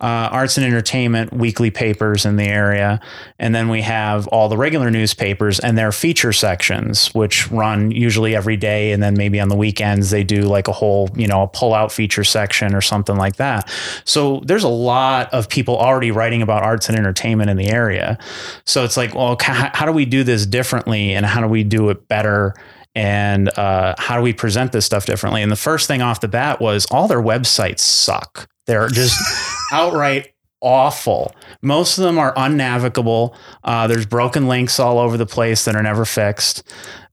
uh, 0.00 0.28
arts 0.32 0.56
and 0.56 0.66
entertainment 0.66 1.32
weekly 1.32 1.70
papers 1.70 2.26
in 2.26 2.36
the 2.36 2.44
area. 2.44 3.00
And 3.38 3.54
then 3.54 3.68
we 3.68 3.82
have 3.82 4.26
all 4.28 4.48
the 4.48 4.56
regular 4.56 4.90
newspapers 4.90 5.60
and 5.60 5.78
their 5.78 5.92
feature 5.92 6.32
sections, 6.32 7.14
which 7.14 7.50
run 7.50 7.90
usually 7.92 8.34
every 8.34 8.56
day. 8.56 8.92
And 8.92 9.02
then 9.02 9.14
maybe 9.14 9.38
on 9.38 9.48
the 9.48 9.56
weekends, 9.56 10.10
they 10.10 10.24
do 10.24 10.42
like 10.42 10.66
a 10.66 10.72
whole, 10.72 11.08
you 11.14 11.28
know, 11.28 11.42
a 11.42 11.48
pull 11.48 11.74
out 11.74 11.92
feature 11.92 12.24
section 12.24 12.74
or 12.74 12.80
something 12.80 13.16
like 13.16 13.36
that. 13.36 13.70
So 14.04 14.42
there's 14.44 14.64
a 14.64 14.68
lot 14.68 15.32
of 15.32 15.48
people 15.48 15.76
already 15.76 16.10
writing 16.10 16.42
about 16.42 16.64
arts 16.64 16.88
and 16.88 16.98
entertainment 16.98 17.48
in 17.50 17.56
the 17.56 17.68
area. 17.68 18.18
So 18.64 18.84
it's 18.84 18.96
like, 18.96 19.14
well, 19.14 19.36
how 19.40 19.86
do 19.86 19.92
we 19.92 20.04
do 20.04 20.24
this 20.24 20.44
differently 20.44 21.12
and 21.12 21.24
how 21.24 21.40
do 21.40 21.46
we 21.46 21.62
do 21.62 21.90
it 21.90 22.08
better? 22.08 22.54
And 22.96 23.48
uh, 23.58 23.94
how 23.98 24.16
do 24.16 24.22
we 24.22 24.32
present 24.32 24.72
this 24.72 24.86
stuff 24.86 25.06
differently? 25.06 25.42
And 25.42 25.50
the 25.50 25.56
first 25.56 25.88
thing 25.88 26.02
off 26.02 26.20
the 26.20 26.28
bat 26.28 26.60
was 26.60 26.86
all 26.90 27.08
their 27.08 27.22
websites 27.22 27.80
suck. 27.80 28.48
They're 28.66 28.88
just 28.88 29.18
outright 29.74 30.34
awful. 30.60 31.34
Most 31.62 31.98
of 31.98 32.04
them 32.04 32.18
are 32.18 32.32
unnavigable. 32.36 33.36
Uh, 33.62 33.86
there's 33.86 34.06
broken 34.06 34.48
links 34.48 34.80
all 34.80 34.98
over 34.98 35.16
the 35.18 35.26
place 35.26 35.66
that 35.66 35.76
are 35.76 35.82
never 35.82 36.04
fixed. 36.06 36.62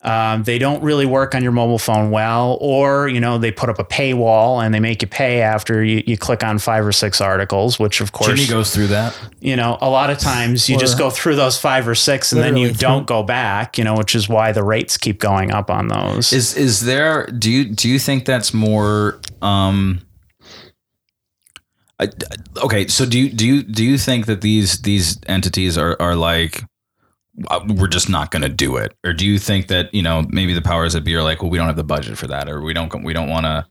Um, 0.03 0.43
they 0.43 0.57
don't 0.57 0.81
really 0.81 1.05
work 1.05 1.35
on 1.35 1.43
your 1.43 1.51
mobile 1.51 1.77
phone 1.77 2.09
well, 2.09 2.57
or 2.59 3.07
you 3.07 3.19
know 3.19 3.37
they 3.37 3.51
put 3.51 3.69
up 3.69 3.77
a 3.77 3.83
paywall 3.83 4.63
and 4.63 4.73
they 4.73 4.79
make 4.79 5.03
you 5.03 5.07
pay 5.07 5.41
after 5.41 5.83
you, 5.83 6.01
you 6.07 6.17
click 6.17 6.43
on 6.43 6.57
five 6.57 6.83
or 6.83 6.91
six 6.91 7.21
articles, 7.21 7.77
which 7.77 8.01
of 8.01 8.11
course 8.11 8.29
Jimmy 8.29 8.47
goes 8.47 8.73
through 8.73 8.87
that. 8.87 9.15
you 9.41 9.55
know 9.55 9.77
a 9.79 9.89
lot 9.89 10.09
of 10.09 10.17
times 10.17 10.67
you 10.67 10.79
just 10.79 10.97
go 10.97 11.11
through 11.11 11.35
those 11.35 11.59
five 11.59 11.87
or 11.87 11.93
six 11.93 12.31
and 12.31 12.41
then 12.41 12.57
you 12.57 12.69
through- 12.69 12.77
don't 12.77 13.05
go 13.05 13.21
back. 13.21 13.77
You 13.77 13.83
know, 13.83 13.95
which 13.95 14.15
is 14.15 14.27
why 14.27 14.51
the 14.53 14.63
rates 14.63 14.97
keep 14.97 15.19
going 15.19 15.51
up 15.51 15.69
on 15.69 15.87
those. 15.89 16.33
Is 16.33 16.55
is 16.57 16.81
there? 16.81 17.27
Do 17.27 17.51
you 17.51 17.65
do 17.65 17.87
you 17.87 17.99
think 17.99 18.25
that's 18.25 18.55
more? 18.55 19.19
Um, 19.43 20.01
I, 22.01 22.09
okay, 22.63 22.87
so 22.87 23.05
do 23.05 23.19
you 23.19 23.29
do 23.29 23.45
you 23.45 23.63
do 23.63 23.83
you 23.83 23.97
think 23.97 24.25
that 24.25 24.41
these 24.41 24.81
these 24.81 25.19
entities 25.27 25.77
are 25.77 25.95
are 26.01 26.15
like 26.15 26.63
uh, 27.47 27.61
we're 27.67 27.87
just 27.87 28.09
not 28.09 28.31
going 28.31 28.41
to 28.41 28.49
do 28.49 28.75
it, 28.77 28.93
or 29.03 29.13
do 29.13 29.25
you 29.25 29.37
think 29.39 29.67
that 29.67 29.93
you 29.93 30.01
know 30.01 30.25
maybe 30.29 30.53
the 30.53 30.61
powers 30.61 30.93
that 30.93 31.03
be 31.03 31.15
are 31.15 31.23
like, 31.23 31.41
well, 31.41 31.51
we 31.51 31.57
don't 31.57 31.67
have 31.67 31.75
the 31.75 31.83
budget 31.83 32.17
for 32.17 32.27
that, 32.27 32.49
or 32.49 32.61
we 32.61 32.73
don't 32.73 33.03
we 33.03 33.13
don't 33.13 33.29
want 33.29 33.45
to 33.45 33.65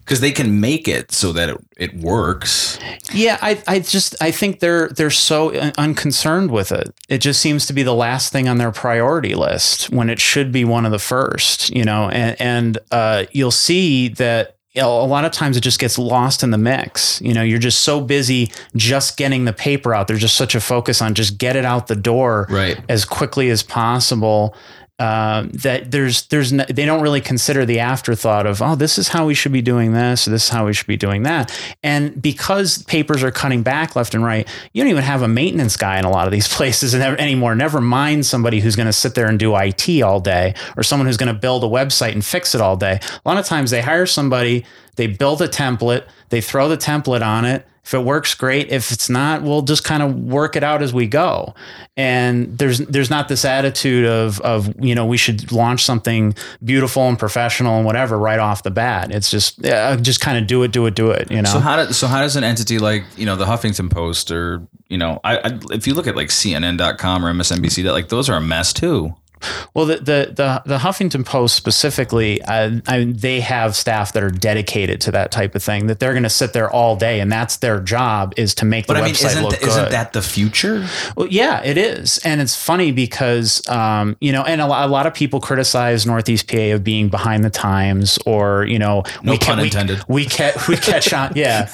because 0.00 0.20
they 0.20 0.32
can 0.32 0.60
make 0.60 0.88
it 0.88 1.12
so 1.12 1.32
that 1.32 1.48
it, 1.48 1.56
it 1.76 1.94
works. 1.96 2.78
Yeah, 3.12 3.38
I, 3.40 3.62
I 3.66 3.78
just 3.80 4.20
I 4.20 4.30
think 4.30 4.60
they're 4.60 4.88
they're 4.88 5.10
so 5.10 5.54
un- 5.58 5.72
unconcerned 5.78 6.50
with 6.50 6.72
it. 6.72 6.94
It 7.08 7.18
just 7.18 7.40
seems 7.40 7.66
to 7.66 7.72
be 7.72 7.82
the 7.82 7.94
last 7.94 8.32
thing 8.32 8.48
on 8.48 8.58
their 8.58 8.72
priority 8.72 9.34
list 9.34 9.90
when 9.90 10.10
it 10.10 10.20
should 10.20 10.52
be 10.52 10.64
one 10.64 10.84
of 10.84 10.92
the 10.92 10.98
first. 10.98 11.70
You 11.74 11.84
know, 11.84 12.08
and 12.08 12.40
and 12.40 12.78
uh, 12.90 13.24
you'll 13.32 13.50
see 13.50 14.08
that. 14.08 14.56
You 14.72 14.80
know, 14.80 15.02
a 15.02 15.04
lot 15.04 15.24
of 15.26 15.32
times 15.32 15.56
it 15.56 15.60
just 15.60 15.78
gets 15.78 15.98
lost 15.98 16.42
in 16.42 16.50
the 16.50 16.56
mix. 16.58 17.20
You 17.20 17.34
know, 17.34 17.42
you're 17.42 17.58
just 17.58 17.82
so 17.82 18.00
busy 18.00 18.50
just 18.74 19.18
getting 19.18 19.44
the 19.44 19.52
paper 19.52 19.94
out. 19.94 20.08
There's 20.08 20.20
just 20.22 20.36
such 20.36 20.54
a 20.54 20.60
focus 20.60 21.02
on 21.02 21.14
just 21.14 21.36
get 21.36 21.56
it 21.56 21.64
out 21.66 21.88
the 21.88 21.96
door 21.96 22.46
Right. 22.48 22.78
as 22.88 23.04
quickly 23.04 23.50
as 23.50 23.62
possible. 23.62 24.54
Um, 24.98 25.48
that 25.50 25.90
there's 25.90 26.26
there's 26.26 26.50
they 26.50 26.84
don't 26.84 27.02
really 27.02 27.22
consider 27.22 27.64
the 27.64 27.80
afterthought 27.80 28.46
of 28.46 28.62
oh 28.62 28.76
this 28.76 28.98
is 28.98 29.08
how 29.08 29.26
we 29.26 29.34
should 29.34 29.50
be 29.50 29.62
doing 29.62 29.94
this 29.94 30.26
this 30.26 30.44
is 30.44 30.48
how 30.50 30.66
we 30.66 30.74
should 30.74 30.86
be 30.86 30.98
doing 30.98 31.22
that. 31.24 31.50
And 31.82 32.20
because 32.20 32.82
papers 32.84 33.24
are 33.24 33.30
cutting 33.30 33.62
back 33.62 33.96
left 33.96 34.14
and 34.14 34.22
right 34.22 34.46
you 34.72 34.82
don't 34.82 34.90
even 34.90 35.02
have 35.02 35.22
a 35.22 35.28
maintenance 35.28 35.76
guy 35.76 35.98
in 35.98 36.04
a 36.04 36.10
lot 36.10 36.26
of 36.26 36.32
these 36.32 36.46
places 36.54 36.94
anymore. 36.94 37.54
Never 37.54 37.80
mind 37.80 38.26
somebody 38.26 38.60
who's 38.60 38.76
going 38.76 38.86
to 38.86 38.92
sit 38.92 39.14
there 39.14 39.26
and 39.26 39.38
do 39.38 39.56
IT 39.56 40.02
all 40.02 40.20
day 40.20 40.54
or 40.76 40.82
someone 40.82 41.06
who's 41.06 41.16
going 41.16 41.34
to 41.34 41.40
build 41.40 41.64
a 41.64 41.68
website 41.68 42.12
and 42.12 42.24
fix 42.24 42.54
it 42.54 42.60
all 42.60 42.76
day. 42.76 43.00
A 43.02 43.28
lot 43.28 43.38
of 43.38 43.46
times 43.46 43.70
they 43.70 43.80
hire 43.80 44.06
somebody 44.06 44.64
they 44.96 45.06
build 45.06 45.40
a 45.40 45.48
template 45.48 46.06
they 46.28 46.40
throw 46.40 46.68
the 46.68 46.76
template 46.76 47.26
on 47.26 47.44
it 47.44 47.66
if 47.84 47.94
it 47.94 48.04
works, 48.04 48.34
great. 48.34 48.70
If 48.70 48.92
it's 48.92 49.10
not, 49.10 49.42
we'll 49.42 49.62
just 49.62 49.82
kind 49.82 50.04
of 50.04 50.14
work 50.14 50.54
it 50.54 50.62
out 50.62 50.82
as 50.82 50.94
we 50.94 51.08
go. 51.08 51.52
And 51.96 52.56
there's 52.56 52.78
there's 52.78 53.10
not 53.10 53.28
this 53.28 53.44
attitude 53.44 54.06
of 54.06 54.40
of 54.42 54.72
you 54.82 54.94
know 54.94 55.04
we 55.04 55.16
should 55.16 55.50
launch 55.50 55.84
something 55.84 56.34
beautiful 56.62 57.08
and 57.08 57.18
professional 57.18 57.76
and 57.76 57.84
whatever 57.84 58.16
right 58.16 58.38
off 58.38 58.62
the 58.62 58.70
bat. 58.70 59.10
It's 59.10 59.30
just 59.30 59.58
yeah, 59.64 59.96
just 59.96 60.20
kind 60.20 60.38
of 60.38 60.46
do 60.46 60.62
it, 60.62 60.70
do 60.70 60.86
it, 60.86 60.94
do 60.94 61.10
it. 61.10 61.28
You 61.30 61.42
know. 61.42 61.50
So 61.50 61.58
how 61.58 61.84
do, 61.84 61.92
so 61.92 62.06
how 62.06 62.20
does 62.20 62.36
an 62.36 62.44
entity 62.44 62.78
like 62.78 63.04
you 63.16 63.26
know 63.26 63.34
the 63.34 63.46
Huffington 63.46 63.90
Post 63.90 64.30
or 64.30 64.64
you 64.88 64.96
know 64.96 65.18
I, 65.24 65.38
I 65.38 65.58
if 65.72 65.88
you 65.88 65.94
look 65.94 66.06
at 66.06 66.14
like 66.14 66.28
CNN.com 66.28 67.24
or 67.24 67.32
MSNBC 67.32 67.82
that 67.82 67.92
like 67.92 68.10
those 68.10 68.28
are 68.28 68.36
a 68.36 68.40
mess 68.40 68.72
too. 68.72 69.12
Well, 69.74 69.86
the 69.86 69.96
the 69.96 70.32
the, 70.34 70.62
the 70.66 70.78
Huffington 70.78 71.24
Post 71.24 71.56
specifically, 71.56 72.40
uh, 72.42 72.80
I, 72.86 73.04
they 73.04 73.40
have 73.40 73.74
staff 73.76 74.12
that 74.12 74.22
are 74.22 74.30
dedicated 74.30 75.00
to 75.02 75.10
that 75.12 75.30
type 75.32 75.54
of 75.54 75.62
thing. 75.62 75.86
That 75.86 76.00
they're 76.00 76.12
going 76.12 76.22
to 76.22 76.30
sit 76.30 76.52
there 76.52 76.70
all 76.70 76.96
day, 76.96 77.20
and 77.20 77.30
that's 77.30 77.56
their 77.58 77.80
job 77.80 78.34
is 78.36 78.54
to 78.56 78.64
make 78.64 78.86
the 78.86 78.94
But 78.94 79.02
I 79.02 79.04
mean, 79.06 79.14
website 79.14 79.26
isn't 79.26 79.42
look 79.42 79.52
th- 79.54 79.62
isn't 79.66 79.84
good. 79.84 79.92
that 79.92 80.12
the 80.12 80.22
future? 80.22 80.86
Well, 81.16 81.26
yeah, 81.28 81.62
it 81.62 81.76
is, 81.78 82.18
and 82.18 82.40
it's 82.40 82.56
funny 82.56 82.92
because 82.92 83.66
um, 83.68 84.16
you 84.20 84.32
know, 84.32 84.42
and 84.42 84.60
a 84.60 84.66
lot, 84.66 84.88
a 84.88 84.92
lot 84.92 85.06
of 85.06 85.14
people 85.14 85.40
criticize 85.40 86.06
Northeast 86.06 86.48
PA 86.48 86.56
of 86.74 86.84
being 86.84 87.08
behind 87.08 87.44
the 87.44 87.50
times, 87.50 88.18
or 88.26 88.64
you 88.66 88.78
know, 88.78 89.02
No 89.22 89.36
ca- 89.38 89.46
pun 89.46 89.58
we, 89.58 89.64
intended. 89.64 90.02
We 90.08 90.24
catch 90.26 90.68
we 90.68 90.76
catch 90.76 91.12
on, 91.12 91.32
yeah, 91.36 91.70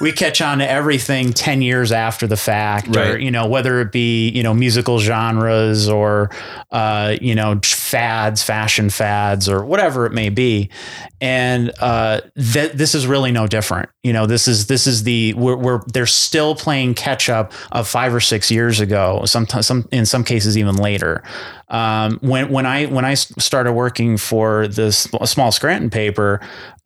we 0.00 0.12
catch 0.12 0.40
on 0.40 0.58
to 0.58 0.68
everything 0.70 1.32
ten 1.32 1.62
years 1.62 1.92
after 1.92 2.26
the 2.26 2.36
fact, 2.36 2.88
or 2.96 3.00
Right. 3.00 3.20
you 3.20 3.30
know, 3.30 3.46
whether 3.46 3.80
it 3.80 3.92
be 3.92 4.28
you 4.30 4.42
know 4.42 4.54
musical 4.54 4.98
genres 4.98 5.88
or 5.88 6.30
uh, 6.70 7.09
you 7.18 7.34
know 7.34 7.58
fads, 7.62 8.42
fashion 8.42 8.90
fads, 8.90 9.48
or 9.48 9.64
whatever 9.64 10.06
it 10.06 10.12
may 10.12 10.28
be, 10.28 10.70
and 11.20 11.72
uh, 11.80 12.20
th- 12.36 12.72
this 12.72 12.94
is 12.94 13.06
really 13.06 13.32
no 13.32 13.46
different. 13.46 13.88
You 14.02 14.12
know, 14.12 14.26
this 14.26 14.48
is 14.48 14.66
this 14.66 14.86
is 14.86 15.02
the 15.02 15.34
we're, 15.34 15.56
we're 15.56 15.80
they're 15.92 16.06
still 16.06 16.54
playing 16.54 16.94
catch 16.94 17.28
up 17.28 17.52
of 17.72 17.88
five 17.88 18.14
or 18.14 18.20
six 18.20 18.50
years 18.50 18.80
ago. 18.80 19.22
Sometimes, 19.26 19.66
some 19.66 19.88
in 19.92 20.06
some 20.06 20.24
cases 20.24 20.56
even 20.56 20.76
later. 20.76 21.22
Um, 21.68 22.18
when 22.20 22.50
when 22.50 22.66
I 22.66 22.86
when 22.86 23.04
I 23.04 23.14
started 23.14 23.72
working 23.72 24.16
for 24.16 24.66
this 24.66 25.08
small 25.24 25.52
Scranton 25.52 25.90
paper, 25.90 26.40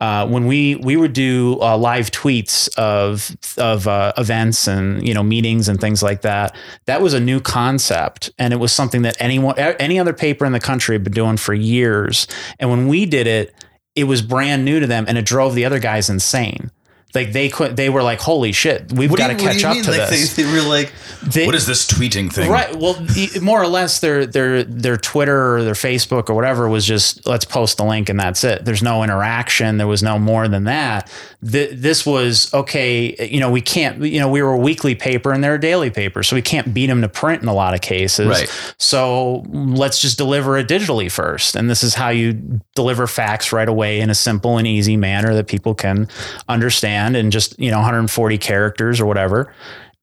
uh, 0.05 0.27
when 0.27 0.45
we 0.45 0.75
we 0.75 0.95
would 0.95 1.13
do 1.13 1.57
uh, 1.61 1.75
live 1.75 2.11
tweets 2.11 2.69
of 2.77 3.35
of 3.57 3.87
uh, 3.87 4.13
events 4.19 4.67
and 4.67 5.05
you 5.05 5.15
know 5.15 5.23
meetings 5.23 5.67
and 5.67 5.81
things 5.81 6.03
like 6.03 6.21
that. 6.21 6.55
That 6.85 7.01
was 7.01 7.15
a 7.15 7.19
new 7.19 7.39
concept, 7.39 8.29
and 8.37 8.53
it 8.53 8.57
was 8.57 8.71
something 8.71 9.01
that 9.01 9.17
anyone 9.19 9.57
any 9.57 9.97
other 9.97 10.13
paper 10.13 10.45
in 10.45 10.51
the 10.51 10.59
country 10.59 10.93
had 10.93 11.03
been 11.03 11.13
doing 11.13 11.37
for 11.37 11.55
years. 11.55 12.27
And 12.59 12.69
when 12.69 12.87
we 12.87 13.07
did 13.07 13.25
it, 13.25 13.55
it 13.95 14.03
was 14.03 14.21
brand 14.21 14.63
new 14.63 14.79
to 14.79 14.85
them, 14.85 15.05
and 15.07 15.17
it 15.17 15.25
drove 15.25 15.55
the 15.55 15.65
other 15.65 15.79
guys 15.79 16.07
insane. 16.07 16.69
Like 17.15 17.31
they 17.31 17.49
could, 17.49 17.75
they 17.75 17.89
were 17.89 18.03
like, 18.03 18.19
"Holy 18.19 18.51
shit, 18.51 18.91
we've 18.93 19.09
got 19.15 19.27
to 19.27 19.33
you- 19.33 19.43
what 19.45 19.53
do 19.53 19.59
catch 19.59 19.63
up 19.63 19.73
mean? 19.75 19.83
to 19.85 19.91
like 19.91 20.09
this." 20.09 20.35
They, 20.35 20.43
they 20.43 20.51
were 20.51 20.61
like, 20.67 20.91
They- 21.23 21.45
what 21.45 21.55
is 21.55 21.65
this 21.65 21.87
tweeting 21.87 22.31
thing? 22.31 22.51
Right. 22.51 22.75
Well, 22.75 22.97
more 23.41 23.61
or 23.61 23.67
less, 23.67 23.99
their 23.99 24.25
their 24.25 24.63
their 24.63 24.97
Twitter 24.97 25.55
or 25.57 25.63
their 25.63 25.73
Facebook 25.73 26.29
or 26.29 26.33
whatever 26.35 26.67
was 26.69 26.85
just 26.85 27.25
let's 27.25 27.45
post 27.45 27.77
the 27.77 27.85
link 27.85 28.09
and 28.09 28.19
that's 28.19 28.43
it. 28.43 28.65
There's 28.65 28.83
no 28.83 29.03
interaction. 29.03 29.77
There 29.77 29.87
was 29.87 30.03
no 30.03 30.19
more 30.19 30.47
than 30.47 30.65
that. 30.65 31.09
Th- 31.49 31.71
this 31.73 32.05
was 32.05 32.53
okay. 32.53 33.15
You 33.29 33.39
know, 33.39 33.51
we 33.51 33.61
can't. 33.61 34.01
You 34.03 34.19
know, 34.19 34.29
we 34.29 34.41
were 34.41 34.53
a 34.53 34.57
weekly 34.57 34.95
paper 34.95 35.31
and 35.31 35.43
they're 35.43 35.55
a 35.55 35.59
daily 35.61 35.89
paper, 35.89 36.23
so 36.23 36.35
we 36.35 36.41
can't 36.41 36.73
beat 36.73 36.87
them 36.87 37.01
to 37.01 37.09
print 37.09 37.41
in 37.41 37.47
a 37.47 37.53
lot 37.53 37.73
of 37.73 37.81
cases. 37.81 38.27
Right. 38.27 38.73
So 38.77 39.43
let's 39.49 40.01
just 40.01 40.17
deliver 40.17 40.57
it 40.57 40.67
digitally 40.67 41.11
first, 41.11 41.55
and 41.55 41.69
this 41.69 41.83
is 41.83 41.93
how 41.93 42.09
you 42.09 42.59
deliver 42.73 43.05
facts 43.07 43.51
right 43.53 43.69
away 43.69 43.99
in 43.99 44.09
a 44.09 44.15
simple 44.15 44.57
and 44.57 44.65
easy 44.65 44.97
manner 44.97 45.33
that 45.35 45.47
people 45.47 45.75
can 45.75 46.07
understand, 46.49 47.04
and 47.13 47.31
just 47.31 47.59
you 47.59 47.69
know 47.69 47.77
140 47.77 48.37
characters 48.37 49.01
or 49.01 49.05
whatever. 49.05 49.53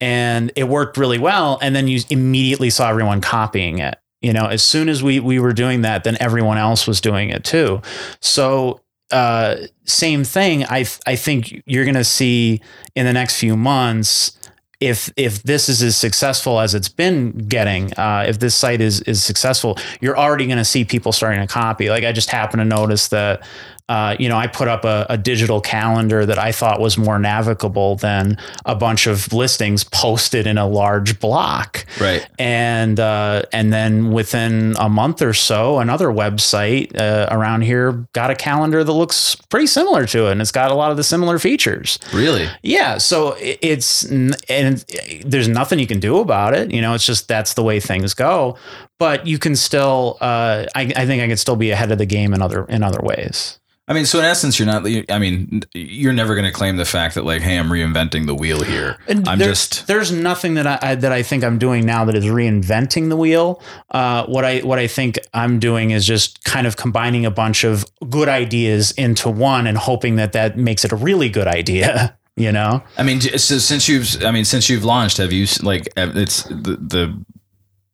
And 0.00 0.50
it 0.56 0.64
worked 0.64 0.96
really 0.96 1.18
well. 1.18 1.58
And 1.62 1.76
then 1.76 1.86
you 1.86 2.00
immediately 2.10 2.70
saw 2.70 2.90
everyone 2.90 3.20
copying 3.20 3.78
it. 3.78 3.98
You 4.20 4.32
know 4.32 4.46
as 4.46 4.62
soon 4.62 4.88
as 4.88 5.02
we 5.02 5.18
we 5.18 5.38
were 5.38 5.52
doing 5.52 5.80
that 5.82 6.04
then 6.04 6.16
everyone 6.20 6.58
else 6.58 6.86
was 6.86 7.00
doing 7.00 7.30
it 7.30 7.44
too. 7.44 7.80
So 8.20 8.80
uh, 9.10 9.56
same 9.84 10.24
thing. 10.24 10.64
I 10.64 10.84
th- 10.84 11.00
i 11.06 11.16
think 11.16 11.62
you're 11.66 11.84
going 11.84 11.96
to 11.96 12.04
see 12.04 12.60
in 12.94 13.04
the 13.04 13.12
next 13.12 13.38
few 13.38 13.56
months 13.56 14.38
if 14.82 15.12
if 15.16 15.44
this 15.44 15.68
is 15.68 15.80
as 15.80 15.96
successful 15.96 16.58
as 16.58 16.74
it's 16.74 16.88
been 16.88 17.30
getting, 17.46 17.94
uh, 17.94 18.24
if 18.26 18.40
this 18.40 18.54
site 18.54 18.80
is 18.80 19.00
is 19.02 19.22
successful, 19.22 19.78
you're 20.00 20.18
already 20.18 20.46
going 20.46 20.58
to 20.58 20.64
see 20.64 20.84
people 20.84 21.12
starting 21.12 21.40
to 21.40 21.46
copy. 21.46 21.88
Like 21.88 22.02
I 22.04 22.10
just 22.10 22.30
happened 22.30 22.60
to 22.62 22.64
notice 22.64 23.08
that, 23.08 23.46
uh, 23.88 24.16
you 24.18 24.28
know, 24.28 24.36
I 24.36 24.46
put 24.46 24.68
up 24.68 24.84
a, 24.84 25.06
a 25.10 25.18
digital 25.18 25.60
calendar 25.60 26.24
that 26.24 26.38
I 26.38 26.52
thought 26.52 26.80
was 26.80 26.96
more 26.96 27.18
navigable 27.18 27.96
than 27.96 28.38
a 28.64 28.74
bunch 28.74 29.06
of 29.06 29.32
listings 29.32 29.84
posted 29.84 30.46
in 30.46 30.56
a 30.56 30.66
large 30.66 31.20
block. 31.20 31.84
Right. 32.00 32.26
And 32.38 32.98
uh, 32.98 33.42
and 33.52 33.72
then 33.72 34.12
within 34.12 34.74
a 34.78 34.88
month 34.88 35.20
or 35.20 35.34
so, 35.34 35.78
another 35.78 36.08
website 36.08 36.98
uh, 36.98 37.28
around 37.30 37.62
here 37.62 38.06
got 38.12 38.30
a 38.30 38.34
calendar 38.34 38.84
that 38.84 38.92
looks 38.92 39.34
pretty 39.50 39.66
similar 39.66 40.06
to 40.06 40.28
it, 40.28 40.32
and 40.32 40.40
it's 40.40 40.52
got 40.52 40.70
a 40.70 40.74
lot 40.74 40.90
of 40.90 40.96
the 40.96 41.04
similar 41.04 41.38
features. 41.38 41.98
Really? 42.12 42.48
Yeah, 42.62 42.98
so 42.98 43.36
it's 43.38 44.04
and 44.04 44.84
there's 45.24 45.48
nothing 45.48 45.78
you 45.78 45.86
can 45.86 46.00
do 46.00 46.18
about 46.18 46.54
it. 46.54 46.70
You 46.70 46.80
know, 46.80 46.94
it's 46.94 47.06
just 47.06 47.28
that's 47.28 47.54
the 47.54 47.62
way 47.62 47.80
things 47.80 48.14
go. 48.14 48.56
But 49.02 49.26
you 49.26 49.40
can 49.40 49.56
still, 49.56 50.16
uh, 50.20 50.66
I, 50.76 50.92
I 50.94 51.06
think 51.06 51.24
I 51.24 51.26
can 51.26 51.36
still 51.36 51.56
be 51.56 51.72
ahead 51.72 51.90
of 51.90 51.98
the 51.98 52.06
game 52.06 52.32
in 52.32 52.40
other 52.40 52.64
in 52.66 52.84
other 52.84 53.00
ways. 53.02 53.58
I 53.88 53.94
mean, 53.94 54.06
so 54.06 54.20
in 54.20 54.24
essence, 54.24 54.60
you're 54.60 54.66
not. 54.66 54.86
I 55.10 55.18
mean, 55.18 55.64
you're 55.74 56.12
never 56.12 56.36
going 56.36 56.44
to 56.44 56.52
claim 56.52 56.76
the 56.76 56.84
fact 56.84 57.16
that 57.16 57.24
like, 57.24 57.42
hey, 57.42 57.58
I'm 57.58 57.68
reinventing 57.68 58.26
the 58.26 58.34
wheel 58.36 58.62
here. 58.62 58.98
And 59.08 59.28
I'm 59.28 59.40
there- 59.40 59.48
just. 59.48 59.88
there's 59.88 60.12
nothing 60.12 60.54
that 60.54 60.68
I, 60.68 60.78
I 60.80 60.94
that 60.94 61.10
I 61.10 61.24
think 61.24 61.42
I'm 61.42 61.58
doing 61.58 61.84
now 61.84 62.04
that 62.04 62.14
is 62.14 62.26
reinventing 62.26 63.08
the 63.08 63.16
wheel. 63.16 63.60
Uh, 63.90 64.24
what 64.26 64.44
I 64.44 64.60
what 64.60 64.78
I 64.78 64.86
think 64.86 65.18
I'm 65.34 65.58
doing 65.58 65.90
is 65.90 66.06
just 66.06 66.44
kind 66.44 66.68
of 66.68 66.76
combining 66.76 67.26
a 67.26 67.30
bunch 67.32 67.64
of 67.64 67.84
good 68.08 68.28
ideas 68.28 68.92
into 68.92 69.30
one 69.30 69.66
and 69.66 69.76
hoping 69.76 70.14
that 70.14 70.30
that 70.34 70.56
makes 70.56 70.84
it 70.84 70.92
a 70.92 70.96
really 70.96 71.28
good 71.28 71.48
idea. 71.48 72.16
You 72.34 72.50
know. 72.50 72.82
I 72.96 73.02
mean, 73.02 73.20
so 73.20 73.58
since 73.58 73.90
you've, 73.90 74.24
I 74.24 74.30
mean, 74.30 74.46
since 74.46 74.70
you've 74.70 74.86
launched, 74.86 75.18
have 75.18 75.34
you 75.34 75.46
like 75.60 75.86
it's 75.98 76.44
the 76.44 76.78
the 76.80 77.24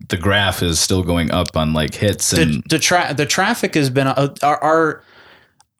the 0.09 0.16
graph 0.16 0.62
is 0.62 0.78
still 0.78 1.03
going 1.03 1.30
up 1.30 1.57
on 1.57 1.72
like 1.72 1.94
hits 1.94 2.32
and 2.32 2.62
the, 2.70 2.78
tra- 2.78 3.14
the 3.14 3.26
traffic 3.26 3.74
has 3.74 3.90
been 3.90 4.07
uh, 4.07 4.34
our, 4.42 4.62
our 4.62 5.05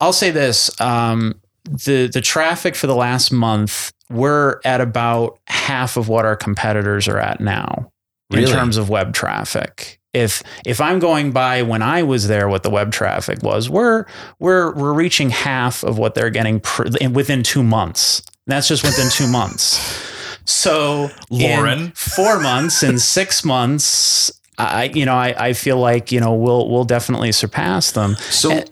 I'll 0.01 0.13
say 0.13 0.31
this 0.31 0.81
um, 0.81 1.41
the 1.65 2.09
the 2.13 2.21
traffic 2.21 2.75
for 2.75 2.87
the 2.87 2.97
last 2.97 3.33
month 3.33 3.93
we're 4.11 4.61
at 4.65 4.81
about 4.81 5.39
half 5.47 5.97
of 5.97 6.09
what 6.09 6.25
our 6.25 6.37
competitors 6.37 7.09
are 7.09 7.19
at 7.19 7.41
now 7.41 7.91
in 8.33 8.47
terms 8.47 8.77
of 8.77 8.89
web 8.89 9.15
traffic. 9.15 10.01
If 10.15 10.43
if 10.65 10.81
I'm 10.81 10.99
going 10.99 11.33
by 11.33 11.63
when 11.63 11.83
I 11.83 12.03
was 12.03 12.29
there, 12.29 12.49
what 12.49 12.63
the 12.63 12.71
web 12.71 12.93
traffic 12.93 13.43
was, 13.43 13.69
we're 13.69 14.07
we're 14.39 14.75
we're 14.75 14.95
reaching 14.95 15.31
half 15.31 15.85
of 15.85 15.99
what 15.99 16.15
they're 16.15 16.31
getting 16.31 16.61
pr- 16.61 16.89
within 17.13 17.43
two 17.43 17.63
months. 17.63 18.23
That's 18.47 18.67
just 18.67 18.83
within 18.83 19.11
two 19.11 19.31
months. 19.31 19.79
So 20.49 21.11
Lauren. 21.31 21.93
four 21.95 22.41
months 22.43 22.83
and 22.83 23.01
six 23.01 23.45
months, 23.45 24.33
I 24.57 24.85
you 24.85 25.05
know 25.05 25.15
I, 25.15 25.35
I 25.49 25.53
feel 25.53 25.79
like 25.79 26.11
you 26.11 26.21
know 26.21 26.33
we'll 26.33 26.69
we'll 26.71 26.85
definitely 26.85 27.33
surpass 27.33 27.93
them. 27.93 28.17
so. 28.17 28.51
And- 28.53 28.71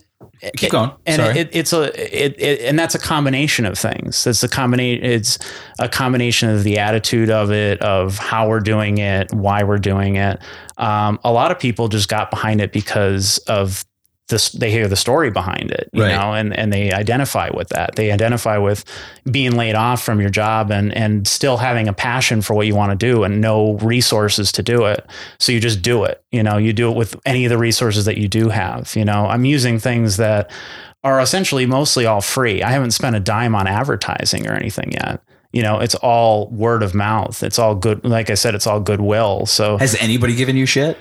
keep 0.56 0.70
going. 0.70 0.90
And 1.06 1.16
Sorry. 1.16 1.38
it, 1.38 1.48
it's 1.52 1.72
a 1.72 2.24
it, 2.24 2.34
it 2.38 2.60
and 2.62 2.78
that's 2.78 2.94
a 2.94 2.98
combination 2.98 3.66
of 3.66 3.78
things. 3.78 4.26
It's 4.26 4.42
a 4.42 4.48
combination. 4.48 5.04
It's 5.04 5.38
a 5.78 5.88
combination 5.88 6.50
of 6.50 6.62
the 6.62 6.78
attitude 6.78 7.30
of 7.30 7.50
it, 7.50 7.80
of 7.82 8.18
how 8.18 8.48
we're 8.48 8.60
doing 8.60 8.98
it, 8.98 9.32
why 9.32 9.64
we're 9.64 9.78
doing 9.78 10.16
it. 10.16 10.40
Um, 10.76 11.18
a 11.24 11.32
lot 11.32 11.50
of 11.50 11.58
people 11.58 11.88
just 11.88 12.08
got 12.08 12.30
behind 12.30 12.60
it 12.60 12.70
because 12.72 13.38
of 13.48 13.84
this. 14.28 14.50
They 14.50 14.70
hear 14.70 14.88
the 14.88 14.96
story 14.96 15.30
behind 15.30 15.70
it, 15.70 15.88
you 15.92 16.02
Right. 16.02 16.14
know, 16.16 16.32
and 16.34 16.56
and 16.58 16.72
they 16.72 16.92
identify 16.92 17.50
with 17.54 17.68
that. 17.70 17.96
They 17.96 18.10
identify 18.12 18.58
with 18.58 18.84
being 19.30 19.52
laid 19.52 19.74
off 19.74 20.02
from 20.02 20.20
your 20.20 20.30
job 20.30 20.70
and 20.70 20.92
and 20.96 21.26
still 21.28 21.56
having 21.58 21.88
a 21.88 21.92
passion 21.92 22.42
for 22.42 22.54
what 22.54 22.66
you 22.66 22.74
want 22.74 22.98
to 22.98 23.06
do 23.12 23.24
and 23.24 23.40
no 23.40 23.74
resources 23.74 24.50
to 24.52 24.62
do 24.62 24.84
it. 24.86 25.06
So 25.38 25.52
you 25.52 25.60
just 25.60 25.82
do 25.82 26.04
it. 26.04 26.22
You 26.32 26.42
know, 26.42 26.56
you 26.58 26.72
do 26.72 26.90
it 26.90 26.96
with 26.96 27.16
any 27.24 27.44
of 27.44 27.50
the 27.50 27.58
resources 27.58 28.04
that 28.06 28.18
you 28.18 28.28
do 28.28 28.48
have. 28.48 28.94
You 28.96 29.04
know, 29.04 29.26
I'm 29.26 29.44
using 29.44 29.78
things 29.78 30.16
that 30.16 30.50
are 31.04 31.20
essentially 31.20 31.66
mostly 31.66 32.04
all 32.06 32.20
free. 32.20 32.62
I 32.64 32.70
haven't 32.72 32.90
spent 32.90 33.14
a 33.14 33.20
dime 33.20 33.54
on 33.54 33.66
advertising 33.68 34.48
or 34.48 34.54
anything 34.54 34.90
yet. 34.92 35.20
You 35.52 35.62
know, 35.62 35.78
it's 35.78 35.94
all 35.94 36.48
word 36.50 36.82
of 36.82 36.94
mouth. 36.94 37.42
It's 37.44 37.58
all 37.58 37.74
good. 37.76 38.04
Like 38.04 38.28
I 38.28 38.34
said, 38.34 38.54
it's 38.56 38.66
all 38.66 38.80
goodwill. 38.80 39.46
So 39.46 39.78
Has 39.78 39.94
anybody 40.00 40.34
given 40.34 40.56
you 40.56 40.66
shit? 40.66 40.98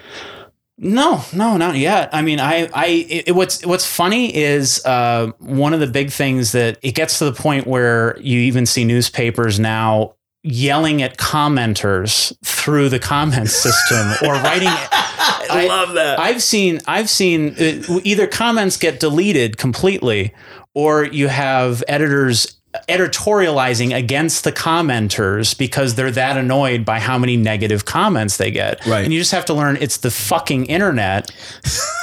No, 0.78 1.24
no, 1.34 1.58
not 1.58 1.76
yet. 1.76 2.10
I 2.12 2.22
mean, 2.22 2.40
I, 2.40 2.70
I, 2.74 2.88
it, 3.10 3.36
what's, 3.36 3.66
what's 3.66 3.86
funny 3.86 4.36
is, 4.36 4.86
uh, 4.86 5.32
one 5.40 5.74
of 5.74 5.80
the 5.80 5.88
big 5.88 6.12
things 6.12 6.52
that 6.52 6.78
it 6.82 6.94
gets 6.96 7.20
to 7.20 7.26
the 7.26 7.32
point 7.32 7.66
where 7.66 8.20
you 8.20 8.40
even 8.42 8.66
see 8.66 8.84
newspapers 8.84 9.60
now 9.60 10.16
yelling 10.44 11.02
at 11.02 11.18
commenters 11.18 12.36
through 12.46 12.90
the 12.90 13.00
comment 13.00 13.50
system 13.50 14.28
or 14.28 14.34
writing. 14.36 14.68
I 14.68 15.66
love 15.68 15.96
that. 15.96 16.20
I've 16.20 16.44
seen, 16.44 16.82
I've 16.88 17.10
seen 17.10 17.56
uh, 17.60 18.00
either 18.04 18.28
comments 18.28 18.78
get 18.78 19.00
deleted 19.00 19.58
completely, 19.58 20.34
or 20.74 21.06
you 21.06 21.30
have 21.30 21.84
editors 21.88 22.60
editorializing 22.88 23.96
against 23.96 24.44
the 24.44 24.52
commenters 24.52 25.58
because 25.58 25.96
they're 25.96 26.12
that 26.12 26.38
annoyed 26.38 26.86
by 26.86 27.00
how 27.00 27.18
many 27.18 27.38
negative 27.38 27.86
comments 27.86 28.38
they 28.38 28.52
get. 28.52 28.86
Right. 28.86 29.04
And 29.04 29.14
you 29.14 29.20
just 29.20 29.32
have 29.32 29.46
to 29.46 29.54
learn 29.54 29.78
it's 29.80 29.98
the 29.98 30.12
fucking 30.12 30.66
internet. 30.66 31.32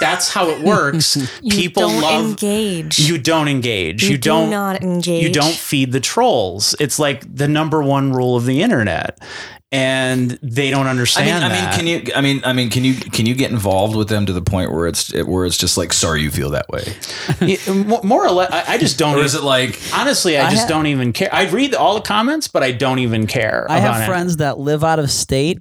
That's 0.01 0.31
how 0.33 0.49
it 0.49 0.63
works. 0.63 1.17
People 1.51 1.89
don't 1.89 2.01
love 2.03 2.31
engage. 2.31 2.99
you 2.99 3.19
don't 3.19 3.49
engage. 3.49 4.03
You 4.03 4.11
You, 4.11 4.19
do 4.19 4.29
don't 4.31 4.51
not 4.51 4.83
engage. 4.83 5.23
You 5.23 5.33
don't 5.33 5.55
feed 5.55 5.93
the 5.93 6.01
trolls. 6.01 6.75
It's 6.81 6.99
like 6.99 7.25
the 7.35 7.49
number 7.49 7.83
one 7.83 8.13
rule 8.13 8.37
of 8.37 8.47
the 8.47 8.63
internet. 8.63 9.19
And 9.75 10.33
they 10.43 10.71
don't 10.71 10.87
I 10.87 10.91
understand 10.91 11.43
mean, 11.43 11.51
I 11.51 11.55
mean, 11.55 11.73
can 11.79 11.87
you? 11.87 12.13
I 12.15 12.21
mean, 12.21 12.43
I 12.45 12.53
mean, 12.53 12.69
can 12.69 12.85
you? 12.85 12.95
Can 12.95 13.25
you 13.25 13.35
get 13.35 13.51
involved 13.51 13.97
with 13.97 14.09
them 14.11 14.27
to 14.27 14.33
the 14.35 14.43
point 14.43 14.71
where 14.71 14.87
it's 14.87 15.15
where 15.25 15.47
it's 15.47 15.57
just 15.57 15.79
like, 15.79 15.95
sorry, 15.95 16.21
you 16.21 16.31
feel 16.31 16.51
that 16.51 16.69
way, 16.69 16.85
Yeah, 17.41 17.57
more 18.03 18.27
or 18.27 18.31
less, 18.31 18.51
I, 18.53 18.75
I 18.75 18.79
just 18.79 18.99
don't. 18.99 19.17
or 19.17 19.23
is 19.23 19.35
it 19.35 19.43
like, 19.43 19.81
honestly, 19.95 20.37
I 20.37 20.49
I 20.49 20.51
just 20.51 20.65
ha- 20.65 20.69
don't 20.69 20.87
even 20.89 21.15
care. 21.15 21.31
I 21.33 21.49
read 21.49 21.75
all 21.75 21.95
the 21.95 22.03
comments, 22.03 22.49
but 22.49 22.63
I 22.63 22.73
don't 22.73 22.99
even 22.99 23.27
care. 23.27 23.67
I 23.71 23.79
about 23.79 23.95
have 23.95 24.03
it. 24.03 24.07
friends 24.07 24.37
that 24.37 24.59
live 24.59 24.85
out 24.85 24.99
of 24.99 25.11
state 25.11 25.59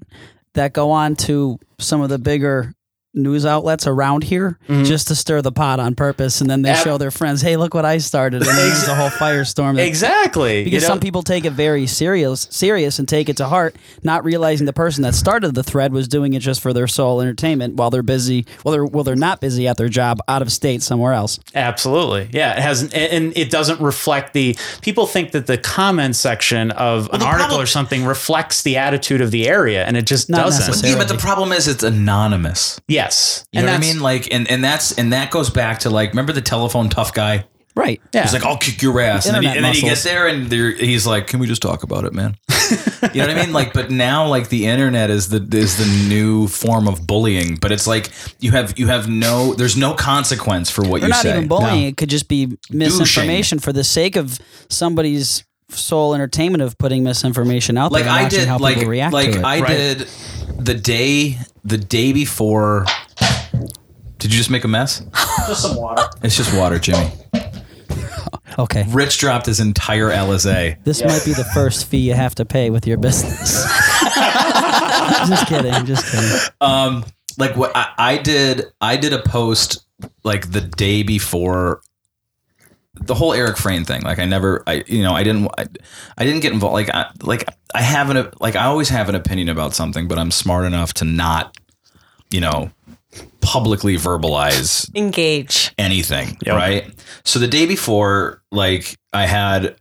that 0.55 0.73
go 0.73 0.91
on 0.91 1.15
to 1.15 1.57
some 1.79 2.01
of 2.01 2.09
the 2.09 2.19
bigger 2.19 2.73
news 3.13 3.45
outlets 3.45 3.85
around 3.87 4.23
here 4.23 4.57
just 4.83 5.09
to 5.09 5.15
stir 5.15 5.41
the 5.41 5.51
pot 5.51 5.79
on 5.79 5.95
purpose, 5.95 6.39
and 6.41 6.49
then 6.49 6.61
they 6.61 6.69
Mm-hmm. 6.71 6.77
Ab- 6.79 6.83
show 6.85 6.97
their 6.97 7.11
friends, 7.11 7.41
"Hey, 7.41 7.57
look 7.57 7.73
what 7.73 7.83
I 7.83 7.97
started!" 7.97 8.37
And 8.41 8.45
then 8.49 8.55
there's 8.55 8.87
a 8.87 8.95
whole 8.95 9.09
firestorm. 9.09 9.75
that- 9.75 9.85
Exactly. 9.85 10.63
Because 10.63 10.83
you 10.83 10.87
know? 10.87 10.93
some 10.93 10.99
people 11.01 11.21
take 11.21 11.43
it 11.43 11.51
very 11.51 11.85
serious, 11.87 12.47
serious, 12.49 12.97
and 12.99 13.07
take 13.09 13.27
it 13.27 13.35
to 13.37 13.47
heart, 13.47 13.75
not 14.03 14.23
realizing 14.23 14.65
the 14.65 14.71
person 14.73 15.01
that 15.03 15.13
started 15.15 15.53
the 15.53 15.63
thread 15.63 15.91
was 15.91 16.07
doing 16.07 16.33
it 16.33 16.39
just 16.39 16.61
for 16.61 16.71
their 16.71 16.87
sole 16.87 17.19
entertainment 17.19 17.75
while 17.75 17.89
they're 17.89 18.01
busy, 18.03 18.45
well, 18.63 18.71
they're 18.71 18.85
well, 18.85 19.03
they're 19.03 19.15
not 19.17 19.41
busy 19.41 19.67
at 19.67 19.75
their 19.75 19.89
job, 19.89 20.19
out 20.29 20.41
of 20.41 20.49
state 20.51 20.81
somewhere 20.81 21.11
else. 21.11 21.37
Absolutely. 21.53 22.29
Yeah. 22.31 22.53
It 22.55 22.61
has, 22.61 22.83
and 22.93 23.35
it 23.35 23.49
doesn't 23.51 23.81
reflect 23.81 24.31
the, 24.33 24.55
people 24.81 25.05
think 25.05 25.31
that 25.31 25.47
the 25.47 25.57
comment 25.57 26.15
section 26.15 26.71
of 26.71 27.09
an 27.11 27.21
article 27.21 27.47
problem- 27.47 27.61
or 27.61 27.65
something 27.65 28.05
reflects 28.05 28.61
the 28.63 28.77
attitude 28.77 29.19
of 29.19 29.31
the 29.31 29.49
area, 29.49 29.83
and 29.85 29.97
it 29.97 30.05
just 30.07 30.29
Not 30.29 30.45
doesn't. 30.45 30.89
yeah, 30.89 30.97
but 30.97 31.09
the 31.09 31.17
problem 31.17 31.51
is 31.51 31.67
it's 31.67 31.83
anonymous. 31.83 32.79
Yes. 33.05 33.45
You 33.51 33.59
and 33.59 33.65
know 33.67 33.73
what 33.73 33.77
I 33.77 33.81
mean? 33.81 33.99
Like, 33.99 34.33
and 34.33 34.49
and 34.49 34.63
that's 34.63 34.97
and 34.97 35.13
that 35.13 35.31
goes 35.31 35.49
back 35.49 35.79
to 35.79 35.89
like, 35.89 36.09
remember 36.11 36.33
the 36.33 36.41
telephone 36.41 36.89
tough 36.89 37.13
guy? 37.13 37.45
Right. 37.73 38.01
Yeah. 38.13 38.23
He's 38.23 38.33
like, 38.33 38.43
I'll 38.45 38.57
kick 38.57 38.81
your 38.81 38.99
ass, 38.99 39.25
and 39.25 39.33
then, 39.35 39.43
he, 39.43 39.47
and 39.49 39.63
then 39.63 39.73
he 39.73 39.81
gets 39.81 40.03
there, 40.03 40.27
and 40.27 40.47
there, 40.49 40.71
he's 40.71 41.07
like, 41.07 41.27
"Can 41.27 41.39
we 41.39 41.47
just 41.47 41.61
talk 41.61 41.83
about 41.83 42.03
it, 42.03 42.11
man?" 42.13 42.35
you 43.13 43.21
know 43.21 43.27
what 43.27 43.29
I 43.29 43.45
mean? 43.45 43.53
Like, 43.53 43.71
but 43.71 43.89
now, 43.89 44.27
like 44.27 44.49
the 44.49 44.65
internet 44.65 45.09
is 45.09 45.29
the 45.29 45.37
is 45.57 45.77
the 45.77 46.09
new 46.09 46.47
form 46.49 46.89
of 46.89 47.07
bullying. 47.07 47.55
But 47.55 47.71
it's 47.71 47.87
like 47.87 48.11
you 48.41 48.51
have 48.51 48.77
you 48.77 48.87
have 48.87 49.07
no 49.07 49.53
there's 49.53 49.77
no 49.77 49.93
consequence 49.93 50.69
for 50.69 50.81
what 50.83 50.99
Or 51.01 51.05
you 51.05 51.09
not 51.11 51.21
say. 51.21 51.29
even 51.37 51.47
bullying. 51.47 51.85
It 51.85 51.95
could 51.95 52.09
just 52.09 52.27
be 52.27 52.57
misinformation 52.69 53.57
for 53.59 53.71
the 53.71 53.85
sake 53.85 54.17
of 54.17 54.37
somebody's 54.69 55.45
sole 55.69 56.13
entertainment 56.13 56.61
of 56.61 56.77
putting 56.77 57.03
misinformation 57.03 57.77
out 57.77 57.93
like 57.93 58.03
there 58.03 58.11
and 58.11 58.25
I 58.25 58.29
did 58.29 58.47
how 58.49 58.57
like 58.57 58.75
people 58.75 58.89
react 58.89 59.13
like 59.13 59.31
to 59.31 59.39
it. 59.39 59.45
I 59.45 59.61
Right. 59.61 59.67
did 59.69 59.99
the 60.59 60.73
day 60.73 61.37
the 61.63 61.77
day 61.77 62.11
before 62.13 62.85
Did 64.17 64.31
you 64.31 64.37
just 64.37 64.49
make 64.49 64.63
a 64.63 64.67
mess? 64.67 65.03
Just 65.47 65.63
some 65.63 65.75
water. 65.75 66.03
It's 66.23 66.37
just 66.37 66.55
water, 66.55 66.77
Jimmy. 66.79 67.09
okay. 68.59 68.85
Rich 68.89 69.19
dropped 69.19 69.47
his 69.47 69.59
entire 69.59 70.09
LSA. 70.09 70.83
This 70.83 71.03
might 71.03 71.25
be 71.25 71.33
the 71.33 71.47
first 71.53 71.87
fee 71.87 71.97
you 71.97 72.13
have 72.13 72.35
to 72.35 72.45
pay 72.45 72.69
with 72.69 72.85
your 72.85 72.97
business. 72.97 73.63
just 75.27 75.47
kidding. 75.47 75.85
Just 75.85 76.11
kidding. 76.11 76.39
Um, 76.61 77.05
like 77.37 77.55
what 77.55 77.71
I, 77.75 77.93
I 77.97 78.17
did, 78.17 78.65
I 78.79 78.97
did 78.97 79.13
a 79.13 79.21
post 79.21 79.83
like 80.23 80.51
the 80.51 80.61
day 80.61 81.03
before 81.03 81.81
the 82.95 83.15
whole 83.15 83.33
Eric 83.33 83.57
Frein 83.57 83.85
thing. 83.85 84.01
Like 84.01 84.19
I 84.19 84.25
never, 84.25 84.63
I 84.67 84.83
you 84.87 85.01
know, 85.03 85.13
I 85.13 85.23
didn't, 85.23 85.47
I, 85.57 85.65
I 86.17 86.25
didn't 86.25 86.41
get 86.41 86.51
involved. 86.53 86.73
Like 86.73 86.89
I, 86.89 87.09
like 87.21 87.45
I 87.73 87.81
have 87.81 88.09
an, 88.09 88.29
like 88.39 88.55
I 88.55 88.65
always 88.65 88.89
have 88.89 89.07
an 89.09 89.15
opinion 89.15 89.49
about 89.49 89.73
something, 89.73 90.07
but 90.07 90.17
I'm 90.19 90.31
smart 90.31 90.65
enough 90.65 90.93
to 90.95 91.05
not, 91.05 91.57
you 92.31 92.41
know, 92.41 92.71
publicly 93.41 93.95
verbalize 93.97 94.93
Engage. 94.95 95.73
anything, 95.77 96.37
Yep. 96.45 96.55
right? 96.55 96.93
So 97.23 97.39
the 97.39 97.47
day 97.47 97.65
before, 97.65 98.41
like 98.51 98.97
I 99.13 99.25
had, 99.25 99.75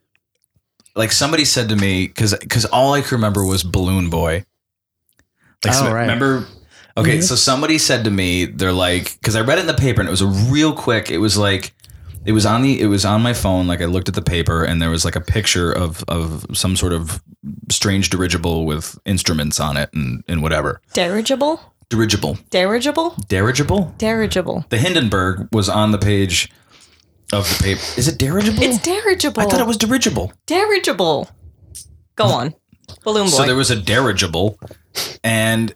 like 0.96 1.12
somebody 1.12 1.44
said 1.44 1.68
to 1.70 1.76
me 1.76 2.06
because 2.06 2.34
because 2.38 2.64
all 2.66 2.94
I 2.94 3.00
could 3.00 3.12
remember 3.12 3.44
was 3.44 3.62
Balloon 3.64 4.08
Boy. 4.10 4.44
Like, 5.64 5.74
Oh, 5.74 5.84
so- 5.86 5.92
right. 5.92 6.02
remember? 6.02 6.46
Okay, 6.96 7.12
mm-hmm. 7.18 7.20
so 7.22 7.36
somebody 7.36 7.78
said 7.78 8.04
to 8.04 8.10
me, 8.10 8.44
they're 8.46 8.72
like, 8.72 9.14
because 9.14 9.36
I 9.36 9.40
read 9.42 9.58
it 9.58 9.62
in 9.62 9.66
the 9.68 9.74
paper 9.74 10.00
and 10.00 10.08
it 10.08 10.10
was 10.10 10.20
a 10.22 10.26
real 10.26 10.72
quick. 10.72 11.10
It 11.10 11.18
was 11.18 11.38
like, 11.38 11.72
it 12.24 12.32
was 12.32 12.44
on 12.46 12.62
the, 12.62 12.80
it 12.80 12.86
was 12.86 13.04
on 13.04 13.22
my 13.22 13.32
phone. 13.32 13.66
Like 13.66 13.80
I 13.80 13.86
looked 13.86 14.08
at 14.08 14.14
the 14.14 14.22
paper 14.22 14.64
and 14.64 14.80
there 14.80 14.90
was 14.90 15.04
like 15.04 15.16
a 15.16 15.20
picture 15.20 15.72
of 15.72 16.04
of 16.08 16.46
some 16.52 16.76
sort 16.76 16.92
of 16.92 17.22
strange 17.70 18.10
dirigible 18.10 18.66
with 18.66 18.98
instruments 19.04 19.58
on 19.60 19.76
it 19.76 19.90
and 19.94 20.22
and 20.28 20.42
whatever 20.42 20.80
Dirigible? 20.92 21.60
dirigible, 21.88 22.38
Dirigible? 22.50 23.16
dirigible. 23.28 23.94
Dirigible. 23.98 24.64
The 24.68 24.78
Hindenburg 24.78 25.48
was 25.52 25.68
on 25.68 25.90
the 25.92 25.98
page 25.98 26.50
of 27.32 27.48
the 27.48 27.62
paper. 27.62 27.80
Is 27.96 28.06
it 28.08 28.18
dirigible? 28.18 28.62
It's 28.62 28.78
dirigible. 28.78 29.40
I 29.42 29.46
thought 29.46 29.60
it 29.60 29.66
was 29.66 29.76
dirigible. 29.76 30.32
dirigible. 30.46 31.28
Go 32.16 32.24
on. 32.26 32.54
Balloon 33.04 33.24
boy. 33.26 33.30
So 33.30 33.44
there 33.46 33.56
was 33.56 33.70
a 33.70 33.76
dirigible, 33.80 34.58
and 35.24 35.72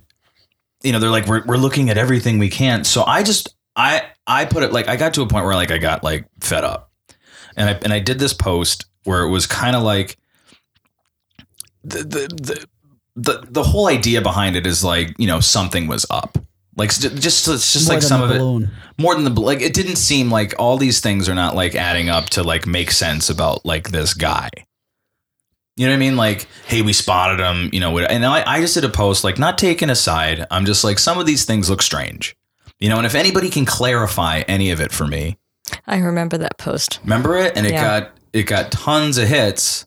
you 0.82 0.92
know 0.92 0.98
they're 0.98 1.10
like 1.10 1.26
we're 1.26 1.44
we're 1.46 1.56
looking 1.56 1.88
at 1.90 1.96
everything 1.96 2.38
we 2.38 2.50
can. 2.50 2.84
So 2.84 3.04
I 3.04 3.22
just 3.22 3.54
I 3.76 4.02
I 4.26 4.44
put 4.44 4.62
it 4.62 4.72
like 4.72 4.88
I 4.88 4.96
got 4.96 5.14
to 5.14 5.22
a 5.22 5.26
point 5.26 5.44
where 5.44 5.54
like 5.54 5.70
I 5.70 5.78
got 5.78 6.04
like 6.04 6.26
fed 6.40 6.64
up, 6.64 6.90
and 7.56 7.70
I 7.70 7.72
and 7.82 7.92
I 7.92 7.98
did 7.98 8.18
this 8.18 8.32
post 8.32 8.86
where 9.04 9.22
it 9.22 9.30
was 9.30 9.46
kind 9.46 9.76
of 9.76 9.82
like 9.82 10.16
the 11.82 11.98
the 11.98 12.28
the. 12.42 12.66
The, 13.16 13.46
the 13.48 13.62
whole 13.62 13.86
idea 13.86 14.20
behind 14.22 14.56
it 14.56 14.66
is 14.66 14.82
like 14.82 15.14
you 15.18 15.28
know 15.28 15.38
something 15.38 15.86
was 15.86 16.04
up. 16.10 16.36
Like 16.76 16.90
just 16.90 17.46
it's 17.46 17.72
just 17.72 17.88
like 17.88 18.02
some 18.02 18.22
of 18.22 18.32
it 18.32 18.68
more 18.98 19.14
than 19.14 19.22
the 19.22 19.40
like 19.40 19.60
it 19.60 19.72
didn't 19.72 19.96
seem 19.96 20.32
like 20.32 20.54
all 20.58 20.76
these 20.76 20.98
things 20.98 21.28
are 21.28 21.34
not 21.34 21.54
like 21.54 21.76
adding 21.76 22.08
up 22.08 22.30
to 22.30 22.42
like 22.42 22.66
make 22.66 22.90
sense 22.90 23.30
about 23.30 23.64
like 23.64 23.90
this 23.90 24.14
guy. 24.14 24.50
You 25.76 25.86
know 25.86 25.92
what 25.92 25.96
i 25.96 26.00
mean? 26.00 26.16
Like 26.16 26.48
hey 26.66 26.82
we 26.82 26.92
spotted 26.92 27.38
him 27.38 27.70
you 27.72 27.78
know 27.78 27.96
and 27.98 28.26
I, 28.26 28.42
I 28.44 28.60
just 28.60 28.74
did 28.74 28.84
a 28.84 28.88
post 28.88 29.22
like 29.22 29.38
not 29.38 29.58
taken 29.58 29.90
aside. 29.90 30.44
I'm 30.50 30.64
just 30.64 30.82
like 30.82 30.98
some 30.98 31.16
of 31.20 31.26
these 31.26 31.44
things 31.44 31.70
look 31.70 31.82
strange 31.82 32.34
you 32.84 32.90
know 32.90 32.98
and 32.98 33.06
if 33.06 33.14
anybody 33.14 33.48
can 33.48 33.64
clarify 33.64 34.40
any 34.46 34.70
of 34.70 34.80
it 34.80 34.92
for 34.92 35.06
me 35.06 35.38
I 35.86 35.96
remember 35.98 36.36
that 36.38 36.58
post. 36.58 37.00
remember 37.02 37.36
it 37.38 37.56
and 37.56 37.66
it 37.66 37.72
Yeah. 37.72 38.00
got 38.00 38.10
it 38.32 38.42
got 38.44 38.70
tons 38.70 39.16
of 39.18 39.26
hits 39.28 39.86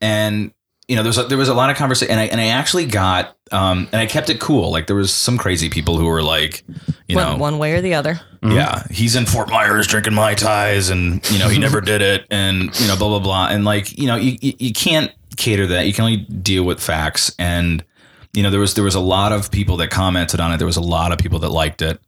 and 0.00 0.52
you 0.88 0.96
know 0.96 1.02
there's 1.04 1.18
a, 1.18 1.24
there 1.24 1.38
was 1.38 1.48
a 1.48 1.54
lot 1.54 1.70
of 1.70 1.76
conversation 1.76 2.12
and 2.12 2.20
I 2.20 2.24
and 2.24 2.40
I 2.40 2.46
actually 2.46 2.86
got 2.86 3.36
um 3.52 3.88
and 3.92 4.00
I 4.00 4.06
kept 4.06 4.30
it 4.30 4.40
cool 4.40 4.70
like 4.72 4.86
there 4.86 4.96
was 4.96 5.12
some 5.12 5.36
crazy 5.38 5.68
people 5.68 5.98
who 5.98 6.06
were 6.06 6.22
like 6.22 6.64
you 7.06 7.16
one, 7.16 7.26
know 7.26 7.36
one 7.36 7.58
way 7.58 7.72
or 7.74 7.80
the 7.82 7.94
other. 7.94 8.20
yeah, 8.42 8.84
he's 8.90 9.14
in 9.16 9.26
Fort 9.26 9.50
Myers 9.50 9.86
drinking 9.86 10.14
mai 10.14 10.34
tais, 10.34 10.88
and 10.90 11.28
you 11.30 11.38
know 11.38 11.48
he 11.48 11.58
never 11.66 11.80
did 11.80 12.00
it, 12.02 12.24
and 12.30 12.70
you 12.80 12.86
know 12.88 12.96
blah 12.96 13.08
blah 13.08 13.18
blah, 13.18 13.48
and 13.48 13.64
like 13.64 13.98
you 13.98 14.06
know 14.06 14.16
you 14.16 14.38
you 14.40 14.54
you 14.58 14.72
can't 14.72 15.12
cater 15.36 15.66
that. 15.66 15.86
You 15.86 15.92
can 15.92 16.04
only 16.04 16.16
deal 16.18 16.64
with 16.64 16.80
facts, 16.80 17.34
and 17.38 17.84
you 18.32 18.42
know 18.42 18.50
there 18.50 18.60
was 18.60 18.74
there 18.74 18.84
was 18.84 18.94
a 18.94 19.00
lot 19.00 19.32
of 19.32 19.50
people 19.50 19.76
that 19.78 19.90
commented 19.90 20.40
on 20.40 20.52
it. 20.52 20.56
There 20.58 20.66
was 20.66 20.76
a 20.78 20.80
lot 20.96 21.10
of 21.12 21.18
people 21.18 21.40
that 21.40 21.50
liked 21.50 21.82
it, 21.82 22.00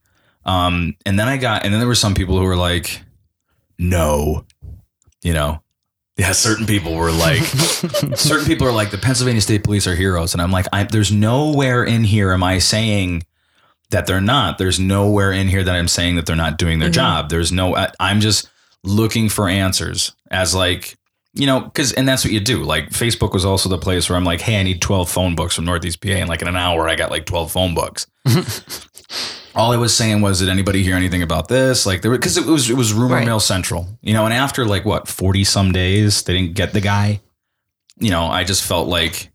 um, 0.44 0.96
and 1.06 1.18
then 1.18 1.28
I 1.28 1.36
got, 1.36 1.64
and 1.64 1.72
then 1.72 1.80
there 1.80 1.88
were 1.88 1.94
some 1.94 2.14
people 2.14 2.38
who 2.38 2.44
were 2.44 2.56
like, 2.56 3.02
no, 3.78 4.44
you 5.22 5.32
know. 5.32 5.62
Yeah, 6.18 6.32
certain 6.32 6.66
people 6.66 6.94
were 6.94 7.10
like, 7.10 7.42
certain 8.14 8.46
people 8.46 8.66
are 8.66 8.72
like, 8.72 8.90
the 8.90 8.98
Pennsylvania 8.98 9.40
State 9.40 9.64
Police 9.64 9.86
are 9.86 9.94
heroes, 9.94 10.34
and 10.34 10.42
I'm 10.42 10.52
like, 10.52 10.66
I, 10.72 10.84
there's 10.84 11.10
nowhere 11.10 11.84
in 11.84 12.04
here 12.04 12.32
am 12.32 12.42
I 12.42 12.58
saying 12.58 13.22
that 13.92 14.06
they're 14.06 14.20
not. 14.20 14.58
There's 14.58 14.80
nowhere 14.80 15.32
in 15.32 15.48
here 15.48 15.62
that 15.62 15.74
I'm 15.74 15.88
saying 15.88 16.16
that 16.16 16.26
they're 16.26 16.36
not 16.36 16.58
doing 16.58 16.80
their 16.80 16.90
job. 16.90 17.30
There's 17.30 17.52
no, 17.52 17.76
I, 17.76 17.92
I'm 18.00 18.20
just 18.20 18.48
looking 18.82 19.28
for 19.28 19.48
answers 19.48 20.12
as 20.30 20.54
like, 20.54 20.96
you 21.34 21.46
know, 21.46 21.60
because, 21.60 21.92
and 21.92 22.06
that's 22.06 22.24
what 22.24 22.32
you 22.32 22.40
do. 22.40 22.62
Like, 22.62 22.90
Facebook 22.90 23.32
was 23.32 23.44
also 23.44 23.68
the 23.68 23.78
place 23.78 24.08
where 24.08 24.16
I'm 24.16 24.24
like, 24.24 24.40
hey, 24.40 24.60
I 24.60 24.62
need 24.64 24.82
12 24.82 25.08
phone 25.08 25.34
books 25.34 25.54
from 25.54 25.64
Northeast 25.64 26.02
PA. 26.02 26.10
And 26.10 26.28
like 26.28 26.42
in 26.42 26.48
an 26.48 26.56
hour, 26.56 26.88
I 26.88 26.94
got 26.94 27.10
like 27.10 27.26
12 27.26 27.52
phone 27.52 27.74
books. 27.74 28.06
All 29.54 29.72
I 29.72 29.76
was 29.76 29.94
saying 29.94 30.22
was, 30.22 30.38
did 30.38 30.48
anybody 30.48 30.82
hear 30.82 30.96
anything 30.96 31.22
about 31.22 31.48
this? 31.48 31.84
Like, 31.84 32.00
there 32.02 32.10
because 32.10 32.36
it 32.38 32.46
was 32.46 32.70
it 32.70 32.76
was 32.76 32.92
rumor 32.94 33.16
Right. 33.16 33.26
mill 33.26 33.40
central, 33.40 33.98
you 34.00 34.14
know. 34.14 34.24
And 34.24 34.32
after 34.32 34.64
like 34.64 34.84
what 34.84 35.08
forty 35.08 35.44
some 35.44 35.72
days, 35.72 36.22
they 36.22 36.32
didn't 36.38 36.54
get 36.54 36.72
the 36.72 36.80
guy. 36.80 37.20
You 37.98 38.10
know, 38.10 38.24
I 38.26 38.44
just 38.44 38.64
felt 38.64 38.88
like 38.88 39.30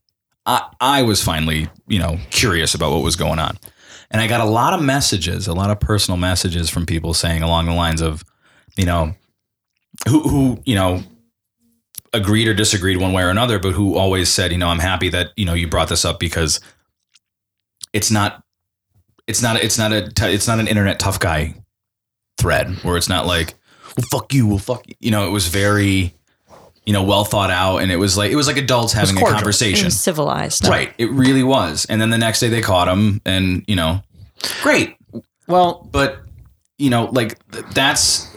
I 0.45 0.67
I 0.81 1.01
was 1.03 1.23
finally 1.23 1.69
you 1.87 1.99
know 1.99 2.17
curious 2.31 2.73
about 2.73 2.91
what 2.91 3.03
was 3.03 3.15
going 3.15 3.39
on. 3.39 3.57
And 4.09 4.21
I 4.21 4.27
got 4.27 4.41
a 4.41 4.45
lot 4.45 4.73
of 4.73 4.81
messages, 4.81 5.47
a 5.47 5.53
lot 5.53 5.69
of 5.69 5.79
personal 5.81 6.17
messages 6.17 6.69
from 6.69 6.85
people 6.85 7.13
saying 7.13 7.43
along 7.43 7.65
the 7.65 7.73
lines 7.73 7.99
of, 8.01 8.23
you 8.77 8.85
know, 8.85 9.13
who, 10.07 10.21
who, 10.21 10.61
you 10.65 10.75
know, 10.75 11.03
agreed 12.13 12.47
or 12.47 12.53
disagreed 12.53 12.97
one 13.01 13.11
way 13.11 13.21
or 13.21 13.29
another, 13.29 13.59
but 13.59 13.73
who 13.73 13.97
always 13.97 14.29
said, 14.29 14.53
you 14.53 14.57
know, 14.57 14.69
I'm 14.69 14.79
happy 14.79 15.09
that, 15.09 15.31
you 15.35 15.43
know, 15.43 15.53
you 15.53 15.67
brought 15.67 15.89
this 15.89 16.05
up 16.05 16.21
because 16.21 16.61
it's 17.91 18.09
not, 18.09 18.41
it's 19.27 19.41
not, 19.41 19.57
it's 19.61 19.77
not 19.77 19.91
a, 19.93 20.09
it's 20.33 20.47
not 20.47 20.59
an 20.59 20.67
internet 20.67 20.99
tough 20.99 21.19
guy 21.19 21.53
thread 22.37 22.69
where 22.83 22.97
it's 22.97 23.09
not 23.09 23.25
like, 23.25 23.53
well, 23.97 24.05
fuck 24.11 24.33
you, 24.33 24.47
well, 24.47 24.57
fuck 24.57 24.87
you. 24.87 24.95
You 24.99 25.11
know, 25.11 25.27
it 25.27 25.31
was 25.31 25.47
very, 25.47 26.13
you 26.85 26.93
know, 26.93 27.03
well 27.03 27.25
thought 27.25 27.49
out. 27.49 27.79
And 27.79 27.91
it 27.91 27.97
was 27.97 28.15
like, 28.17 28.31
it 28.31 28.35
was 28.35 28.47
like 28.47 28.57
adults 28.57 28.93
having 28.93 29.17
a 29.17 29.19
cordial. 29.19 29.37
Conversation. 29.37 29.91
civilized. 29.91 30.67
Right. 30.67 30.93
It 30.97 31.09
really 31.11 31.43
was. 31.43 31.85
And 31.89 31.99
then 31.99 32.09
the 32.09 32.17
next 32.17 32.39
day 32.39 32.47
they 32.49 32.61
caught 32.61 32.87
him 32.87 33.21
and, 33.25 33.63
you 33.67 33.75
know, 33.75 34.01
great. 34.61 34.95
Well, 35.47 35.87
But, 35.91 36.19
you 36.77 36.89
know, 36.89 37.05
like 37.05 37.37
th- 37.51 37.65
that's 37.73 38.29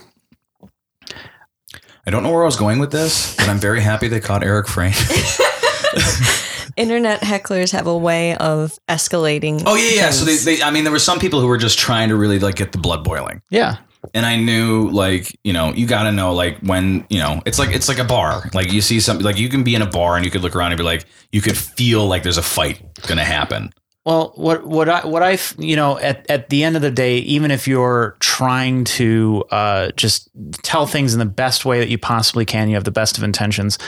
I 2.06 2.10
don't 2.10 2.22
know 2.22 2.32
where 2.32 2.42
I 2.42 2.46
was 2.46 2.56
going 2.56 2.78
with 2.78 2.90
this, 2.90 3.36
but 3.36 3.48
I'm 3.48 3.58
very 3.58 3.80
happy 3.82 4.08
they 4.08 4.20
caught 4.20 4.42
Eric 4.42 4.66
Frein. 4.66 4.92
Internet 6.76 7.20
hecklers 7.22 7.72
have 7.72 7.86
a 7.86 7.96
way 7.96 8.36
of 8.36 8.78
escalating. 8.88 9.62
oh 9.66 9.76
yeah, 9.76 9.90
yeah. 9.94 10.10
So 10.10 10.24
they, 10.24 10.36
they 10.36 10.62
I 10.62 10.70
mean 10.70 10.84
there 10.84 10.92
were 10.92 10.98
some 10.98 11.18
people 11.18 11.40
who 11.40 11.46
were 11.46 11.58
just 11.58 11.78
trying 11.78 12.08
to 12.10 12.16
really 12.16 12.38
like 12.38 12.56
get 12.56 12.72
the 12.72 12.78
blood 12.78 13.04
boiling. 13.04 13.42
yeah. 13.50 13.76
And 14.14 14.24
I 14.24 14.36
knew 14.36 14.88
like, 14.88 15.38
you 15.44 15.52
know, 15.52 15.74
you 15.74 15.86
got 15.86 16.04
to 16.04 16.12
know 16.12 16.32
like 16.32 16.56
when, 16.60 17.04
you 17.10 17.18
know, 17.18 17.42
it's 17.44 17.58
like 17.58 17.68
it's 17.70 17.86
like 17.86 17.98
a 17.98 18.04
bar. 18.04 18.48
Like 18.54 18.72
you 18.72 18.80
see 18.80 18.98
something 18.98 19.26
like 19.26 19.36
you 19.36 19.50
can 19.50 19.62
be 19.62 19.74
in 19.74 19.82
a 19.82 19.86
bar 19.86 20.16
and 20.16 20.24
you 20.24 20.30
could 20.30 20.40
look 20.40 20.56
around 20.56 20.72
and 20.72 20.78
be 20.78 20.84
like 20.84 21.04
you 21.32 21.42
could 21.42 21.56
feel 21.56 22.06
like 22.06 22.22
there's 22.22 22.38
a 22.38 22.42
fight 22.42 22.80
going 23.06 23.18
to 23.18 23.24
happen. 23.24 23.74
Well, 24.06 24.32
what 24.36 24.66
what 24.66 24.88
I 24.88 25.06
what 25.06 25.22
I 25.22 25.32
f- 25.32 25.54
you 25.58 25.76
know 25.76 25.98
at 25.98 26.24
at 26.30 26.48
the 26.48 26.64
end 26.64 26.76
of 26.76 26.82
the 26.82 26.90
day, 26.90 27.18
even 27.18 27.50
if 27.50 27.68
you're 27.68 28.16
trying 28.20 28.84
to 28.84 29.44
uh, 29.50 29.90
just 29.96 30.30
tell 30.62 30.86
things 30.86 31.12
in 31.12 31.18
the 31.18 31.26
best 31.26 31.66
way 31.66 31.78
that 31.80 31.90
you 31.90 31.98
possibly 31.98 32.46
can, 32.46 32.70
you 32.70 32.76
have 32.76 32.84
the 32.84 32.90
best 32.90 33.18
of 33.18 33.22
intentions. 33.24 33.78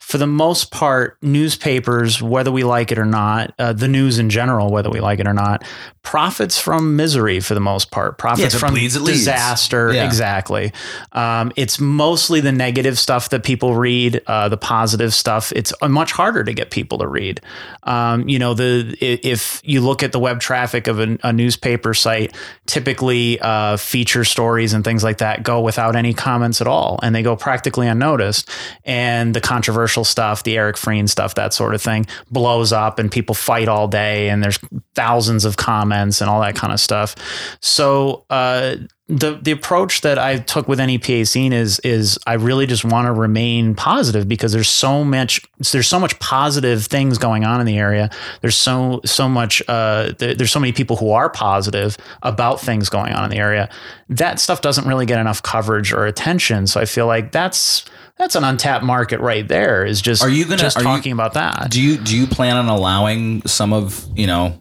For 0.00 0.18
the 0.18 0.26
most 0.26 0.70
part, 0.70 1.18
newspapers, 1.20 2.22
whether 2.22 2.52
we 2.52 2.62
like 2.62 2.92
it 2.92 2.98
or 2.98 3.04
not, 3.04 3.52
uh, 3.58 3.72
the 3.72 3.88
news 3.88 4.20
in 4.20 4.30
general, 4.30 4.70
whether 4.70 4.88
we 4.88 5.00
like 5.00 5.18
it 5.18 5.26
or 5.26 5.34
not, 5.34 5.64
profits 6.02 6.56
from 6.56 6.94
misery 6.94 7.40
for 7.40 7.54
the 7.54 7.60
most 7.60 7.90
part. 7.90 8.16
Profits 8.16 8.54
it 8.54 8.58
from 8.58 8.74
bleeds, 8.74 8.96
disaster. 8.96 9.92
Yeah. 9.92 10.04
Exactly. 10.06 10.72
Um, 11.10 11.50
it's 11.56 11.80
mostly 11.80 12.40
the 12.40 12.52
negative 12.52 12.96
stuff 12.96 13.30
that 13.30 13.42
people 13.42 13.74
read. 13.74 14.22
Uh, 14.28 14.48
the 14.48 14.56
positive 14.56 15.12
stuff, 15.12 15.50
it's 15.56 15.72
uh, 15.82 15.88
much 15.88 16.12
harder 16.12 16.44
to 16.44 16.54
get 16.54 16.70
people 16.70 16.98
to 16.98 17.08
read. 17.08 17.40
Um, 17.82 18.28
you 18.28 18.38
know, 18.38 18.54
the 18.54 18.96
if 19.00 19.60
you 19.64 19.80
look 19.80 20.04
at 20.04 20.12
the 20.12 20.20
web 20.20 20.38
traffic 20.38 20.86
of 20.86 21.00
a, 21.00 21.18
a 21.24 21.32
newspaper 21.32 21.92
site, 21.92 22.32
typically 22.66 23.40
uh, 23.40 23.76
feature 23.76 24.22
stories 24.22 24.72
and 24.72 24.84
things 24.84 25.02
like 25.02 25.18
that 25.18 25.42
go 25.42 25.60
without 25.60 25.96
any 25.96 26.14
comments 26.14 26.60
at 26.60 26.68
all, 26.68 27.00
and 27.02 27.12
they 27.12 27.24
go 27.24 27.34
practically 27.34 27.88
unnoticed. 27.88 28.48
And 28.84 29.34
the 29.34 29.40
controversial 29.86 30.04
stuff, 30.04 30.42
the 30.42 30.56
Eric 30.56 30.76
Frein 30.76 31.06
stuff, 31.06 31.34
that 31.36 31.54
sort 31.54 31.74
of 31.74 31.80
thing, 31.82 32.06
blows 32.30 32.72
up, 32.72 32.98
and 32.98 33.10
people 33.10 33.34
fight 33.34 33.68
all 33.68 33.86
day, 33.88 34.28
and 34.28 34.42
there's 34.42 34.58
thousands 34.94 35.44
of 35.44 35.56
comments 35.56 36.20
and 36.20 36.28
all 36.28 36.40
that 36.40 36.54
kind 36.54 36.72
of 36.72 36.80
stuff. 36.80 37.14
So. 37.60 38.24
Uh, 38.30 38.76
the 39.08 39.38
the 39.40 39.52
approach 39.52 40.00
that 40.00 40.18
I 40.18 40.38
took 40.38 40.66
with 40.66 40.80
NEPA 40.80 41.26
scene 41.26 41.52
is 41.52 41.78
is 41.80 42.18
I 42.26 42.32
really 42.34 42.66
just 42.66 42.84
want 42.84 43.06
to 43.06 43.12
remain 43.12 43.76
positive 43.76 44.26
because 44.28 44.50
there's 44.52 44.68
so 44.68 45.04
much 45.04 45.40
there's 45.70 45.86
so 45.86 46.00
much 46.00 46.18
positive 46.18 46.86
things 46.86 47.16
going 47.16 47.44
on 47.44 47.60
in 47.60 47.66
the 47.66 47.78
area. 47.78 48.10
There's 48.40 48.56
so 48.56 49.00
so 49.04 49.28
much 49.28 49.62
uh, 49.68 50.12
there, 50.18 50.34
there's 50.34 50.50
so 50.50 50.58
many 50.58 50.72
people 50.72 50.96
who 50.96 51.12
are 51.12 51.30
positive 51.30 51.96
about 52.24 52.60
things 52.60 52.88
going 52.88 53.12
on 53.12 53.22
in 53.22 53.30
the 53.30 53.36
area. 53.38 53.68
That 54.08 54.40
stuff 54.40 54.60
doesn't 54.60 54.88
really 54.88 55.06
get 55.06 55.20
enough 55.20 55.40
coverage 55.40 55.92
or 55.92 56.04
attention. 56.06 56.66
So 56.66 56.80
I 56.80 56.84
feel 56.84 57.06
like 57.06 57.30
that's 57.30 57.84
that's 58.18 58.34
an 58.34 58.42
untapped 58.42 58.82
market 58.84 59.20
right 59.20 59.46
there. 59.46 59.84
Is 59.86 60.02
just 60.02 60.20
Are 60.20 60.28
you 60.28 60.44
gonna- 60.46 60.56
just 60.56 60.78
are 60.78 60.80
you- 60.80 60.84
talking 60.88 61.12
about 61.12 61.34
that? 61.34 61.70
Do 61.70 61.80
you 61.80 61.96
do 61.96 62.16
you 62.16 62.26
plan 62.26 62.56
on 62.56 62.66
allowing 62.66 63.42
some 63.46 63.72
of 63.72 64.04
you 64.16 64.26
know, 64.26 64.60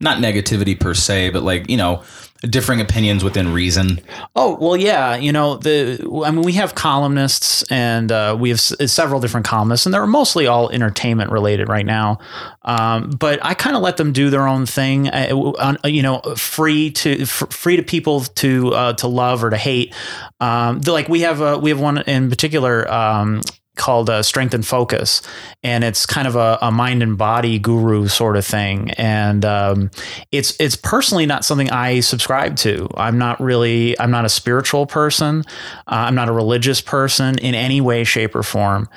not 0.00 0.16
negativity 0.16 0.80
per 0.80 0.94
se, 0.94 1.28
but 1.30 1.42
like 1.42 1.68
you 1.68 1.76
know, 1.76 2.02
differing 2.42 2.80
opinions 2.80 3.22
within 3.24 3.52
reason? 3.52 4.00
Oh 4.36 4.56
well, 4.60 4.76
yeah. 4.76 5.16
You 5.16 5.32
know 5.32 5.56
the. 5.56 6.22
I 6.24 6.30
mean, 6.30 6.42
we 6.42 6.52
have 6.54 6.74
columnists, 6.74 7.62
and 7.70 8.10
uh, 8.10 8.36
we 8.38 8.48
have 8.50 8.58
s- 8.58 8.92
several 8.92 9.20
different 9.20 9.46
columnists, 9.46 9.86
and 9.86 9.94
they're 9.94 10.06
mostly 10.06 10.46
all 10.46 10.70
entertainment 10.70 11.30
related 11.30 11.68
right 11.68 11.86
now. 11.86 12.18
Um, 12.62 13.10
but 13.10 13.38
I 13.44 13.54
kind 13.54 13.76
of 13.76 13.82
let 13.82 13.96
them 13.96 14.12
do 14.12 14.30
their 14.30 14.46
own 14.46 14.66
thing. 14.66 15.08
uh, 15.08 15.34
on, 15.58 15.78
you 15.84 16.02
know, 16.02 16.20
free 16.36 16.90
to 16.92 17.22
f- 17.22 17.44
free 17.50 17.76
to 17.76 17.82
people 17.82 18.20
to 18.20 18.74
uh, 18.74 18.92
to 18.94 19.06
love 19.08 19.42
or 19.44 19.50
to 19.50 19.56
hate. 19.56 19.94
Um, 20.40 20.80
like 20.86 21.08
we 21.08 21.20
have 21.20 21.40
a 21.40 21.58
we 21.58 21.70
have 21.70 21.80
one 21.80 21.98
in 21.98 22.28
particular. 22.30 22.90
Um, 22.92 23.40
called 23.76 24.10
uh, 24.10 24.22
strength 24.22 24.52
and 24.52 24.66
focus. 24.66 25.22
And 25.62 25.82
it's 25.82 26.04
kind 26.04 26.28
of 26.28 26.36
a, 26.36 26.58
a 26.60 26.70
mind 26.70 27.02
and 27.02 27.16
body 27.16 27.58
guru 27.58 28.06
sort 28.08 28.36
of 28.36 28.44
thing. 28.44 28.90
And 28.92 29.44
um, 29.44 29.90
it's 30.30 30.58
it's 30.60 30.76
personally 30.76 31.26
not 31.26 31.44
something 31.44 31.70
i 31.70 32.00
subscribe 32.00 32.56
to. 32.56 32.88
I'm 32.96 33.18
not 33.18 33.40
really 33.40 33.98
i'm 33.98 34.10
not 34.10 34.24
a 34.24 34.28
spiritual 34.28 34.86
person. 34.86 35.44
Uh, 35.86 36.06
i'm 36.06 36.14
not 36.14 36.28
a 36.28 36.32
religious 36.32 36.80
person 36.80 37.38
in 37.38 37.54
any 37.54 37.80
way 37.80 38.04
shape 38.04 38.34
or 38.34 38.42
form 38.42 38.88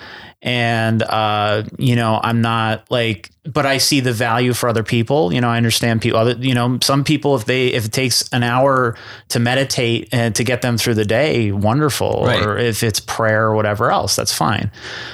and 0.45 1.01
uh, 1.01 1.63
you 1.77 1.95
know 1.95 2.21
i'm 2.23 2.39
not 2.39 2.89
like 2.89 3.31
but 3.43 3.65
i 3.65 3.77
see 3.77 3.99
the 3.99 4.13
value 4.13 4.53
for 4.53 4.69
other 4.69 4.83
people. 4.83 5.33
You 5.33 5.41
know 5.41 5.49
i 5.49 5.57
understand 5.57 6.01
people 6.01 6.19
other 6.19 6.33
you 6.33 6.53
know 6.53 6.79
some 6.81 7.03
people 7.03 7.35
if 7.35 7.45
they 7.45 7.67
if 7.67 7.85
it 7.85 7.91
takes 7.91 8.29
an 8.29 8.43
hour 8.43 8.95
to 9.29 9.39
meditate 9.39 10.09
and 10.11 10.33
to 10.35 10.43
get 10.43 10.61
them 10.61 10.77
through 10.77 10.93
the 10.93 11.05
day 11.05 11.51
wonderful. 11.51 12.23
Right. 12.25 12.41
or 12.41 12.57
if 12.57 12.83
it's 12.83 12.99
prayer 12.99 13.45
or 13.45 13.55
whatever 13.55 13.91
else 13.91 14.15
that's 14.15 14.33
fine. 14.33 14.71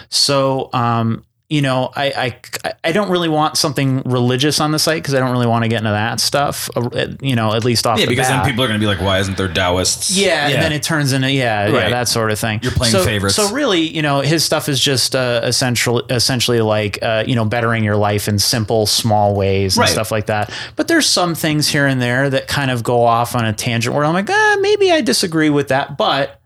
So 0.10 0.70
um 0.74 1.24
you 1.52 1.62
know, 1.62 1.92
I, 1.96 2.36
I 2.64 2.74
I 2.86 2.92
don't 2.94 3.12
really 3.12 3.28
want 3.28 3.58
something 3.58 4.02
religious 4.06 4.62
on 4.62 4.72
the 4.72 4.80
site 4.80 5.04
because 5.04 5.14
I 5.14 5.20
don't 5.20 5.32
really 5.32 5.48
want 5.48 5.64
to 5.66 5.68
get 5.68 5.80
into 5.80 5.90
that 5.92 6.22
stuff. 6.22 6.70
uh, 6.78 7.08
You 7.22 7.36
know, 7.36 7.54
at 7.54 7.66
least 7.66 7.86
off 7.86 8.00
Yeah, 8.00 8.06
the 8.06 8.12
because 8.12 8.28
bat. 8.30 8.44
then 8.46 8.52
people 8.52 8.64
are 8.64 8.68
going 8.68 8.80
to 8.80 8.84
be 8.84 8.88
like, 8.88 9.02
why 9.02 9.20
isn't 9.20 9.36
there 9.38 9.50
Taoists? 9.54 10.10
Yeah, 10.16 10.48
and 10.48 10.62
then 10.64 10.72
it 10.72 10.82
turns 10.82 11.12
into 11.12 11.30
yeah, 11.30 11.68
yeah, 11.68 11.90
that 11.90 12.08
sort 12.08 12.32
of 12.32 12.40
thing. 12.40 12.62
You're 12.64 12.72
playing 12.72 12.94
so, 12.94 13.04
favorites. 13.04 13.36
So 13.36 13.52
really, 13.54 13.82
you 13.82 14.02
know, 14.02 14.22
his 14.22 14.46
stuff 14.46 14.70
is 14.70 14.80
just 14.80 15.14
uh, 15.16 15.42
essential, 15.44 16.00
essentially 16.10 16.62
like 16.62 17.00
uh, 17.02 17.26
you 17.28 17.36
know, 17.36 17.44
bettering 17.46 17.84
your 17.84 17.98
life 17.98 18.30
in 18.30 18.40
simple, 18.40 18.86
small 18.86 19.36
ways 19.36 19.76
and 19.76 19.82
Right. 19.82 19.90
stuff 19.90 20.10
like 20.12 20.28
that. 20.28 20.52
But 20.78 20.88
there's 20.88 21.06
some 21.08 21.36
things 21.36 21.68
here 21.68 21.86
and 21.86 22.02
there 22.02 22.30
that 22.30 22.48
kind 22.48 22.72
of 22.72 22.82
go 22.82 23.04
off 23.04 23.36
on 23.36 23.46
a 23.46 23.52
tangent 23.54 23.94
where 23.94 24.06
I'm 24.06 24.14
like, 24.14 24.30
ah, 24.30 24.58
maybe 24.62 24.92
I 24.92 25.02
disagree 25.02 25.50
with 25.50 25.68
that, 25.68 25.98
but. 25.98 26.38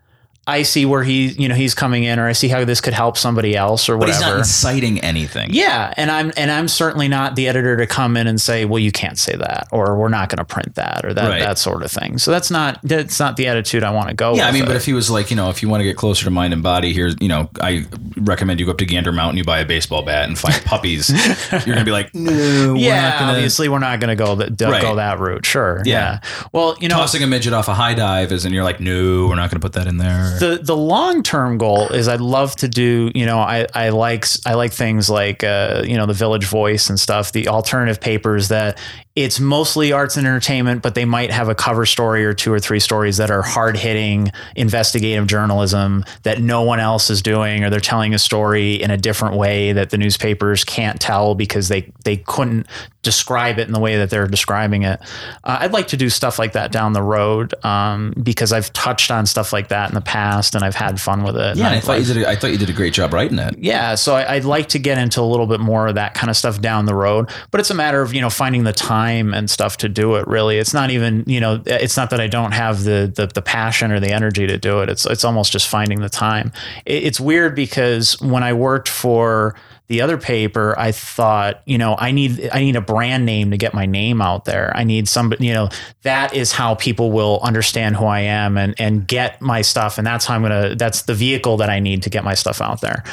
I 0.48 0.62
see 0.62 0.86
where 0.86 1.02
he, 1.02 1.26
you 1.28 1.48
know, 1.48 1.54
he's 1.56 1.74
coming 1.74 2.04
in, 2.04 2.18
or 2.20 2.28
I 2.28 2.32
see 2.32 2.46
how 2.48 2.64
this 2.64 2.80
could 2.80 2.94
help 2.94 3.16
somebody 3.18 3.56
else, 3.56 3.88
or 3.88 3.96
whatever. 3.98 4.18
but 4.18 4.24
he's 4.24 4.30
not 4.30 4.38
inciting 4.38 5.00
anything. 5.00 5.48
Yeah, 5.52 5.92
and 5.96 6.10
I'm 6.10 6.32
and 6.36 6.50
I'm 6.52 6.68
certainly 6.68 7.08
not 7.08 7.34
the 7.34 7.48
editor 7.48 7.76
to 7.78 7.86
come 7.86 8.16
in 8.16 8.26
and 8.28 8.40
say, 8.40 8.64
well, 8.64 8.78
you 8.78 8.92
can't 8.92 9.18
say 9.18 9.34
that, 9.34 9.66
or 9.72 9.96
we're 9.96 10.08
not 10.08 10.28
going 10.28 10.38
to 10.38 10.44
print 10.44 10.76
that, 10.76 11.04
or 11.04 11.12
that 11.14 11.28
Right. 11.28 11.40
that 11.40 11.58
sort 11.58 11.82
of 11.82 11.90
thing. 11.90 12.18
So 12.18 12.30
that's 12.30 12.50
not 12.50 12.78
that's 12.84 13.18
not 13.18 13.36
the 13.36 13.48
attitude 13.48 13.82
I 13.82 13.90
want 13.90 14.08
to 14.08 14.14
go. 14.14 14.34
Yeah, 14.36 14.46
I 14.46 14.52
mean, 14.52 14.62
it. 14.62 14.66
but 14.66 14.76
if 14.76 14.84
he 14.86 14.92
was 14.92 15.10
like, 15.10 15.30
you 15.30 15.36
know, 15.36 15.50
if 15.50 15.62
you 15.62 15.68
want 15.68 15.80
to 15.80 15.84
get 15.84 15.96
closer 15.96 16.24
to 16.24 16.30
mind 16.30 16.52
and 16.52 16.62
body, 16.62 16.92
here's, 16.92 17.16
you 17.20 17.28
know, 17.28 17.50
I 17.60 17.86
recommend 18.16 18.60
you 18.60 18.66
go 18.66 18.72
up 18.72 18.78
to 18.78 18.86
Gander 18.86 19.10
Mountain, 19.12 19.38
you 19.38 19.44
buy 19.44 19.58
a 19.58 19.66
baseball 19.66 20.02
bat 20.02 20.28
and 20.28 20.38
find 20.38 20.54
puppies. 20.64 21.10
You're 21.50 21.60
gonna 21.74 21.84
be 21.84 21.90
like, 21.90 22.14
no, 22.14 22.30
we're 22.74 22.76
yeah, 22.76 23.08
not 23.10 23.18
gonna. 23.18 23.32
obviously 23.32 23.68
we're 23.68 23.78
not 23.80 23.98
going 24.00 24.16
to 24.16 24.24
go 24.24 24.36
that 24.36 24.60
Right. 24.60 24.80
go 24.82 24.94
that 24.96 25.18
route. 25.18 25.44
Sure. 25.44 25.82
Yeah. 25.84 25.96
Yeah. 25.96 26.20
Well, 26.52 26.76
you 26.80 26.88
know, 26.88 26.96
Tossing 26.96 27.22
a 27.22 27.26
midget 27.26 27.52
off 27.52 27.68
a 27.68 27.74
high 27.74 27.94
dive 27.94 28.30
is, 28.32 28.44
and 28.44 28.54
you're 28.54 28.64
like, 28.64 28.78
no, 28.80 29.26
we're 29.28 29.34
not 29.34 29.50
going 29.50 29.60
to 29.60 29.64
put 29.64 29.72
that 29.72 29.86
in 29.86 29.96
there. 29.96 30.35
The 30.38 30.60
the 30.62 30.76
long 30.76 31.22
term 31.22 31.58
goal 31.58 31.88
is 31.88 32.08
I'd 32.08 32.20
love 32.20 32.56
to 32.56 32.68
do 32.68 33.10
you 33.14 33.26
know 33.26 33.38
I 33.38 33.66
I 33.74 33.90
like 33.90 34.26
I 34.44 34.54
like 34.54 34.72
things 34.72 35.10
like 35.10 35.44
uh, 35.44 35.82
you 35.84 35.96
know 35.96 36.06
the 36.06 36.14
Village 36.14 36.46
Voice 36.46 36.88
and 36.88 36.98
stuff 36.98 37.32
the 37.32 37.48
alternative 37.48 38.00
papers 38.00 38.48
that 38.48 38.78
it's 39.16 39.40
mostly 39.40 39.92
arts 39.92 40.16
and 40.16 40.26
entertainment 40.26 40.82
but 40.82 40.94
they 40.94 41.06
might 41.06 41.30
have 41.30 41.48
a 41.48 41.54
cover 41.54 41.86
story 41.86 42.24
or 42.24 42.34
two 42.34 42.52
or 42.52 42.60
three 42.60 42.78
stories 42.78 43.16
that 43.16 43.30
are 43.30 43.42
hard 43.42 43.76
hitting 43.76 44.30
investigative 44.54 45.26
journalism 45.26 46.04
that 46.22 46.40
no 46.40 46.62
one 46.62 46.78
else 46.78 47.08
is 47.08 47.22
doing 47.22 47.64
or 47.64 47.70
they're 47.70 47.80
telling 47.80 48.14
a 48.14 48.18
story 48.18 48.74
in 48.74 48.90
a 48.90 48.96
different 48.96 49.34
way 49.34 49.72
that 49.72 49.90
the 49.90 49.96
newspapers 49.96 50.64
can't 50.64 51.00
tell 51.00 51.34
because 51.34 51.68
they 51.68 51.90
they 52.04 52.18
couldn't 52.18 52.66
describe 53.02 53.58
it 53.60 53.68
in 53.68 53.72
the 53.72 53.78
way 53.78 53.98
that 53.98 54.10
they're 54.10 54.26
describing 54.26 54.82
it. 54.82 55.00
Uh, 55.44 55.58
I'd 55.60 55.72
like 55.72 55.86
to 55.88 55.96
do 55.96 56.10
stuff 56.10 56.40
like 56.40 56.54
that 56.54 56.72
down 56.72 56.92
the 56.92 57.02
road 57.02 57.54
um, 57.64 58.12
because 58.20 58.52
I've 58.52 58.72
touched 58.72 59.12
on 59.12 59.26
stuff 59.26 59.52
like 59.52 59.68
that 59.68 59.88
in 59.88 59.94
the 59.94 60.00
past 60.00 60.56
and 60.56 60.64
I've 60.64 60.74
had 60.74 61.00
fun 61.00 61.22
with 61.22 61.36
it. 61.36 61.56
yeah, 61.56 61.70
I 61.70 61.78
thought 61.78 62.00
you 62.00 62.04
did. 62.04 62.16
A, 62.24 62.28
I 62.28 62.34
thought 62.34 62.50
you 62.50 62.58
did 62.58 62.68
a 62.68 62.72
great 62.72 62.92
job 62.92 63.12
writing 63.12 63.38
it. 63.38 63.56
yeah, 63.58 63.94
so 63.94 64.16
I, 64.16 64.34
I'd 64.34 64.44
like 64.44 64.70
to 64.70 64.80
get 64.80 64.98
into 64.98 65.20
a 65.20 65.22
little 65.22 65.46
bit 65.46 65.60
more 65.60 65.86
of 65.86 65.94
that 65.94 66.14
kind 66.14 66.30
of 66.30 66.36
stuff 66.36 66.60
down 66.60 66.86
the 66.86 66.96
road, 66.96 67.30
but 67.52 67.60
it's 67.60 67.70
a 67.70 67.74
matter 67.74 68.02
of 68.02 68.12
you 68.12 68.20
know 68.20 68.28
finding 68.28 68.64
the 68.64 68.72
time 68.72 69.05
and 69.14 69.48
stuff 69.50 69.76
to 69.78 69.88
do 69.88 70.16
it. 70.16 70.26
Really, 70.26 70.58
it's 70.58 70.74
not 70.74 70.90
even 70.90 71.24
you 71.26 71.40
know 71.40 71.62
it's 71.66 71.96
not 71.96 72.10
that 72.10 72.20
I 72.20 72.26
don't 72.26 72.52
have 72.52 72.84
the 72.84 73.12
the, 73.14 73.26
the 73.26 73.42
passion 73.42 73.90
or 73.92 74.00
the 74.00 74.10
energy 74.10 74.46
to 74.46 74.58
do 74.58 74.80
it. 74.80 74.88
It's 74.88 75.06
it's 75.06 75.24
almost 75.24 75.52
just 75.52 75.68
finding 75.68 76.00
the 76.00 76.08
time. 76.08 76.52
It, 76.84 77.04
it's 77.04 77.20
weird 77.20 77.54
because 77.54 78.20
when 78.20 78.42
I 78.42 78.52
worked 78.52 78.88
for 78.88 79.54
the 79.88 80.00
other 80.00 80.18
paper, 80.18 80.74
I 80.78 80.92
thought, 80.92 81.62
you 81.64 81.78
know, 81.78 81.96
I 81.98 82.10
need 82.10 82.48
I 82.52 82.60
need 82.60 82.76
a 82.76 82.80
brand 82.80 83.24
name 83.24 83.52
to 83.52 83.56
get 83.56 83.72
my 83.72 83.86
name 83.86 84.20
out 84.20 84.44
there. 84.44 84.72
I 84.76 84.84
need 84.84 85.08
somebody, 85.08 85.46
you 85.46 85.54
know, 85.54 85.68
that 86.02 86.34
is 86.34 86.52
how 86.52 86.74
people 86.74 87.12
will 87.12 87.38
understand 87.42 87.96
who 87.96 88.06
I 88.06 88.20
am 88.20 88.58
and 88.58 88.74
and 88.78 89.06
get 89.06 89.40
my 89.40 89.62
stuff. 89.62 89.98
And 89.98 90.06
that's 90.06 90.26
how 90.26 90.34
I'm 90.34 90.42
gonna. 90.42 90.74
That's 90.74 91.02
the 91.02 91.14
vehicle 91.14 91.56
that 91.58 91.70
I 91.70 91.78
need 91.78 92.02
to 92.02 92.10
get 92.10 92.24
my 92.24 92.34
stuff 92.34 92.60
out 92.60 92.80
there. 92.80 93.04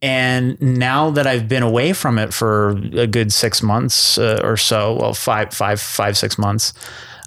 And 0.00 0.60
now 0.60 1.10
that 1.10 1.26
I've 1.26 1.48
been 1.48 1.62
away 1.62 1.92
from 1.92 2.18
it 2.18 2.32
for 2.32 2.70
a 2.92 3.06
good 3.06 3.32
six 3.32 3.62
months 3.62 4.18
uh, 4.18 4.40
or 4.42 4.56
so, 4.56 4.94
well, 4.94 5.14
five, 5.14 5.52
five, 5.52 5.80
five, 5.80 6.16
six 6.16 6.38
months, 6.38 6.72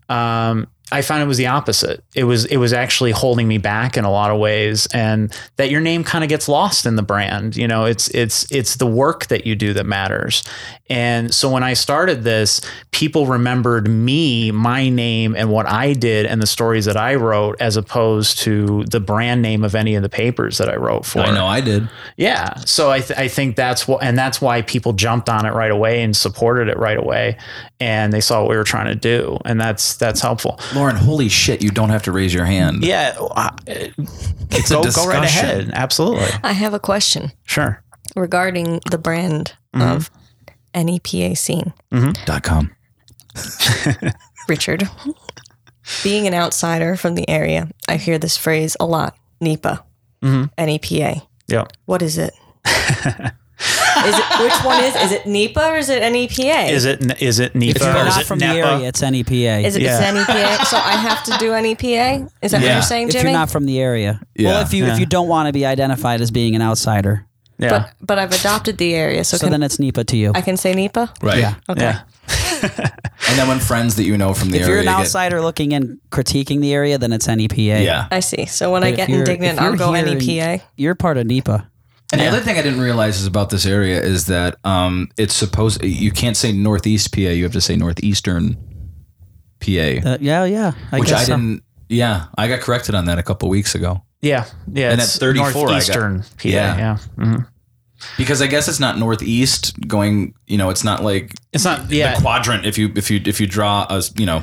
um, 0.07 0.67
I 0.91 1.01
found 1.01 1.21
it 1.21 1.27
was 1.27 1.37
the 1.37 1.47
opposite. 1.47 2.03
It 2.15 2.23
was 2.23 2.45
it 2.45 2.57
was 2.57 2.73
actually 2.73 3.11
holding 3.11 3.47
me 3.47 3.57
back 3.57 3.97
in 3.97 4.05
a 4.05 4.11
lot 4.11 4.31
of 4.31 4.39
ways, 4.39 4.87
and 4.87 5.35
that 5.57 5.69
your 5.69 5.81
name 5.81 6.03
kind 6.03 6.23
of 6.23 6.29
gets 6.29 6.47
lost 6.47 6.85
in 6.85 6.95
the 6.95 7.03
brand. 7.03 7.55
You 7.55 7.67
know, 7.67 7.85
it's 7.85 8.07
it's 8.09 8.51
it's 8.51 8.75
the 8.77 8.87
work 8.87 9.27
that 9.27 9.45
you 9.45 9.55
do 9.55 9.73
that 9.73 9.85
matters. 9.85 10.43
And 10.89 11.31
so 11.31 11.51
when 11.51 11.61
I 11.61 11.73
started 11.73 12.23
this, 12.23 12.61
people 12.89 13.27
remembered 13.27 13.87
me, 13.87 14.49
my 14.51 14.89
name, 14.89 15.35
and 15.35 15.51
what 15.51 15.67
I 15.67 15.93
did, 15.93 16.25
and 16.25 16.41
the 16.41 16.47
stories 16.47 16.85
that 16.85 16.97
I 16.97 17.13
wrote, 17.13 17.57
as 17.59 17.77
opposed 17.77 18.39
to 18.39 18.83
the 18.85 18.99
brand 18.99 19.43
name 19.43 19.63
of 19.63 19.75
any 19.75 19.93
of 19.93 20.01
the 20.01 20.09
papers 20.09 20.57
that 20.57 20.67
I 20.67 20.77
wrote 20.77 21.05
for. 21.05 21.19
I 21.19 21.31
know 21.31 21.45
I 21.45 21.61
did. 21.61 21.87
Yeah. 22.17 22.55
So 22.61 22.89
I, 22.89 23.01
th- 23.01 23.19
I 23.19 23.27
think 23.27 23.55
that's 23.55 23.87
what, 23.87 24.01
and 24.01 24.17
that's 24.17 24.41
why 24.41 24.63
people 24.63 24.93
jumped 24.93 25.29
on 25.29 25.45
it 25.45 25.53
right 25.53 25.69
away 25.69 26.01
and 26.01 26.17
supported 26.17 26.67
it 26.69 26.77
right 26.79 26.97
away. 26.97 27.37
And 27.79 28.11
they 28.11 28.19
saw 28.19 28.41
what 28.41 28.49
we 28.49 28.57
were 28.57 28.63
trying 28.63 28.87
to 28.87 28.95
do. 28.95 29.37
And 29.45 29.61
that's, 29.61 29.95
that's 29.95 30.21
helpful. 30.21 30.59
Lauren, 30.79 30.95
holy 30.95 31.27
shit, 31.29 31.61
you 31.61 31.69
don't 31.71 31.89
have 31.89 32.03
to 32.03 32.11
raise 32.11 32.33
your 32.33 32.45
hand. 32.45 32.83
Yeah. 32.85 33.15
uh, 33.19 33.49
It's 33.67 34.69
go, 34.69 34.81
a 34.81 34.91
go 34.91 35.05
right 35.07 35.21
discussion. 35.21 35.49
ahead. 35.49 35.71
Absolutely. 35.73 36.27
I 36.43 36.53
have 36.53 36.73
a 36.73 36.79
question 36.79 37.31
Sure. 37.43 37.83
regarding 38.15 38.79
the 38.89 38.97
brand 38.97 39.53
of 39.73 40.09
NEPA 40.73 41.35
scene. 41.35 41.73
mhm 41.91 42.15
Dot 42.25 42.43
com. 42.43 42.71
Richard, 44.47 44.89
being 46.03 46.27
an 46.27 46.33
outsider 46.33 46.95
from 46.95 47.15
the 47.15 47.27
area, 47.29 47.69
I 47.87 47.97
hear 47.97 48.17
this 48.17 48.37
phrase 48.37 48.75
a 48.79 48.85
lot 48.85 49.15
NEPA, 49.41 49.83
NEPA. 50.21 51.21
Yeah. 51.47 51.65
What 51.85 52.01
is 52.01 52.17
it? 52.17 52.33
is 54.05 54.15
it 54.17 54.43
which 54.43 54.63
one 54.65 54.83
is 54.83 54.95
is 54.95 55.11
it 55.11 55.25
NEPA 55.25 55.59
or 55.71 55.77
is 55.77 55.89
it 55.89 56.01
NEPA? 56.01 56.71
Is 56.71 56.85
it, 56.85 57.21
is 57.21 57.39
it 57.39 57.55
NEPA 57.55 57.75
If 57.77 57.81
you're 57.81 57.95
or 57.95 58.07
is 58.07 58.15
not 58.15 58.21
it 58.21 58.25
from 58.27 58.39
the 58.39 58.45
area, 58.45 58.87
it's 58.87 59.01
NEPA. 59.01 59.65
is 59.65 59.75
it 59.75 59.81
Yeah. 59.81 59.97
it's 59.99 60.29
NEPA? 60.29 60.65
So 60.65 60.77
I 60.77 60.91
have 60.93 61.23
to 61.25 61.37
do 61.39 61.51
NEPA? 61.51 62.29
Is 62.41 62.51
that 62.51 62.61
what 62.61 62.71
you're 62.71 62.81
saying, 62.81 63.09
Jimmy? 63.09 63.19
if 63.19 63.23
you're 63.25 63.33
not 63.33 63.49
from 63.49 63.65
the 63.65 63.79
area. 63.79 64.19
Yeah. 64.35 64.49
Well, 64.49 64.61
if 64.61 64.73
you 64.73 64.85
Yeah. 64.85 64.93
if 64.93 64.99
you 64.99 65.05
don't 65.05 65.27
want 65.27 65.47
to 65.47 65.53
be 65.53 65.65
identified 65.65 66.21
as 66.21 66.31
being 66.31 66.55
an 66.55 66.61
outsider, 66.61 67.25
Yeah. 67.57 67.69
but 67.69 67.91
but 68.01 68.19
I've 68.19 68.31
adopted 68.33 68.77
the 68.77 68.93
area, 68.95 69.23
so, 69.23 69.37
so 69.37 69.45
can, 69.45 69.51
then 69.51 69.63
it's 69.63 69.79
NEPA 69.79 70.03
to 70.05 70.17
you. 70.17 70.31
I 70.35 70.41
can 70.41 70.57
say 70.57 70.73
NEPA. 70.73 71.13
Right. 71.21 71.39
Yeah. 71.39 71.53
Okay. 71.69 71.81
yeah. 71.81 72.01
And 72.61 73.37
then 73.37 73.47
when 73.47 73.59
friends 73.59 73.95
that 73.95 74.03
you 74.03 74.17
know 74.17 74.33
from 74.33 74.49
the 74.49 74.57
If 74.57 74.63
area 74.63 74.79
if 74.79 74.85
you're 74.85 74.93
an 74.93 74.97
get- 74.97 75.05
outsider 75.05 75.41
looking 75.41 75.73
and 75.73 75.99
critiquing 76.11 76.61
the 76.61 76.73
area, 76.73 76.97
then 76.97 77.13
it's 77.13 77.27
NEPA. 77.27 77.83
yeah. 77.83 78.07
I 78.11 78.19
see. 78.21 78.45
So 78.45 78.71
when 78.71 78.83
I 78.83 78.91
But 78.91 78.99
if 78.99 79.07
get 79.07 79.09
indignant, 79.17 79.59
I'll 79.61 79.75
go 79.75 79.91
NEPA. 79.93 80.61
You're 80.77 80.95
part 80.95 81.17
of 81.17 81.25
NEPA. 81.27 81.67
And 82.11 82.19
the 82.21 82.25
other 82.27 82.39
thing 82.39 82.57
I 82.57 82.61
didn't 82.63 82.79
realize 82.81 83.19
is 83.21 83.27
about 83.27 83.49
this 83.51 83.65
area 83.67 84.01
is 84.01 84.25
that 84.27 84.55
um, 84.63 85.09
it's 85.17 85.33
supposed 85.35 85.83
you 85.83 86.11
can't 86.11 86.35
say 86.35 86.51
northeast 86.51 87.13
PA, 87.13 87.19
you 87.21 87.43
have 87.43 87.53
to 87.53 87.61
say 87.61 87.75
northeastern 87.75 88.57
PA, 89.59 89.67
Uh, 89.69 90.17
yeah, 90.21 90.45
yeah. 90.45 90.71
I 90.91 90.99
which 90.99 91.09
guess 91.09 91.21
I 91.21 91.23
so. 91.25 91.35
didn't. 91.35 91.63
Yeah, 91.89 92.25
I 92.37 92.47
got 92.47 92.61
corrected 92.61 92.95
on 92.95 93.05
that 93.05 93.17
a 93.19 93.23
couple 93.23 93.49
weeks 93.49 93.73
ago 93.75 94.01
Yeah, 94.21 94.45
yeah. 94.71 94.91
And 94.91 95.01
it's 95.01 95.15
at 95.15 95.19
34 95.21 95.69
I 95.69 95.79
got- 95.81 95.95
PA. 96.37 96.47
Yeah. 96.47 96.77
Yeah, 96.77 96.97
Mhm. 97.17 97.45
because 98.17 98.41
I 98.41 98.47
guess 98.47 98.67
it's 98.67 98.79
not 98.79 98.97
northeast 98.97 99.73
going. 99.87 100.33
You 100.47 100.57
know, 100.57 100.69
it's 100.69 100.83
not 100.83 101.03
like 101.03 101.33
it's 101.53 101.63
not. 101.65 101.91
Yeah, 101.91 102.15
the 102.15 102.21
quadrant. 102.21 102.65
If 102.65 102.77
you 102.77 102.91
if 102.95 103.11
you 103.11 103.21
if 103.25 103.39
you 103.41 103.47
draw 103.47 103.85
a 103.89 104.01
you 104.17 104.25
know 104.25 104.41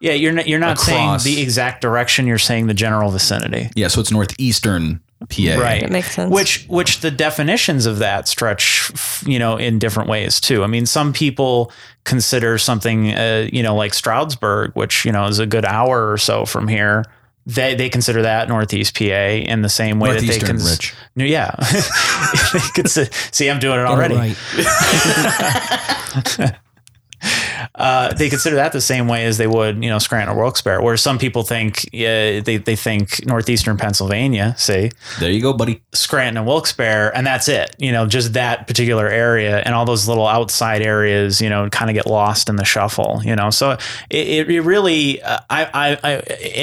yeah. 0.00 0.12
You're 0.12 0.32
not. 0.32 0.48
You're 0.48 0.58
not 0.58 0.72
Across. 0.82 1.22
saying 1.24 1.36
the 1.36 1.42
exact 1.42 1.80
direction. 1.80 2.26
You're 2.26 2.38
saying 2.38 2.66
the 2.66 2.74
general 2.74 3.10
vicinity. 3.10 3.70
yeah, 3.76 3.88
so 3.88 4.00
it's 4.00 4.10
northeastern 4.10 5.00
PA. 5.28 5.60
Right. 5.60 5.82
That 5.82 5.90
makes 5.90 6.14
sense. 6.14 6.32
Which 6.32 6.66
which 6.68 7.00
the 7.00 7.10
definitions 7.10 7.86
of 7.86 7.98
that 7.98 8.28
stretch, 8.28 8.90
you 9.26 9.38
know, 9.38 9.56
in 9.56 9.78
different 9.78 10.08
ways 10.08 10.40
too. 10.40 10.64
I 10.64 10.66
mean, 10.66 10.86
some 10.86 11.12
people 11.12 11.72
consider 12.04 12.58
something, 12.58 13.12
uh, 13.12 13.48
you 13.52 13.62
know, 13.62 13.74
like 13.74 13.94
Stroudsburg, 13.94 14.72
which 14.74 15.04
you 15.04 15.12
know 15.12 15.26
is 15.26 15.38
a 15.38 15.46
good 15.46 15.64
hour 15.64 16.10
or 16.10 16.18
so 16.18 16.44
from 16.44 16.68
here. 16.68 17.04
They 17.44 17.74
they 17.74 17.88
consider 17.88 18.22
that 18.22 18.48
Northeast 18.48 18.96
PA 18.96 19.04
in 19.04 19.62
the 19.62 19.68
same 19.68 19.98
way 19.98 20.10
that 20.12 20.20
they 20.20 20.26
Northeastern, 20.26 20.58
can. 20.58 20.66
Rich. 20.66 20.94
Yeah, 21.16 21.54
they 22.52 22.60
consider, 22.74 23.10
see, 23.32 23.50
I'm 23.50 23.58
doing 23.58 23.80
it 23.80 23.82
it 23.82 23.86
already. 23.86 24.14
right. 24.14 24.36
uh, 27.74 28.12
they 28.14 28.28
consider 28.28 28.56
that 28.56 28.72
the 28.72 28.80
same 28.80 29.08
way 29.08 29.24
as 29.24 29.38
they 29.38 29.46
would, 29.46 29.82
you 29.82 29.90
know, 29.90 29.98
Scranton 29.98 30.36
or 30.36 30.40
Wilkes-Barre. 30.40 30.82
Where 30.82 30.96
some 30.96 31.18
people 31.18 31.42
think, 31.42 31.88
yeah, 31.92 32.40
they 32.40 32.56
they 32.56 32.76
think 32.76 33.24
northeastern 33.26 33.76
Pennsylvania, 33.76 34.54
see, 34.58 34.90
There 35.18 35.30
you 35.30 35.40
go, 35.40 35.52
buddy. 35.52 35.82
Scranton 35.92 36.36
and 36.36 36.46
Wilkes-Barre, 36.46 37.12
and 37.14 37.26
that's 37.26 37.48
it. 37.48 37.74
You 37.78 37.92
know, 37.92 38.06
just 38.06 38.32
that 38.34 38.66
particular 38.66 39.08
area, 39.08 39.58
and 39.60 39.74
all 39.74 39.84
those 39.84 40.08
little 40.08 40.26
outside 40.26 40.82
areas, 40.82 41.40
you 41.40 41.48
know, 41.48 41.68
kind 41.70 41.90
of 41.90 41.94
get 41.94 42.06
lost 42.06 42.48
in 42.48 42.56
the 42.56 42.64
shuffle. 42.64 43.20
You 43.24 43.36
know, 43.36 43.50
so 43.50 43.76
it, 44.10 44.50
it 44.50 44.60
really, 44.62 45.22
uh, 45.22 45.38
I, 45.50 45.64
I, 45.64 45.98
I, 46.02 46.14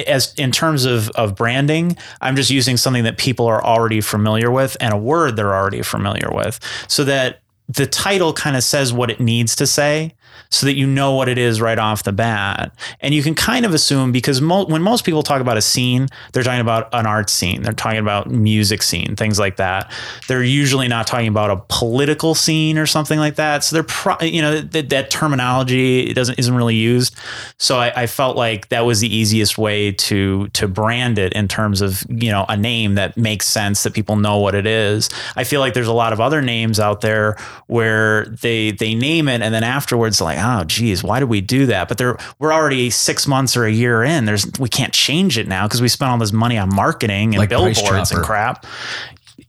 as 0.08 0.34
in 0.36 0.52
terms 0.52 0.86
of 0.86 1.10
of 1.12 1.36
branding, 1.36 1.98
I'm 2.22 2.36
just 2.36 2.50
using 2.50 2.78
something 2.78 3.04
that 3.04 3.18
people 3.18 3.46
are 3.48 3.64
already 3.64 4.02
familiar 4.02 4.52
with 4.52 4.78
and 4.80 4.94
a 4.94 4.98
word 4.98 5.36
they're 5.36 5.56
already 5.56 5.82
familiar 5.82 6.30
with, 6.32 6.60
so 6.88 7.04
that 7.04 7.42
the 7.70 7.86
title 7.86 8.34
kind 8.34 8.58
of 8.58 8.64
says 8.64 8.92
what 8.92 9.12
it 9.12 9.20
needs 9.20 9.56
to 9.56 9.68
say 9.68 10.16
so 10.50 10.66
that 10.66 10.76
you 10.76 10.88
know 10.88 11.14
what 11.14 11.30
it 11.30 11.38
is 11.38 11.62
right 11.62 11.78
off 11.78 12.04
the 12.04 12.12
bat. 12.12 12.74
And 13.02 13.14
you 13.14 13.22
can 13.22 13.36
kind 13.36 13.66
of 13.66 13.74
assume 13.74 14.12
because 14.12 14.42
mo- 14.42 14.66
when 14.66 14.82
most 14.82 15.06
people 15.06 15.22
talk 15.22 15.42
about 15.42 15.58
a 15.58 15.62
scene, 15.62 16.08
they're 16.34 16.44
talking 16.44 16.62
about 16.62 16.90
an 16.94 17.06
art 17.06 17.30
scene, 17.30 17.62
they're 17.62 17.74
talking 17.74 18.00
about 18.00 18.30
music 18.30 18.82
scene, 18.82 19.16
things 19.16 19.38
like 19.38 19.58
that. 19.58 19.92
They're 20.28 20.44
usually 20.44 20.88
not 20.88 21.06
talking 21.06 21.28
about 21.28 21.52
a 21.52 21.64
political 21.70 22.34
scene 22.34 22.78
or 22.78 22.88
something 22.88 23.20
like 23.20 23.36
that. 23.36 23.64
So 23.64 23.76
they're, 23.76 23.84
pro- 23.84 24.20
you 24.22 24.42
know, 24.42 24.62
that, 24.62 24.90
that 24.90 25.12
terminology 25.12 26.14
doesn't 26.14 26.40
isn't 26.40 26.56
really 26.56 26.76
used. 26.76 27.16
So 27.58 27.78
I, 27.78 28.04
I 28.04 28.08
felt 28.08 28.36
like 28.36 28.70
that 28.70 28.86
was 28.86 29.02
the 29.02 29.14
easiest 29.14 29.58
way 29.58 29.92
to 29.92 30.48
to 30.50 30.68
brand 30.68 31.20
it 31.20 31.34
in 31.34 31.48
terms 31.48 31.82
of 31.82 32.04
you 32.10 32.32
know 32.32 32.46
a 32.50 32.58
name 32.58 32.96
that 32.96 33.18
makes 33.18 33.46
sense 33.48 33.84
that 33.84 33.94
people 33.94 34.16
know 34.16 34.40
what 34.40 34.56
it 34.56 34.66
is. 34.66 35.10
I 35.36 35.44
feel 35.44 35.60
like 35.60 35.74
there's 35.74 35.88
a 35.88 35.94
lot 35.94 36.14
of 36.14 36.20
other 36.20 36.42
names 36.42 36.80
out 36.80 37.02
there 37.02 37.38
where 37.68 38.26
they 38.26 38.72
they 38.72 38.94
name 38.96 39.28
it 39.28 39.42
and 39.42 39.54
then 39.54 39.64
afterwards 39.64 40.20
like 40.22 40.38
oh 40.40 40.64
geez 40.64 41.04
why 41.04 41.20
did 41.20 41.30
we 41.30 41.42
do 41.42 41.66
that 41.66 41.88
but 41.88 41.98
they're 41.98 42.18
we're 42.40 42.54
already 42.54 42.90
six 42.90 43.28
months 43.28 43.56
or 43.58 43.66
a 43.66 43.72
year 43.72 44.04
in 44.04 44.26
there's 44.26 44.46
we 44.60 44.70
can't 44.70 44.94
change 44.94 45.38
it 45.38 45.48
now 45.48 45.68
because 45.68 45.82
we 45.82 45.88
spent 45.88 46.12
all 46.12 46.18
this 46.18 46.32
money 46.34 46.58
on 46.58 46.74
marketing 46.74 47.30
and 47.34 47.38
Like 47.38 47.50
billboards 47.50 48.12
and 48.12 48.24
crap 48.24 48.66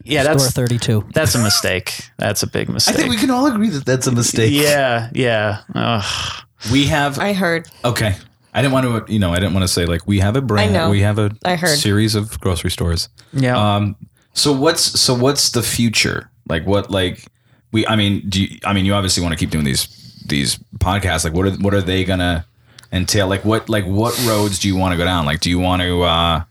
yeah 0.04 0.22
Store 0.22 0.34
that's 0.34 0.50
32. 0.52 1.08
that's 1.12 1.34
a 1.34 1.42
mistake 1.42 2.00
that's 2.16 2.42
a 2.42 2.46
big 2.46 2.68
mistake. 2.68 2.94
I 2.94 2.98
think 2.98 3.10
we 3.10 3.16
can 3.16 3.30
all 3.30 3.46
agree 3.46 3.68
that 3.70 3.84
that's 3.84 4.06
a 4.06 4.12
mistake. 4.12 4.52
yeah 4.52 5.10
yeah 5.14 5.62
Ugh. 5.74 6.42
We 6.72 6.86
have 6.86 7.18
I 7.18 7.32
heard. 7.32 7.68
okay. 7.84 8.14
I 8.52 8.62
didn't 8.62 8.72
want 8.74 9.06
to, 9.06 9.12
you 9.12 9.20
know, 9.20 9.30
I 9.32 9.36
didn't 9.36 9.54
want 9.54 9.62
to 9.64 9.68
say 9.68 9.86
like 9.86 10.06
we 10.08 10.18
have 10.18 10.34
a 10.36 10.40
brand, 10.42 10.72
know. 10.72 10.90
we 10.90 11.00
have 11.02 11.18
a 11.20 11.30
I 11.44 11.54
heard. 11.54 11.78
series 11.78 12.14
of 12.16 12.38
grocery 12.40 12.70
stores. 12.70 13.08
yeah 13.32 13.56
Um, 13.76 13.94
so 14.32 14.52
what's 14.52 14.82
so 15.00 15.14
what's 15.14 15.50
the 15.50 15.62
future? 15.62 16.30
Like 16.48 16.66
what 16.66 16.90
like 16.90 17.24
we? 17.72 17.86
I 17.86 17.96
mean, 17.96 18.28
do 18.28 18.42
you, 18.42 18.58
I 18.64 18.72
mean 18.72 18.84
you 18.84 18.94
obviously 18.94 19.22
want 19.22 19.32
to 19.32 19.38
keep 19.38 19.50
doing 19.50 19.64
these 19.64 19.86
these 20.26 20.58
podcasts? 20.78 21.24
Like 21.24 21.34
what 21.34 21.46
are 21.46 21.50
what 21.52 21.74
are 21.74 21.82
they 21.82 22.04
gonna 22.04 22.44
entail? 22.92 23.28
Like 23.28 23.44
what 23.44 23.68
like 23.68 23.84
what 23.84 24.18
roads 24.26 24.58
do 24.58 24.68
you 24.68 24.76
want 24.76 24.92
to 24.92 24.98
go 24.98 25.04
down? 25.04 25.26
Like 25.26 25.40
do 25.40 25.50
you 25.50 25.58
want 25.58 25.82
to 25.82 26.02
uh, 26.02 26.44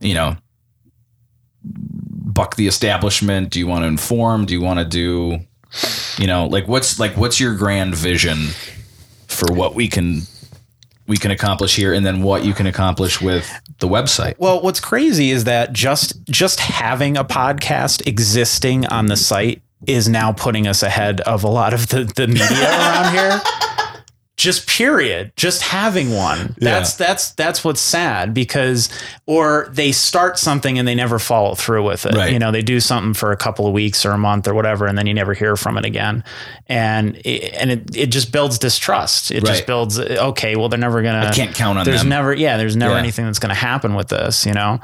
you 0.00 0.14
know 0.14 0.36
buck 1.62 2.56
the 2.56 2.66
establishment? 2.66 3.50
Do 3.50 3.58
you 3.58 3.66
want 3.66 3.82
to 3.82 3.86
inform? 3.88 4.46
Do 4.46 4.54
you 4.54 4.60
want 4.60 4.78
to 4.78 4.84
do 4.84 5.40
you 6.18 6.26
know 6.26 6.46
like 6.46 6.66
what's 6.66 6.98
like 6.98 7.16
what's 7.16 7.38
your 7.38 7.54
grand 7.54 7.94
vision 7.94 8.48
for 9.28 9.52
what 9.54 9.74
we 9.74 9.86
can 9.88 10.22
we 11.06 11.16
can 11.16 11.30
accomplish 11.30 11.76
here 11.76 11.92
and 11.92 12.04
then 12.04 12.22
what 12.22 12.44
you 12.44 12.54
can 12.54 12.66
accomplish 12.66 13.20
with 13.20 13.50
the 13.78 13.88
website 13.88 14.34
Well, 14.38 14.62
what's 14.62 14.80
crazy 14.80 15.30
is 15.30 15.44
that 15.44 15.72
just 15.72 16.24
just 16.26 16.60
having 16.60 17.16
a 17.16 17.24
podcast 17.24 18.06
existing 18.06 18.86
on 18.86 19.06
the 19.06 19.16
site 19.16 19.62
is 19.86 20.08
now 20.08 20.32
putting 20.32 20.66
us 20.66 20.82
ahead 20.82 21.20
of 21.22 21.44
a 21.44 21.48
lot 21.48 21.72
of 21.74 21.88
the, 21.88 22.04
the 22.04 22.26
media 22.26 22.68
around 22.68 23.12
here. 23.14 23.40
Just 24.36 24.66
period. 24.66 25.32
Just 25.36 25.60
having 25.60 26.14
one. 26.14 26.54
That's 26.56 26.94
that's 26.94 27.32
that's 27.32 27.62
what's 27.62 27.80
sad 27.82 28.32
because 28.32 28.88
or 29.26 29.68
they 29.70 29.92
start 29.92 30.38
something 30.38 30.78
and 30.78 30.88
they 30.88 30.94
never 30.94 31.18
follow 31.18 31.54
through 31.54 31.84
with 31.84 32.06
it. 32.06 32.14
Right. 32.14 32.32
You 32.32 32.38
know, 32.38 32.50
they 32.50 32.62
do 32.62 32.80
something 32.80 33.12
for 33.12 33.32
a 33.32 33.36
couple 33.36 33.66
of 33.66 33.74
weeks 33.74 34.06
or 34.06 34.12
a 34.12 34.18
month 34.18 34.48
or 34.48 34.54
whatever, 34.54 34.86
and 34.86 34.96
then 34.96 35.06
you 35.06 35.12
never 35.12 35.34
hear 35.34 35.56
from 35.56 35.76
it 35.76 35.84
again. 35.84 36.24
And 36.68 37.16
it, 37.22 37.52
and 37.52 37.70
it, 37.70 37.94
it 37.94 38.06
just 38.06 38.32
builds 38.32 38.58
distrust. 38.58 39.30
It 39.30 39.42
Right. 39.42 39.46
just 39.46 39.66
builds 39.66 40.00
okay, 40.00 40.56
well 40.56 40.70
they're 40.70 40.78
never 40.78 41.02
gonna 41.02 41.26
I 41.26 41.32
can't 41.32 41.54
count 41.54 41.78
on 41.78 41.84
there's 41.84 42.00
them. 42.00 42.08
never 42.08 42.32
yeah 42.32 42.56
there's 42.56 42.76
never 42.76 42.94
Yeah. 42.94 43.00
anything 43.00 43.26
that's 43.26 43.40
going 43.40 43.50
to 43.54 43.60
happen 43.60 43.92
with 43.94 44.08
this 44.08 44.46
you 44.46 44.54
know 44.54 44.80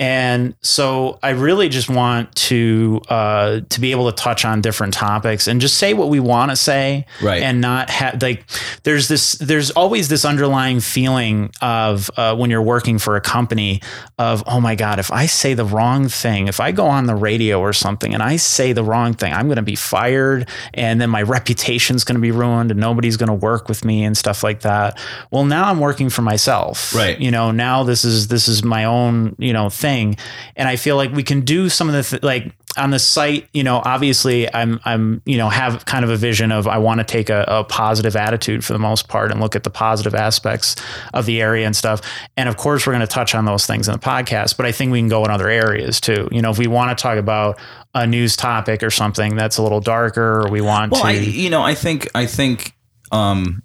and 0.00 0.56
so 0.60 1.18
i 1.22 1.30
really 1.30 1.68
just 1.68 1.88
want 1.88 2.34
to 2.34 3.00
uh 3.08 3.60
to 3.68 3.80
be 3.80 3.92
able 3.92 4.10
to 4.10 4.16
touch 4.16 4.44
on 4.44 4.60
different 4.60 4.92
topics 4.92 5.46
and 5.46 5.60
just 5.60 5.78
say 5.78 5.94
what 5.94 6.08
we 6.08 6.18
want 6.18 6.50
to 6.50 6.56
say 6.56 7.06
Right. 7.22 7.42
and 7.42 7.60
not 7.60 7.90
have 7.90 8.20
like 8.20 8.44
there's 8.82 9.06
this 9.06 9.32
there's 9.34 9.70
always 9.70 10.08
this 10.08 10.24
underlying 10.24 10.80
feeling 10.80 11.50
of 11.62 12.10
uh, 12.16 12.34
when 12.34 12.50
you're 12.50 12.60
working 12.62 12.98
for 12.98 13.14
a 13.14 13.20
company 13.20 13.80
of 14.18 14.42
oh 14.48 14.60
my 14.60 14.74
god 14.74 14.98
if 14.98 15.12
i 15.12 15.26
say 15.26 15.54
the 15.54 15.64
wrong 15.64 16.08
thing 16.08 16.48
if 16.48 16.58
i 16.58 16.72
go 16.72 16.86
on 16.86 17.06
the 17.06 17.14
radio 17.14 17.60
or 17.60 17.72
something 17.72 18.12
and 18.14 18.22
i 18.22 18.34
say 18.36 18.72
the 18.72 18.82
wrong 18.84 19.14
thing 19.14 19.32
i'm 19.32 19.46
going 19.46 19.56
to 19.56 19.62
be 19.62 19.76
fired 19.76 20.48
and 20.74 21.00
then 21.00 21.08
my 21.10 21.22
reputation's 21.22 22.02
going 22.02 22.16
to 22.16 22.20
be 22.22 22.32
ruined 22.32 22.72
and 22.72 22.80
nobody's 22.80 23.16
going 23.16 23.28
to 23.28 23.32
work 23.34 23.68
with 23.68 23.84
me 23.84 24.02
and 24.02 24.16
stuff 24.16 24.42
like 24.42 24.62
that 24.62 24.98
well 25.30 25.44
now 25.44 25.70
i'm 25.70 25.78
working 25.78 26.10
for 26.10 26.22
myself 26.22 26.92
Right. 26.94 27.18
you 27.20 27.30
know 27.30 27.52
now 27.52 27.84
this 27.84 28.04
is 28.04 28.26
this 28.28 28.48
is 28.48 28.64
my 28.64 28.84
own 28.84 29.36
you 29.38 29.52
know 29.52 29.68
thing. 29.84 30.16
And 30.56 30.66
i 30.68 30.76
feel 30.76 30.96
like 30.96 31.12
we 31.12 31.22
can 31.22 31.40
do 31.42 31.68
some 31.68 31.88
of 31.90 31.94
the 31.94 32.02
th- 32.02 32.22
like 32.22 32.44
on 32.76 32.90
the 32.90 32.98
site 32.98 33.48
you 33.52 33.62
know 33.62 33.80
obviously 33.84 34.52
i'm 34.52 34.80
i'm 34.84 35.22
you 35.26 35.36
know 35.36 35.48
have 35.48 35.84
kind 35.84 36.04
of 36.04 36.10
a 36.10 36.16
vision 36.16 36.50
of 36.50 36.66
i 36.66 36.78
want 36.78 36.98
to 36.98 37.04
take 37.04 37.28
a, 37.30 37.44
a 37.46 37.62
positive 37.64 38.16
attitude 38.16 38.64
for 38.64 38.72
the 38.72 38.78
most 38.78 39.06
part 39.08 39.30
and 39.30 39.40
look 39.40 39.54
at 39.54 39.62
the 39.62 39.70
positive 39.70 40.14
aspects 40.14 40.74
of 41.12 41.24
the 41.26 41.40
area 41.40 41.66
and 41.66 41.76
stuff. 41.76 42.00
And 42.36 42.48
of 42.48 42.56
course 42.56 42.86
we're 42.86 42.94
going 42.94 43.06
to 43.08 43.14
touch 43.20 43.34
on 43.34 43.44
those 43.44 43.64
things 43.66 43.86
in 43.88 43.92
the 43.92 44.00
podcast 44.00 44.56
but 44.56 44.64
i 44.66 44.72
think 44.72 44.90
we 44.90 44.98
can 45.00 45.08
go 45.08 45.24
in 45.24 45.30
other 45.30 45.48
areas 45.48 46.00
too. 46.00 46.28
You 46.32 46.40
know 46.42 46.50
if 46.50 46.58
we 46.58 46.66
want 46.66 46.96
to 46.96 47.00
talk 47.02 47.18
about 47.18 47.58
a 47.94 48.06
news 48.06 48.34
topic 48.36 48.82
or 48.82 48.90
something 48.90 49.36
that's 49.36 49.58
a 49.58 49.62
little 49.62 49.80
darker 49.80 50.40
or 50.42 50.48
we 50.50 50.60
want 50.60 50.90
Well, 50.92 51.02
to 51.02 51.06
I, 51.08 51.12
you 51.12 51.48
know, 51.50 51.62
I 51.62 51.74
think, 51.76 52.08
I 52.12 52.26
think, 52.26 52.74
um, 53.12 53.62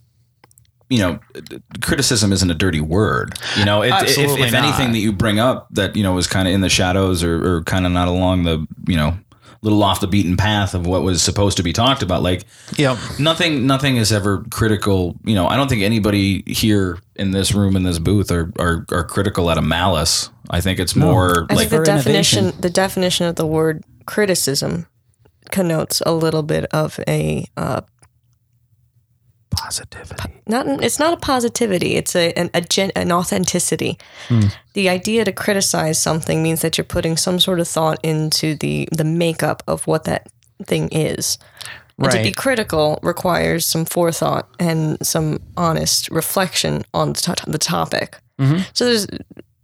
you 0.89 0.97
know, 0.99 1.19
criticism 1.81 2.31
isn't 2.33 2.49
a 2.49 2.53
dirty 2.55 2.81
word. 2.81 3.33
You 3.57 3.65
know, 3.65 3.81
it, 3.83 3.93
if, 4.03 4.17
if 4.17 4.53
anything 4.53 4.91
that 4.91 4.99
you 4.99 5.11
bring 5.13 5.39
up 5.39 5.67
that 5.71 5.95
you 5.95 6.03
know 6.03 6.13
was 6.13 6.27
kind 6.27 6.47
of 6.47 6.53
in 6.53 6.61
the 6.61 6.69
shadows 6.69 7.23
or, 7.23 7.57
or 7.57 7.63
kind 7.63 7.85
of 7.85 7.91
not 7.91 8.07
along 8.07 8.43
the, 8.43 8.65
you 8.87 8.95
know, 8.97 9.17
little 9.61 9.83
off 9.83 9.99
the 9.99 10.07
beaten 10.07 10.37
path 10.37 10.73
of 10.73 10.87
what 10.87 11.03
was 11.03 11.21
supposed 11.21 11.57
to 11.57 11.63
be 11.63 11.73
talked 11.73 12.01
about, 12.01 12.23
like 12.23 12.45
Yep. 12.77 12.97
nothing, 13.19 13.67
nothing 13.67 13.97
is 13.97 14.11
ever 14.11 14.43
critical. 14.49 15.15
You 15.25 15.35
know, 15.35 15.47
I 15.47 15.57
don't 15.57 15.67
think 15.67 15.81
anybody 15.83 16.43
here 16.47 16.97
in 17.15 17.31
this 17.31 17.53
room 17.53 17.75
in 17.75 17.83
this 17.83 17.99
booth 17.99 18.31
are 18.31 18.51
are, 18.57 18.85
are 18.91 19.03
critical 19.03 19.49
out 19.49 19.57
of 19.57 19.63
malice. 19.65 20.29
I 20.49 20.61
think 20.61 20.79
it's 20.79 20.95
more 20.95 21.45
I 21.51 21.53
like 21.55 21.69
think 21.69 21.81
the 21.81 21.85
definition 21.85 22.39
innovation. 22.45 22.61
the 22.61 22.69
definition 22.71 23.27
of 23.27 23.35
the 23.35 23.45
word 23.45 23.83
criticism 24.07 24.87
connotes 25.51 26.01
a 26.05 26.13
little 26.13 26.41
bit 26.43 26.65
of 26.71 26.99
a 27.07 27.45
uh, 27.57 27.81
positivity. 29.51 30.41
not 30.47 30.65
it's 30.83 30.99
not 30.99 31.13
a 31.13 31.17
positivity 31.17 31.95
it's 31.95 32.15
a 32.15 32.31
an, 32.33 32.49
a 32.53 32.61
gen, 32.61 32.91
an 32.95 33.11
authenticity. 33.11 33.97
Hmm. 34.27 34.47
The 34.73 34.89
idea 34.89 35.25
to 35.25 35.31
criticize 35.31 36.01
something 36.01 36.43
means 36.43 36.61
that 36.61 36.77
you're 36.77 36.85
putting 36.85 37.17
some 37.17 37.39
sort 37.39 37.59
of 37.59 37.67
thought 37.67 37.99
into 38.03 38.55
the 38.55 38.87
the 38.91 39.03
makeup 39.03 39.63
of 39.67 39.87
what 39.87 40.03
that 40.05 40.27
thing 40.65 40.89
is. 40.89 41.37
And 42.01 42.11
to 42.11 42.23
be 42.23 42.31
critical 42.31 42.97
requires 43.03 43.65
some 43.65 43.83
forethought 43.83 44.47
and 44.57 44.97
some 45.05 45.39
honest 45.57 46.09
reflection 46.09 46.83
on 46.93 47.11
the, 47.13 47.19
to- 47.35 47.51
the 47.51 47.57
topic. 47.57 48.17
Mm-hmm. 48.39 48.61
So 48.73 48.85
there's 48.85 49.05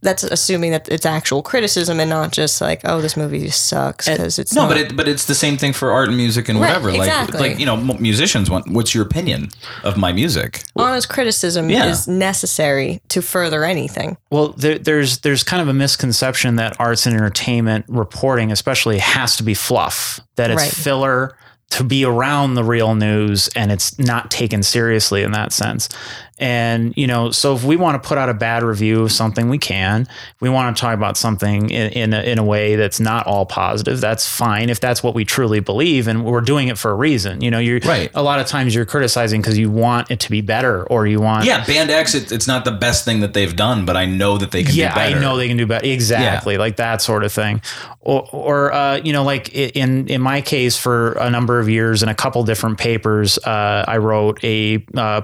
that's 0.06 0.24
assuming 0.24 0.72
that 0.72 0.88
it's 0.88 1.06
actual 1.06 1.44
criticism 1.44 2.00
and 2.00 2.10
not 2.10 2.32
just 2.32 2.62
like, 2.62 2.80
oh, 2.86 3.02
this 3.02 3.18
movie 3.18 3.50
sucks 3.50 4.08
because 4.08 4.40
it's 4.40 4.54
no, 4.56 4.62
not. 4.62 4.68
but 4.70 4.78
it, 4.78 4.96
but 4.96 5.08
it's 5.10 5.26
the 5.26 5.36
same 5.36 5.58
thing 5.58 5.74
for 5.74 5.92
art 5.92 6.08
and 6.08 6.16
music 6.16 6.48
and 6.48 6.60
Right, 6.62 6.70
whatever. 6.70 6.90
exactly. 6.92 7.40
Like 7.40 7.52
like 7.52 7.60
you 7.60 7.66
know, 7.66 7.76
musicians 8.00 8.50
want. 8.50 8.70
What's 8.72 8.96
your 8.96 9.04
opinion 9.04 9.50
of 9.84 9.98
my 9.98 10.14
music? 10.14 10.64
honest 10.78 11.10
criticism 11.10 11.70
Yeah. 11.70 11.88
is 11.88 12.08
necessary 12.08 13.02
to 13.10 13.22
further 13.22 13.66
anything. 13.66 14.16
Well, 14.30 14.50
there, 14.50 14.78
there's 14.80 15.20
there's 15.20 15.44
kind 15.44 15.62
of 15.62 15.68
a 15.68 15.74
misconception 15.74 16.56
that 16.58 16.80
arts 16.80 17.06
and 17.06 17.16
entertainment 17.16 17.86
reporting, 17.90 18.52
especially, 18.52 19.00
has 19.00 19.36
to 19.38 19.44
be 19.44 19.54
fluff. 19.54 20.20
That 20.36 20.52
it's 20.52 20.62
Right. 20.62 20.72
filler 20.72 21.38
to 21.72 21.84
be 21.84 22.06
around 22.06 22.54
the 22.54 22.64
real 22.64 22.94
news, 22.94 23.50
and 23.56 23.72
it's 23.72 23.98
not 23.98 24.30
taken 24.30 24.62
seriously 24.64 25.24
in 25.24 25.32
that 25.32 25.52
sense. 25.52 25.90
And 26.38 26.94
you 26.98 27.08
know, 27.08 27.32
so 27.32 27.56
if 27.56 27.64
we 27.64 27.78
want 27.78 28.02
to 28.02 28.06
put 28.06 28.18
out 28.18 28.28
a 28.28 28.34
bad 28.34 28.64
review 28.64 29.04
of 29.04 29.12
something, 29.12 29.48
we 29.50 29.58
can. 29.58 30.02
If 30.02 30.42
we 30.42 30.50
want 30.50 30.76
to 30.76 30.82
talk 30.82 30.94
about 30.94 31.16
something 31.16 31.70
in 31.70 31.92
in 31.92 32.14
a, 32.14 32.22
in 32.22 32.40
a 32.40 32.44
way 32.44 32.76
that's 32.76 33.00
not 33.00 33.26
all 33.26 33.46
positive. 33.46 34.02
That's 34.02 34.28
fine 34.28 34.70
if 34.70 34.80
that's 34.80 35.02
what 35.02 35.16
we 35.16 35.24
truly 35.24 35.62
believe, 35.62 36.08
and 36.08 36.26
we're 36.26 36.42
doing 36.42 36.68
it 36.68 36.78
for 36.78 36.92
a 36.92 36.96
reason. 36.96 37.42
You 37.42 37.52
know, 37.52 37.60
you're 37.60 37.80
Right. 37.86 38.12
A 38.14 38.24
lot 38.24 38.40
of 38.40 38.48
times 38.48 38.74
you're 38.74 38.86
criticizing 38.86 39.42
because 39.42 39.58
you 39.58 39.70
want 39.70 40.12
it 40.12 40.20
to 40.22 40.32
be 40.32 40.42
better, 40.42 40.84
or 40.86 41.08
you 41.08 41.20
want 41.20 41.46
Yeah, 41.46 41.66
Band 41.66 41.90
X. 41.90 42.16
It, 42.16 42.32
it's 42.32 42.48
not 42.48 42.66
the 42.66 42.72
best 42.72 43.06
thing 43.06 43.20
that 43.20 43.34
they've 43.34 43.56
done, 43.56 43.86
but 43.86 43.96
I 43.96 44.06
know 44.06 44.38
that 44.38 44.52
they 44.52 44.64
can 44.64 44.76
yeah, 44.76 44.90
do 44.90 44.96
better. 44.96 45.18
I 45.18 45.22
know 45.22 45.38
they 45.38 45.48
can 45.48 45.58
do 45.58 45.68
better. 45.68 45.86
Exactly, 45.86 46.58
like 46.58 46.78
that 46.78 47.02
sort 47.02 47.24
of 47.24 47.32
thing. 47.32 47.62
Or, 48.02 48.28
or 48.32 48.74
uh, 48.74 48.98
you 48.98 49.14
know, 49.14 49.24
like 49.24 49.54
in 49.54 50.08
in 50.08 50.22
my 50.22 50.42
case, 50.42 50.78
for 50.78 51.14
a 51.14 51.30
number 51.30 51.60
of 51.60 51.70
years 51.70 52.04
in 52.04 52.10
a 52.10 52.16
couple 52.16 52.44
different 52.44 52.78
papers, 52.78 53.38
uh, 53.40 53.86
I 53.88 53.98
wrote 53.98 54.44
a 54.44 54.86
uh, 54.96 55.22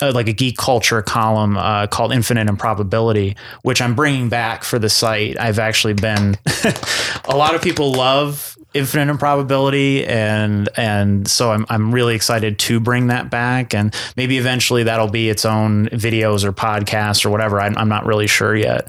uh, 0.00 0.12
like 0.28 0.34
a 0.34 0.36
geek 0.36 0.56
culture 0.56 1.02
column 1.02 1.56
uh, 1.56 1.86
called 1.86 2.12
Infinite 2.12 2.48
Improbability, 2.48 3.36
which 3.62 3.80
I'm 3.80 3.94
bringing 3.94 4.28
back 4.28 4.64
for 4.64 4.78
the 4.78 4.88
site. 4.88 5.38
I've 5.38 5.58
actually 5.58 5.94
been 5.94 6.36
a 7.24 7.36
lot 7.36 7.54
of 7.54 7.62
people 7.62 7.92
love 7.92 8.56
infinite 8.74 9.10
improbability 9.10 10.06
and 10.06 10.68
and 10.76 11.26
so 11.26 11.50
I'm 11.52 11.64
I'm 11.70 11.92
really 11.92 12.14
excited 12.14 12.58
to 12.60 12.78
bring 12.80 13.06
that 13.06 13.30
back 13.30 13.74
and 13.74 13.94
maybe 14.14 14.36
eventually 14.36 14.82
that'll 14.82 15.08
be 15.08 15.30
its 15.30 15.46
own 15.46 15.88
videos 15.88 16.44
or 16.44 16.52
podcasts 16.52 17.24
or 17.24 17.30
whatever. 17.30 17.60
I'm, 17.60 17.76
I'm 17.78 17.88
not 17.88 18.04
really 18.04 18.26
sure 18.26 18.54
yet. 18.54 18.86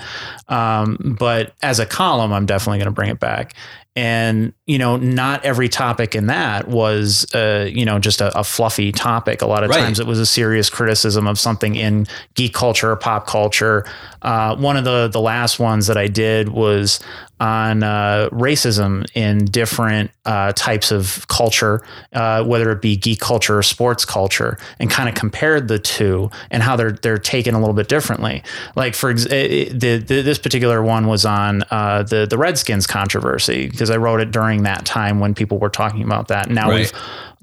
Um, 0.49 1.16
but 1.18 1.56
as 1.64 1.80
a 1.80 1.86
column 1.86 2.34
I'm 2.34 2.45
definitely 2.45 2.80
going 2.80 2.88
to 2.88 2.91
bring 2.91 3.10
it 3.10 3.22
back. 3.22 3.53
And 3.95 4.53
you 4.69 4.77
know 4.77 4.97
not 4.97 5.43
every 5.43 5.67
topic 5.67 6.13
in 6.13 6.27
that 6.27 6.67
was 6.67 7.25
uh, 7.33 7.67
you 7.69 7.83
know 7.85 7.97
just 7.97 8.21
a, 8.21 8.29
a 8.37 8.43
fluffy 8.43 8.91
topic 8.91 9.41
a 9.41 9.47
lot 9.47 9.63
of 9.63 9.69
Right. 9.71 9.79
times 9.79 9.99
it 9.99 10.05
was 10.05 10.19
a 10.19 10.25
serious 10.25 10.69
criticism 10.69 11.25
of 11.27 11.39
something 11.39 11.75
in 11.75 12.05
geek 12.35 12.53
culture 12.53 12.91
or 12.91 12.95
pop 12.95 13.25
culture 13.25 13.83
uh, 14.21 14.55
one 14.57 14.77
of 14.77 14.83
the 14.83 15.07
the 15.07 15.19
last 15.21 15.59
ones 15.59 15.87
that 15.87 15.97
I 15.97 16.07
did 16.07 16.49
was 16.49 16.99
on 17.41 17.83
uh, 17.83 18.27
racism 18.33 19.05
in 19.15 19.45
different 19.45 20.11
uh, 20.25 20.51
types 20.57 20.91
of 20.91 21.25
culture, 21.29 21.81
uh, 22.11 22.43
whether 22.43 22.69
it 22.73 22.81
be 22.81 22.97
geek 22.97 23.21
culture 23.21 23.57
or 23.59 23.63
sports 23.63 24.03
culture, 24.03 24.57
and 24.77 24.91
kind 24.91 25.07
of 25.07 25.15
compared 25.15 25.69
the 25.69 25.79
two 25.79 26.29
and 26.51 26.61
how 26.61 26.75
they're 26.75 26.91
they're 26.91 27.17
taken 27.17 27.55
a 27.55 27.59
little 27.59 27.73
bit 27.73 27.87
differently. 27.87 28.43
Like 28.75 28.93
for 28.93 29.09
ex- 29.09 29.25
eh, 29.27 29.69
the, 29.71 30.03
the 30.05 30.21
this 30.21 30.37
particular 30.37 30.83
one 30.83 31.07
was 31.07 31.23
on 31.25 31.63
uh, 31.71 32.03
the 32.03 32.27
the 32.29 32.37
Redskins 32.37 32.85
controversy 32.85 33.69
because 33.69 33.89
I 33.89 33.95
wrote 33.95 34.19
it 34.19 34.31
during 34.31 34.59
that 34.64 34.86
time 34.86 35.19
when 35.19 35.34
people 35.34 35.57
were 35.60 35.69
talking 35.69 36.03
about 36.03 36.27
that. 36.30 36.49
Now 36.49 36.69
Right. 36.69 36.80
we've 36.80 36.94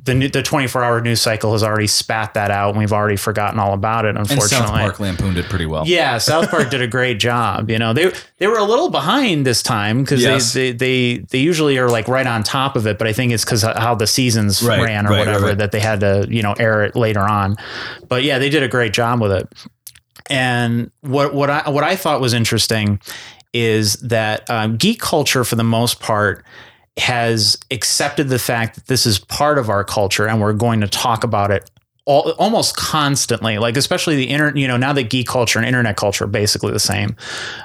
the 0.04 0.14
new, 0.14 0.28
the 0.28 0.40
24 0.40 0.84
hour 0.84 1.00
news 1.00 1.20
cycle 1.20 1.50
has 1.50 1.64
already 1.64 1.88
spat 1.88 2.34
that 2.34 2.52
out 2.52 2.68
and 2.70 2.78
we've 2.78 2.92
already 2.92 3.16
forgotten 3.16 3.58
all 3.58 3.72
about 3.74 4.04
it 4.04 4.10
and 4.10 4.18
unfortunately 4.18 4.66
South 4.68 4.70
Park 4.70 5.00
lampooned 5.00 5.36
it 5.36 5.46
pretty 5.46 5.66
well. 5.66 5.82
yeah, 5.84 6.18
South 6.18 6.48
Park 6.48 6.70
did 6.70 6.80
a 6.80 6.86
great 6.86 7.18
job. 7.18 7.68
You 7.70 7.80
know, 7.80 7.92
they 7.92 8.12
they 8.38 8.46
were 8.46 8.58
a 8.58 8.62
little 8.62 8.88
behind 8.88 9.44
this 9.44 9.64
time 9.64 10.02
because 10.02 10.22
Yes. 10.22 10.52
they, 10.52 10.70
they 10.70 11.16
they 11.16 11.24
they 11.30 11.38
usually 11.38 11.76
are 11.78 11.88
like 11.88 12.06
right 12.06 12.26
on 12.26 12.44
top 12.44 12.76
of 12.76 12.86
it. 12.86 12.98
But 12.98 13.08
I 13.08 13.12
think 13.12 13.32
it's 13.32 13.44
because 13.44 13.62
how 13.62 13.96
the 13.96 14.06
seasons 14.06 14.62
Right, 14.62 14.80
ran 14.80 15.08
or 15.08 15.10
right, 15.10 15.18
whatever 15.18 15.56
that 15.56 15.72
they 15.72 15.80
had 15.80 15.98
to 16.00 16.24
you 16.30 16.42
know 16.42 16.52
air 16.56 16.84
it 16.84 16.94
later 16.94 17.22
on. 17.22 17.56
But 18.08 18.22
yeah, 18.22 18.38
they 18.38 18.48
did 18.48 18.62
a 18.62 18.68
great 18.68 18.92
job 18.92 19.20
with 19.20 19.32
it. 19.32 19.48
And 20.30 20.90
what 21.00 21.34
what 21.34 21.50
I 21.50 21.68
what 21.68 21.82
I 21.84 21.96
thought 21.96 22.20
was 22.20 22.32
interesting 22.32 23.00
is 23.52 23.94
that 23.94 24.48
um, 24.50 24.76
geek 24.76 25.00
culture, 25.00 25.42
for 25.44 25.56
the 25.56 25.64
most 25.64 25.98
part, 26.00 26.44
has 26.98 27.58
accepted 27.70 28.28
the 28.28 28.38
fact 28.38 28.76
that 28.76 28.86
this 28.86 29.06
is 29.06 29.18
part 29.18 29.58
of 29.58 29.68
our 29.68 29.84
culture, 29.84 30.26
and 30.26 30.40
we're 30.40 30.52
going 30.52 30.80
to 30.80 30.88
talk 30.88 31.24
about 31.24 31.50
it 31.50 31.70
all, 32.06 32.30
almost 32.38 32.76
constantly. 32.76 33.58
Like 33.58 33.76
especially 33.76 34.16
the 34.16 34.28
internet, 34.28 34.56
you 34.56 34.66
know, 34.66 34.76
now 34.78 34.92
that 34.94 35.10
geek 35.10 35.26
culture 35.28 35.58
and 35.58 35.66
internet 35.68 35.96
culture 35.96 36.24
are 36.24 36.28
basically 36.28 36.72
the 36.72 36.80
same. 36.80 37.14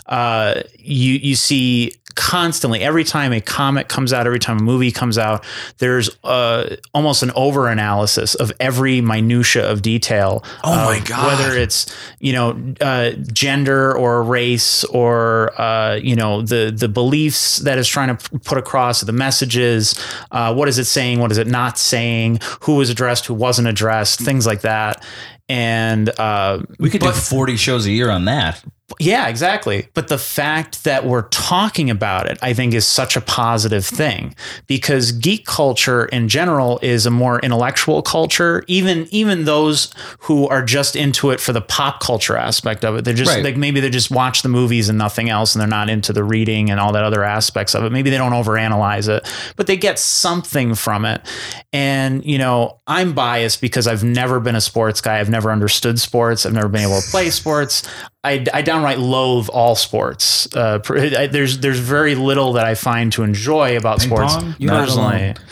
Uh, 0.08 0.62
you 0.78 1.14
you 1.14 1.36
see 1.36 1.94
constantly 2.16 2.82
every 2.82 3.06
time 3.06 3.32
a 3.32 3.40
comic 3.40 3.88
comes 3.88 4.12
out 4.12 4.28
every 4.28 4.38
time 4.38 4.58
a 4.58 4.62
movie 4.62 4.92
comes 4.92 5.18
out 5.18 5.46
there's 5.78 6.10
uh, 6.26 6.76
almost 6.94 7.24
an 7.24 7.32
over 7.38 7.70
analysis 7.70 8.36
of 8.36 8.52
every 8.60 9.00
minutia 9.00 9.64
of 9.72 9.82
detail 9.82 10.44
Oh 10.66 10.76
my 10.88 11.00
God. 11.00 11.26
whether 11.40 11.58
it's 11.58 11.86
you 12.20 12.34
know 12.34 12.74
uh, 12.82 13.12
gender 13.32 13.96
or 13.96 14.24
race 14.24 14.84
or 14.84 15.54
uh, 15.60 15.96
you 15.96 16.18
know 16.18 16.42
the 16.42 16.74
the 16.76 16.90
beliefs 16.90 17.60
that 17.60 17.78
it's 17.78 17.88
trying 17.88 18.16
to 18.18 18.40
put 18.40 18.58
across 18.58 19.00
the 19.00 19.14
messages 19.14 19.96
uh, 20.32 20.54
what 20.54 20.68
is 20.68 20.78
it 20.78 20.86
saying 20.86 21.20
what 21.20 21.32
is 21.32 21.38
it 21.38 21.48
not 21.48 21.78
saying 21.78 22.40
who 22.64 22.76
was 22.76 22.90
addressed 22.90 23.26
who 23.28 23.34
wasn't 23.34 23.66
addressed 23.70 24.20
things 24.32 24.46
like 24.46 24.62
that 24.62 25.04
and 25.52 26.10
uh, 26.18 26.60
We 26.80 26.90
could 26.90 27.02
do 27.02 27.12
40 27.12 27.58
shows 27.58 27.86
a 27.86 27.92
year 27.92 28.10
on 28.10 28.26
that. 28.26 28.64
Yeah, 29.00 29.28
exactly. 29.28 29.88
But 29.94 30.08
the 30.08 30.18
fact 30.18 30.84
that 30.84 31.06
we're 31.06 31.28
talking 31.30 31.90
about 31.90 32.28
it, 32.30 32.38
I 32.42 32.54
think, 32.54 32.74
is 32.74 32.86
such 32.86 33.16
a 33.16 33.22
positive 33.22 33.86
thing 33.86 34.36
because 34.68 35.12
geek 35.12 35.46
culture 35.46 36.06
in 36.06 36.28
general 36.30 36.80
is 36.82 37.06
a 37.06 37.12
more 37.12 37.40
intellectual 37.40 38.02
culture. 38.02 38.64
Even 38.68 39.08
even 39.12 39.46
those 39.46 39.94
who 40.20 40.48
are 40.48 40.64
just 40.64 40.96
into 40.96 41.32
it 41.32 41.40
for 41.40 41.54
the 41.54 41.62
pop 41.62 42.00
culture 42.02 42.36
aspect 42.38 42.84
of 42.86 42.96
it, 42.96 43.06
they're 43.06 43.14
just 43.14 43.32
Right. 43.32 43.44
like 43.44 43.58
maybe 43.58 43.80
they 43.80 43.90
just 43.90 44.12
watch 44.12 44.42
the 44.42 44.50
movies 44.50 44.90
and 44.90 44.98
nothing 44.98 45.30
else, 45.30 45.54
and 45.56 45.62
they're 45.62 45.68
not 45.68 45.90
into 45.90 46.12
the 46.14 46.24
reading 46.24 46.70
and 46.70 46.80
all 46.80 46.92
that 46.94 47.04
other 47.04 47.24
aspects 47.24 47.74
of 47.76 47.84
it. 47.84 47.92
Maybe 47.92 48.10
they 48.10 48.18
don't 48.18 48.34
overanalyze 48.34 49.08
it, 49.08 49.28
but 49.56 49.68
they 49.68 49.78
get 49.78 50.00
something 50.00 50.76
from 50.76 51.06
it. 51.06 51.22
And 51.74 52.26
you 52.26 52.38
know, 52.38 52.80
I'm 52.88 53.14
biased 53.14 53.62
because 53.62 53.88
I've 53.88 54.04
never 54.04 54.40
been 54.40 54.56
a 54.56 54.62
sports 54.62 55.02
guy. 55.02 55.20
I've 55.20 55.30
never 55.30 55.52
understood 55.52 56.00
sports. 56.00 56.46
I've 56.46 56.54
never 56.54 56.68
been 56.68 56.82
able 56.82 57.00
to 57.02 57.08
play 57.10 57.30
sports. 57.30 57.84
I, 58.24 58.46
I 58.54 58.62
downright 58.62 59.00
loathe 59.00 59.50
all 59.50 59.76
sports. 59.76 60.48
Uh, 60.56 60.78
pr- 60.80 61.00
I, 61.00 61.28
there's 61.28 61.58
there's 61.60 61.80
very 61.80 62.14
little 62.14 62.54
that 62.54 62.66
I 62.66 62.76
find 62.76 63.12
to 63.14 63.24
enjoy 63.24 63.78
about 63.78 64.00
sports 64.00 64.36
pong? 64.36 64.56
You're 64.60 64.72
personally. 64.72 65.34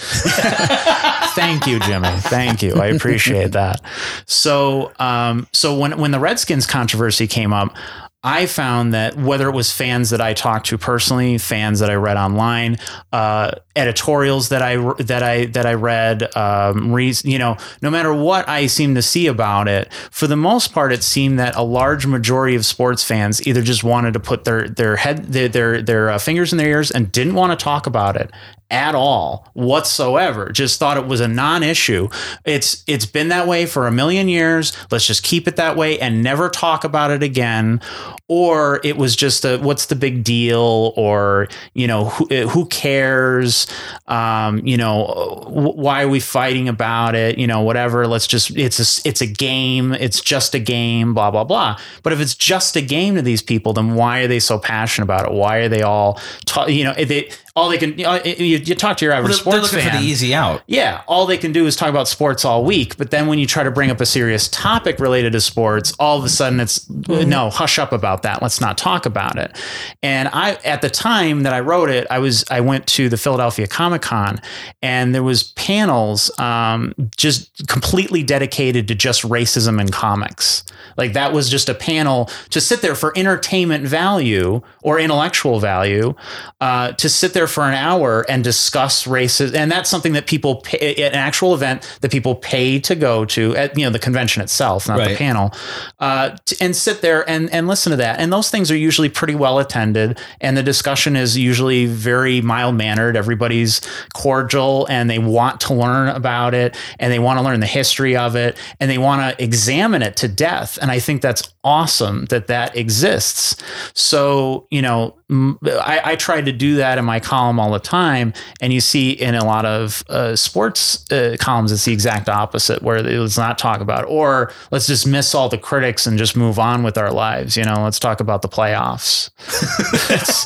Thank 1.34 1.66
you, 1.66 1.80
Jimmy. 1.80 2.10
Thank 2.20 2.62
you. 2.62 2.76
I 2.76 2.88
appreciate 2.88 3.54
that. 3.54 3.82
So, 4.28 4.92
um, 5.00 5.48
so 5.52 5.78
when 5.78 5.98
when 5.98 6.12
the 6.12 6.20
Redskins 6.20 6.68
controversy 6.68 7.26
came 7.26 7.54
up, 7.54 7.76
I 8.22 8.48
found 8.48 8.94
that 8.94 9.16
whether 9.16 9.48
it 9.48 9.56
was 9.56 9.72
fans 9.72 10.10
that 10.10 10.20
I 10.20 10.34
talked 10.34 10.66
to 10.68 10.78
personally, 10.78 11.38
fans 11.38 11.80
that 11.80 11.90
I 11.90 11.94
read 11.94 12.18
online, 12.18 12.76
uh, 13.14 13.52
editorials 13.78 14.50
that 14.50 14.62
I 14.62 14.76
that 15.04 15.24
I 15.24 15.46
that 15.46 15.66
I 15.66 15.76
read, 15.76 16.36
um, 16.36 16.92
re- 16.92 17.14
you 17.24 17.40
know, 17.40 17.56
no 17.82 17.90
matter 17.90 18.14
what 18.14 18.50
I 18.50 18.68
seemed 18.68 18.98
to 18.98 19.02
see 19.02 19.28
about 19.28 19.70
it, 19.70 19.94
for 20.12 20.28
the 20.28 20.36
most 20.36 20.74
part, 20.74 20.92
it 20.92 21.02
seemed 21.02 21.40
that 21.40 21.56
a 21.56 21.64
large 21.64 22.06
majority 22.06 22.56
of 22.56 22.66
sports 22.66 23.06
fans 23.06 23.46
either 23.48 23.62
just 23.62 23.86
wanted 23.86 24.14
to 24.16 24.20
put 24.20 24.44
their 24.44 24.68
their 24.68 24.98
head 24.98 25.28
their 25.32 25.48
their, 25.48 25.82
their 25.82 26.10
uh, 26.10 26.18
fingers 26.20 26.52
in 26.52 26.58
their 26.58 26.68
ears 26.68 26.92
and 26.92 27.14
didn't 27.14 27.36
want 27.36 27.58
to 27.58 27.64
talk 27.64 27.88
about 27.88 28.18
it 28.18 28.30
at 28.70 28.96
all 28.96 29.50
whatsoever. 29.54 30.52
Just 30.52 30.80
thought 30.80 30.98
it 30.98 31.08
was 31.08 31.22
a 31.22 31.28
non-issue. 31.28 32.10
It's 32.46 32.84
it's 32.88 33.06
been 33.06 33.30
that 33.30 33.48
way 33.48 33.66
for 33.66 33.88
a 33.88 33.92
million 33.92 34.28
years. 34.28 34.76
Let's 34.92 35.06
just 35.06 35.24
keep 35.24 35.48
it 35.48 35.56
that 35.56 35.76
way 35.76 36.00
and 36.00 36.24
never 36.24 36.50
talk 36.50 36.84
about 36.84 37.12
it 37.12 37.24
again 37.24 37.82
or 38.30 38.80
it 38.84 38.96
was 38.96 39.16
just 39.16 39.44
a 39.44 39.58
what's 39.58 39.88
the 39.88 39.96
big 39.96 40.24
deal 40.24 40.94
or 40.96 41.48
you 41.74 41.88
know 41.88 42.06
who, 42.06 42.28
eh, 42.32 42.46
who 42.46 42.66
cares? 42.68 43.68
Um, 44.08 44.66
you 44.66 44.78
know 44.78 45.44
why 45.48 46.04
are 46.04 46.08
we 46.08 46.20
fighting 46.20 46.70
about 46.70 47.16
it? 47.16 47.38
You 47.38 47.48
know 47.48 47.62
whatever 47.62 48.08
let's 48.08 48.28
just 48.28 48.56
it's 48.56 48.80
a, 48.80 49.08
it's 49.08 49.22
a 49.22 49.28
game. 49.28 49.94
It's 49.94 50.22
just 50.22 50.54
a 50.56 50.60
game 50.60 51.14
blah 51.14 51.32
blah 51.32 51.44
blah. 51.44 51.78
But 52.04 52.14
if 52.14 52.22
it's 52.22 52.36
just 52.36 52.76
a 52.76 52.82
game 52.82 53.16
to 53.16 53.22
these 53.22 53.42
people 53.42 53.74
then 53.74 53.96
why 53.96 54.20
are 54.20 54.28
they 54.28 54.40
so 54.40 54.60
passionate 54.60 55.06
about 55.06 55.26
it? 55.26 55.34
Why 55.34 55.58
are 55.58 55.70
they 55.70 55.82
all 55.82 56.20
ta- 56.46 56.68
you 56.68 56.84
know 56.84 56.94
they 56.94 57.32
all 57.56 57.70
they 57.70 57.78
can 57.78 57.98
you, 57.98 58.04
know, 58.04 58.22
you, 58.24 58.58
you 58.58 58.76
talk 58.76 58.98
to 58.98 59.06
your 59.06 59.14
average 59.14 59.44
They're, 59.44 59.52
they're 59.52 59.62
sports 59.62 59.74
looking 59.74 59.90
fan 59.90 59.98
for 59.98 60.04
the 60.04 60.10
easy 60.10 60.34
out. 60.34 60.62
yeah, 60.68 61.02
all 61.08 61.26
they 61.26 61.38
can 61.38 61.52
do 61.52 61.66
is 61.66 61.76
talk 61.76 61.90
about 61.90 62.08
sports 62.08 62.46
all 62.46 62.64
week. 62.64 62.98
But 62.98 63.12
then 63.12 63.28
when 63.28 63.40
you 63.40 63.46
try 63.46 63.64
to 63.64 63.72
bring 63.72 63.92
up 63.92 64.00
a 64.00 64.06
serious 64.06 64.48
topic 64.48 65.00
related 65.00 65.34
to 65.34 65.42
sports, 65.42 65.94
all 66.00 66.18
of 66.18 66.24
a 66.24 66.30
sudden 66.30 66.60
it's 66.60 66.80
mm-hmm. 66.80 67.30
no 67.30 67.50
hush 67.50 67.80
up 67.80 67.92
about 67.92 68.19
about 68.20 68.34
that. 68.34 68.42
Let's 68.42 68.62
not 68.62 68.78
talk 68.78 69.06
about 69.06 69.38
it. 69.38 69.58
And 70.04 70.30
I, 70.30 70.54
at 70.66 70.82
the 70.82 70.90
time 70.90 71.44
that 71.44 71.54
I 71.54 71.60
wrote 71.60 71.90
it, 71.90 72.08
I 72.10 72.20
was, 72.20 72.44
I 72.50 72.62
went 72.62 72.88
to 72.88 73.10
the 73.10 73.18
Philadelphia 73.18 73.68
Comic 73.68 74.02
Con 74.02 74.40
and 74.82 75.14
there 75.14 75.24
was 75.24 75.44
panels 75.54 76.32
um, 76.40 76.94
just 77.18 77.68
completely 77.68 78.24
dedicated 78.24 78.88
to 78.88 78.96
just 78.96 79.24
racism 79.24 79.80
in 79.80 79.90
comics. 79.90 80.64
Like 80.98 81.14
that 81.14 81.34
was 81.34 81.50
just 81.50 81.70
a 81.70 81.74
panel 81.74 82.30
to 82.50 82.60
sit 82.60 82.82
there 82.82 82.96
for 82.96 83.14
entertainment 83.18 83.86
value 83.88 84.62
or 84.82 85.00
intellectual 85.00 85.60
value, 85.60 86.14
uh, 86.60 86.92
to 86.94 87.08
sit 87.10 87.34
there 87.34 87.48
for 87.48 87.64
an 87.64 87.74
hour 87.74 88.26
and 88.30 88.44
discuss 88.44 89.06
racism. 89.06 89.56
And 89.56 89.72
that's 89.72 89.90
something 89.90 90.14
that 90.14 90.28
people 90.28 90.58
pay, 90.58 90.96
an 90.96 91.14
actual 91.14 91.54
event 91.54 91.88
that 92.02 92.12
people 92.12 92.36
pay 92.36 92.80
to 92.82 92.96
go 92.96 93.26
to 93.26 93.56
at, 93.56 93.78
you 93.78 93.86
know, 93.86 93.92
the 93.92 94.00
convention 94.00 94.42
itself, 94.42 94.88
not 94.88 94.98
the 95.08 95.16
panel, 95.16 95.52
uh, 96.00 96.36
and 96.60 96.76
sit 96.76 97.02
there 97.02 97.28
and, 97.30 97.50
and 97.54 97.68
listen 97.68 97.92
to 97.92 97.98
that. 97.98 98.09
And 98.18 98.32
those 98.32 98.50
things 98.50 98.72
are 98.72 98.78
usually 98.78 99.10
pretty 99.10 99.36
well 99.36 99.60
attended. 99.60 100.20
And 100.42 100.58
the 100.58 100.64
discussion 100.64 101.16
is 101.16 101.38
usually 101.38 101.86
very 101.86 102.42
mild 102.42 102.76
mannered. 102.76 103.16
Everybody's 103.16 103.82
cordial 104.14 104.88
and 104.90 105.10
they 105.10 105.20
want 105.20 105.62
to 105.62 105.74
learn 105.74 106.10
about 106.10 106.54
it 106.54 106.76
and 107.00 107.12
they 107.12 107.20
want 107.20 107.40
to 107.40 107.44
learn 107.44 107.60
the 107.60 107.68
history 107.68 108.16
of 108.16 108.36
it 108.36 108.58
and 108.80 108.90
they 108.90 108.98
want 108.98 109.38
to 109.38 109.44
examine 109.44 110.02
it 110.02 110.16
to 110.18 110.28
death. 110.28 110.78
And 110.82 110.92
I 110.92 111.00
think 111.00 111.22
that's 111.22 111.54
awesome 111.64 112.26
that 112.26 112.48
that 112.48 112.76
exists. 112.76 113.56
So, 113.94 114.68
you 114.72 114.82
know, 114.82 115.16
I, 115.32 116.02
I 116.04 116.16
try 116.16 116.42
to 116.42 116.52
do 116.52 116.76
that 116.78 116.98
in 116.98 117.06
my 117.06 117.20
column 117.20 117.60
all 117.60 117.72
the 117.72 117.80
time. 117.80 118.34
And 118.62 118.74
you 118.74 118.82
see 118.82 119.12
in 119.12 119.36
a 119.36 119.46
lot 119.46 119.66
of 119.66 120.04
uh, 120.10 120.36
sports 120.36 121.10
uh, 121.12 121.38
columns, 121.40 121.72
it's 121.72 121.86
the 121.86 121.94
exact 121.94 122.30
opposite, 122.30 122.82
where 122.82 122.98
it 122.98 123.06
let's 123.06 123.38
not 123.38 123.60
talk 123.60 123.82
about, 123.82 124.06
it. 124.06 124.08
or 124.10 124.52
let's 124.72 124.88
dismiss 124.88 125.36
all 125.36 125.48
the 125.48 125.58
critics 125.58 126.08
and 126.08 126.18
just 126.18 126.36
move 126.36 126.58
on 126.58 126.82
with 126.82 126.98
our 126.98 127.12
lives. 127.12 127.56
You 127.56 127.64
know, 127.64 127.84
let's 127.84 127.99
talk 128.00 128.20
about 128.20 128.42
the 128.42 128.50
playoffs. 128.50 129.30
It's- 130.20 130.46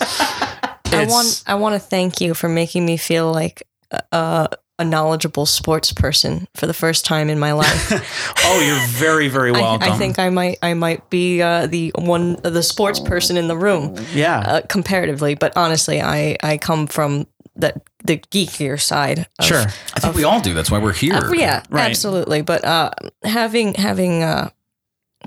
I 0.94 1.06
want 1.06 1.44
I 1.48 1.56
want 1.56 1.74
to 1.74 1.80
thank 1.80 2.22
you 2.22 2.34
for 2.34 2.48
making 2.48 2.86
me 2.86 2.98
feel 2.98 3.32
like 3.32 3.64
a, 4.12 4.48
a 4.78 4.86
knowledgeable 4.86 5.46
sports 5.46 5.92
person 5.92 6.48
for 6.56 6.68
the 6.68 6.74
first 6.74 7.04
time 7.06 7.30
in 7.30 7.40
my 7.40 7.54
life. 7.54 7.92
oh, 8.44 8.62
you're 8.66 8.88
very, 8.90 9.28
very 9.28 9.50
I, 9.50 9.62
welcome. 9.62 9.92
I 9.92 9.98
think 9.98 10.20
I 10.20 10.30
might 10.30 10.58
I 10.62 10.74
might 10.76 11.10
be 11.10 11.42
uh, 11.42 11.66
the 11.68 11.92
one 11.96 12.36
the 12.44 12.62
sports 12.64 13.00
person 13.00 13.38
in 13.38 13.48
the 13.48 13.58
room 13.58 13.96
yeah. 14.14 14.40
uh, 14.40 14.62
comparatively, 14.68 15.34
but 15.36 15.56
honestly, 15.58 16.00
I 16.02 16.38
I 16.44 16.58
come 16.58 16.86
from 16.88 17.26
the 17.56 17.74
the 18.04 18.18
geekier 18.18 18.80
side. 18.80 19.28
Of, 19.40 19.46
sure. 19.46 19.66
I 19.96 20.00
think 20.00 20.16
we 20.16 20.24
all 20.24 20.42
do. 20.42 20.54
That's 20.54 20.70
why 20.70 20.80
we're 20.80 20.94
here. 20.94 21.16
Uh, 21.16 21.32
yeah, 21.34 21.64
Right. 21.70 21.90
absolutely. 21.90 22.42
But 22.44 22.64
uh, 22.66 22.92
having 23.24 23.74
having 23.76 24.24
uh, 24.24 24.50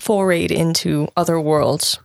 forayed 0.00 0.50
into 0.50 1.08
other 1.16 1.40
worlds, 1.40 1.98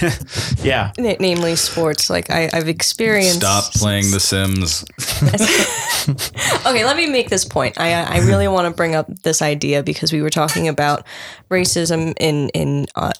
Yeah. 0.62 0.92
na- 0.98 1.14
namely 1.20 1.56
sports, 1.56 2.10
like 2.10 2.30
I, 2.30 2.48
I've 2.52 2.68
experienced. 2.68 3.36
Stop 3.40 3.72
playing 3.74 4.10
The 4.10 4.20
Sims. 4.20 4.84
okay, 6.66 6.84
let 6.84 6.96
me 6.96 7.06
make 7.08 7.28
this 7.30 7.44
point. 7.44 7.78
I 7.80 7.92
I 8.02 8.18
really 8.18 8.48
want 8.48 8.66
to 8.66 8.76
bring 8.76 8.94
up 8.94 9.06
this 9.22 9.42
idea 9.42 9.82
because 9.82 10.12
we 10.12 10.22
were 10.22 10.30
talking 10.30 10.68
about 10.68 11.06
racism 11.50 12.14
in 12.18 12.48
in 12.50 12.86
uh, 12.96 13.12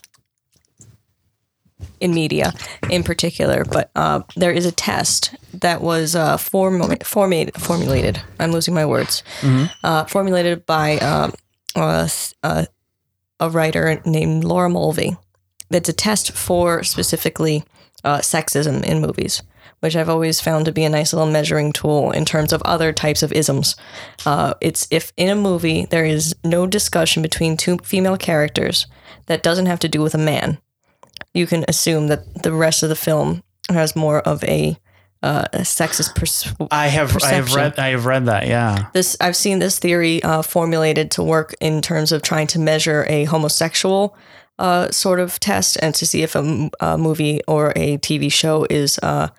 in 1.99 2.13
media 2.13 2.53
in 2.89 3.03
particular, 3.03 3.63
but 3.65 3.89
uh, 3.95 4.21
there 4.35 4.51
is 4.51 4.65
a 4.65 4.71
test 4.71 5.35
that 5.53 5.81
was 5.81 6.15
uh, 6.15 6.37
form, 6.37 6.79
formate, 7.03 7.55
formulated. 7.57 8.21
I'm 8.39 8.51
losing 8.51 8.73
my 8.73 8.85
words. 8.85 9.23
Uh, 9.83 10.05
formulated 10.05 10.65
by 10.65 10.97
um, 10.99 11.33
a, 11.75 12.09
a, 12.43 12.67
a 13.39 13.49
writer 13.49 14.01
named 14.05 14.43
Laura 14.43 14.69
Mulvey. 14.69 15.17
That's 15.69 15.89
a 15.89 15.93
test 15.93 16.31
for 16.31 16.83
specifically 16.83 17.63
uh, 18.03 18.19
sexism 18.19 18.83
in 18.83 19.01
movies, 19.01 19.43
which 19.79 19.95
I've 19.95 20.09
always 20.09 20.39
found 20.39 20.65
to 20.65 20.71
be 20.71 20.85
a 20.85 20.89
nice 20.89 21.13
little 21.13 21.29
measuring 21.29 21.73
tool 21.73 22.11
in 22.11 22.25
terms 22.25 22.53
of 22.53 22.61
other 22.63 22.93
types 22.93 23.23
of 23.23 23.33
isms. 23.33 23.75
Uh, 24.25 24.53
it's 24.61 24.87
if 24.91 25.11
in 25.17 25.29
a 25.29 25.35
movie 25.35 25.85
there 25.85 26.05
is 26.05 26.35
no 26.43 26.67
discussion 26.67 27.21
between 27.21 27.57
two 27.57 27.77
female 27.83 28.17
characters 28.17 28.87
that 29.25 29.43
doesn't 29.43 29.65
have 29.65 29.79
to 29.79 29.89
do 29.89 30.01
with 30.01 30.15
a 30.15 30.19
man, 30.19 30.57
you 31.33 31.45
can 31.47 31.65
assume 31.67 32.07
that 32.07 32.43
the 32.43 32.53
rest 32.53 32.83
of 32.83 32.89
the 32.89 32.95
film 32.95 33.43
has 33.69 33.95
more 33.95 34.21
of 34.21 34.43
a, 34.45 34.77
uh, 35.21 35.45
a 35.51 35.59
sexist 35.59 36.15
pers- 36.15 36.53
I 36.71 36.87
have 36.87 37.21
I 37.21 37.33
have 37.33 37.53
read 37.53 37.77
I 37.77 37.89
have 37.89 38.05
read 38.05 38.25
that. 38.27 38.47
Yeah. 38.47 38.87
this 38.93 39.17
I've 39.19 39.35
seen 39.35 39.59
this 39.59 39.79
theory 39.79 40.23
uh, 40.23 40.41
formulated 40.41 41.11
to 41.11 41.23
work 41.23 41.55
in 41.59 41.81
terms 41.81 42.11
of 42.11 42.21
trying 42.21 42.47
to 42.47 42.59
measure 42.59 43.05
a 43.09 43.25
homosexual 43.25 44.15
uh, 44.59 44.89
sort 44.91 45.19
of 45.19 45.39
test 45.39 45.77
and 45.81 45.93
to 45.95 46.05
see 46.05 46.23
if 46.23 46.35
a, 46.35 46.97
movie 46.97 47.41
or 47.47 47.73
a 47.75 47.97
TV 47.99 48.31
show 48.31 48.65
is 48.69 48.99
uh, 49.03 49.29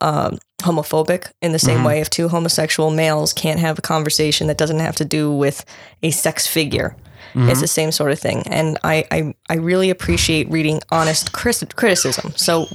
um 0.00 0.38
homophobic 0.62 1.32
in 1.42 1.52
the 1.52 1.58
same 1.58 1.82
way 1.84 2.00
if 2.00 2.08
two 2.08 2.28
homosexual 2.28 2.90
males 2.90 3.32
can't 3.32 3.58
have 3.58 3.78
a 3.78 3.82
conversation 3.82 4.46
that 4.46 4.56
doesn't 4.56 4.78
have 4.78 4.96
to 4.96 5.04
do 5.04 5.30
with 5.30 5.64
a 6.02 6.10
sex 6.10 6.46
figure. 6.46 6.96
It's 7.34 7.60
the 7.60 7.66
same 7.66 7.92
sort 7.92 8.12
of 8.12 8.18
thing, 8.18 8.42
and 8.46 8.78
I, 8.84 9.04
I 9.10 9.34
I 9.48 9.54
really 9.54 9.90
appreciate 9.90 10.50
reading 10.50 10.80
honest 10.90 11.32
crit- 11.32 11.76
criticism. 11.76 12.32
So 12.36 12.66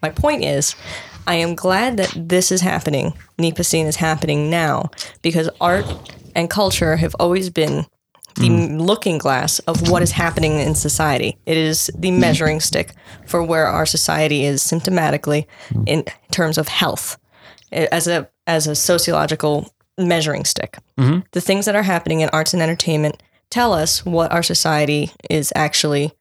my 0.00 0.10
point 0.10 0.44
is, 0.44 0.76
I 1.26 1.34
am 1.36 1.54
glad 1.56 1.96
that 1.96 2.12
this 2.14 2.52
is 2.52 2.60
happening. 2.60 3.14
NEPA 3.38 3.64
scene 3.64 3.86
is 3.86 3.96
happening 3.96 4.48
now 4.48 4.90
because 5.22 5.50
art 5.60 5.86
and 6.36 6.48
culture 6.48 6.96
have 6.96 7.16
always 7.18 7.50
been 7.50 7.86
the 8.36 8.48
mm-hmm. 8.48 8.78
looking 8.78 9.18
glass 9.18 9.58
of 9.60 9.90
what 9.90 10.02
is 10.02 10.12
happening 10.12 10.60
in 10.60 10.74
society. 10.74 11.38
It 11.46 11.56
is 11.56 11.90
the 11.94 12.08
mm-hmm. 12.08 12.20
measuring 12.20 12.60
stick 12.60 12.92
for 13.26 13.42
where 13.42 13.66
our 13.66 13.86
society 13.86 14.44
is 14.44 14.62
symptomatically 14.62 15.46
mm-hmm. 15.68 15.84
in 15.86 16.04
terms 16.30 16.58
of 16.58 16.68
health 16.68 17.18
as 17.72 18.06
a 18.06 18.28
as 18.46 18.66
a 18.66 18.74
sociological 18.74 19.72
measuring 19.98 20.44
stick. 20.44 20.78
The 21.32 21.40
things 21.40 21.64
that 21.66 21.76
are 21.76 21.82
happening 21.82 22.20
in 22.20 22.28
arts 22.32 22.52
and 22.52 22.62
entertainment 22.62 23.22
tell 23.50 23.72
us 23.72 24.04
what 24.04 24.32
our 24.32 24.42
society 24.42 25.10
is 25.30 25.52
actually 25.56 26.12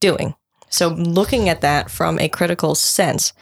doing. 0.00 0.34
So 0.68 0.88
looking 0.88 1.48
at 1.48 1.60
that 1.60 1.90
from 1.90 2.18
a 2.18 2.28
critical 2.28 2.74
sense, 2.74 3.32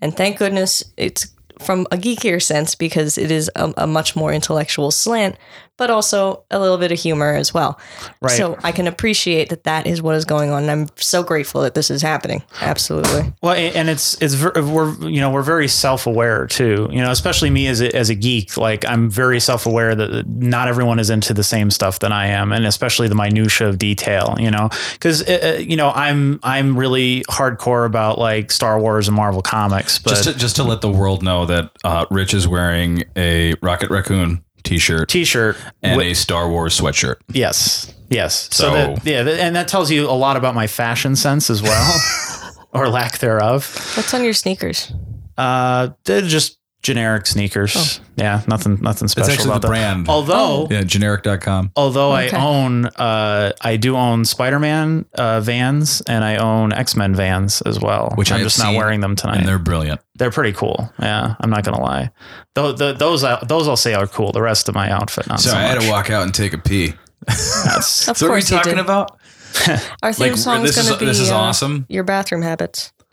and 0.00 0.16
thank 0.16 0.38
goodness 0.38 0.84
it's 0.96 1.28
from 1.60 1.86
a 1.92 1.96
geekier 1.96 2.42
sense 2.42 2.74
because 2.74 3.16
it 3.16 3.30
is 3.30 3.50
a, 3.54 3.72
a 3.76 3.86
much 3.86 4.16
more 4.16 4.32
intellectual 4.32 4.90
slant, 4.90 5.36
but 5.76 5.90
also 5.90 6.44
a 6.50 6.58
little 6.58 6.78
bit 6.78 6.92
of 6.92 6.98
humor 6.98 7.34
as 7.34 7.54
well. 7.54 7.80
Right. 8.20 8.36
So 8.36 8.58
I 8.62 8.72
can 8.72 8.86
appreciate 8.86 9.48
that 9.48 9.64
that 9.64 9.86
is 9.86 10.02
what 10.02 10.14
is 10.14 10.24
going 10.24 10.50
on. 10.50 10.62
And 10.62 10.70
I'm 10.70 10.88
so 10.96 11.22
grateful 11.22 11.62
that 11.62 11.74
this 11.74 11.90
is 11.90 12.02
happening. 12.02 12.42
Absolutely. 12.60 13.32
Well, 13.42 13.54
and 13.54 13.88
it's 13.88 14.20
it's 14.20 14.40
we're 14.42 14.92
you 15.08 15.20
know 15.20 15.30
we're 15.30 15.42
very 15.42 15.68
self 15.68 16.06
aware 16.06 16.46
too. 16.46 16.88
You 16.90 17.00
know, 17.00 17.10
especially 17.10 17.50
me 17.50 17.66
as 17.66 17.80
a, 17.80 17.94
as 17.96 18.10
a 18.10 18.14
geek. 18.14 18.56
Like 18.56 18.86
I'm 18.86 19.10
very 19.10 19.40
self 19.40 19.66
aware 19.66 19.94
that 19.94 20.26
not 20.28 20.68
everyone 20.68 20.98
is 20.98 21.10
into 21.10 21.34
the 21.34 21.44
same 21.44 21.70
stuff 21.70 22.00
that 22.00 22.12
I 22.12 22.26
am, 22.26 22.52
and 22.52 22.66
especially 22.66 23.08
the 23.08 23.14
minutia 23.14 23.68
of 23.68 23.78
detail. 23.78 24.36
You 24.38 24.50
know, 24.50 24.68
because 24.92 25.26
uh, 25.28 25.58
you 25.60 25.76
know 25.76 25.90
I'm 25.90 26.38
I'm 26.42 26.78
really 26.78 27.22
hardcore 27.30 27.86
about 27.86 28.18
like 28.18 28.50
Star 28.52 28.78
Wars 28.78 29.08
and 29.08 29.16
Marvel 29.16 29.42
comics, 29.42 29.98
but 29.98 30.10
Just 30.10 30.24
to, 30.24 30.34
just 30.34 30.56
to 30.56 30.62
let 30.62 30.80
the 30.82 30.90
world 30.90 31.22
know 31.22 31.46
that 31.46 31.70
uh, 31.82 32.06
Rich 32.10 32.34
is 32.34 32.46
wearing 32.46 33.04
a 33.16 33.54
Rocket 33.62 33.90
Raccoon 33.90 34.44
T-shirt 34.64 35.08
T-shirt 35.08 35.56
and 35.82 35.92
wi- 35.96 36.10
a 36.12 36.14
Star 36.14 36.48
Wars 36.48 36.78
sweatshirt. 36.80 37.16
yes, 37.32 37.92
yes. 38.08 38.48
So, 38.52 38.64
So- 38.64 38.72
that, 38.72 39.06
yeah, 39.06 39.20
and 39.46 39.56
that 39.56 39.68
tells 39.68 39.90
you 39.90 40.08
a 40.08 40.12
lot 40.12 40.36
about 40.36 40.54
my 40.54 40.66
fashion 40.66 41.16
sense 41.16 41.50
as 41.50 41.62
well, 41.62 42.00
or 42.72 42.88
lack 42.88 43.18
thereof. 43.18 43.64
What's 43.96 44.12
on 44.14 44.24
your 44.24 44.34
sneakers? 44.34 44.92
Uh, 45.38 45.90
they're 46.04 46.20
just 46.22 46.58
generic 46.82 47.26
sneakers. 47.26 48.00
Yeah, 48.16 48.42
nothing 48.48 48.78
nothing 48.80 49.06
That's 49.06 49.12
special 49.12 49.32
actually 49.32 49.50
about 49.50 49.62
the 49.62 49.68
them. 49.68 50.04
brand. 50.04 50.08
Although 50.08 50.66
yeah, 50.70 50.82
generic.com. 50.82 51.72
Although 51.76 52.12
Okay. 52.16 52.36
I 52.36 52.44
own, 52.44 52.86
uh, 52.86 53.52
I 53.60 53.76
do 53.76 53.96
own 53.96 54.24
Spider-Man 54.24 55.04
uh, 55.14 55.40
Vans 55.40 56.00
and 56.02 56.24
I 56.24 56.36
own 56.36 56.72
X-Men 56.72 57.14
Vans 57.14 57.62
as 57.62 57.78
well. 57.80 58.12
Which 58.16 58.30
I 58.30 58.34
I'm 58.34 58.40
have 58.40 58.46
just 58.46 58.58
not 58.58 58.74
wearing 58.74 59.00
them 59.00 59.16
tonight. 59.16 59.38
And 59.38 59.48
They're, 59.48 59.58
brilliant. 59.58 60.00
they're 60.16 60.30
pretty 60.32 60.52
cool. 60.52 60.92
Yeah, 61.00 61.36
I'm 61.40 61.50
not 61.50 61.64
gonna 61.64 61.80
lie. 61.80 62.10
Those, 62.54 62.78
those, 62.78 63.24
I- 63.24 63.42
those 63.46 63.68
I'll 63.68 63.76
say 63.76 63.94
are 63.94 64.06
cool. 64.06 64.32
The 64.32 64.42
rest 64.42 64.68
of 64.68 64.74
my 64.74 64.90
outfit, 64.90 65.26
not 65.28 65.40
So 65.40 65.50
so 65.50 65.56
I 65.56 65.60
had 65.62 65.76
much. 65.76 65.84
to 65.86 65.90
walk 65.90 66.10
out 66.10 66.22
and 66.24 66.34
take 66.34 66.52
a 66.52 66.58
pee. 66.58 66.94
That's, 67.26 68.08
Of 68.08 68.16
So 68.18 68.26
what 68.26 68.32
are 68.32 68.36
we 68.36 68.42
talking 68.42 68.72
did. 68.74 68.80
about? 68.80 69.18
Our 70.02 70.12
theme 70.12 70.30
Like 70.32 70.36
song's 70.38 70.74
this 70.74 70.76
going 70.76 70.92
to 70.92 70.98
be 70.98 71.06
this 71.06 71.20
is 71.20 71.30
uh, 71.30 71.36
awesome. 71.36 71.86
your 71.88 72.04
bathroom 72.04 72.42
habits. 72.42 72.92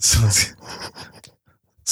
So, 0.00 0.18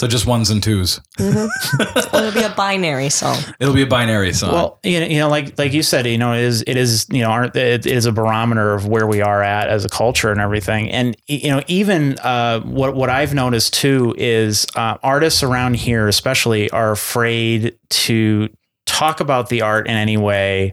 so 0.00 0.06
just 0.06 0.24
ones 0.24 0.48
and 0.48 0.62
twos. 0.62 0.98
It'll 1.18 2.32
be 2.32 2.42
a 2.42 2.54
binary 2.56 3.10
song. 3.10 3.36
It'll 3.60 3.74
be 3.74 3.82
a 3.82 3.86
binary 3.86 4.32
song. 4.32 4.52
well, 4.54 4.78
you 4.82 4.98
know, 4.98 5.06
you 5.06 5.18
know, 5.18 5.28
like 5.28 5.58
like 5.58 5.74
you 5.74 5.82
said, 5.82 6.06
you 6.06 6.16
know, 6.16 6.32
it 6.32 6.40
is 6.40 6.64
it 6.66 6.78
is 6.78 7.06
you 7.10 7.20
know, 7.20 7.28
aren't 7.28 7.54
it 7.54 7.84
is 7.84 8.06
a 8.06 8.12
barometer 8.12 8.72
of 8.72 8.86
where 8.86 9.06
we 9.06 9.20
are 9.20 9.42
at 9.42 9.68
as 9.68 9.84
a 9.84 9.90
culture 9.90 10.32
and 10.32 10.40
everything. 10.40 10.90
And 10.90 11.18
you 11.26 11.50
know, 11.50 11.62
even 11.66 12.18
uh, 12.20 12.60
what 12.60 12.94
what 12.94 13.10
I've 13.10 13.34
noticed 13.34 13.74
too 13.74 14.14
is 14.16 14.66
uh, 14.74 14.96
artists 15.02 15.42
around 15.42 15.76
here, 15.76 16.08
especially, 16.08 16.70
are 16.70 16.92
afraid 16.92 17.78
to 17.90 18.48
talk 18.86 19.20
about 19.20 19.50
the 19.50 19.60
art 19.60 19.86
in 19.86 19.96
any 19.96 20.16
way. 20.16 20.72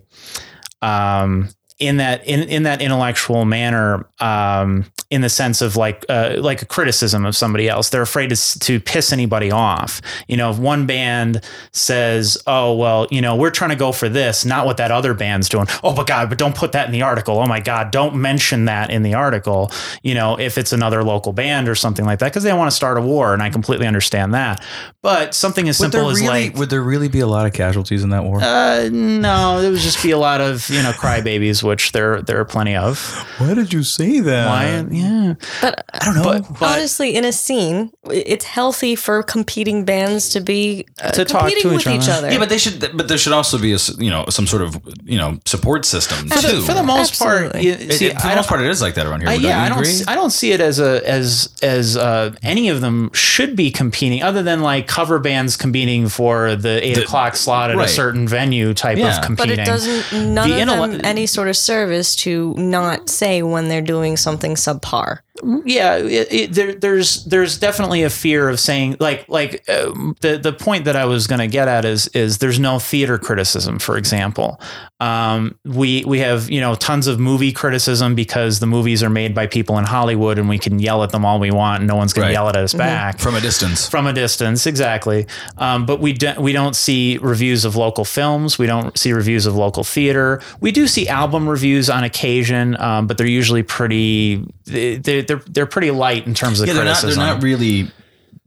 Um, 0.82 1.50
in 1.80 1.98
that 1.98 2.28
in, 2.28 2.42
in 2.50 2.64
that 2.64 2.82
intellectual 2.82 3.46
manner 3.46 4.08
um, 4.20 4.86
in 5.10 5.22
the 5.22 5.30
sense 5.30 5.62
of 5.62 5.76
like 5.76 6.04
uh, 6.10 6.36
like 6.40 6.62
a 6.62 6.66
criticism 6.66 7.26
of 7.26 7.36
somebody 7.36 7.70
else. 7.70 7.90
They're 7.90 8.02
afraid 8.02 8.30
to, 8.32 8.60
to 8.60 8.80
piss 8.80 9.14
anybody 9.14 9.52
off. 9.52 10.02
You 10.28 10.38
know 10.38 10.50
if 10.50 10.58
one 10.58 10.86
band 10.88 11.44
says 11.72 12.38
oh 12.48 12.76
well 12.76 13.08
you 13.12 13.22
know 13.22 13.36
we're 13.36 13.52
trying 13.52 13.70
to 13.70 13.76
go 13.76 13.92
for 13.92 14.10
this 14.10 14.44
not 14.44 14.66
what 14.66 14.78
that 14.78 14.92
other 14.92 15.14
band's 15.14 15.50
doing. 15.50 15.68
Oh 15.84 15.94
but 15.94 16.08
god 16.08 16.30
but 16.30 16.38
don't 16.38 16.56
put 16.56 16.72
that 16.72 16.88
in 16.88 16.92
the 16.92 17.04
article. 17.04 17.38
Oh 17.38 17.46
my 17.46 17.60
god 17.60 17.92
don't 17.92 18.16
mention 18.16 18.66
that 18.66 18.90
in 18.90 19.04
the 19.04 19.14
article. 19.14 19.72
You 20.02 20.16
know 20.16 20.40
if 20.40 20.58
it's 20.58 20.74
another 20.74 21.04
local 21.04 21.32
band 21.32 21.70
or 21.70 21.76
something 21.76 22.06
like 22.06 22.20
that 22.20 22.28
because 22.32 22.44
they 22.44 22.50
don't 22.50 22.60
want 22.60 22.72
to 22.72 22.76
start 22.76 22.98
a 22.98 23.02
war 23.02 23.34
and 23.34 23.44
i 23.44 23.50
completely 23.50 23.86
understand 23.86 24.34
that. 24.34 24.64
But 25.04 25.36
something 25.36 25.70
as 25.70 25.80
Would 25.80 25.92
simple 25.92 26.10
as 26.10 26.20
really 26.20 26.50
like 26.50 26.56
would 26.58 26.70
there 26.70 26.82
really 26.82 27.08
be 27.08 27.20
a 27.20 27.28
lot 27.28 27.46
of 27.46 27.54
casualties 27.54 28.04
in 28.04 28.10
that 28.10 28.24
war? 28.24 28.42
uh, 28.42 28.90
no, 28.92 29.60
it 29.60 29.70
would 29.70 29.80
just 29.80 30.02
be 30.02 30.12
a 30.12 30.18
lot 30.18 30.42
of 30.42 30.68
you 30.70 30.82
know 30.82 30.92
crybabies, 30.92 31.64
which 31.68 31.92
there 31.92 32.22
there 32.22 32.40
are 32.40 32.46
plenty 32.46 32.76
of. 32.76 32.98
Why 33.38 33.54
did 33.54 33.74
you 33.74 33.84
say 33.84 34.20
that? 34.22 34.48
Why? 34.48 34.86
Yeah, 34.90 35.34
But 35.62 35.86
I 35.94 36.06
don't 36.06 36.16
know. 36.16 36.24
but 36.24 36.60
but 36.60 36.70
honestly, 36.78 37.16
in 37.16 37.26
a 37.26 37.32
scene, 37.32 37.92
it's 38.10 38.46
healthy 38.46 38.96
for 38.96 39.22
competing 39.24 39.86
bands 39.86 40.30
to 40.30 40.40
be 40.42 40.86
uh, 41.02 41.12
To 41.12 41.26
talk 41.26 41.42
competing 41.42 41.64
to 41.64 41.76
with 41.76 41.88
each 41.88 41.88
each 42.04 42.10
other. 42.10 42.28
other. 42.28 42.32
yeah, 42.32 42.40
but 42.40 42.50
they 42.50 42.58
should. 42.58 42.80
But 42.98 43.08
there 43.10 43.18
should 43.18 43.34
also 43.34 43.58
be 43.58 43.72
a 43.74 43.76
s- 43.76 43.98
you 44.00 44.10
know 44.10 44.26
some 44.30 44.48
sort 44.48 44.62
of 44.64 44.78
you 45.06 45.18
know 45.18 45.40
support 45.46 45.86
system 45.86 46.28
for 46.30 46.42
the, 46.42 46.48
too. 46.54 46.62
for 46.62 46.74
the 46.74 46.84
most 46.84 47.20
part, 47.20 47.54
Absolutely. 47.56 47.66
you, 47.66 47.74
It- 47.74 47.94
see, 48.00 48.06
it- 48.08 48.22
for 48.22 48.28
the 48.30 48.36
most 48.36 48.48
part, 48.50 48.62
it 48.62 48.70
is 48.70 48.82
like 48.82 48.96
that 48.96 49.06
around 49.06 49.22
here. 49.22 49.30
I, 49.30 49.34
yeah, 49.36 49.62
I 49.64 49.70
don't. 49.70 49.86
See, 49.86 50.06
I 50.08 50.16
don't 50.16 50.32
see 50.32 50.52
it 50.54 50.62
as 50.62 50.80
a 50.80 51.08
as 51.08 51.50
as 51.62 51.98
uh, 51.98 52.34
any 52.44 52.70
of 52.70 52.82
them 52.82 53.12
should 53.14 53.56
be 53.56 53.72
competing, 53.72 54.24
other 54.24 54.42
than 54.44 54.62
like 54.62 54.88
cover 54.88 55.20
bands 55.20 55.58
competing 55.58 56.08
for 56.10 56.56
the 56.56 56.86
eight 56.86 56.96
The- 56.96 57.04
o'clock 57.04 57.36
slot 57.36 57.72
at 57.72 57.78
a 57.78 57.88
certain 57.88 58.28
venue 58.28 58.74
type 58.74 58.98
Yeah. 58.98 59.10
of 59.10 59.16
But 59.18 59.22
But 59.22 59.26
competing. 59.26 59.60
it 59.60 59.66
doesn't 59.66 60.34
none 60.34 60.50
The 60.50 60.62
of 60.62 60.68
intelle- 60.70 60.92
them 60.92 61.02
any 61.04 61.26
sort 61.28 61.50
of 61.50 61.57
service 61.58 62.16
to 62.18 62.54
not 62.56 63.10
say 63.10 63.42
when 63.44 63.68
they're 63.70 63.82
doing 63.82 64.18
something 64.18 64.56
subpar. 64.56 65.20
yeah 65.66 65.98
it, 65.98 66.28
it, 66.34 66.54
there, 66.54 66.74
there's 66.74 67.24
there's 67.26 67.60
definitely 67.60 68.02
a 68.04 68.10
fear 68.10 68.50
of 68.50 68.60
saying 68.60 68.96
like 69.00 69.28
like 69.30 69.68
um, 69.70 70.16
the 70.22 70.38
the 70.38 70.52
point 70.54 70.86
that 70.86 70.96
I 70.96 71.06
was 71.06 71.28
going 71.28 71.40
to 71.40 71.48
get 71.48 71.68
at 71.68 71.86
is 71.86 72.08
is 72.10 72.40
there's 72.40 72.60
no 72.60 72.80
theater 72.80 73.18
criticism 73.20 73.78
for 73.80 73.98
example 73.98 74.60
um, 75.00 75.56
we 75.64 76.04
we 76.06 76.20
have 76.20 76.50
you 76.50 76.60
know 76.60 76.74
tons 76.74 77.06
of 77.06 77.20
movie 77.20 77.52
criticism 77.52 78.16
because 78.16 78.60
the 78.60 78.66
movies 78.66 79.04
are 79.04 79.12
made 79.12 79.36
by 79.36 79.46
people 79.46 79.78
in 79.78 79.86
Hollywood 79.86 80.40
and 80.40 80.50
we 80.50 80.58
can 80.58 80.80
yell 80.80 81.04
at 81.04 81.12
them 81.12 81.24
all 81.24 81.40
we 81.40 81.52
want 81.52 81.82
and 81.82 81.88
no 81.88 81.96
one's 81.96 82.14
going 82.14 82.24
Right. 82.24 82.30
to 82.30 82.34
yell 82.34 82.50
at 82.50 82.56
us 82.56 82.74
back 82.74 83.20
from 83.20 83.36
a 83.36 83.40
distance. 83.42 83.88
from 83.88 84.08
a 84.08 84.14
distance 84.14 84.66
exactly 84.66 85.28
um, 85.60 85.86
but 85.86 86.00
we 86.00 86.14
don't 86.14 86.40
we 86.42 86.52
don't 86.52 86.76
see 86.76 87.20
reviews 87.20 87.64
of 87.64 87.76
local 87.76 88.06
films 88.06 88.58
we 88.58 88.66
don't 88.66 88.98
see 88.98 89.14
reviews 89.14 89.46
of 89.46 89.56
local 89.56 89.84
theater 89.84 90.42
we 90.62 90.72
do 90.72 90.88
see 90.88 91.08
album 91.08 91.47
reviews 91.50 91.90
on 91.90 92.04
occasion 92.04 92.80
um, 92.80 93.08
but 93.08 93.18
they're 93.18 93.28
usually 93.28 93.64
pretty 93.64 94.46
they, 94.66 94.98
they're, 94.98 95.22
they're 95.22 95.42
they're 95.48 95.66
pretty 95.66 95.92
light 95.92 96.26
in 96.28 96.34
terms 96.34 96.60
of 96.62 96.68
Yeah, 96.68 96.74
they're 96.74 96.84
not. 96.86 96.98
criticism 96.98 97.24
They're 97.24 97.34
not 97.36 97.44
really 97.44 97.92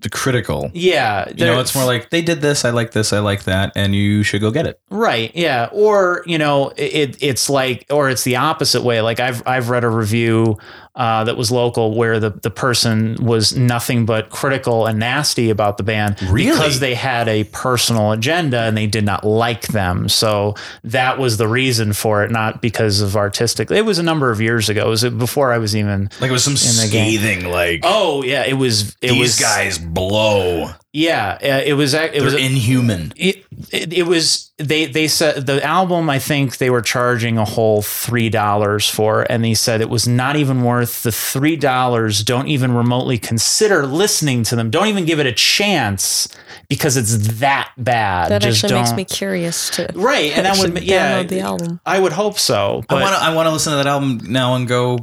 the 0.02 0.08
critical. 0.08 0.70
yeah 0.74 1.28
You 1.34 1.44
know, 1.46 1.60
it's 1.60 1.74
more 1.74 1.84
like 1.84 2.10
they 2.10 2.22
did 2.22 2.40
this. 2.40 2.64
I 2.64 2.70
like 2.70 2.92
this. 2.92 3.12
I 3.12 3.18
like 3.20 3.44
that, 3.44 3.72
and 3.76 3.94
you 3.94 4.22
should 4.22 4.40
go 4.40 4.50
get 4.50 4.66
it. 4.66 4.80
Right. 4.90 5.30
Yeah. 5.34 5.68
Or 5.72 6.22
you 6.26 6.38
know, 6.38 6.72
it 6.76 7.16
it's 7.22 7.48
like, 7.50 7.86
or 7.90 8.08
it's 8.10 8.24
the 8.24 8.36
opposite 8.36 8.82
way. 8.82 9.00
Like 9.00 9.20
I've 9.20 9.46
I've 9.46 9.68
read 9.70 9.84
a 9.84 9.88
review 9.88 10.56
uh, 10.96 11.22
that 11.24 11.36
was 11.36 11.50
local 11.50 11.94
where 11.94 12.18
the 12.18 12.30
the 12.30 12.50
person 12.50 13.14
was 13.24 13.56
nothing 13.56 14.04
but 14.06 14.28
critical 14.30 14.86
and 14.86 14.98
nasty 14.98 15.48
about 15.48 15.76
the 15.78 15.82
band 15.84 16.20
Really? 16.22 16.50
because 16.50 16.80
they 16.80 16.94
had 16.94 17.28
a 17.28 17.44
personal 17.44 18.10
agenda 18.12 18.62
and 18.62 18.76
they 18.76 18.86
did 18.88 19.04
not 19.04 19.24
like 19.24 19.68
them. 19.68 20.08
So 20.08 20.54
that 20.84 21.18
was 21.18 21.36
the 21.36 21.46
reason 21.46 21.92
for 21.92 22.24
it, 22.24 22.30
not 22.30 22.60
because 22.60 23.00
of 23.00 23.16
artistic. 23.16 23.70
It 23.70 23.84
was 23.84 23.98
a 23.98 24.02
number 24.02 24.30
of 24.30 24.40
years 24.40 24.68
ago. 24.68 24.86
It 24.86 24.90
was 24.90 25.04
before 25.04 25.52
I 25.52 25.58
was 25.58 25.76
even. 25.76 26.10
Like 26.20 26.30
it 26.30 26.32
was 26.32 26.44
some 26.44 26.52
in 26.54 26.86
the 26.86 26.88
game. 26.92 27.18
scathing. 27.18 27.50
Like 27.50 27.80
Oh 27.84 28.22
yeah, 28.24 28.44
it 28.44 28.54
was. 28.54 28.90
It 29.00 29.12
these 29.12 29.20
was 29.20 29.40
guys 29.40 29.78
blow. 29.94 30.70
Yeah, 30.92 31.38
it 31.40 31.74
was. 31.74 31.94
It 31.94 32.12
They're 32.12 32.24
was. 32.24 32.34
inhuman. 32.34 33.12
it, 33.16 33.44
it 33.70 33.92
it 33.92 34.02
was 34.04 34.50
they 34.58 34.86
they 34.86 35.06
said 35.06 35.46
the 35.46 35.62
album 35.64 36.10
I 36.10 36.18
think 36.18 36.56
they 36.58 36.68
were 36.70 36.82
charging 36.82 37.38
a 37.38 37.44
whole 37.44 37.82
three 37.82 38.28
dollars 38.28 38.88
for 38.88 39.22
and 39.30 39.44
they 39.44 39.54
said 39.54 39.80
it 39.80 39.88
was 39.88 40.08
not 40.08 40.36
even 40.36 40.62
worth 40.64 41.02
the 41.02 41.12
three 41.12 41.56
dollars 41.56 42.24
don't 42.24 42.48
even 42.48 42.72
remotely 42.74 43.18
consider 43.18 43.86
listening 43.86 44.42
to 44.44 44.56
them 44.56 44.70
don't 44.70 44.88
even 44.88 45.04
give 45.04 45.20
it 45.20 45.26
a 45.26 45.32
chance 45.32 46.28
because 46.68 46.96
it's 46.96 47.38
that 47.38 47.72
bad 47.78 48.30
That 48.30 48.42
just 48.42 48.64
actually 48.64 48.70
don't 48.70 48.82
makes 48.82 48.96
me 48.96 49.04
curious 49.04 49.70
to 49.70 49.88
right 49.94 50.32
and 50.36 50.44
that 50.46 50.58
would 50.58 50.70
actually 50.76 50.86
yeah 50.86 51.22
the 51.22 51.40
album. 51.40 51.80
I 51.86 52.00
would 52.00 52.12
hope 52.12 52.38
so 52.38 52.82
but 52.88 52.98
I 52.98 53.02
want 53.02 53.14
to. 53.14 53.22
I 53.22 53.34
want 53.34 53.46
to 53.46 53.52
listen 53.52 53.70
to 53.72 53.76
that 53.76 53.86
album 53.86 54.20
now 54.24 54.56
and 54.56 54.66
go. 54.66 54.98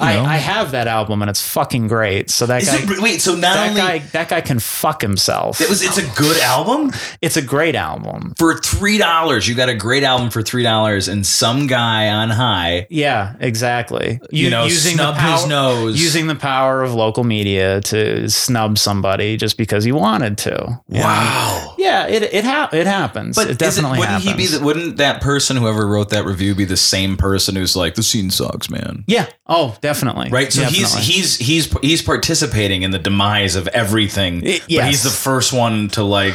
You 0.00 0.06
I. 0.06 0.18
I 0.24 0.36
have 0.38 0.72
that 0.72 0.88
album 0.88 1.22
and 1.22 1.30
it's 1.30 1.40
fucking 1.46 1.86
great 1.86 2.28
so 2.28 2.46
that 2.46 2.62
Is 2.62 2.68
guy 2.68 2.78
it, 2.92 3.00
wait, 3.00 3.20
so 3.20 3.34
not 3.36 3.54
that 3.54 3.68
only 3.68 3.80
guy 3.80 3.98
that 3.98 4.28
guy 4.28 4.40
can 4.40 4.58
fuck 4.58 5.00
himself 5.00 5.60
it 5.60 5.68
was, 5.68 5.82
it's 5.82 5.98
a 5.98 6.06
good 6.20 6.36
album 6.42 6.90
it's 7.22 7.36
a 7.36 7.42
great 7.42 7.76
album 7.76 8.34
for 8.36 8.58
three 8.58 8.98
dollars. 8.98 9.46
You 9.46 9.54
got 9.54 9.68
a 9.68 9.74
great 9.74 10.02
album 10.02 10.30
for 10.30 10.42
three 10.42 10.64
dollars, 10.64 11.06
and 11.06 11.24
some 11.24 11.68
guy 11.68 12.08
on 12.08 12.30
high, 12.30 12.86
Yeah, 12.90 13.34
exactly. 13.38 14.20
you, 14.30 14.50
know, 14.50 14.64
using 14.64 14.96
snubbed 14.96 15.20
his 15.20 15.46
nose. 15.46 16.00
using 16.00 16.26
the 16.26 16.34
power 16.34 16.82
of 16.82 16.92
local 16.92 17.22
media 17.24 17.80
to 17.82 18.28
snub 18.28 18.78
somebody 18.78 19.36
just 19.36 19.56
because 19.56 19.84
he 19.84 19.92
wanted 19.92 20.38
to. 20.38 20.80
Wow. 20.88 21.73
Yeah, 21.84 22.06
it 22.06 22.22
it, 22.22 22.44
ha- 22.44 22.70
it 22.72 22.86
happens. 22.86 23.36
But 23.36 23.50
it 23.50 23.58
definitely 23.58 23.98
it, 23.98 24.00
wouldn't 24.00 24.22
happens. 24.24 24.50
he 24.50 24.52
be? 24.52 24.58
The, 24.58 24.64
wouldn't 24.64 24.96
that 24.96 25.20
person, 25.20 25.56
whoever 25.56 25.86
wrote 25.86 26.10
that 26.10 26.24
review, 26.24 26.54
be 26.54 26.64
the 26.64 26.76
same 26.76 27.16
person 27.16 27.54
who's 27.56 27.76
like, 27.76 27.94
the 27.94 28.02
scene 28.02 28.30
sucks, 28.30 28.70
man? 28.70 29.04
yeah. 29.06 29.26
Oh, 29.46 29.76
definitely. 29.82 30.30
Right. 30.30 30.50
So 30.52 30.62
Definitely. 30.62 31.02
he's 31.02 31.36
he's 31.36 31.68
he's 31.68 31.78
he's 31.82 32.02
participating 32.02 32.82
in 32.82 32.90
the 32.90 32.98
demise 32.98 33.56
of 33.56 33.68
everything. 33.68 34.40
Y- 34.42 34.60
But 34.68 34.86
he's 34.86 35.02
the 35.02 35.10
first 35.10 35.52
one 35.52 35.88
to 35.88 36.02
like. 36.02 36.34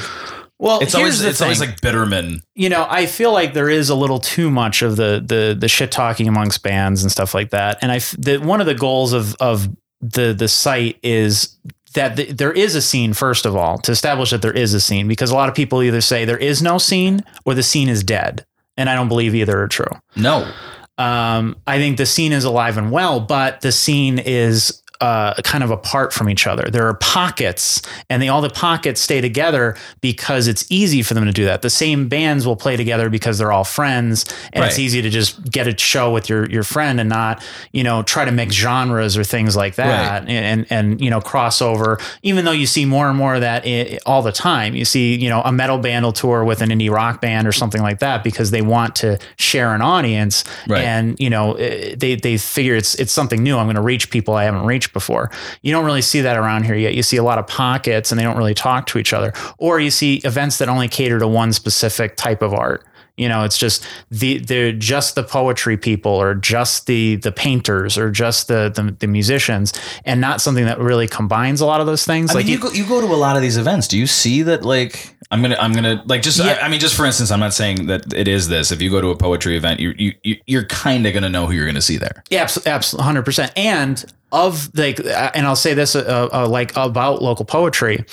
well. 0.59 0.79
It's 0.81 0.93
always 0.93 1.21
it's 1.23 1.41
always 1.41 1.59
like 1.59 1.81
Bitterman. 1.81 2.41
you 2.53 2.69
know, 2.69 2.85
I 2.87 3.07
feel 3.07 3.31
like 3.31 3.53
there 3.55 3.69
is 3.69 3.89
a 3.89 3.95
little 3.95 4.19
too 4.19 4.51
much 4.51 4.83
of 4.83 4.95
the 4.97 5.23
the 5.25 5.57
the 5.59 5.67
shit 5.67 5.91
talking 5.91 6.27
amongst 6.27 6.61
bands 6.61 7.01
and 7.01 7.11
stuff 7.11 7.33
like 7.33 7.49
that. 7.49 7.79
And 7.81 7.91
I 7.91 7.97
the, 8.17 8.37
one 8.37 8.59
of 8.61 8.67
the 8.67 8.75
goals 8.75 9.13
of 9.13 9.35
of 9.39 9.67
the 10.01 10.33
the 10.33 10.47
site 10.47 10.97
is 11.01 11.57
that 11.93 12.15
th- 12.15 12.29
there 12.37 12.51
is 12.51 12.75
a 12.75 12.81
scene 12.81 13.13
first 13.13 13.45
of 13.45 13.55
all 13.55 13.77
to 13.79 13.91
establish 13.91 14.31
that 14.31 14.41
there 14.41 14.53
is 14.53 14.73
a 14.73 14.79
scene 14.79 15.07
because 15.07 15.31
a 15.31 15.35
lot 15.35 15.49
of 15.49 15.55
people 15.55 15.81
either 15.81 16.01
say 16.01 16.25
there 16.25 16.37
is 16.37 16.61
no 16.61 16.77
scene 16.77 17.21
or 17.45 17.53
the 17.53 17.63
scene 17.63 17.89
is 17.89 18.03
dead, 18.03 18.45
and 18.77 18.89
I 18.89 18.95
don't 18.95 19.07
believe 19.07 19.35
either 19.35 19.61
are 19.61 19.67
true. 19.67 19.91
No. 20.15 20.51
Um, 20.97 21.55
I 21.65 21.77
think 21.77 21.97
the 21.97 22.05
scene 22.05 22.33
is 22.33 22.43
alive 22.43 22.77
and 22.77 22.91
well, 22.91 23.19
but 23.21 23.61
the 23.61 23.71
scene 23.71 24.19
is 24.19 24.83
uh, 25.01 25.33
kind 25.43 25.63
of 25.63 25.71
apart 25.71 26.11
from 26.13 26.29
each 26.29 26.45
other. 26.47 26.67
There 26.69 26.87
are 26.87 26.93
pockets, 26.95 27.81
and 28.09 28.21
they 28.21 28.27
all 28.27 28.41
the 28.41 28.49
pockets 28.49 28.99
stay 29.01 29.21
together 29.21 29.75
because 30.01 30.47
it's 30.47 30.65
easy 30.69 31.01
for 31.03 31.13
them 31.13 31.25
to 31.25 31.31
do 31.31 31.45
that. 31.45 31.61
The 31.61 31.69
same 31.69 32.07
bands 32.07 32.45
will 32.45 32.55
play 32.55 32.75
together 32.75 33.09
because 33.09 33.37
they're 33.37 33.51
all 33.51 33.63
friends, 33.63 34.25
and 34.53 34.63
it's 34.65 34.79
easy 34.79 35.01
to 35.01 35.09
just 35.09 35.41
get 35.51 35.67
a 35.67 35.77
show 35.77 36.11
with 36.11 36.29
your 36.29 36.49
your 36.49 36.63
friend 36.63 36.99
and 36.99 37.09
not 37.09 37.43
you 37.71 37.83
know 37.83 38.03
try 38.03 38.25
to 38.25 38.31
mix 38.31 38.55
genres 38.55 39.15
or 39.17 39.23
things 39.23 39.55
like 39.55 39.75
that, 39.75 40.27
and, 40.27 40.31
and 40.31 40.67
and 40.69 41.01
you 41.01 41.09
know 41.09 41.19
crossover. 41.21 42.01
Even 42.23 42.45
though 42.45 42.51
you 42.51 42.65
see 42.65 42.85
more 42.85 43.07
and 43.09 43.17
more 43.17 43.35
of 43.35 43.41
that 43.41 43.63
i 43.65 43.99
all 44.05 44.21
the 44.21 44.31
time, 44.31 44.75
you 44.75 44.85
see 44.85 45.15
you 45.15 45.29
know 45.29 45.41
a 45.43 45.51
metal 45.51 45.77
band 45.77 46.05
will 46.05 46.13
tour 46.13 46.43
with 46.43 46.61
an 46.61 46.69
indie 46.69 46.89
rock 46.91 47.21
band 47.21 47.47
or 47.47 47.51
something 47.51 47.81
like 47.81 47.99
that 47.99 48.23
because 48.23 48.51
they 48.51 48.61
want 48.61 48.95
to 48.97 49.17
share 49.37 49.73
an 49.73 49.81
audience 49.81 50.43
Right. 50.67 50.83
and 50.83 51.19
you 51.19 51.29
know 51.29 51.53
eh, 51.53 51.95
they 51.97 52.15
they 52.15 52.37
figure 52.37 52.75
it's 52.75 52.95
it's 52.95 53.11
something 53.11 53.41
new. 53.43 53.57
I'm 53.57 53.65
going 53.65 53.75
to 53.75 53.81
reach 53.81 54.09
people 54.09 54.33
I 54.35 54.43
haven't 54.43 54.65
reached 54.65 54.88
before. 54.93 55.31
You 55.61 55.71
don't 55.71 55.85
really 55.85 56.01
see 56.01 56.21
that 56.21 56.37
around 56.37 56.63
here 56.63 56.75
yet. 56.75 56.93
You 56.93 57.03
see 57.03 57.17
a 57.17 57.23
lot 57.23 57.37
of 57.37 57.47
pockets 57.47 58.11
and 58.11 58.19
they 58.19 58.23
don't 58.23 58.37
really 58.37 58.53
talk 58.53 58.85
to 58.87 58.97
each 58.97 59.13
other, 59.13 59.33
or 59.57 59.79
you 59.79 59.91
see 59.91 60.17
events 60.23 60.57
that 60.57 60.69
only 60.69 60.87
cater 60.87 61.19
to 61.19 61.27
one 61.27 61.53
specific 61.53 62.15
type 62.15 62.41
of 62.41 62.53
art. 62.53 62.85
You 63.19 63.27
know, 63.27 63.43
it's 63.43 63.57
just 63.57 63.85
the 64.09 64.39
they're 64.39 64.71
just 64.71 65.15
the 65.15 65.23
poetry 65.23 65.75
people, 65.75 66.13
or 66.13 66.33
just 66.33 66.87
the 66.87 67.17
the 67.17 67.33
painters, 67.33 67.97
or 67.97 68.09
just 68.11 68.47
the 68.47 68.71
the, 68.73 68.95
the 68.97 69.07
musicians, 69.07 69.73
and 70.05 70.21
not 70.21 70.39
something 70.39 70.63
that 70.63 70.79
really 70.79 71.05
combines 71.05 71.59
a 71.59 71.65
lot 71.65 71.81
of 71.81 71.85
those 71.85 72.05
things. 72.05 72.31
I 72.31 72.35
like 72.35 72.45
mean, 72.45 72.53
you, 72.53 72.59
go, 72.61 72.71
you 72.71 72.87
go 72.87 73.01
to 73.01 73.07
a 73.07 73.19
lot 73.19 73.35
of 73.35 73.41
these 73.41 73.57
events. 73.57 73.89
Do 73.89 73.97
you 73.97 74.07
see 74.07 74.43
that? 74.43 74.63
Like, 74.63 75.17
I'm 75.31 75.41
gonna, 75.43 75.57
I'm 75.59 75.73
gonna, 75.73 76.03
like, 76.07 76.23
just, 76.23 76.39
Yeah. 76.39 76.57
I, 76.59 76.65
I 76.65 76.69
mean, 76.69 76.79
just 76.79 76.95
for 76.95 77.05
instance, 77.05 77.29
I'm 77.29 77.39
not 77.39 77.53
saying 77.53 77.85
that 77.85 78.13
it 78.13 78.27
is 78.27 78.47
this. 78.47 78.71
If 78.71 78.81
you 78.81 78.89
go 78.89 78.99
to 78.99 79.09
a 79.09 79.15
poetry 79.15 79.55
event, 79.55 79.79
you, 79.79 79.93
you, 79.97 80.13
you 80.23 80.37
you're 80.47 80.65
kind 80.65 81.05
of 81.05 81.13
gonna 81.13 81.29
know 81.29 81.45
who 81.45 81.53
you're 81.53 81.67
gonna 81.67 81.81
see 81.81 81.97
there. 81.97 82.23
Yeah, 82.29 82.47
absolutely, 82.65 83.03
hundred 83.03 83.25
percent. 83.25 83.51
And 83.55 84.03
of 84.31 84.75
like, 84.75 84.99
uh, 84.99 85.31
and 85.35 85.45
I'll 85.45 85.55
say 85.55 85.73
this, 85.75 85.95
uh, 85.95 86.29
uh, 86.33 86.47
like 86.47 86.75
about 86.75 87.21
local 87.21 87.45
poetry. 87.45 88.05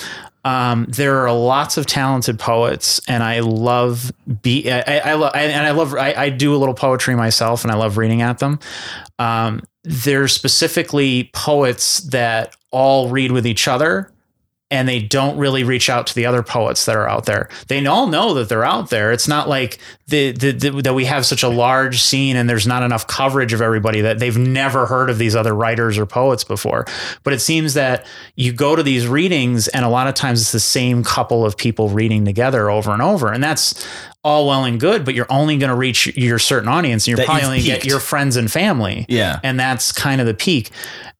Um, 0.45 0.85
there 0.87 1.27
are 1.27 1.33
lots 1.33 1.77
of 1.77 1.87
talented 1.87 2.39
poets, 2.39 3.01
and 3.07 3.23
I 3.23 3.39
love 3.39 4.11
be. 4.41 4.71
I, 4.71 4.79
I, 4.79 4.97
I 4.99 5.13
love, 5.15 5.31
and 5.35 5.65
I 5.65 5.71
love. 5.71 5.93
I, 5.95 6.13
I 6.13 6.29
do 6.29 6.55
a 6.55 6.57
little 6.57 6.75
poetry 6.75 7.15
myself, 7.15 7.63
and 7.63 7.71
I 7.71 7.75
love 7.75 7.97
reading 7.97 8.21
at 8.21 8.39
them. 8.39 8.59
Um, 9.19 9.61
they're 9.83 10.27
specifically 10.27 11.31
poets 11.33 11.99
that 11.99 12.55
all 12.71 13.09
read 13.09 13.31
with 13.31 13.47
each 13.47 13.67
other 13.67 14.11
and 14.69 14.87
they 14.87 14.99
don't 14.99 15.37
really 15.37 15.63
reach 15.63 15.89
out 15.89 16.07
to 16.07 16.15
the 16.15 16.25
other 16.25 16.43
poets 16.43 16.85
that 16.85 16.95
are 16.97 17.07
out 17.07 17.25
there. 17.25 17.47
They 17.67 17.85
all 17.85 18.07
know 18.07 18.33
that 18.33 18.49
they're 18.49 18.65
out 18.65 18.89
there. 18.89 19.13
It's 19.13 19.27
not 19.27 19.47
like 19.47 19.79
the, 20.07 20.33
the, 20.33 20.51
the, 20.51 20.81
that 20.81 20.93
we 20.93 21.05
have 21.05 21.25
such 21.25 21.41
a 21.41 21.47
large 21.47 22.01
scene 22.01 22.35
and 22.35 22.49
there's 22.49 22.67
not 22.67 22.83
enough 22.83 23.07
coverage 23.07 23.53
of 23.53 23.61
everybody 23.61 24.01
that 24.01 24.19
they've 24.19 24.37
never 24.37 24.85
heard 24.85 25.09
of 25.09 25.17
these 25.17 25.37
other 25.37 25.55
writers 25.55 25.97
or 25.97 26.05
poets 26.05 26.43
before. 26.43 26.85
But 27.23 27.31
it 27.31 27.39
seems 27.39 27.75
that 27.75 28.05
you 28.35 28.51
go 28.51 28.75
to 28.75 28.83
these 28.83 29.07
readings 29.07 29.69
and 29.69 29.85
a 29.85 29.89
lot 29.89 30.07
of 30.07 30.15
times 30.15 30.41
it's 30.41 30.51
the 30.51 30.59
same 30.59 31.01
couple 31.01 31.45
of 31.45 31.55
people 31.55 31.87
reading 31.87 32.25
together 32.25 32.69
over 32.69 32.91
and 32.91 33.01
over. 33.01 33.31
And 33.31 33.41
that's 33.41 33.87
all 34.21 34.47
well 34.47 34.65
and 34.65 34.77
good, 34.81 35.05
but 35.05 35.15
you're 35.15 35.31
only 35.31 35.57
going 35.57 35.69
to 35.69 35.75
reach 35.75 36.07
your 36.17 36.39
certain 36.39 36.67
audience 36.67 37.05
and 37.05 37.11
you're 37.11 37.17
That 37.17 37.27
probably 37.27 37.45
only 37.45 37.61
get 37.61 37.85
your 37.85 38.01
friends 38.01 38.35
and 38.35 38.51
family. 38.51 39.05
Yeah. 39.07 39.39
And 39.43 39.57
that's 39.57 39.93
kind 39.93 40.19
of 40.19 40.27
the 40.27 40.33
peak. 40.33 40.71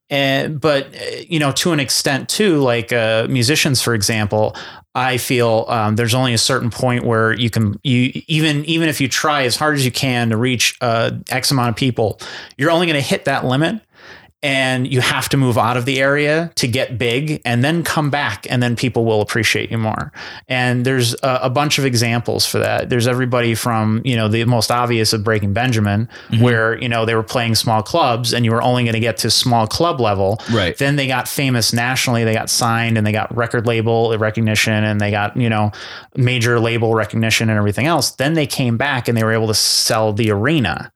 And, 0.09 0.61
but 0.61 0.95
uh, 0.95 0.99
you 1.27 1.39
know, 1.39 1.51
to 1.53 1.73
an 1.73 1.79
extent 1.79 2.29
too, 2.29 2.57
like 2.59 2.93
uh, 2.93 3.27
musicians, 3.29 3.81
for 3.81 3.93
example, 3.93 4.55
I 4.95 5.17
feel 5.17 5.65
um, 5.67 5.95
there's 5.95 6.15
only 6.15 6.33
a 6.33 6.39
certain 6.39 6.71
point 6.71 7.03
where 7.03 7.31
you 7.31 7.51
can 7.51 7.79
you 7.83 8.23
even 8.27 8.65
even 8.65 8.89
if 8.89 8.99
you 8.99 9.07
try 9.07 9.43
as 9.43 9.55
hard 9.55 9.75
as 9.75 9.85
you 9.85 9.91
can 9.91 10.29
to 10.29 10.37
reach 10.37 10.75
uh, 10.81 11.11
X 11.29 11.51
amount 11.51 11.69
of 11.69 11.75
people, 11.75 12.19
you're 12.57 12.71
only 12.71 12.87
going 12.87 12.95
to 12.95 13.07
hit 13.07 13.25
that 13.25 13.45
limit, 13.45 13.79
and 14.43 14.91
you 14.91 15.01
have 15.01 15.29
to 15.29 15.37
move 15.37 15.57
out 15.57 15.77
of 15.77 15.85
the 15.85 15.99
area 15.99 16.51
to 16.55 16.67
get 16.67 16.97
big, 16.97 17.41
and 17.43 17.63
then 17.63 17.83
come 17.83 18.09
back, 18.09 18.45
and 18.49 18.61
then 18.61 18.75
people 18.75 19.03
will 19.03 19.21
appreciate 19.21 19.71
you 19.71 19.77
more. 19.79 20.11
And 20.47 20.85
there's 20.85 21.13
a, 21.23 21.39
a 21.43 21.49
bunch 21.49 21.79
of 21.79 21.85
examples 21.85 22.45
for 22.45 22.59
that. 22.59 22.89
There's 22.89 23.07
everybody 23.07 23.55
from 23.55 24.01
you 24.05 24.15
know 24.15 24.27
the 24.27 24.45
most 24.45 24.69
obvious 24.69 25.11
of 25.11 25.23
Breaking 25.23 25.53
Benjamin, 25.53 26.07
mm-hmm. 26.29 26.43
where 26.43 26.79
you 26.79 26.87
know 26.87 27.05
they 27.05 27.15
were 27.15 27.23
playing 27.23 27.55
small 27.55 27.81
clubs, 27.81 28.33
and 28.33 28.45
you 28.45 28.51
were 28.51 28.61
only 28.61 28.83
going 28.83 28.93
to 28.93 28.99
get 28.99 29.17
to 29.17 29.31
small 29.31 29.65
club 29.65 29.99
level. 29.99 30.39
Right. 30.51 30.77
Then 30.77 30.97
they 30.97 31.07
got 31.07 31.27
famous 31.27 31.73
nationally. 31.73 32.23
They 32.23 32.33
got 32.33 32.49
signed, 32.49 32.97
and 32.97 33.07
they 33.07 33.11
got 33.11 33.35
record 33.35 33.65
label 33.65 34.15
recognition, 34.17 34.83
and 34.83 35.01
they 35.01 35.09
got 35.09 35.35
you 35.35 35.49
know 35.49 35.71
major 36.15 36.59
label 36.59 36.93
recognition 36.93 37.49
and 37.49 37.57
everything 37.57 37.87
else. 37.87 38.11
Then 38.11 38.35
they 38.35 38.47
came 38.47 38.77
back, 38.77 39.07
and 39.07 39.17
they 39.17 39.23
were 39.23 39.33
able 39.33 39.47
to 39.47 39.55
sell 39.55 40.13
the 40.13 40.29
arena. 40.29 40.91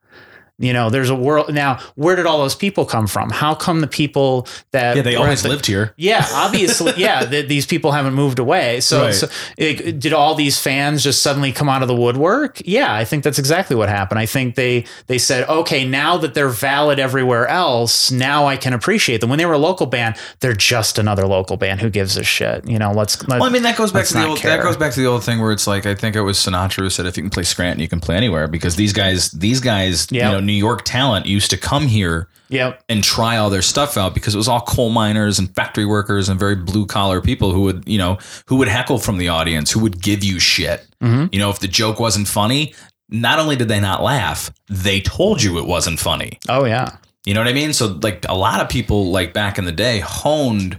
You 0.61 0.73
know, 0.73 0.89
there's 0.89 1.09
a 1.09 1.15
world 1.15 1.53
now. 1.53 1.79
Where 1.95 2.15
did 2.15 2.25
all 2.25 2.38
those 2.38 2.55
people 2.55 2.85
come 2.85 3.07
from? 3.07 3.29
How 3.31 3.55
come 3.55 3.81
the 3.81 3.88
people 3.88 4.47
that 4.71 4.95
Yeah, 4.95 5.01
they 5.01 5.15
always 5.15 5.41
the- 5.43 5.49
lived 5.49 5.65
here. 5.65 5.93
yeah, 5.97 6.25
obviously, 6.33 6.93
yeah. 6.97 7.25
Th- 7.25 7.47
these 7.47 7.65
people 7.65 7.91
haven't 7.91 8.13
moved 8.13 8.39
away. 8.39 8.79
So, 8.79 9.01
Right. 9.05 9.13
so 9.13 9.27
like, 9.59 9.99
did 9.99 10.13
all 10.13 10.35
these 10.35 10.59
fans 10.59 11.03
just 11.03 11.21
suddenly 11.23 11.51
come 11.51 11.67
out 11.67 11.81
of 11.81 11.88
the 11.88 11.95
woodwork? 11.95 12.61
Yeah, 12.63 12.93
I 12.93 13.03
think 13.05 13.23
that's 13.23 13.39
exactly 13.39 13.75
what 13.75 13.89
happened. 13.89 14.19
I 14.19 14.25
think 14.25 14.55
they 14.55 14.85
they 15.07 15.17
said, 15.17 15.49
okay, 15.49 15.85
now 15.85 16.17
that 16.17 16.33
they're 16.33 16.49
valid 16.49 16.99
everywhere 16.99 17.47
else, 17.47 18.11
now 18.11 18.45
I 18.45 18.55
can 18.55 18.73
appreciate 18.73 19.21
them. 19.21 19.29
When 19.29 19.39
they 19.39 19.45
were 19.47 19.53
a 19.53 19.57
local 19.57 19.88
band, 19.88 20.15
they're 20.41 20.53
just 20.53 20.99
another 20.99 21.25
local 21.27 21.57
band. 21.57 21.81
Who 21.81 21.89
gives 21.89 22.17
a 22.17 22.23
shit? 22.23 22.67
You 22.67 22.77
know, 22.79 22.91
let's. 22.91 23.27
let 23.27 23.39
Well, 23.39 23.49
I 23.49 23.51
mean 23.51 23.63
that 23.63 23.77
goes 23.77 23.91
back 23.91 24.05
to 24.07 24.13
the 24.13 24.27
old 24.27 24.38
care. 24.39 24.55
that 24.57 24.63
goes 24.63 24.77
back 24.77 24.93
to 24.93 24.99
the 24.99 25.07
old 25.07 25.23
thing 25.23 25.39
where 25.41 25.51
it's 25.51 25.65
like 25.67 25.85
I 25.85 25.95
think 25.95 26.15
it 26.15 26.21
was 26.21 26.38
Sinatra 26.38 26.77
who 26.83 26.89
said 26.89 27.05
if 27.07 27.17
you 27.17 27.23
can 27.23 27.29
play 27.29 27.43
Scranton, 27.43 27.79
you 27.81 27.88
can 27.88 27.99
play 27.99 28.15
anywhere 28.15 28.47
because 28.47 28.75
these 28.75 28.93
guys 28.93 29.31
these 29.31 29.59
guys 29.59 30.07
Yeah. 30.11 30.27
you 30.27 30.33
know 30.35 30.39
New 30.52 30.57
York 30.57 30.82
talent 30.84 31.26
used 31.26 31.49
to 31.52 31.57
come 31.57 31.88
here 31.88 32.28
Yep. 32.49 32.84
and 32.90 33.02
try 33.02 33.38
all 33.38 33.49
their 33.49 33.61
stuff 33.61 33.95
out 33.95 34.14
because 34.14 34.34
it 34.36 34.38
was 34.38 34.49
all 34.49 34.60
coal 34.60 34.90
miners 34.90 35.40
and 35.40 35.49
factory 35.56 35.86
workers 35.86 36.28
and 36.28 36.38
very 36.38 36.57
blue 36.57 36.86
collar 36.86 37.22
people 37.22 37.53
who 37.53 37.61
would 37.61 37.88
you 37.88 37.98
know 37.98 38.18
who 38.48 38.57
would 38.57 38.68
heckle 38.68 38.98
from 38.99 39.18
the 39.18 39.30
audience 39.30 39.72
who 39.72 39.80
would 39.80 40.02
give 40.02 40.22
you 40.22 40.38
shit. 40.40 40.86
Mm-hmm. 41.02 41.28
You 41.32 41.40
know 41.40 41.49
if 41.49 41.60
the 41.60 41.69
joke 41.69 41.98
wasn't 42.02 42.28
funny, 42.28 42.73
not 43.07 43.40
only 43.40 43.56
did 43.56 43.69
they 43.69 43.80
not 43.80 44.03
laugh, 44.03 44.52
they 44.68 44.99
told 44.99 45.41
you 45.41 45.57
it 45.60 45.65
wasn't 45.65 45.98
funny. 45.99 46.40
Oh 46.49 46.65
yeah. 46.65 46.98
You 47.26 47.34
know 47.34 47.40
what 47.40 47.48
I 47.48 47.53
mean? 47.53 47.72
So 47.72 47.98
like 48.03 48.26
a 48.28 48.36
lot 48.36 48.60
of 48.60 48.68
people 48.68 49.11
like 49.11 49.32
back 49.34 49.57
in 49.57 49.64
the 49.64 49.72
day 49.72 49.99
honed 50.02 50.78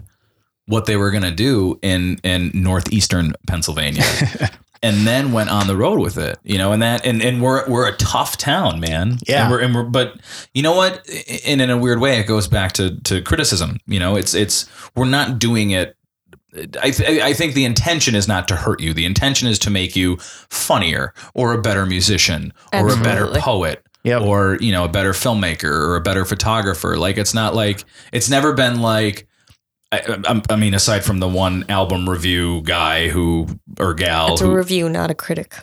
what 0.67 0.85
they 0.85 0.97
were 0.97 1.11
going 1.11 1.23
to 1.25 1.31
do 1.49 1.79
in 1.81 2.19
in 2.23 2.51
northeastern 2.53 3.33
Pennsylvania. 3.47 4.05
and 4.83 5.07
then 5.07 5.33
went 5.33 5.51
on 5.51 5.67
the 5.67 5.77
road 5.77 6.01
with 6.01 6.19
it, 6.19 6.39
you 6.43 6.59
know, 6.59 6.73
and 6.73 6.83
that 6.83 7.07
and, 7.07 7.23
and 7.23 7.41
we're 7.41 7.69
we're 7.69 7.89
a 7.89 7.97
tough 7.97 8.37
town, 8.37 8.81
man. 8.81 9.19
Yeah. 9.27 9.43
And 9.45 9.51
we're, 9.53 9.61
and 9.61 9.75
we're 9.75 9.85
but 9.85 10.21
you 10.55 10.63
know 10.63 10.75
what? 10.75 11.09
And 11.47 11.61
in 11.61 11.71
a 11.71 11.79
weird 11.79 12.01
way, 12.01 12.19
it 12.19 12.27
goes 12.27 12.49
back 12.49 12.73
to 12.73 12.99
to 13.03 13.23
criticism. 13.23 13.79
You 13.87 14.01
know, 14.01 14.17
it's 14.17 14.35
it's 14.35 14.67
we're 14.97 15.05
not 15.07 15.39
doing 15.39 15.71
it 15.71 15.97
I, 16.83 16.91
th- 16.91 17.23
I 17.23 17.33
think 17.33 17.55
the 17.55 17.65
intention 17.65 18.15
is 18.15 18.29
not 18.29 18.47
to 18.49 18.57
hurt 18.57 18.81
you. 18.81 18.93
The 18.93 19.07
intention 19.07 19.49
is 19.49 19.59
to 19.61 19.71
make 19.71 19.97
you 19.97 20.17
funnier 20.51 21.15
or 21.33 21.55
a 21.55 21.63
better 21.63 21.87
musician 21.87 22.53
or 22.75 22.93
a 22.93 22.97
better 23.03 23.29
poet 23.41 23.83
Yep. 24.05 24.23
or 24.23 24.59
you 24.61 24.73
know 24.73 24.85
a 24.85 24.89
better 24.89 25.13
filmmaker 25.13 25.71
or 25.71 25.97
a 25.97 26.01
better 26.01 26.25
photographer. 26.25 26.97
Like 26.99 27.17
it's 27.19 27.33
not 27.35 27.55
like 27.55 27.85
it's 28.13 28.29
never 28.29 28.53
been 28.53 28.81
like. 28.83 29.27
I, 29.93 30.23
I, 30.27 30.43
I 30.51 30.57
mean, 30.57 30.73
aside 30.73 31.05
from 31.05 31.19
the 31.19 31.29
one 31.29 31.65
album 31.69 32.09
review 32.09 32.63
guy 32.63 33.09
who 33.09 33.47
or 33.79 33.93
gal 33.93 34.33
It's 34.33 34.41
a 34.41 34.47
who, 34.47 34.55
review, 34.55 34.89
not 34.89 35.11
a 35.11 35.15
critic. 35.15 35.55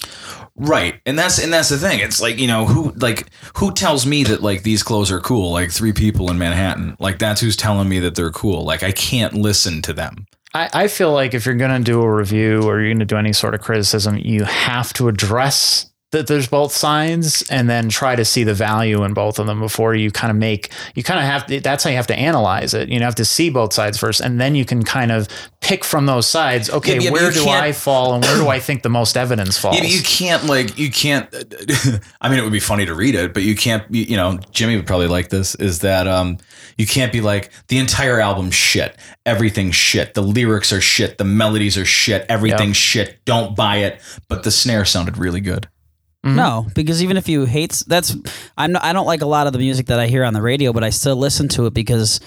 Right. 0.56 1.02
And 1.06 1.18
that's 1.18 1.42
and 1.42 1.52
that's 1.52 1.70
the 1.70 1.78
thing. 1.78 2.00
It's 2.00 2.22
like, 2.22 2.38
you 2.38 2.48
know, 2.48 2.66
who 2.66 2.92
like 2.92 3.28
who 3.58 3.74
tells 3.74 4.06
me 4.06 4.24
that 4.26 4.44
like 4.44 4.64
these 4.64 4.84
clothes 4.84 5.12
are 5.12 5.20
cool? 5.20 5.52
Like 5.52 5.72
three 5.72 5.94
people 5.94 6.30
in 6.30 6.38
Manhattan. 6.38 6.96
Like 7.00 7.18
that's 7.18 7.42
who's 7.42 7.56
telling 7.56 7.90
me 7.90 8.00
that 8.00 8.16
they're 8.16 8.32
cool. 8.32 8.64
Like 8.64 8.84
I 8.84 8.92
can't 8.92 9.34
listen 9.34 9.82
to 9.84 9.94
them. 9.94 10.28
I, 10.54 10.70
I 10.74 10.88
feel 10.88 11.12
like 11.12 11.34
if 11.34 11.46
you're 11.46 11.56
going 11.56 11.78
to 11.78 11.84
do 11.84 12.02
a 12.02 12.12
review 12.12 12.64
or 12.64 12.80
you're 12.80 12.90
going 12.90 13.00
to 13.00 13.06
do 13.06 13.18
any 13.18 13.34
sort 13.34 13.54
of 13.54 13.62
criticism, 13.62 14.18
you 14.18 14.44
have 14.44 14.94
to 14.94 15.08
address 15.08 15.92
that 16.12 16.26
there's 16.26 16.48
both 16.48 16.72
sides 16.72 17.48
and 17.52 17.70
then 17.70 17.88
try 17.88 18.16
to 18.16 18.26
see 18.26 18.44
the 18.44 18.54
value 18.54 19.04
in 19.04 19.14
both 19.14 19.38
of 19.38 19.46
them 19.46 19.60
before 19.60 19.94
you 19.94 20.10
kind 20.10 20.32
of 20.32 20.38
make, 20.38 20.72
you 20.96 21.04
kind 21.04 21.20
of 21.20 21.26
have 21.26 21.46
to, 21.46 21.60
that's 21.60 21.84
how 21.84 21.92
you 21.92 21.96
have 21.98 22.08
to 22.08 22.18
analyze 22.18 22.74
it. 22.74 22.90
You 22.90 23.00
have 23.02 23.16
to 23.16 23.26
see 23.26 23.52
both 23.52 23.74
sides 23.74 23.98
first 23.98 24.20
and 24.20 24.42
then 24.42 24.56
you 24.56 24.66
can 24.66 24.84
kind 24.84 25.12
of 25.12 25.28
pick 25.62 25.84
from 25.84 26.08
those 26.08 26.26
sides. 26.26 26.68
Okay, 26.68 26.98
Yeah, 26.98 27.12
where 27.12 27.32
do 27.32 27.48
I 27.48 27.74
fall 27.74 28.16
and 28.16 28.24
where 28.24 28.38
do 28.38 28.48
I 28.48 28.60
think 28.60 28.82
the 28.82 28.90
most 28.90 29.18
evidence 29.18 29.58
falls? 29.60 29.78
Yeah, 29.78 29.84
you 29.84 30.02
can't 30.02 30.46
like 30.46 30.80
you 30.80 30.90
can't 30.90 31.28
I 32.22 32.30
mean 32.30 32.40
it 32.40 32.44
would 32.44 32.52
be 32.52 32.60
funny 32.60 32.88
to 32.88 32.96
read 32.96 33.14
it, 33.14 33.34
but 33.34 33.44
you 33.44 33.56
can't 33.56 33.84
you, 33.94 34.18
know, 34.18 34.40
Jimmy 34.52 34.78
would 34.78 34.88
probably 34.88 35.08
like 35.08 35.30
this 35.30 35.54
is 35.56 35.80
that 35.80 36.08
um 36.08 36.40
you 36.78 36.88
can't 36.88 37.12
be 37.12 37.22
like 37.22 37.52
the 37.68 37.78
entire 37.78 38.20
album 38.20 38.50
shit. 38.50 38.96
Everything's 39.28 39.76
shit. 39.76 40.16
The 40.16 40.24
lyrics 40.24 40.74
are 40.74 40.82
shit. 40.82 41.20
The 41.20 41.26
melodies 41.26 41.78
are 41.78 41.86
shit. 41.86 42.26
Everything's 42.30 42.78
shit. 42.78 43.24
Don't 43.26 43.56
buy 43.56 43.78
it. 43.78 44.02
But 44.28 44.44
the 44.44 44.50
snare 44.50 44.86
sounded 44.86 45.18
really 45.18 45.42
good. 45.42 45.68
Mm-hmm. 46.26 46.36
No, 46.36 46.68
because 46.76 47.02
even 47.02 47.16
if 47.16 47.30
you 47.30 47.46
hate, 47.46 47.82
that's 47.88 48.16
I'm 48.58 48.74
not, 48.74 48.84
I 48.84 48.92
don't 48.92 49.06
like 49.06 49.22
a 49.22 49.26
lot 49.26 49.48
of 49.48 49.54
the 49.54 49.60
music 49.60 49.86
that 49.86 50.00
I 50.00 50.08
hear 50.08 50.26
on 50.26 50.34
the 50.34 50.42
radio, 50.42 50.74
but 50.74 50.84
I 50.84 50.90
still 50.90 51.16
listen 51.16 51.48
to 51.50 51.66
it 51.66 51.74
because 51.74 52.20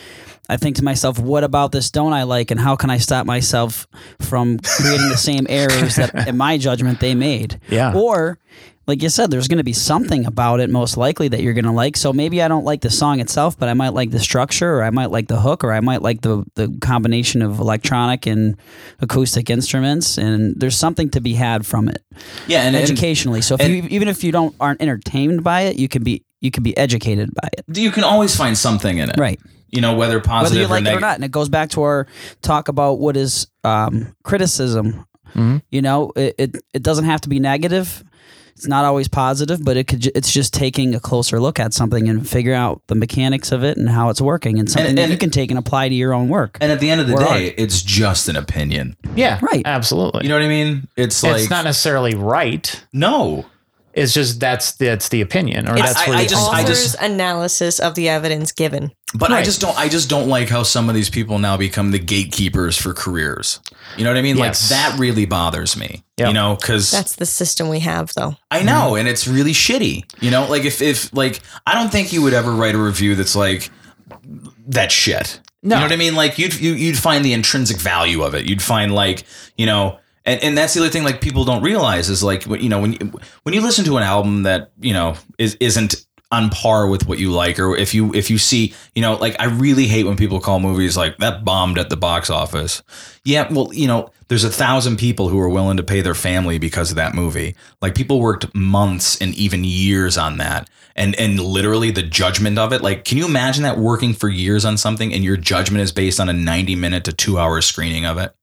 I 0.49 0.57
think 0.57 0.77
to 0.77 0.85
myself, 0.85 1.19
what 1.19 1.45
about 1.45 1.73
this 1.73 1.91
don't 1.91 2.13
I 2.13 2.23
like, 2.25 2.51
and 2.51 2.59
how 2.59 2.75
can 2.75 2.91
I 2.91 2.99
stop 2.99 3.27
myself 3.27 3.87
from 4.21 4.59
creating 4.59 5.09
the 5.09 5.17
same 5.17 5.47
errors 5.49 5.97
that, 5.97 6.27
in 6.27 6.37
my 6.37 6.59
judgment, 6.59 7.01
they 7.01 7.15
made? 7.15 7.61
Yeah. 7.69 7.95
Or, 7.95 8.39
like 8.87 9.03
you 9.03 9.09
said, 9.09 9.31
there's 9.31 9.47
going 9.49 9.59
to 9.59 9.65
be 9.65 9.73
something 9.73 10.27
about 10.27 10.59
it 10.61 10.69
most 10.69 10.97
likely 10.97 11.29
that 11.29 11.41
you're 11.41 11.53
going 11.53 11.65
to 11.67 11.73
like. 11.73 11.97
So 11.97 12.13
maybe 12.13 12.43
I 12.43 12.49
don't 12.49 12.65
like 12.65 12.81
the 12.81 12.91
song 12.91 13.21
itself, 13.21 13.57
but 13.59 13.69
I 13.69 13.75
might 13.75 13.91
like 13.91 14.11
the 14.11 14.19
structure, 14.19 14.75
or 14.79 14.83
I 14.83 14.91
might 14.91 15.11
like 15.11 15.29
the 15.29 15.41
hook, 15.41 15.63
or 15.63 15.73
I 15.73 15.81
might 15.81 16.03
like 16.03 16.23
the 16.23 16.45
the 16.57 16.77
combination 16.81 17.43
of 17.43 17.61
electronic 17.61 18.27
and 18.27 18.57
acoustic 19.01 19.51
instruments, 19.51 20.19
and 20.19 20.55
there's 20.59 20.77
something 20.77 21.11
to 21.11 21.21
be 21.21 21.35
had 21.35 21.65
from 21.65 21.89
it 21.89 22.03
Yeah, 22.47 22.63
and, 22.63 22.75
and 22.75 22.83
educationally. 22.83 23.41
So 23.41 23.55
if 23.55 23.61
and- 23.61 23.73
you, 23.73 23.83
even 23.91 24.09
if 24.09 24.25
you 24.25 24.33
don't 24.33 24.55
aren't 24.59 24.83
entertained 24.83 25.45
by 25.45 25.63
it, 25.63 25.77
you 25.79 25.89
can 25.89 26.03
be 26.03 26.25
you 26.41 26.51
can 26.51 26.65
be 26.65 26.77
educated 26.77 27.31
by 27.41 27.49
it. 27.57 27.77
you 27.79 27.91
can 27.93 28.03
always 28.03 28.35
find 28.37 28.59
something 28.59 28.99
in 28.99 29.11
it. 29.11 29.17
Right. 29.17 29.39
You 29.71 29.81
know, 29.81 29.95
whether 29.95 30.17
Whether 30.17 30.29
positive 30.29 30.63
you 30.63 30.67
like 30.67 30.85
or 30.85 30.89
it 30.89 30.97
or 30.97 31.01
not. 31.01 31.15
And 31.15 31.25
it 31.25 31.31
goes 31.31 31.49
back 31.49 31.71
to 31.71 31.83
our 31.83 32.07
talk 32.43 32.69
about 32.69 32.99
what 32.99 33.17
is 33.17 33.47
um, 33.65 34.15
criticism. 34.25 35.07
Mm-hmm. 35.31 35.59
You 35.71 35.83
know, 35.83 36.13
it, 36.17 36.35
it 36.37 36.57
it 36.75 36.83
doesn't 36.83 37.05
have 37.07 37.21
to 37.23 37.29
be 37.29 37.39
negative. 37.39 38.05
It's 38.55 38.67
not 38.69 38.85
always 38.85 39.09
positive, 39.09 39.65
but 39.65 39.77
it 39.77 39.87
could. 39.89 40.07
It's 40.15 40.33
just 40.33 40.55
taking 40.55 40.95
a 40.95 41.01
closer 41.01 41.41
look 41.41 41.59
at 41.59 41.75
something 41.75 42.09
and 42.09 42.29
figure 42.29 42.55
out 42.55 42.81
the 42.87 42.95
mechanics 42.95 43.51
of 43.53 43.65
it 43.65 43.77
and 43.77 43.89
how 43.89 44.09
it's 44.11 44.21
working, 44.21 44.59
and 44.59 44.71
something 44.71 44.95
that 44.95 45.03
and- 45.03 45.13
you 45.13 45.19
can 45.19 45.31
take 45.31 45.51
and 45.51 45.59
apply 45.59 45.89
to 45.89 45.95
your 45.95 46.13
own 46.13 46.29
work. 46.29 46.59
And 46.61 46.71
at 46.71 46.81
the 46.81 46.91
end 46.91 47.01
of 47.01 47.07
the 47.09 47.17
day, 47.17 47.49
art. 47.49 47.55
it's 47.59 47.83
just 47.83 48.29
an 48.29 48.37
opinion. 48.37 48.97
yeah, 49.17 49.39
Right. 49.43 49.63
Absolutely. 49.65 50.23
You 50.25 50.29
know 50.29 50.37
what 50.37 50.45
I 50.45 50.49
mean? 50.49 50.89
It's 50.97 51.23
like 51.23 51.41
it's 51.43 51.51
not 51.51 51.65
necessarily 51.65 52.15
right. 52.15 52.85
no. 52.93 53.47
It's 53.95 54.15
just 54.15 54.41
that's 54.41 54.73
that's 54.73 55.11
the 55.11 55.21
opinion, 55.21 55.69
or 55.69 55.77
Yeah, 55.77 55.87
that's 55.87 56.07
where 56.07 56.17
I 56.17 56.23
you 56.23 56.29
just- 56.29 56.51
I 56.51 56.63
from. 56.63 56.73
Author's 56.73 56.95
analysis 56.95 57.79
of 57.79 57.95
the 57.95 58.09
evidence 58.09 58.53
given. 58.53 58.93
But 59.15 59.31
I 59.31 59.43
just 59.43 59.61
don't. 59.61 59.79
I 59.79 59.89
just 59.89 60.09
don't 60.09 60.29
like 60.29 60.49
how 60.49 60.63
some 60.63 60.89
of 60.89 60.95
these 60.95 61.11
people 61.11 61.39
now 61.39 61.59
become 61.59 61.91
the 61.91 61.99
gatekeepers 61.99 62.79
for 62.79 62.95
careers. 62.95 63.61
You 63.99 64.05
know 64.05 64.11
what 64.11 64.17
I 64.17 64.23
mean? 64.23 64.39
Yes. 64.39 64.71
Like 64.71 64.79
that 64.79 64.99
really 64.99 65.27
bothers 65.27 65.77
me. 65.77 66.03
Yep. 66.17 66.29
You 66.29 66.35
know, 66.35 66.57
because 66.59 66.91
That's 66.91 67.17
the 67.17 67.27
system 67.27 67.69
we 67.69 67.81
have, 67.81 68.13
though. 68.15 68.37
I 68.51 68.59
mm-hmm. 68.59 68.67
know, 68.67 68.97
and 68.97 69.07
it's 69.09 69.29
really 69.29 69.53
shitty. 69.53 70.05
You 70.23 70.31
know, 70.31 70.49
like 70.49 70.65
if 70.65 70.81
if 70.81 71.15
like 71.15 71.41
I 71.67 71.75
don't 71.75 71.91
think 71.93 72.13
you 72.13 72.23
would 72.23 72.33
ever 72.33 72.53
write 72.53 72.75
a 72.75 72.79
review 72.79 73.15
that's 73.15 73.37
like 73.37 73.71
that 74.69 74.91
shit. 74.91 75.41
No. 75.63 75.77
You 75.77 75.81
know 75.81 75.87
what 75.87 75.93
I 75.93 75.97
mean? 75.97 76.15
Like 76.15 76.39
you'd 76.39 76.59
you, 76.59 76.73
you'd 76.73 76.99
find 76.99 77.23
the 77.23 77.35
intrinsic 77.35 77.79
value 77.79 78.23
of 78.23 78.35
it. 78.35 78.47
You'd 78.47 78.63
find 78.63 78.95
like 78.95 79.25
you 79.57 79.67
know. 79.67 79.99
And, 80.25 80.43
and 80.43 80.59
that's 80.59 80.75
the 80.75 80.81
other 80.81 80.91
thing 80.91 81.05
like 81.05 81.21
people 81.21 81.45
don't 81.45 81.63
realize 81.63 82.09
is 82.09 82.23
like 82.23 82.47
you 82.47 82.69
know 82.69 82.81
when 82.81 82.93
you, 82.93 83.13
when 83.43 83.55
you 83.55 83.61
listen 83.61 83.85
to 83.87 83.97
an 83.97 84.03
album 84.03 84.45
that 84.45 84.73
you 84.81 84.93
know 84.93 85.17
is 85.39 85.57
isn't 85.61 86.07
on 86.31 86.49
par 86.49 86.87
with 86.89 87.07
what 87.07 87.19
you 87.19 87.31
like 87.31 87.59
or 87.59 87.77
if 87.77 87.93
you 87.93 88.13
if 88.15 88.31
you 88.31 88.39
see 88.39 88.73
you 88.95 89.03
know 89.03 89.15
like 89.17 89.37
i 89.39 89.45
really 89.45 89.87
hate 89.87 90.07
when 90.07 90.17
people 90.17 90.41
call 90.41 90.59
movies 90.59 90.97
like 90.97 91.19
that 91.19 91.45
bombed 91.45 91.77
at 91.77 91.91
the 91.91 91.97
box 91.97 92.31
office. 92.31 92.83
Yeah 93.25 93.53
well 93.53 93.73
you 93.73 93.87
know 93.87 94.11
there's 94.29 94.45
a 94.45 94.51
thousand 94.51 94.97
people 94.97 95.29
who 95.29 95.39
are 95.39 95.49
willing 95.49 95.77
to 95.77 95.83
pay 95.83 96.01
their 96.01 96.15
family 96.15 96.59
because 96.59 96.91
of 96.91 96.97
that 96.97 97.15
movie. 97.15 97.55
Like 97.83 97.95
people 97.95 98.19
worked 98.19 98.55
months 98.55 99.21
and 99.21 99.35
even 99.35 99.63
years 99.63 100.17
on 100.17 100.39
that 100.39 100.71
and 100.97 101.15
and 101.17 101.39
literally 101.39 101.91
the 101.91 102.03
judgment 102.03 102.59
of 102.59 102.73
it. 102.73 102.81
Like 102.81 103.05
can 103.05 103.19
you 103.19 103.27
imagine 103.27 103.65
that 103.65 103.77
working 103.77 104.15
for 104.15 104.29
years 104.29 104.65
on 104.65 104.79
something 104.79 105.13
and 105.13 105.23
your 105.23 105.37
judgment 105.37 105.83
is 105.83 105.93
based 105.93 106.19
on 106.19 106.29
a 106.29 106.33
90 106.33 106.77
minute 106.77 107.05
to 107.05 107.13
2 107.13 107.39
hour 107.39 107.61
screening 107.61 108.07
of 108.07 108.19
it 108.19 108.35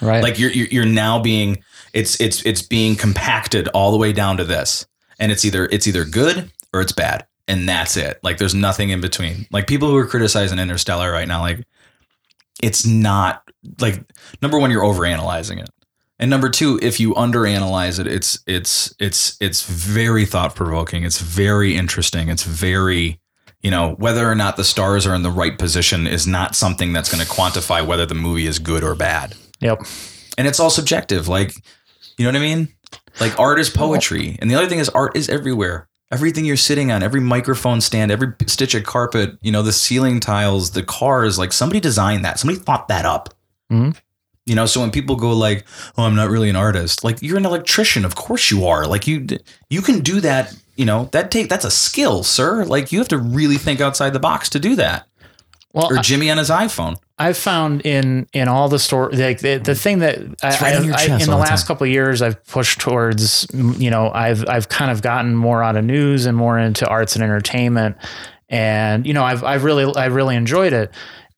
Right. 0.00 0.22
like 0.22 0.38
you're 0.38 0.50
you're 0.50 0.68
you're 0.68 0.84
now 0.84 1.20
being 1.20 1.62
it's 1.92 2.20
it's 2.20 2.44
it's 2.44 2.62
being 2.62 2.96
compacted 2.96 3.68
all 3.68 3.92
the 3.92 3.96
way 3.96 4.12
down 4.12 4.36
to 4.38 4.44
this. 4.44 4.86
And 5.18 5.30
it's 5.30 5.44
either 5.44 5.66
it's 5.66 5.86
either 5.86 6.04
good 6.04 6.50
or 6.72 6.80
it's 6.80 6.92
bad. 6.92 7.26
And 7.46 7.68
that's 7.68 7.96
it. 7.96 8.18
Like 8.22 8.38
there's 8.38 8.54
nothing 8.54 8.90
in 8.90 9.00
between. 9.00 9.46
Like 9.52 9.66
people 9.66 9.88
who 9.88 9.96
are 9.96 10.06
criticizing 10.06 10.58
interstellar 10.58 11.12
right 11.12 11.28
now 11.28 11.40
like 11.40 11.64
it's 12.62 12.84
not 12.86 13.42
like 13.80 14.04
number 14.42 14.58
one 14.58 14.70
you're 14.70 14.82
overanalyzing 14.82 15.60
it. 15.60 15.70
And 16.18 16.30
number 16.30 16.50
two 16.50 16.78
if 16.82 16.98
you 16.98 17.14
underanalyze 17.14 18.00
it 18.00 18.06
it's 18.06 18.40
it's 18.46 18.94
it's 18.98 19.36
it's 19.40 19.64
very 19.64 20.26
thought 20.26 20.56
provoking 20.56 21.04
it's 21.04 21.20
very 21.20 21.76
interesting. 21.76 22.28
It's 22.28 22.44
very 22.44 23.20
you 23.62 23.70
know 23.70 23.94
whether 23.94 24.28
or 24.28 24.34
not 24.34 24.56
the 24.56 24.64
stars 24.64 25.06
are 25.06 25.14
in 25.14 25.22
the 25.22 25.30
right 25.30 25.56
position 25.56 26.08
is 26.08 26.26
not 26.26 26.56
something 26.56 26.92
that's 26.92 27.14
going 27.14 27.24
to 27.24 27.30
quantify 27.30 27.86
whether 27.86 28.06
the 28.06 28.14
movie 28.14 28.46
is 28.46 28.58
good 28.58 28.82
or 28.82 28.96
bad 28.96 29.36
yep. 29.60 29.80
and 30.38 30.46
it's 30.46 30.60
all 30.60 30.70
subjective 30.70 31.28
like 31.28 31.54
you 32.16 32.24
know 32.24 32.30
what 32.30 32.36
i 32.36 32.54
mean? 32.54 32.68
Like 33.20 33.38
art 33.38 33.58
is 33.58 33.70
poetry. 33.70 34.36
And 34.40 34.50
the 34.50 34.54
other 34.56 34.66
thing 34.68 34.78
is 34.78 34.88
art 34.88 35.16
is 35.16 35.28
everywhere. 35.28 35.88
Everything 36.12 36.44
you're 36.44 36.56
sitting 36.56 36.90
on 36.92 37.02
every 37.02 37.20
microphone 37.20 37.80
stand 37.80 38.10
every 38.12 38.34
stitch 38.46 38.74
of 38.74 38.84
carpet 38.84 39.36
you 39.40 39.50
know 39.50 39.62
the 39.62 39.72
ceiling 39.72 40.20
tiles 40.20 40.72
the 40.72 40.82
cars 40.82 41.38
like 41.38 41.52
somebody 41.52 41.80
designed 41.80 42.24
that. 42.24 42.38
Somebody 42.38 42.58
thought 42.58 42.88
that 42.88 43.04
up. 43.04 43.34
Mhm. 43.72 43.96
you 44.46 44.54
know 44.54 44.66
so 44.66 44.80
when 44.80 44.90
people 44.90 45.16
go 45.16 45.32
like 45.32 45.64
oh 45.96 46.04
i'm 46.04 46.14
not 46.14 46.28
really 46.28 46.50
an 46.50 46.56
artist 46.56 47.02
like 47.02 47.22
you're 47.22 47.38
an 47.38 47.46
electrician. 47.46 48.04
Of 48.04 48.14
course 48.14 48.50
you 48.50 48.66
are. 48.66 48.86
Like 48.86 49.06
you 49.06 49.26
you 49.70 49.80
can 49.82 50.00
do 50.00 50.20
that 50.20 50.54
you 50.76 50.84
know 50.84 51.08
that 51.12 51.30
take 51.30 51.48
that's 51.48 51.64
a 51.64 51.70
skill 51.70 52.22
sir. 52.22 52.64
Like 52.64 52.92
you 52.92 52.98
have 52.98 53.08
to 53.08 53.18
really 53.18 53.56
think 53.56 53.80
outside 53.80 54.12
the 54.12 54.20
box 54.20 54.48
to 54.50 54.60
do 54.60 54.76
that 54.76 55.06
Well, 55.74 55.92
or 55.92 55.98
jimmy 55.98 56.30
on 56.30 56.38
his 56.38 56.48
iphone. 56.50 56.96
I've 57.18 57.36
found 57.36 57.82
in 57.84 58.26
in 58.32 58.48
all 58.48 58.68
the 58.68 58.78
store 58.78 59.10
like 59.12 59.40
the, 59.40 59.58
the 59.58 59.74
thing 59.74 59.98
that 59.98 60.18
I, 60.42 60.48
right 60.48 60.62
I- 60.62 61.14
I- 61.14 61.18
in 61.20 61.28
the 61.28 61.36
last 61.36 61.62
time. 61.62 61.66
couple 61.66 61.84
of 61.84 61.90
years 61.92 62.22
I've 62.22 62.42
pushed 62.46 62.80
towards 62.80 63.46
you 63.52 63.90
know 63.90 64.10
I've 64.10 64.48
I've 64.48 64.68
kind 64.68 64.90
of 64.90 65.02
gotten 65.02 65.34
more 65.34 65.62
out 65.62 65.76
of 65.76 65.84
news 65.84 66.26
and 66.26 66.36
more 66.36 66.58
into 66.58 66.86
arts 66.88 67.14
and 67.16 67.22
entertainment. 67.22 67.96
And 68.48 69.06
you 69.06 69.14
know 69.14 69.24
I've 69.24 69.42
I've 69.44 69.64
really 69.64 69.92
I 69.96 70.06
really 70.06 70.36
enjoyed 70.36 70.72
it 70.72 70.92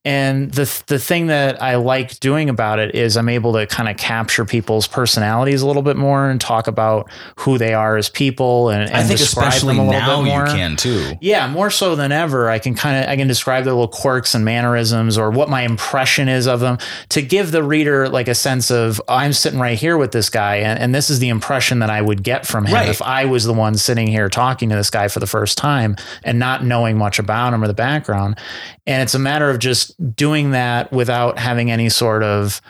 and 0.07 0.53
the 0.53 0.83
the 0.87 0.99
thing 0.99 1.27
that 1.27 1.61
I 1.61 1.75
like 1.77 2.19
doing 2.21 2.49
about 2.49 2.79
it 2.79 2.95
is 2.95 3.17
I'm 3.17 3.29
able 3.29 3.53
to 3.55 3.67
kind 3.67 3.89
of 3.89 3.97
capture 3.97 4.45
people's 4.45 4.87
personalities 4.87 5.61
a 5.63 5.67
little 5.67 5.83
bit 5.83 5.97
more 5.97 6.31
and 6.31 6.41
talk 6.41 6.69
about 6.69 7.11
who 7.41 7.59
they 7.59 7.75
are 7.75 7.97
as 7.97 8.09
people 8.09 8.71
and, 8.71 8.85
and 8.85 8.95
i 8.95 9.03
think 9.03 9.19
describe 9.19 9.49
especially 9.49 9.77
them 9.77 9.87
a 9.87 9.91
little 9.91 10.01
now 10.01 10.23
bit 10.23 10.29
more. 10.31 10.47
you 10.47 10.53
can 10.53 10.77
too 10.77 11.13
Yeah, 11.21 11.49
more 11.49 11.71
so 11.71 11.97
than 11.97 12.13
ever. 12.13 12.49
I 12.49 12.59
can 12.61 12.75
kind 12.75 13.05
of 13.05 13.11
I 13.11 13.17
can 13.17 13.27
describe 13.27 13.65
their 13.65 13.73
little 13.75 13.89
quirks 13.89 14.35
and 14.35 14.45
mannerisms 14.45 15.19
or 15.19 15.31
what 15.31 15.49
my 15.51 15.63
impression 15.63 16.29
is 16.29 16.47
of 16.47 16.61
them 16.61 16.79
to 17.11 17.21
give 17.21 17.51
the 17.51 17.63
reader 17.65 18.09
like 18.09 18.29
a 18.29 18.35
sense 18.35 18.71
of 18.71 19.03
I'm 19.09 19.33
sitting 19.33 19.59
right 19.59 19.77
here 19.77 19.97
with 19.99 20.13
this 20.13 20.31
guy 20.31 20.57
and, 20.57 20.79
and 20.79 20.95
this 20.95 21.11
is 21.11 21.19
the 21.19 21.29
impression 21.29 21.81
that 21.81 21.91
I 21.91 22.01
would 22.01 22.23
get 22.23 22.47
from 22.47 22.65
him 22.65 22.75
Right. 22.75 22.89
if 22.89 23.03
I 23.03 23.25
was 23.25 23.45
the 23.45 23.53
one 23.53 23.75
sitting 23.77 24.07
here 24.07 24.29
talking 24.29 24.69
to 24.69 24.77
this 24.77 24.91
guy 24.91 25.09
for 25.09 25.19
the 25.19 25.27
first 25.27 25.59
time 25.59 25.97
and 26.23 26.39
not 26.39 26.65
knowing 26.65 26.97
much 26.97 27.19
about 27.19 27.53
him 27.53 27.65
or 27.65 27.67
the 27.67 27.75
background. 27.75 28.39
And 28.87 29.03
it's 29.03 29.15
a 29.15 29.19
matter 29.19 29.51
of 29.51 29.59
just 29.59 29.96
doing 30.15 30.51
that 30.51 30.93
without 30.93 31.39
having 31.39 31.71
any 31.71 31.89
sort 31.89 32.23
of 32.23 32.61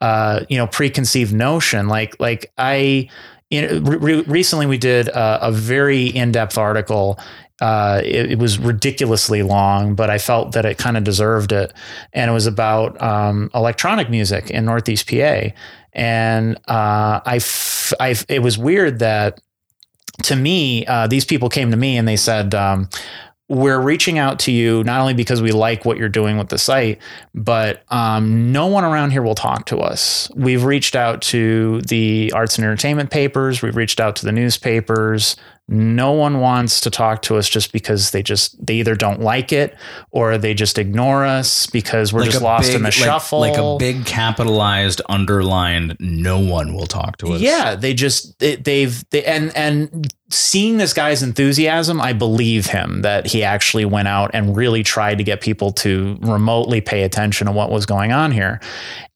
uh, 0.00 0.44
you 0.48 0.56
know 0.56 0.66
preconceived 0.66 1.32
notion. 1.32 1.88
Like 1.88 2.18
like 2.20 2.52
I 2.58 3.08
know, 3.50 3.80
re- 3.80 4.22
recently 4.22 4.66
we 4.66 4.78
did 4.78 5.08
a, 5.08 5.48
a 5.48 5.52
very 5.52 6.06
in-depth 6.06 6.58
article 6.58 7.18
uh, 7.60 8.00
it, 8.04 8.32
it 8.32 8.38
was 8.38 8.58
ridiculously 8.58 9.42
long, 9.42 9.94
but 9.94 10.10
I 10.10 10.18
felt 10.18 10.52
that 10.52 10.64
it 10.64 10.76
kind 10.76 10.96
of 10.96 11.04
deserved 11.04 11.52
it. 11.52 11.72
And 12.12 12.30
it 12.30 12.34
was 12.34 12.46
about 12.46 13.00
um, 13.00 13.50
electronic 13.54 14.10
music 14.10 14.50
in 14.50 14.64
Northeast 14.64 15.08
PA. 15.08 15.50
And 15.92 16.56
uh, 16.68 17.20
I, 17.24 17.36
f- 17.36 17.92
I, 18.00 18.10
f- 18.10 18.26
it 18.28 18.42
was 18.42 18.58
weird 18.58 18.98
that 18.98 19.40
to 20.24 20.36
me, 20.36 20.84
uh, 20.86 21.06
these 21.06 21.24
people 21.24 21.48
came 21.48 21.70
to 21.70 21.76
me 21.76 21.96
and 21.96 22.06
they 22.06 22.16
said, 22.16 22.54
um, 22.54 22.88
we're 23.48 23.80
reaching 23.80 24.18
out 24.18 24.38
to 24.40 24.52
you 24.52 24.82
not 24.84 25.00
only 25.00 25.12
because 25.14 25.42
we 25.42 25.52
like 25.52 25.84
what 25.84 25.98
you're 25.98 26.08
doing 26.08 26.38
with 26.38 26.48
the 26.48 26.56
site, 26.58 26.98
but 27.34 27.82
um, 27.88 28.52
no 28.52 28.66
one 28.66 28.84
around 28.84 29.10
here 29.10 29.22
will 29.22 29.34
talk 29.34 29.66
to 29.66 29.78
us. 29.78 30.30
We've 30.34 30.64
reached 30.64 30.96
out 30.96 31.20
to 31.22 31.82
the 31.82 32.32
arts 32.34 32.56
and 32.56 32.64
entertainment 32.64 33.10
papers, 33.10 33.60
we've 33.60 33.76
reached 33.76 34.00
out 34.00 34.16
to 34.16 34.24
the 34.24 34.32
newspapers. 34.32 35.36
No 35.66 36.12
one 36.12 36.40
wants 36.40 36.80
to 36.82 36.90
talk 36.90 37.22
to 37.22 37.36
us 37.38 37.48
just 37.48 37.72
because 37.72 38.10
they 38.10 38.22
just 38.22 38.54
they 38.66 38.74
either 38.74 38.94
don't 38.94 39.20
like 39.20 39.50
it 39.50 39.74
or 40.10 40.36
they 40.36 40.52
just 40.52 40.76
ignore 40.76 41.24
us 41.24 41.66
because 41.68 42.12
we're 42.12 42.26
just 42.26 42.42
lost 42.42 42.66
big- 42.68 42.76
in 42.76 42.82
the 42.82 42.88
like- 42.88 42.92
shuffle. 42.92 43.40
Like 43.40 43.56
a 43.56 43.76
big 43.78 44.04
capitalized 44.04 45.00
underlined, 45.08 45.96
no 46.00 46.38
one 46.38 46.74
will 46.74 46.86
talk 46.86 47.16
to 47.18 47.32
us. 47.32 47.40
Yeah, 47.40 47.76
they 47.76 47.94
just 47.94 48.38
they, 48.40 48.56
they've 48.56 49.08
they, 49.08 49.24
and 49.24 49.56
and 49.56 50.12
seeing 50.34 50.76
this 50.76 50.92
guy's 50.92 51.22
enthusiasm, 51.22 52.00
I 52.00 52.12
believe 52.12 52.66
him 52.66 53.02
that 53.02 53.26
he 53.26 53.42
actually 53.42 53.84
went 53.84 54.08
out 54.08 54.30
and 54.34 54.56
really 54.56 54.82
tried 54.82 55.18
to 55.18 55.24
get 55.24 55.40
people 55.40 55.72
to 55.72 56.18
remotely 56.20 56.80
pay 56.80 57.02
attention 57.02 57.46
to 57.46 57.52
what 57.52 57.70
was 57.70 57.86
going 57.86 58.12
on 58.12 58.32
here. 58.32 58.60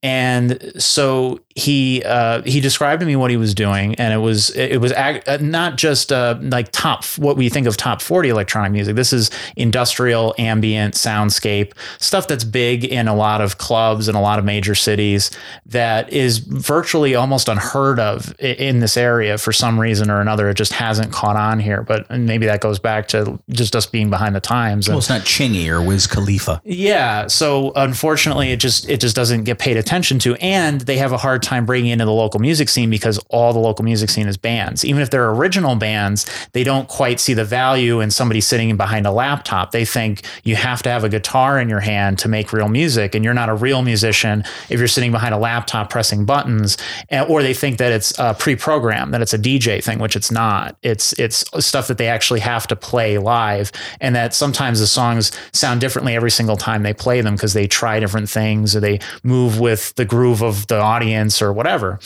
And 0.00 0.72
so 0.80 1.40
he 1.56 2.04
uh, 2.04 2.42
he 2.42 2.60
described 2.60 3.00
to 3.00 3.06
me 3.06 3.16
what 3.16 3.32
he 3.32 3.36
was 3.36 3.52
doing, 3.52 3.96
and 3.96 4.14
it 4.14 4.18
was 4.18 4.50
it 4.50 4.80
was 4.80 4.92
ag- 4.92 5.28
uh, 5.28 5.38
not 5.40 5.76
just 5.76 6.12
uh, 6.12 6.38
like 6.40 6.70
top 6.70 7.04
what 7.16 7.36
we 7.36 7.48
think 7.48 7.66
of 7.66 7.76
top 7.76 8.00
forty 8.00 8.28
electronic 8.28 8.70
music. 8.70 8.94
This 8.94 9.12
is 9.12 9.28
industrial, 9.56 10.36
ambient, 10.38 10.94
soundscape 10.94 11.72
stuff 11.98 12.28
that's 12.28 12.44
big 12.44 12.84
in 12.84 13.08
a 13.08 13.14
lot 13.14 13.40
of 13.40 13.58
clubs 13.58 14.06
and 14.06 14.16
a 14.16 14.20
lot 14.20 14.38
of 14.38 14.44
major 14.44 14.76
cities. 14.76 15.32
That 15.66 16.12
is 16.12 16.38
virtually 16.38 17.16
almost 17.16 17.48
unheard 17.48 17.98
of 17.98 18.38
in 18.38 18.78
this 18.78 18.96
area 18.96 19.36
for 19.36 19.50
some 19.50 19.80
reason 19.80 20.12
or 20.12 20.20
another. 20.20 20.48
It 20.48 20.54
just 20.54 20.74
hasn't 20.74 21.07
caught 21.10 21.36
on 21.36 21.58
here, 21.60 21.82
but 21.82 22.08
maybe 22.10 22.46
that 22.46 22.60
goes 22.60 22.78
back 22.78 23.08
to 23.08 23.38
just 23.50 23.74
us 23.76 23.86
being 23.86 24.10
behind 24.10 24.34
the 24.34 24.40
times. 24.40 24.86
And- 24.88 24.94
Well, 24.94 24.98
it's 24.98 25.08
not 25.08 25.22
Chingy 25.22 25.68
or 25.68 25.80
Wiz 25.82 26.06
Khalifa. 26.06 26.60
yeah. 26.64 27.26
So 27.26 27.72
unfortunately, 27.76 28.50
it 28.52 28.58
just 28.58 28.88
it 28.88 29.00
just 29.00 29.16
doesn't 29.16 29.44
get 29.44 29.58
paid 29.58 29.76
attention 29.76 30.18
to, 30.20 30.34
and 30.36 30.80
they 30.82 30.98
have 30.98 31.12
a 31.12 31.16
hard 31.18 31.42
time 31.42 31.66
bringing 31.66 31.90
into 31.90 32.04
the 32.04 32.12
local 32.12 32.40
music 32.40 32.68
scene 32.68 32.90
because 32.90 33.18
all 33.28 33.52
the 33.52 33.58
local 33.58 33.84
music 33.84 34.10
scene 34.10 34.28
is 34.28 34.36
bands. 34.36 34.84
Even 34.84 35.02
if 35.02 35.10
they're 35.10 35.30
original 35.30 35.74
bands, 35.76 36.26
they 36.52 36.64
don't 36.64 36.88
quite 36.88 37.20
see 37.20 37.34
the 37.34 37.44
value 37.44 38.00
in 38.00 38.10
somebody 38.10 38.40
sitting 38.40 38.76
behind 38.76 39.06
a 39.06 39.10
laptop. 39.10 39.70
They 39.72 39.84
think 39.84 40.22
you 40.44 40.56
have 40.56 40.82
to 40.82 40.90
have 40.90 41.04
a 41.04 41.08
guitar 41.08 41.58
in 41.60 41.68
your 41.68 41.80
hand 41.80 42.18
to 42.20 42.28
make 42.28 42.52
real 42.52 42.68
music, 42.68 43.14
and 43.14 43.24
you're 43.24 43.34
not 43.34 43.48
a 43.48 43.54
real 43.54 43.82
musician 43.82 44.44
if 44.68 44.78
you're 44.78 44.88
sitting 44.88 45.12
behind 45.12 45.34
a 45.34 45.38
laptop 45.38 45.90
pressing 45.90 46.24
buttons. 46.24 46.76
And, 47.10 47.28
or 47.28 47.42
they 47.42 47.54
think 47.54 47.78
that 47.78 47.92
it's 47.92 48.18
uh, 48.18 48.34
pre-programmed, 48.34 49.12
that 49.14 49.22
it's 49.22 49.34
a 49.34 49.38
DJ 49.38 49.82
thing, 49.82 49.98
which 49.98 50.16
it's 50.16 50.30
not. 50.30 50.76
It's 50.98 51.12
it's 51.12 51.44
stuff 51.64 51.86
that 51.86 51.96
they 51.96 52.08
actually 52.08 52.40
have 52.40 52.66
to 52.66 52.74
play 52.74 53.18
live, 53.18 53.70
and 54.00 54.16
that 54.16 54.34
sometimes 54.34 54.80
the 54.80 54.86
songs 54.88 55.30
sound 55.52 55.80
differently 55.80 56.16
every 56.16 56.32
single 56.32 56.56
time 56.56 56.82
they 56.82 56.92
play 56.92 57.20
them 57.20 57.36
because 57.36 57.52
they 57.52 57.68
try 57.68 58.00
different 58.00 58.28
things 58.28 58.74
or 58.74 58.80
they 58.80 58.98
move 59.22 59.60
with 59.60 59.94
the 59.94 60.04
groove 60.04 60.42
of 60.42 60.66
the 60.66 60.80
audience 60.80 61.40
or 61.40 61.52
whatever. 61.52 62.00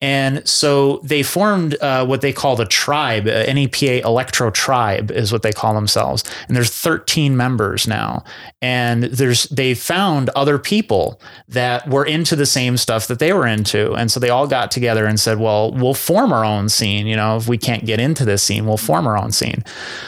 And 0.00 0.46
so 0.46 0.98
they 1.02 1.22
formed 1.22 1.76
uh, 1.80 2.04
what 2.04 2.20
they 2.20 2.32
call 2.32 2.56
the 2.56 2.66
tribe, 2.66 3.26
uh, 3.26 3.50
NEPA 3.50 4.02
Electro 4.04 4.50
Tribe 4.50 5.10
is 5.10 5.32
what 5.32 5.42
they 5.42 5.52
call 5.52 5.72
themselves. 5.72 6.24
And 6.46 6.54
there's 6.54 6.70
13 6.70 7.36
members 7.36 7.88
now. 7.88 8.22
And 8.60 9.04
there's 9.04 9.44
they 9.44 9.72
found 9.74 10.28
other 10.30 10.58
people 10.58 11.22
that 11.48 11.88
were 11.88 12.04
into 12.04 12.36
the 12.36 12.44
same 12.44 12.76
stuff 12.76 13.06
that 13.06 13.18
they 13.18 13.32
were 13.32 13.46
into. 13.46 13.94
And 13.94 14.10
so 14.10 14.20
they 14.20 14.28
all 14.28 14.46
got 14.46 14.70
together 14.70 15.06
and 15.06 15.18
said, 15.18 15.38
well, 15.38 15.72
we'll 15.72 15.94
form 15.94 16.34
our 16.34 16.44
own 16.44 16.68
scene. 16.68 17.06
You 17.06 17.16
know, 17.16 17.36
if 17.36 17.48
we 17.48 17.56
can't 17.56 17.86
get 17.86 17.98
into 18.14 18.24
this 18.24 18.42
scene, 18.42 18.66
we'll 18.66 18.76
form 18.76 19.06
our 19.06 19.18
own 19.18 19.32
scene. 19.32 19.64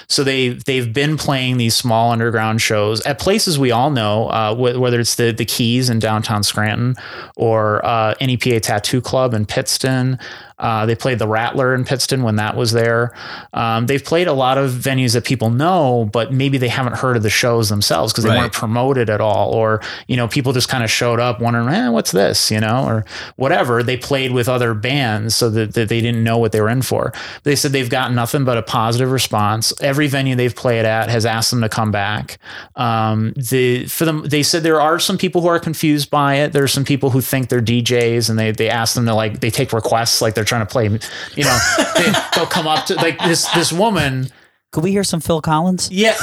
So 0.09 0.23
they 0.23 0.51
they've 0.51 0.93
been 0.93 1.17
playing 1.17 1.57
these 1.57 1.75
small 1.75 2.13
underground 2.13 2.63
shows 2.63 3.01
at 3.03 3.19
places 3.19 3.59
we 3.59 3.73
all 3.73 3.91
know, 3.91 4.29
uh, 4.29 4.55
wh- 4.55 4.81
whether 4.81 5.01
it's 5.01 5.17
the 5.17 5.33
the 5.33 5.45
Keys 5.45 5.91
in 5.91 5.99
downtown 5.99 6.43
Scranton 6.43 6.95
or 7.37 7.85
uh, 7.85 8.15
NEPA 8.21 8.61
Tattoo 8.61 9.01
Club 9.01 9.35
in 9.35 9.45
Pittston. 9.47 10.19
Uh, 10.59 10.87
they 10.87 10.95
played 10.95 11.19
the 11.19 11.29
Rattler 11.29 11.75
in 11.75 11.85
Pittston 11.85 12.23
when 12.23 12.37
that 12.37 12.57
was 12.57 12.73
there. 12.73 13.15
Um, 13.53 13.87
they've 13.87 14.03
played 14.05 14.27
a 14.27 14.33
lot 14.33 14.57
of 14.57 14.71
venues 14.71 15.13
that 15.13 15.25
people 15.25 15.51
know, 15.51 16.09
but 16.13 16.33
maybe 16.33 16.57
they 16.59 16.69
haven't 16.69 16.95
heard 16.97 17.17
of 17.17 17.23
the 17.23 17.31
shows 17.31 17.69
themselves 17.69 18.13
because 18.13 18.25
they 18.25 18.31
Right. 18.31 18.39
weren't 18.39 18.53
promoted 18.53 19.11
at 19.11 19.21
all, 19.21 19.51
or 19.51 19.81
you 20.09 20.17
know, 20.17 20.27
people 20.29 20.53
just 20.53 20.69
kind 20.69 20.83
of 20.83 20.91
showed 20.91 21.21
up 21.21 21.41
wondering, 21.41 21.69
eh, 21.69 21.89
what's 21.89 22.11
this, 22.13 22.51
you 22.51 22.59
know, 22.61 22.85
or 22.87 23.05
whatever. 23.37 23.83
They 23.83 23.97
played 23.97 24.33
with 24.33 24.49
other 24.49 24.73
bands 24.75 25.37
so 25.37 25.51
that, 25.51 25.75
that 25.75 25.89
they 25.89 26.01
didn't 26.01 26.25
know 26.25 26.39
what 26.39 26.53
they 26.53 26.61
were 26.61 26.69
in 26.71 26.83
for. 26.83 27.13
They 27.43 27.55
said 27.57 27.73
they've 27.73 27.91
got 27.91 28.13
nothing 28.13 28.45
but 28.45 28.57
a 28.57 28.63
positive 28.63 29.11
response. 29.13 29.73
Every 29.81 30.07
venue 30.07 30.35
they've 30.37 30.55
played 30.57 30.85
at 30.87 31.09
has 31.11 31.27
asked 31.27 31.51
them 31.51 31.61
to 31.61 31.69
come 31.69 31.91
back. 31.91 32.39
Um, 32.77 33.33
the 33.37 33.87
for 33.87 34.05
them, 34.05 34.23
they 34.27 34.43
said 34.43 34.63
there 34.63 34.81
are 34.81 34.99
some 34.99 35.19
people 35.19 35.43
who 35.43 35.49
are 35.49 35.59
confused 35.59 36.11
by 36.11 36.37
it. 36.37 36.53
There 36.53 36.63
are 36.65 36.69
some 36.69 36.85
people 36.85 37.11
who 37.11 37.21
think 37.21 37.49
they're 37.49 37.61
DJs 37.61 38.31
and 38.31 38.39
they 38.39 38.53
they 38.53 38.71
ask 38.71 38.95
them 38.95 39.05
to 39.07 39.15
like 39.15 39.41
they 39.41 39.51
take 39.51 39.73
requests 39.73 40.23
like 40.23 40.35
they're 40.35 40.46
trying 40.47 40.67
to 40.67 40.73
play. 40.73 40.85
You 40.85 41.45
know, 41.45 41.59
they, 41.97 42.13
they'll 42.35 42.47
come 42.47 42.67
up 42.67 42.87
to 42.87 42.95
like 42.95 43.19
this 43.19 43.47
this 43.53 43.73
woman. 43.73 44.29
Could 44.73 44.83
we 44.85 44.91
hear 44.91 45.05
some 45.05 45.21
Phil 45.21 45.41
Collins? 45.41 45.91
Yeah, 45.91 46.17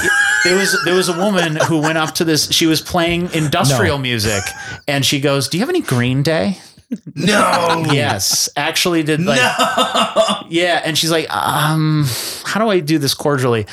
there 0.44 0.56
was 0.56 0.78
there 0.86 0.96
was 0.96 1.10
a 1.10 1.18
woman 1.18 1.56
who 1.68 1.82
went 1.82 1.98
up 1.98 2.16
to 2.16 2.26
this. 2.26 2.52
She 2.52 2.66
was 2.68 2.82
playing 2.82 3.32
industrial 3.34 3.98
music, 3.98 4.44
and 4.88 5.06
she 5.06 5.20
goes, 5.20 5.48
"Do 5.48 5.58
you 5.58 5.62
have 5.62 5.70
any 5.70 5.82
Green 5.82 6.24
Day?" 6.24 6.58
No. 7.16 7.86
Yes, 7.92 8.50
actually 8.56 9.04
did 9.04 9.22
like 9.22 9.40
yeah, 10.50 10.82
and 10.84 10.98
she's 10.98 11.12
like, 11.12 11.30
um, 11.34 12.06
how 12.44 12.60
do 12.60 12.70
I 12.70 12.80
do 12.80 12.98
this 12.98 13.14
cordially? 13.14 13.66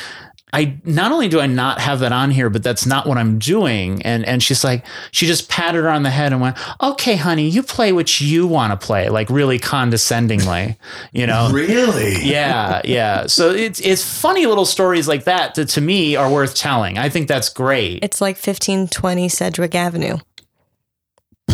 I 0.53 0.79
not 0.85 1.13
only 1.13 1.29
do 1.29 1.41
I 1.41 1.47
not 1.47 1.81
have 1.81 2.01
that 2.01 2.13
on 2.13 2.31
here, 2.31 2.51
but 2.51 2.63
that's 2.63 2.87
not 2.87 3.07
what 3.07 3.19
I'm 3.19 3.39
doing. 3.39 4.03
And 4.03 4.25
and 4.25 4.43
she's 4.43 4.65
like, 4.65 4.85
she 5.13 5.27
just 5.27 5.49
patted 5.49 5.79
her 5.83 5.89
on 5.89 6.03
the 6.03 6.11
head 6.11 6.33
and 6.33 6.41
went, 6.41 6.57
"Okay, 6.83 7.17
honey, 7.17 7.49
you 7.49 7.63
play 7.63 7.93
what 7.93 8.21
you 8.21 8.47
want 8.47 8.79
to 8.79 8.87
play," 8.87 9.09
like 9.09 9.31
really 9.31 9.59
condescendingly, 9.59 10.77
you 11.13 11.27
know. 11.27 11.51
Really? 11.53 12.17
Yeah, 12.23 12.81
yeah. 12.85 13.27
So 13.27 13.51
it's 13.51 13.81
it's 13.81 14.05
funny 14.05 14.47
little 14.47 14.67
stories 14.67 15.07
like 15.07 15.25
that 15.25 15.55
that 15.55 15.69
to 15.71 15.81
me 15.81 16.17
are 16.17 16.31
worth 16.31 16.55
telling. 16.55 16.99
I 16.99 17.09
think 17.09 17.29
that's 17.29 17.49
great. 17.49 18.03
It's 18.03 18.21
like 18.21 18.37
1520 18.37 19.29
Sedgwick 19.29 19.75
Avenue. 19.75 20.19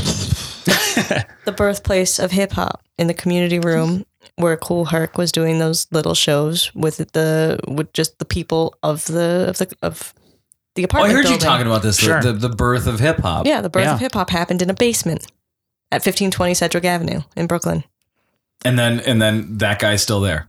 the 1.45 1.55
birthplace 1.55 2.19
of 2.19 2.31
hip 2.31 2.53
hop 2.53 2.83
in 2.99 3.07
the 3.07 3.15
community 3.15 3.59
room 3.59 4.05
where 4.37 4.57
Kool 4.57 4.87
Herc 4.87 5.17
was 5.19 5.33
doing 5.33 5.59
those 5.59 5.87
little 5.93 6.15
shows 6.15 6.75
with 6.75 6.99
the 7.13 7.59
with 7.67 7.93
just 7.93 8.19
the 8.19 8.25
people 8.25 8.75
of 8.83 9.05
the 9.07 9.47
of 9.49 9.59
the 9.59 9.75
of 9.83 10.15
the 10.75 10.83
Oh, 10.83 10.85
I 10.85 10.85
apartment. 10.85 11.15
heard 11.25 11.29
you 11.33 11.39
talking 11.39 11.67
about 11.67 11.83
this. 11.83 11.97
the- 11.97 12.03
Sure. 12.03 12.21
The, 12.23 12.33
the 12.33 12.51
birth 12.51 12.87
of 12.87 13.01
hip 13.01 13.19
hop. 13.19 13.47
Yeah, 13.47 13.61
the 13.63 13.71
birth 13.71 13.85
Yeah. 13.85 13.95
of 13.95 14.01
hip 14.01 14.13
hop 14.13 14.29
happened 14.31 14.61
in 14.63 14.69
a 14.71 14.75
basement 14.75 15.23
at 15.91 16.03
1520 16.05 16.53
Sedgwick 16.55 16.85
Avenue 16.85 17.21
in 17.37 17.47
Brooklyn. 17.47 17.83
And 18.65 18.79
then 18.79 19.01
and 19.01 19.21
then 19.23 19.59
that 19.59 19.79
guy's 19.79 20.03
still 20.03 20.21
there. 20.21 20.49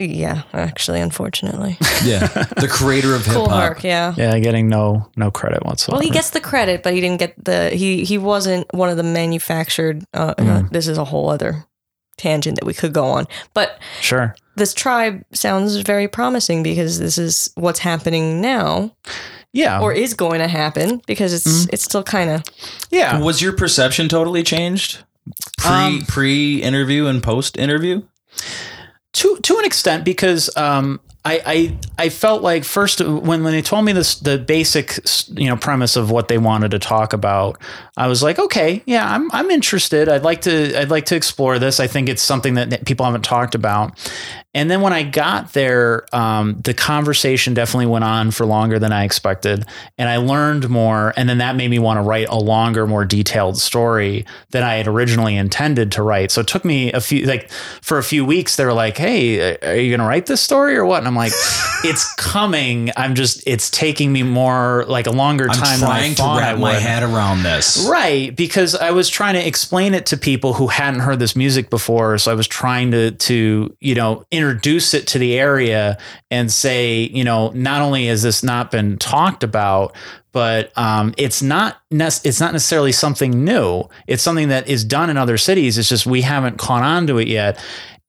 Yeah, 0.00 0.42
actually, 0.52 1.00
unfortunately. 1.00 1.78
Yeah. 2.04 2.26
the 2.26 2.68
creator 2.70 3.14
of 3.14 3.24
hip 3.24 3.34
Kool 3.36 3.48
hop. 3.48 3.62
Herc, 3.76 3.84
yeah. 3.84 4.12
yeah, 4.18 4.38
getting 4.40 4.68
no 4.68 5.08
no 5.16 5.30
credit 5.30 5.64
whatsoever. 5.64 5.96
Well, 5.96 6.02
he 6.04 6.10
gets 6.10 6.30
the 6.30 6.40
credit, 6.40 6.82
but 6.82 6.92
he 6.92 7.00
didn't 7.00 7.20
get 7.20 7.42
the 7.42 7.70
he 7.70 8.04
he 8.04 8.18
wasn't 8.18 8.66
one 8.74 8.90
of 8.90 8.96
the 8.98 9.02
manufactured. 9.04 10.04
Uh, 10.12 10.34
uh, 10.36 10.42
Mm. 10.42 10.70
this 10.70 10.88
is 10.88 10.98
a 10.98 11.04
whole 11.04 11.30
other 11.30 11.64
tangent 12.16 12.58
that 12.58 12.64
we 12.66 12.74
could 12.74 12.92
go 12.92 13.06
on, 13.06 13.26
but 13.54 13.78
sure. 14.00 14.34
this 14.56 14.72
tribe 14.74 15.22
sounds 15.32 15.76
very 15.76 16.08
promising 16.08 16.62
because 16.62 16.98
this 16.98 17.18
is 17.18 17.50
what's 17.56 17.80
happening 17.80 18.40
now 18.40 18.94
Yeah. 19.52 19.80
or 19.80 19.92
is 19.92 20.14
going 20.14 20.40
to 20.40 20.48
happen 20.48 21.00
because 21.06 21.32
it's 21.34 21.46
Mm. 21.66 21.70
it's 21.72 21.84
still 21.84 22.02
kind 22.02 22.30
of 22.30 22.42
yeah. 22.90 23.18
Was 23.20 23.40
your 23.42 23.52
perception 23.52 24.08
totally 24.08 24.42
changed? 24.42 24.98
Pre 25.58 25.70
Um, 25.70 26.04
pre 26.06 26.62
interview 26.62 27.06
and 27.06 27.22
post 27.22 27.56
interview? 27.56 28.02
to 29.14 29.38
to 29.42 29.58
an 29.58 29.64
extent 29.64 30.04
because 30.04 30.50
um, 30.56 31.00
I, 31.26 31.42
I 31.46 31.78
I 32.04 32.08
felt 32.10 32.42
like 32.42 32.64
first 32.64 33.00
when 33.00 33.42
when 33.44 33.44
they 33.44 33.62
told 33.62 33.86
me 33.86 33.92
this 33.92 34.16
the 34.16 34.36
basic 34.36 34.98
you 35.28 35.48
know 35.48 35.56
premise 35.56 35.96
of 35.96 36.10
what 36.10 36.28
they 36.28 36.36
wanted 36.36 36.70
to 36.72 36.78
talk 36.78 37.14
about 37.14 37.60
I 37.96 38.08
was 38.08 38.22
like 38.22 38.38
okay 38.38 38.82
yeah 38.84 39.10
I'm 39.10 39.30
I'm 39.32 39.50
interested. 39.50 40.08
I'd 40.08 40.22
like 40.22 40.42
to 40.42 40.78
I'd 40.78 40.90
like 40.90 41.06
to 41.06 41.16
explore 41.16 41.58
this. 41.58 41.80
I 41.80 41.86
think 41.86 42.10
it's 42.10 42.22
something 42.22 42.54
that 42.54 42.84
people 42.84 43.06
haven't 43.06 43.24
talked 43.24 43.54
about 43.54 43.98
and 44.54 44.70
then 44.70 44.80
when 44.80 44.92
I 44.92 45.02
got 45.02 45.52
there 45.52 46.06
um, 46.14 46.60
the 46.62 46.74
conversation 46.74 47.54
definitely 47.54 47.86
went 47.86 48.04
on 48.04 48.30
for 48.30 48.46
longer 48.46 48.78
than 48.78 48.92
I 48.92 49.04
expected 49.04 49.64
and 49.98 50.08
I 50.08 50.18
learned 50.18 50.68
more 50.68 51.12
and 51.16 51.28
then 51.28 51.38
that 51.38 51.56
made 51.56 51.68
me 51.68 51.78
want 51.78 51.98
to 51.98 52.02
write 52.02 52.28
a 52.28 52.36
longer 52.36 52.86
more 52.86 53.04
detailed 53.04 53.58
story 53.58 54.24
than 54.50 54.62
I 54.62 54.74
had 54.74 54.86
originally 54.86 55.36
intended 55.36 55.92
to 55.92 56.02
write 56.02 56.30
so 56.30 56.40
it 56.40 56.46
took 56.46 56.64
me 56.64 56.92
a 56.92 57.00
few 57.00 57.26
like 57.26 57.50
for 57.82 57.98
a 57.98 58.04
few 58.04 58.24
weeks 58.24 58.56
they 58.56 58.64
were 58.64 58.72
like 58.72 58.96
hey 58.96 59.56
are 59.56 59.76
you 59.76 59.94
gonna 59.94 60.08
write 60.08 60.26
this 60.26 60.40
story 60.40 60.76
or 60.76 60.84
what 60.84 60.98
and 60.98 61.08
I'm 61.08 61.16
like 61.16 61.32
it's 61.84 62.14
coming 62.14 62.90
I'm 62.96 63.14
just 63.14 63.42
it's 63.46 63.68
taking 63.70 64.12
me 64.12 64.22
more 64.22 64.84
like 64.86 65.06
a 65.06 65.10
longer 65.10 65.48
I'm 65.48 65.56
time 65.56 65.80
than 65.80 65.90
I 65.90 66.04
trying 66.12 66.14
to 66.14 66.22
wrap 66.22 66.58
my 66.58 66.74
head 66.74 67.02
around 67.02 67.42
this. 67.42 67.86
Right, 67.88 68.34
because 68.34 68.74
I 68.74 68.90
was 68.90 69.08
trying 69.08 69.34
to 69.34 69.46
explain 69.46 69.94
it 69.94 70.06
to 70.06 70.16
people 70.16 70.54
who 70.54 70.66
hadn't 70.66 71.00
heard 71.00 71.18
this 71.18 71.36
music 71.36 71.70
before. 71.70 72.18
So 72.18 72.30
I 72.30 72.34
was 72.34 72.46
trying 72.46 72.90
to 72.92 73.12
to 73.12 73.76
you 73.80 73.94
know 73.94 74.24
introduce 74.44 74.94
it 74.94 75.06
to 75.08 75.18
the 75.18 75.38
area 75.38 75.98
and 76.30 76.52
say 76.52 77.02
you 77.12 77.24
know 77.24 77.50
not 77.50 77.82
only 77.82 78.06
has 78.06 78.22
this 78.22 78.42
not 78.42 78.70
been 78.70 78.98
talked 78.98 79.42
about, 79.42 79.94
but 80.32 80.76
um, 80.76 81.14
it's 81.16 81.42
not 81.42 81.78
nec- 81.90 82.24
it's 82.24 82.40
not 82.40 82.52
necessarily 82.52 82.92
something 82.92 83.44
new. 83.44 83.84
It's 84.06 84.22
something 84.22 84.48
that 84.48 84.68
is 84.68 84.84
done 84.84 85.08
in 85.08 85.16
other 85.16 85.38
cities. 85.38 85.78
It's 85.78 85.88
just 85.88 86.06
we 86.06 86.22
haven't 86.22 86.58
caught 86.58 86.82
on 86.82 87.06
to 87.06 87.18
it 87.18 87.28
yet. 87.28 87.58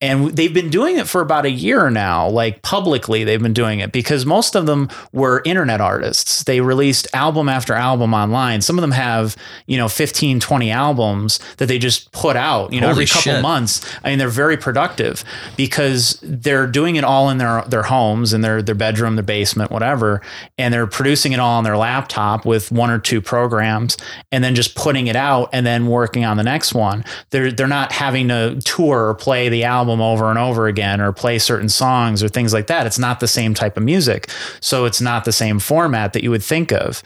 And 0.02 0.36
they've 0.36 0.52
been 0.52 0.68
doing 0.68 0.98
it 0.98 1.08
for 1.08 1.22
about 1.22 1.46
a 1.46 1.50
year 1.50 1.88
now, 1.88 2.28
like 2.28 2.60
publicly, 2.60 3.24
they've 3.24 3.40
been 3.40 3.54
doing 3.54 3.78
it 3.78 3.92
because 3.92 4.26
most 4.26 4.54
of 4.54 4.66
them 4.66 4.90
were 5.10 5.40
internet 5.46 5.80
artists. 5.80 6.44
They 6.44 6.60
released 6.60 7.08
album 7.14 7.48
after 7.48 7.72
album 7.72 8.12
online. 8.12 8.60
Some 8.60 8.76
of 8.76 8.82
them 8.82 8.90
have, 8.90 9.36
you 9.66 9.78
know, 9.78 9.88
15, 9.88 10.38
20 10.38 10.70
albums 10.70 11.40
that 11.56 11.68
they 11.68 11.78
just 11.78 12.12
put 12.12 12.36
out, 12.36 12.74
you 12.74 12.80
know, 12.82 12.88
Holy 12.88 13.04
every 13.04 13.06
couple 13.06 13.32
shit. 13.32 13.40
months. 13.40 13.90
I 14.04 14.10
mean, 14.10 14.18
they're 14.18 14.28
very 14.28 14.58
productive 14.58 15.24
because 15.56 16.20
they're 16.22 16.66
doing 16.66 16.96
it 16.96 17.04
all 17.04 17.30
in 17.30 17.38
their 17.38 17.62
their 17.62 17.84
homes, 17.84 18.34
in 18.34 18.42
their 18.42 18.60
their 18.60 18.74
bedroom, 18.74 19.16
their 19.16 19.22
basement, 19.22 19.70
whatever, 19.70 20.20
and 20.58 20.74
they're 20.74 20.86
producing 20.86 21.32
it 21.32 21.40
all 21.40 21.56
on 21.56 21.64
their 21.64 21.78
laptop 21.78 22.44
with 22.44 22.70
one 22.70 22.90
or 22.90 22.98
two 22.98 23.22
programs, 23.22 23.96
and 24.30 24.44
then 24.44 24.54
just 24.54 24.74
putting 24.74 25.06
it 25.06 25.16
out 25.16 25.48
and 25.54 25.64
then 25.64 25.86
working 25.86 26.26
on 26.26 26.36
the 26.36 26.44
next 26.44 26.74
one. 26.74 27.02
They're 27.30 27.50
they're 27.50 27.66
not 27.66 27.92
having 27.92 28.28
to 28.28 28.60
tour 28.62 29.08
or 29.08 29.14
play 29.14 29.48
the 29.48 29.64
album 29.64 29.85
over 29.88 30.30
and 30.30 30.38
over 30.38 30.66
again 30.66 31.00
or 31.00 31.12
play 31.12 31.38
certain 31.38 31.68
songs 31.68 32.22
or 32.22 32.28
things 32.28 32.52
like 32.52 32.66
that. 32.66 32.86
It's 32.86 32.98
not 32.98 33.20
the 33.20 33.28
same 33.28 33.54
type 33.54 33.76
of 33.76 33.82
music, 33.82 34.30
so 34.60 34.84
it's 34.84 35.00
not 35.00 35.24
the 35.24 35.32
same 35.32 35.58
format 35.58 36.12
that 36.12 36.22
you 36.22 36.30
would 36.30 36.42
think 36.42 36.72
of. 36.72 37.02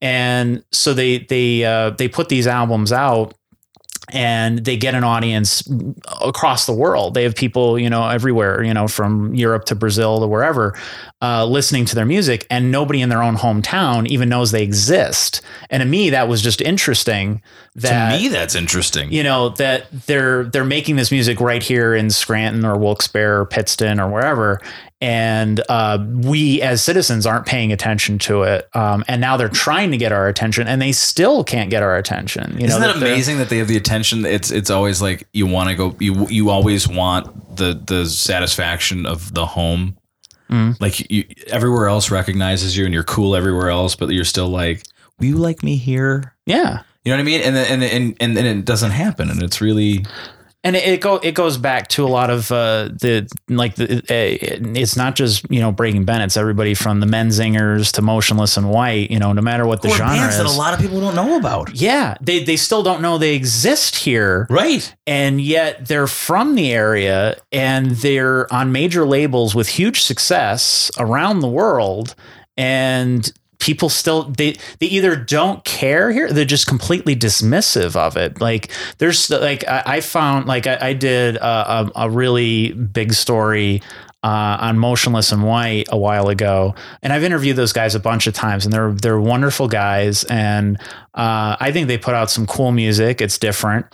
And 0.00 0.64
so 0.72 0.94
they 0.94 1.18
they 1.18 1.64
uh, 1.64 1.90
they 1.90 2.08
put 2.08 2.28
these 2.28 2.46
albums 2.46 2.92
out 2.92 3.34
and 4.12 4.64
they 4.64 4.76
get 4.76 4.94
an 4.94 5.04
audience 5.04 5.62
across 6.22 6.66
the 6.66 6.72
world. 6.72 7.14
They 7.14 7.22
have 7.22 7.34
people, 7.34 7.78
you 7.78 7.90
know, 7.90 8.08
everywhere, 8.08 8.62
you 8.62 8.74
know, 8.74 8.88
from 8.88 9.34
Europe 9.34 9.64
to 9.66 9.74
Brazil 9.74 10.20
to 10.20 10.26
wherever, 10.26 10.78
uh, 11.22 11.46
listening 11.46 11.84
to 11.86 11.94
their 11.94 12.06
music, 12.06 12.46
and 12.50 12.70
nobody 12.70 13.00
in 13.00 13.08
their 13.08 13.22
own 13.22 13.36
hometown 13.36 14.06
even 14.08 14.28
knows 14.28 14.50
they 14.50 14.62
exist. 14.62 15.40
And 15.68 15.80
to 15.82 15.86
me, 15.86 16.10
that 16.10 16.28
was 16.28 16.42
just 16.42 16.60
interesting. 16.60 17.42
That 17.76 18.16
to 18.16 18.18
me, 18.18 18.28
that's 18.28 18.54
interesting. 18.54 19.12
you 19.12 19.22
know 19.22 19.50
that 19.50 19.86
they're 20.06 20.44
they're 20.44 20.64
making 20.64 20.96
this 20.96 21.10
music 21.12 21.40
right 21.40 21.62
here 21.62 21.94
in 21.94 22.10
Scranton 22.10 22.64
or 22.64 22.76
Wilkes-Barre 22.76 23.40
or 23.40 23.46
Pittston 23.46 24.00
or 24.00 24.10
wherever, 24.10 24.60
and 25.00 25.62
uh, 25.68 26.04
we 26.22 26.60
as 26.60 26.82
citizens 26.82 27.26
aren't 27.26 27.46
paying 27.46 27.72
attention 27.72 28.18
to 28.18 28.42
it. 28.42 28.68
Um, 28.76 29.04
and 29.08 29.20
now 29.20 29.36
they're 29.36 29.48
trying 29.48 29.90
to 29.92 29.96
get 29.96 30.12
our 30.12 30.28
attention, 30.28 30.66
and 30.66 30.80
they 30.80 30.92
still 30.92 31.42
can't 31.42 31.70
get 31.70 31.82
our 31.82 31.96
attention. 31.96 32.58
You 32.58 32.66
Isn't 32.66 32.80
know, 32.80 32.88
that 32.88 32.96
amazing 32.96 33.38
that 33.38 33.48
they 33.48 33.58
have 33.58 33.68
the 33.68 33.76
attention? 33.76 34.26
It's 34.26 34.50
it's 34.50 34.70
always 34.70 35.00
like 35.00 35.26
you 35.32 35.46
want 35.46 35.70
to 35.70 35.74
go. 35.74 35.96
You 35.98 36.26
you 36.28 36.50
always 36.50 36.86
want 36.86 37.56
the 37.56 37.80
the 37.86 38.06
satisfaction 38.06 39.06
of 39.06 39.32
the 39.32 39.46
home. 39.46 39.96
Mm. 40.50 40.78
Like 40.80 41.10
you, 41.10 41.24
everywhere 41.46 41.86
else 41.86 42.10
recognizes 42.10 42.76
you, 42.76 42.84
and 42.84 42.92
you're 42.92 43.04
cool 43.04 43.34
everywhere 43.34 43.70
else, 43.70 43.94
but 43.94 44.10
you're 44.10 44.24
still 44.24 44.48
like, 44.48 44.82
will 45.18 45.26
you 45.26 45.36
like 45.36 45.62
me 45.62 45.76
here? 45.76 46.34
Yeah. 46.44 46.82
You 47.04 47.12
know 47.12 47.16
what 47.16 47.22
I 47.22 47.24
mean? 47.24 47.40
And 47.40 47.56
and 47.56 47.82
and 47.82 48.16
and 48.20 48.36
then 48.36 48.44
it 48.44 48.64
doesn't 48.66 48.90
happen, 48.90 49.30
and 49.30 49.42
it's 49.42 49.62
really 49.62 50.04
and 50.62 50.76
it, 50.76 50.86
it 50.86 51.00
go 51.00 51.16
it 51.16 51.32
goes 51.34 51.56
back 51.56 51.88
to 51.88 52.04
a 52.04 52.08
lot 52.08 52.28
of 52.30 52.50
uh, 52.52 52.84
the 53.00 53.26
like 53.48 53.76
the 53.76 53.98
uh, 53.98 54.70
it's 54.78 54.96
not 54.96 55.16
just 55.16 55.46
you 55.50 55.60
know 55.60 55.72
Breaking 55.72 56.04
Ben. 56.04 56.20
It's 56.20 56.36
everybody 56.36 56.74
from 56.74 57.00
the 57.00 57.06
Menzingers 57.06 57.92
to 57.94 58.02
Motionless 58.02 58.56
in 58.56 58.68
White. 58.68 59.10
You 59.10 59.18
know, 59.18 59.32
no 59.32 59.40
matter 59.42 59.66
what 59.66 59.82
the 59.82 59.88
Or 59.88 59.96
genre 59.96 60.14
bands 60.16 60.36
is. 60.36 60.42
that 60.42 60.46
a 60.46 60.58
lot 60.58 60.74
of 60.74 60.80
people 60.80 61.00
don't 61.00 61.14
know 61.16 61.36
about. 61.38 61.74
yeah, 61.74 62.14
they 62.20 62.44
they 62.44 62.56
still 62.56 62.82
don't 62.82 63.00
know 63.00 63.16
they 63.18 63.34
exist 63.34 63.96
here, 63.96 64.46
Right. 64.50 64.94
and 65.06 65.40
yet 65.40 65.86
they're 65.86 66.06
from 66.06 66.54
the 66.54 66.72
area 66.72 67.36
and 67.52 67.92
they're 67.92 68.52
on 68.52 68.70
major 68.72 69.06
labels 69.06 69.54
with 69.54 69.68
huge 69.68 70.02
success 70.02 70.90
around 70.98 71.40
the 71.40 71.48
world, 71.48 72.14
and 72.56 73.32
people 73.60 73.88
still 73.88 74.24
they 74.24 74.56
they 74.80 74.86
either 74.86 75.14
don't 75.14 75.64
care 75.64 76.10
here 76.10 76.32
they're 76.32 76.44
just 76.44 76.66
completely 76.66 77.14
dismissive 77.14 77.94
of 77.94 78.16
it. 78.16 78.40
Like 78.40 78.70
there's 78.98 79.30
like 79.30 79.66
i, 79.68 79.82
I 79.86 80.00
found 80.00 80.46
like 80.46 80.66
i, 80.66 80.78
I 80.80 80.92
did 80.94 81.36
a, 81.36 81.44
a, 81.44 81.92
a 81.96 82.10
really 82.10 82.72
big 82.72 83.12
story 83.12 83.82
uh, 84.22 84.58
on 84.60 84.78
Motionless 84.78 85.32
in 85.32 85.42
White 85.42 85.88
a 85.90 85.96
while 85.96 86.28
ago, 86.28 86.74
and 87.02 87.12
I've 87.12 87.24
interviewed 87.24 87.56
those 87.56 87.72
guys 87.72 87.94
a 87.94 88.00
bunch 88.00 88.26
of 88.26 88.34
times, 88.34 88.64
and 88.64 88.72
they're 88.72 88.92
they're 88.92 89.20
wonderful 89.20 89.66
guys, 89.68 90.24
and 90.24 90.78
uh, 91.14 91.56
I 91.58 91.70
think 91.72 91.88
they 91.88 91.96
put 91.98 92.14
out 92.14 92.30
some 92.30 92.46
cool 92.46 92.70
music. 92.72 93.20
It's 93.20 93.38
different, 93.38 93.86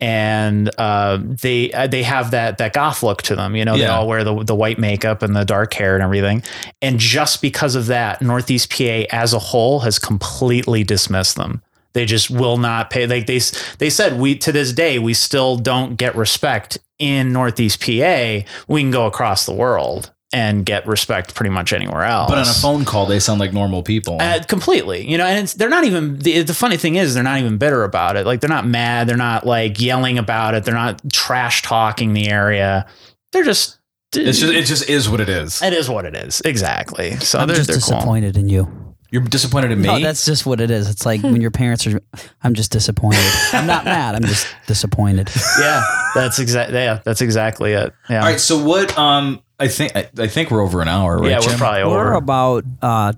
and 0.00 0.70
uh, 0.78 1.18
they 1.20 1.72
uh, 1.72 1.86
they 1.88 2.04
have 2.04 2.30
that 2.30 2.58
that 2.58 2.72
goth 2.72 3.02
look 3.02 3.22
to 3.22 3.34
them. 3.36 3.56
You 3.56 3.64
know, 3.64 3.76
they 3.76 3.86
all 3.86 4.06
wear 4.06 4.22
the 4.22 4.44
the 4.44 4.54
white 4.54 4.78
makeup 4.78 5.22
and 5.22 5.34
the 5.34 5.44
dark 5.44 5.74
hair 5.74 5.94
and 5.94 6.02
everything. 6.04 6.42
And 6.80 6.98
just 7.00 7.42
because 7.42 7.74
of 7.74 7.86
that, 7.86 8.22
Northeast 8.22 8.70
PA 8.70 9.04
as 9.10 9.32
a 9.34 9.38
whole 9.40 9.80
has 9.80 9.98
completely 9.98 10.84
dismissed 10.84 11.36
them. 11.36 11.62
They 11.94 12.04
just 12.04 12.28
will 12.28 12.58
not 12.58 12.90
pay. 12.90 13.06
Like 13.06 13.26
they 13.26 13.40
they 13.78 13.88
said, 13.88 14.18
we 14.18 14.36
to 14.38 14.52
this 14.52 14.72
day 14.72 14.98
we 14.98 15.14
still 15.14 15.56
don't 15.56 15.96
get 15.96 16.14
respect 16.16 16.78
in 16.98 17.32
Northeast 17.32 17.80
PA. 17.80 18.40
We 18.68 18.80
can 18.82 18.90
go 18.90 19.06
across 19.06 19.46
the 19.46 19.54
world 19.54 20.10
and 20.32 20.66
get 20.66 20.84
respect 20.88 21.32
pretty 21.36 21.50
much 21.50 21.72
anywhere 21.72 22.02
else. 22.02 22.28
But 22.28 22.38
on 22.38 22.48
a 22.48 22.52
phone 22.52 22.84
call, 22.84 23.06
they 23.06 23.20
sound 23.20 23.38
like 23.38 23.52
normal 23.52 23.84
people. 23.84 24.18
Uh, 24.20 24.42
completely, 24.42 25.08
you 25.08 25.16
know, 25.16 25.24
and 25.24 25.44
it's, 25.44 25.54
they're 25.54 25.68
not 25.68 25.84
even 25.84 26.18
the, 26.18 26.42
the 26.42 26.54
funny 26.54 26.76
thing 26.76 26.96
is 26.96 27.14
they're 27.14 27.22
not 27.22 27.38
even 27.38 27.56
bitter 27.56 27.84
about 27.84 28.16
it. 28.16 28.26
Like 28.26 28.40
they're 28.40 28.50
not 28.50 28.66
mad, 28.66 29.08
they're 29.08 29.16
not 29.16 29.46
like 29.46 29.80
yelling 29.80 30.18
about 30.18 30.54
it, 30.54 30.64
they're 30.64 30.74
not 30.74 31.00
trash 31.12 31.62
talking 31.62 32.12
the 32.12 32.28
area. 32.28 32.86
They're 33.32 33.44
just 33.44 33.78
it's 34.12 34.40
just 34.40 34.52
it 34.52 34.64
just 34.64 34.88
is 34.88 35.08
what 35.08 35.20
it 35.20 35.28
is. 35.28 35.62
it 35.62 35.72
is 35.72 35.88
what 35.88 36.04
it 36.04 36.16
is 36.16 36.40
exactly. 36.44 37.12
So 37.16 37.38
I'm 37.38 37.46
they're, 37.46 37.56
just 37.56 37.68
they're 37.68 37.78
cool. 37.78 37.94
disappointed 37.94 38.36
in 38.36 38.48
you. 38.48 38.83
You're 39.14 39.22
disappointed 39.22 39.70
in 39.70 39.80
me. 39.80 39.86
No, 39.86 40.00
that's 40.00 40.26
just 40.26 40.44
what 40.44 40.60
it 40.60 40.72
is. 40.72 40.90
It's 40.90 41.06
like 41.06 41.22
when 41.22 41.40
your 41.40 41.50
parents 41.62 41.86
are. 41.86 42.00
I'm 42.42 42.54
just 42.54 42.72
disappointed. 42.72 43.22
I'm 43.52 43.66
not 43.66 43.84
mad. 43.84 44.16
I'm 44.16 44.24
just 44.24 44.46
disappointed. 44.66 45.30
Yeah, 45.60 45.82
that's 46.16 46.40
exactly 46.40 46.76
yeah, 46.78 47.00
that's 47.04 47.20
exactly 47.20 47.72
it. 47.74 47.92
Yeah, 48.10 48.20
All 48.20 48.26
right. 48.26 48.40
So 48.40 48.62
what? 48.64 48.98
Um, 48.98 49.40
I 49.60 49.68
think 49.68 49.94
I, 49.96 50.08
I 50.18 50.26
think 50.26 50.50
we're 50.50 50.62
over 50.62 50.82
an 50.82 50.88
hour, 50.88 51.18
right? 51.18 51.30
yeah, 51.30 51.36
we're 51.38 51.48
Jim? 51.50 51.58
probably 51.58 51.84
We're 51.84 52.00
over. 52.08 52.12
about 52.14 52.64
uh, 52.82 53.12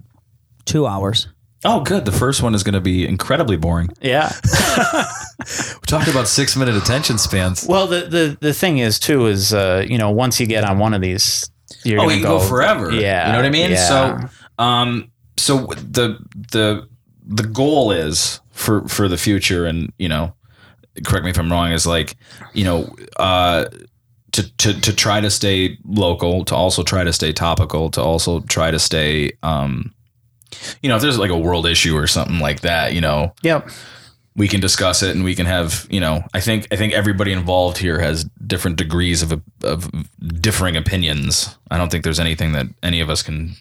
two 0.66 0.86
hours. 0.86 1.28
Oh, 1.64 1.80
good. 1.80 2.04
The 2.04 2.12
first 2.12 2.42
one 2.42 2.54
is 2.54 2.62
going 2.62 2.74
to 2.74 2.80
be 2.82 3.08
incredibly 3.08 3.56
boring. 3.56 3.88
yeah. 4.02 4.30
We 5.48 5.86
talked 5.86 6.08
about 6.08 6.26
six 6.28 6.56
minute 6.56 6.74
attention 6.76 7.18
spans. 7.18 7.66
Well, 7.68 7.86
the 7.86 8.00
the 8.06 8.36
the 8.40 8.52
thing 8.52 8.78
is 8.78 8.98
too 8.98 9.26
is 9.26 9.54
uh 9.54 9.84
you 9.88 9.96
know 9.98 10.10
once 10.10 10.40
you 10.40 10.46
get 10.46 10.64
on 10.64 10.78
one 10.78 10.92
of 10.94 11.00
these, 11.00 11.50
you're 11.84 12.00
Oh, 12.00 12.02
gonna 12.04 12.14
you 12.16 12.22
can 12.22 12.30
go 12.30 12.40
forever. 12.40 12.90
Yeah, 12.90 13.26
you 13.26 13.32
know 13.32 13.38
what 13.38 13.46
I 13.46 13.50
mean. 13.50 13.70
yeah. 13.70 13.88
So, 13.88 14.18
um, 14.62 15.10
so 15.36 15.66
the 15.66 16.18
the 16.52 16.88
the 17.26 17.42
goal 17.42 17.92
is 17.92 18.40
for 18.52 18.86
for 18.88 19.08
the 19.08 19.18
future, 19.18 19.66
and 19.66 19.92
you 19.98 20.08
know, 20.08 20.34
correct 21.04 21.24
me 21.24 21.30
if 21.30 21.38
I'm 21.38 21.50
wrong. 21.50 21.72
Is 21.72 21.86
like, 21.86 22.16
you 22.52 22.64
know, 22.64 22.94
uh, 23.16 23.66
to 24.32 24.56
to 24.58 24.80
to 24.80 24.94
try 24.94 25.20
to 25.20 25.30
stay 25.30 25.78
local, 25.84 26.44
to 26.46 26.54
also 26.54 26.82
try 26.82 27.04
to 27.04 27.12
stay 27.12 27.32
topical, 27.32 27.90
to 27.90 28.02
also 28.02 28.40
try 28.40 28.70
to 28.70 28.78
stay, 28.78 29.32
um, 29.42 29.92
you 30.82 30.88
know, 30.88 30.96
if 30.96 31.02
there's 31.02 31.18
like 31.18 31.30
a 31.30 31.38
world 31.38 31.66
issue 31.66 31.96
or 31.96 32.06
something 32.06 32.38
like 32.38 32.60
that, 32.60 32.92
you 32.92 33.00
know, 33.00 33.34
Yep. 33.42 33.68
We 34.36 34.48
can 34.48 34.60
discuss 34.60 35.02
it 35.02 35.14
and 35.16 35.24
we 35.24 35.34
can 35.34 35.46
have 35.46 35.86
you 35.90 35.98
know 35.98 36.22
i 36.34 36.40
think 36.40 36.66
i 36.70 36.76
think 36.76 36.92
everybody 36.92 37.32
involved 37.32 37.78
here 37.78 37.98
has 38.00 38.24
different 38.46 38.76
degrees 38.76 39.22
of 39.22 39.40
of 39.62 39.90
differing 40.40 40.76
opinions. 40.76 41.56
I 41.70 41.78
don't 41.78 41.90
think 41.90 42.04
there's 42.04 42.20
anything 42.20 42.52
that 42.52 42.66
any 42.82 43.00
of 43.00 43.10
us 43.10 43.22
can 43.22 43.54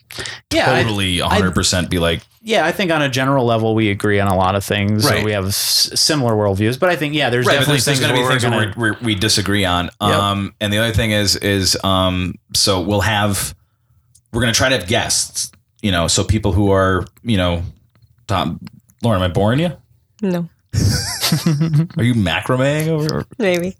Yeah, 0.53 0.72
I- 0.72 0.84
totally 0.84 1.18
100% 1.18 1.89
be 1.89 1.97
like 1.97 2.22
Yeah, 2.41 2.65
I 2.65 2.72
think 2.72 2.91
on 2.91 3.02
a 3.02 3.10
general 3.10 3.45
level 3.45 3.73
we 3.73 3.89
agree 3.89 4.19
on 4.19 4.27
a 4.27 4.35
lot 4.35 4.53
of 4.56 4.64
things. 4.64 5.06
Right. 5.06 5.19
So 5.19 5.26
we 5.26 5.31
have 5.31 5.47
s- 5.47 5.89
similar 5.99 6.34
worldviews, 6.34 6.80
but 6.80 6.89
I 6.91 6.95
think 6.95 7.15
yeah, 7.15 7.30
there's 7.31 7.47
right 7.47 7.53
definitely 7.53 7.76
there's, 7.77 7.85
there's 7.85 7.97
things 7.99 8.07
going 8.07 8.15
to 8.15 8.22
be 8.22 8.27
things 8.30 8.43
we're 8.43 8.49
gonna- 8.65 8.73
we're, 8.77 8.91
we're, 8.93 8.97
we 9.02 9.15
disagree 9.15 9.65
on. 9.65 9.89
Um 9.99 10.53
and 10.61 10.72
the 10.72 10.77
other 10.77 10.91
thing 10.93 11.11
is 11.11 11.35
is 11.38 11.76
um 11.84 12.35
so 12.53 12.81
we'll 12.81 13.02
have 13.02 13.56
we're 14.31 14.41
going 14.41 14.53
to 14.53 14.57
try 14.57 14.69
to 14.69 14.77
have 14.77 14.88
guests 14.88 15.52
you 15.81 15.91
know 15.91 16.07
so 16.07 16.23
people 16.23 16.52
who 16.52 16.69
are 16.72 17.06
you 17.23 17.38
know 17.38 17.64
Tom, 18.27 18.60
lauren 19.02 19.22
am 19.23 19.30
i 19.31 19.34
boring 19.34 19.60
you? 19.60 19.72
No, 20.22 20.49
are 21.97 22.03
you 22.03 22.14
macrameing 22.14 22.88
over 22.88 23.26
maybe. 23.39 23.76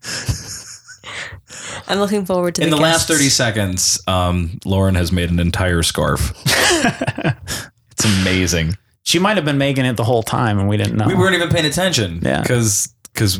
I'm 1.88 1.99
looking 1.99 2.26
forward 2.26 2.55
to 2.55 2.63
in 2.63 2.69
the 2.69 2.77
last 2.77 3.07
30 3.07 3.30
seconds 3.30 4.01
um 4.07 4.59
lauren 4.65 4.95
has 4.95 5.11
made 5.11 5.30
an 5.30 5.39
entire 5.39 5.84
scarf 5.84 6.34
it's 7.91 8.05
amazing 8.22 8.76
She 9.03 9.19
might 9.19 9.38
have 9.38 9.45
been 9.45 9.57
making 9.59 9.85
it 9.85 9.97
the 9.97 10.03
whole 10.03 10.23
time 10.23 10.57
and 10.59 10.67
we 10.67 10.77
didn't 10.77 10.97
know. 10.97 11.07
We 11.07 11.13
weren't 11.15 11.35
even 11.35 11.49
paying 11.49 11.65
attention. 11.67 12.19
Yeah. 12.23 12.41
Because 12.41 12.91
because 13.13 13.39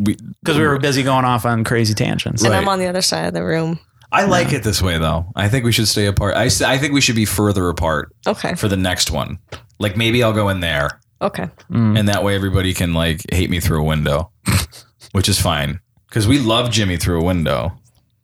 we 0.00 0.16
because 0.42 0.56
we 0.58 0.66
were 0.66 0.78
busy 0.78 1.02
going 1.02 1.24
off 1.26 1.44
on 1.44 1.64
crazy 1.64 1.92
tangents. 1.94 2.42
and 2.42 2.50
Right. 2.50 2.58
I'm 2.58 2.68
on 2.68 2.78
the 2.78 2.86
other 2.86 3.02
side 3.02 3.26
of 3.26 3.34
the 3.34 3.44
room. 3.44 3.78
I 4.10 4.24
like 4.24 4.52
it 4.54 4.62
this 4.64 4.80
way 4.80 4.98
though. 4.98 5.26
I 5.36 5.48
think 5.50 5.64
we 5.66 5.72
should 5.72 5.86
stay 5.88 6.06
apart. 6.06 6.34
I, 6.34 6.44
I 6.64 6.78
think 6.78 6.94
we 6.94 7.00
should 7.02 7.14
be 7.16 7.26
further 7.26 7.68
apart 7.68 8.12
Okay. 8.26 8.54
for 8.54 8.68
the 8.68 8.76
next 8.78 9.10
one. 9.10 9.38
Like 9.78 9.96
maybe 9.98 10.22
I'll 10.22 10.32
go 10.32 10.48
in 10.48 10.60
there, 10.60 10.98
Okay. 11.20 11.48
Mm. 11.70 11.98
and 11.98 12.08
that 12.08 12.22
way 12.22 12.34
everybody 12.34 12.74
can 12.74 12.92
like 12.92 13.22
hate 13.32 13.48
me 13.50 13.60
through 13.60 13.80
a 13.80 13.84
window, 13.84 14.30
which 15.12 15.28
is 15.28 15.40
fine 15.40 15.80
because 16.08 16.28
we 16.28 16.38
love 16.38 16.70
Jimmy 16.70 16.96
through 16.96 17.20
a 17.20 17.24
window, 17.24 17.72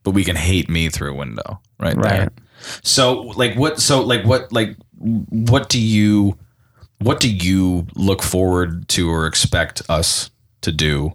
but 0.02 0.12
we 0.12 0.24
can 0.24 0.36
hate 0.36 0.68
me 0.68 0.88
through 0.88 1.12
a 1.12 1.16
window, 1.16 1.60
right? 1.78 1.96
Right. 1.96 2.16
There. 2.18 2.30
So 2.82 3.20
like 3.36 3.54
what? 3.56 3.80
So 3.80 4.02
like 4.02 4.24
what? 4.24 4.52
Like 4.52 4.76
what 4.98 5.68
do 5.68 5.80
you? 5.80 6.38
What 6.98 7.18
do 7.18 7.28
you 7.28 7.86
look 7.96 8.22
forward 8.22 8.88
to 8.90 9.10
or 9.10 9.26
expect 9.26 9.82
us 9.88 10.30
to 10.60 10.70
do 10.70 11.12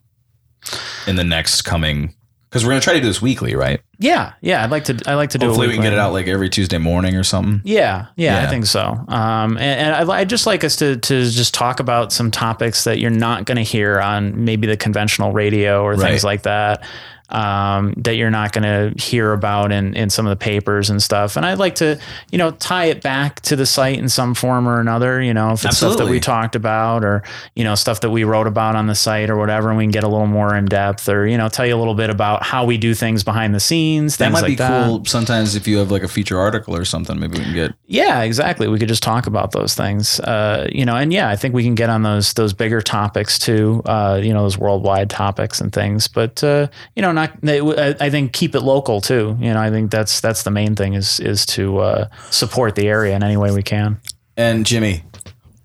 in 1.07 1.15
the 1.15 1.23
next 1.23 1.61
coming? 1.61 2.13
Because 2.57 2.65
we're 2.65 2.71
gonna 2.71 2.81
try 2.81 2.93
to 2.93 2.99
do 2.99 3.05
this 3.05 3.21
weekly, 3.21 3.53
right? 3.53 3.79
Yeah, 3.99 4.33
yeah. 4.41 4.63
I'd 4.63 4.71
like 4.71 4.85
to. 4.85 4.99
I 5.05 5.13
like 5.13 5.29
to 5.31 5.37
do. 5.37 5.45
Hopefully, 5.45 5.67
we 5.67 5.73
can 5.75 5.83
get 5.83 5.93
it 5.93 5.99
out 5.99 6.11
like 6.11 6.27
every 6.27 6.49
Tuesday 6.49 6.79
morning 6.79 7.15
or 7.15 7.23
something. 7.23 7.61
Yeah, 7.63 8.07
yeah, 8.15 8.41
Yeah. 8.41 8.47
I 8.47 8.49
think 8.49 8.65
so. 8.65 8.81
Um, 9.07 9.57
and, 9.57 9.95
and 9.95 10.09
I, 10.11 10.19
I 10.19 10.25
just 10.25 10.47
like 10.47 10.63
us 10.63 10.75
to 10.77 10.97
to 10.97 11.29
just 11.29 11.53
talk 11.53 11.79
about 11.79 12.11
some 12.11 12.31
topics 12.31 12.83
that 12.85 12.99
you're 12.99 13.11
not 13.11 13.45
going 13.45 13.57
to 13.57 13.63
hear 13.63 13.99
on 13.99 14.43
maybe 14.43 14.65
the 14.65 14.75
conventional 14.77 15.33
radio 15.33 15.83
or 15.83 15.95
things 15.97 16.23
like 16.23 16.41
that. 16.43 16.83
Um, 17.29 17.93
that 17.97 18.15
you're 18.15 18.29
not 18.29 18.53
going 18.53 18.63
to 18.63 19.01
hear 19.01 19.33
about 19.33 19.71
in, 19.71 19.93
in 19.95 20.09
some 20.09 20.25
of 20.25 20.29
the 20.29 20.41
papers 20.41 20.89
and 20.89 21.03
stuff. 21.03 21.35
And 21.35 21.45
I'd 21.45 21.57
like 21.59 21.75
to, 21.75 21.99
you 22.31 22.37
know, 22.37 22.51
tie 22.51 22.85
it 22.85 23.01
back 23.01 23.41
to 23.41 23.55
the 23.55 23.65
site 23.65 23.99
in 23.99 24.07
some 24.07 24.33
form 24.33 24.67
or 24.67 24.79
another. 24.79 25.21
You 25.21 25.33
know, 25.33 25.51
if 25.51 25.65
it's 25.65 25.77
stuff 25.77 25.97
that 25.97 26.07
we 26.07 26.19
talked 26.19 26.55
about 26.55 27.03
or 27.03 27.23
you 27.55 27.63
know 27.63 27.75
stuff 27.75 28.01
that 28.01 28.09
we 28.09 28.23
wrote 28.23 28.47
about 28.47 28.75
on 28.75 28.87
the 28.87 28.95
site 28.95 29.29
or 29.29 29.37
whatever, 29.37 29.69
and 29.69 29.77
we 29.77 29.83
can 29.83 29.91
get 29.91 30.03
a 30.03 30.07
little 30.07 30.27
more 30.27 30.55
in 30.55 30.65
depth 30.65 31.09
or 31.09 31.27
you 31.27 31.37
know 31.37 31.49
tell 31.49 31.65
you 31.65 31.75
a 31.75 31.77
little 31.77 31.95
bit 31.95 32.09
about 32.09 32.43
how 32.43 32.65
we 32.65 32.77
do 32.77 32.93
things 32.93 33.23
behind 33.23 33.53
the 33.53 33.59
scenes. 33.59 34.17
That 34.17 34.31
might 34.31 34.41
like 34.41 34.49
be 34.49 34.55
that. 34.55 34.85
cool. 34.85 35.05
Sometimes 35.05 35.55
if 35.55 35.67
you 35.67 35.77
have 35.77 35.91
like 35.91 36.03
a 36.03 36.07
feature 36.07 36.39
article 36.39 36.75
or 36.75 36.85
something, 36.85 37.19
maybe 37.19 37.37
we 37.37 37.43
can 37.43 37.53
get. 37.53 37.73
Yeah, 37.87 38.21
exactly. 38.21 38.67
We 38.67 38.79
could 38.79 38.87
just 38.87 39.03
talk 39.03 39.27
about 39.27 39.51
those 39.51 39.75
things, 39.75 40.19
uh, 40.21 40.67
you 40.71 40.85
know, 40.85 40.95
and 40.95 41.11
yeah, 41.13 41.29
I 41.29 41.35
think 41.35 41.53
we 41.53 41.63
can 41.63 41.75
get 41.75 41.89
on 41.89 42.03
those 42.03 42.33
those 42.33 42.53
bigger 42.53 42.81
topics 42.81 43.39
too, 43.39 43.81
uh, 43.85 44.19
you 44.21 44.33
know, 44.33 44.43
those 44.43 44.57
worldwide 44.57 45.09
topics 45.09 45.61
and 45.61 45.71
things. 45.71 46.07
But 46.07 46.43
uh, 46.43 46.67
you 46.95 47.01
know, 47.01 47.11
not 47.17 47.31
I 47.43 47.95
I 47.99 48.09
think 48.09 48.33
keep 48.33 48.55
it 48.55 48.61
local 48.61 49.01
too. 49.01 49.35
You 49.39 49.53
know, 49.53 49.59
I 49.59 49.69
think 49.69 49.91
that's 49.91 50.21
that's 50.21 50.43
the 50.43 50.51
main 50.51 50.75
thing 50.75 50.93
is 50.93 51.19
is 51.19 51.45
to 51.47 51.79
uh, 51.79 52.07
support 52.29 52.75
the 52.75 52.87
area 52.87 53.15
in 53.15 53.23
any 53.23 53.37
way 53.37 53.51
we 53.51 53.63
can. 53.63 53.99
And 54.37 54.65
Jimmy, 54.65 55.03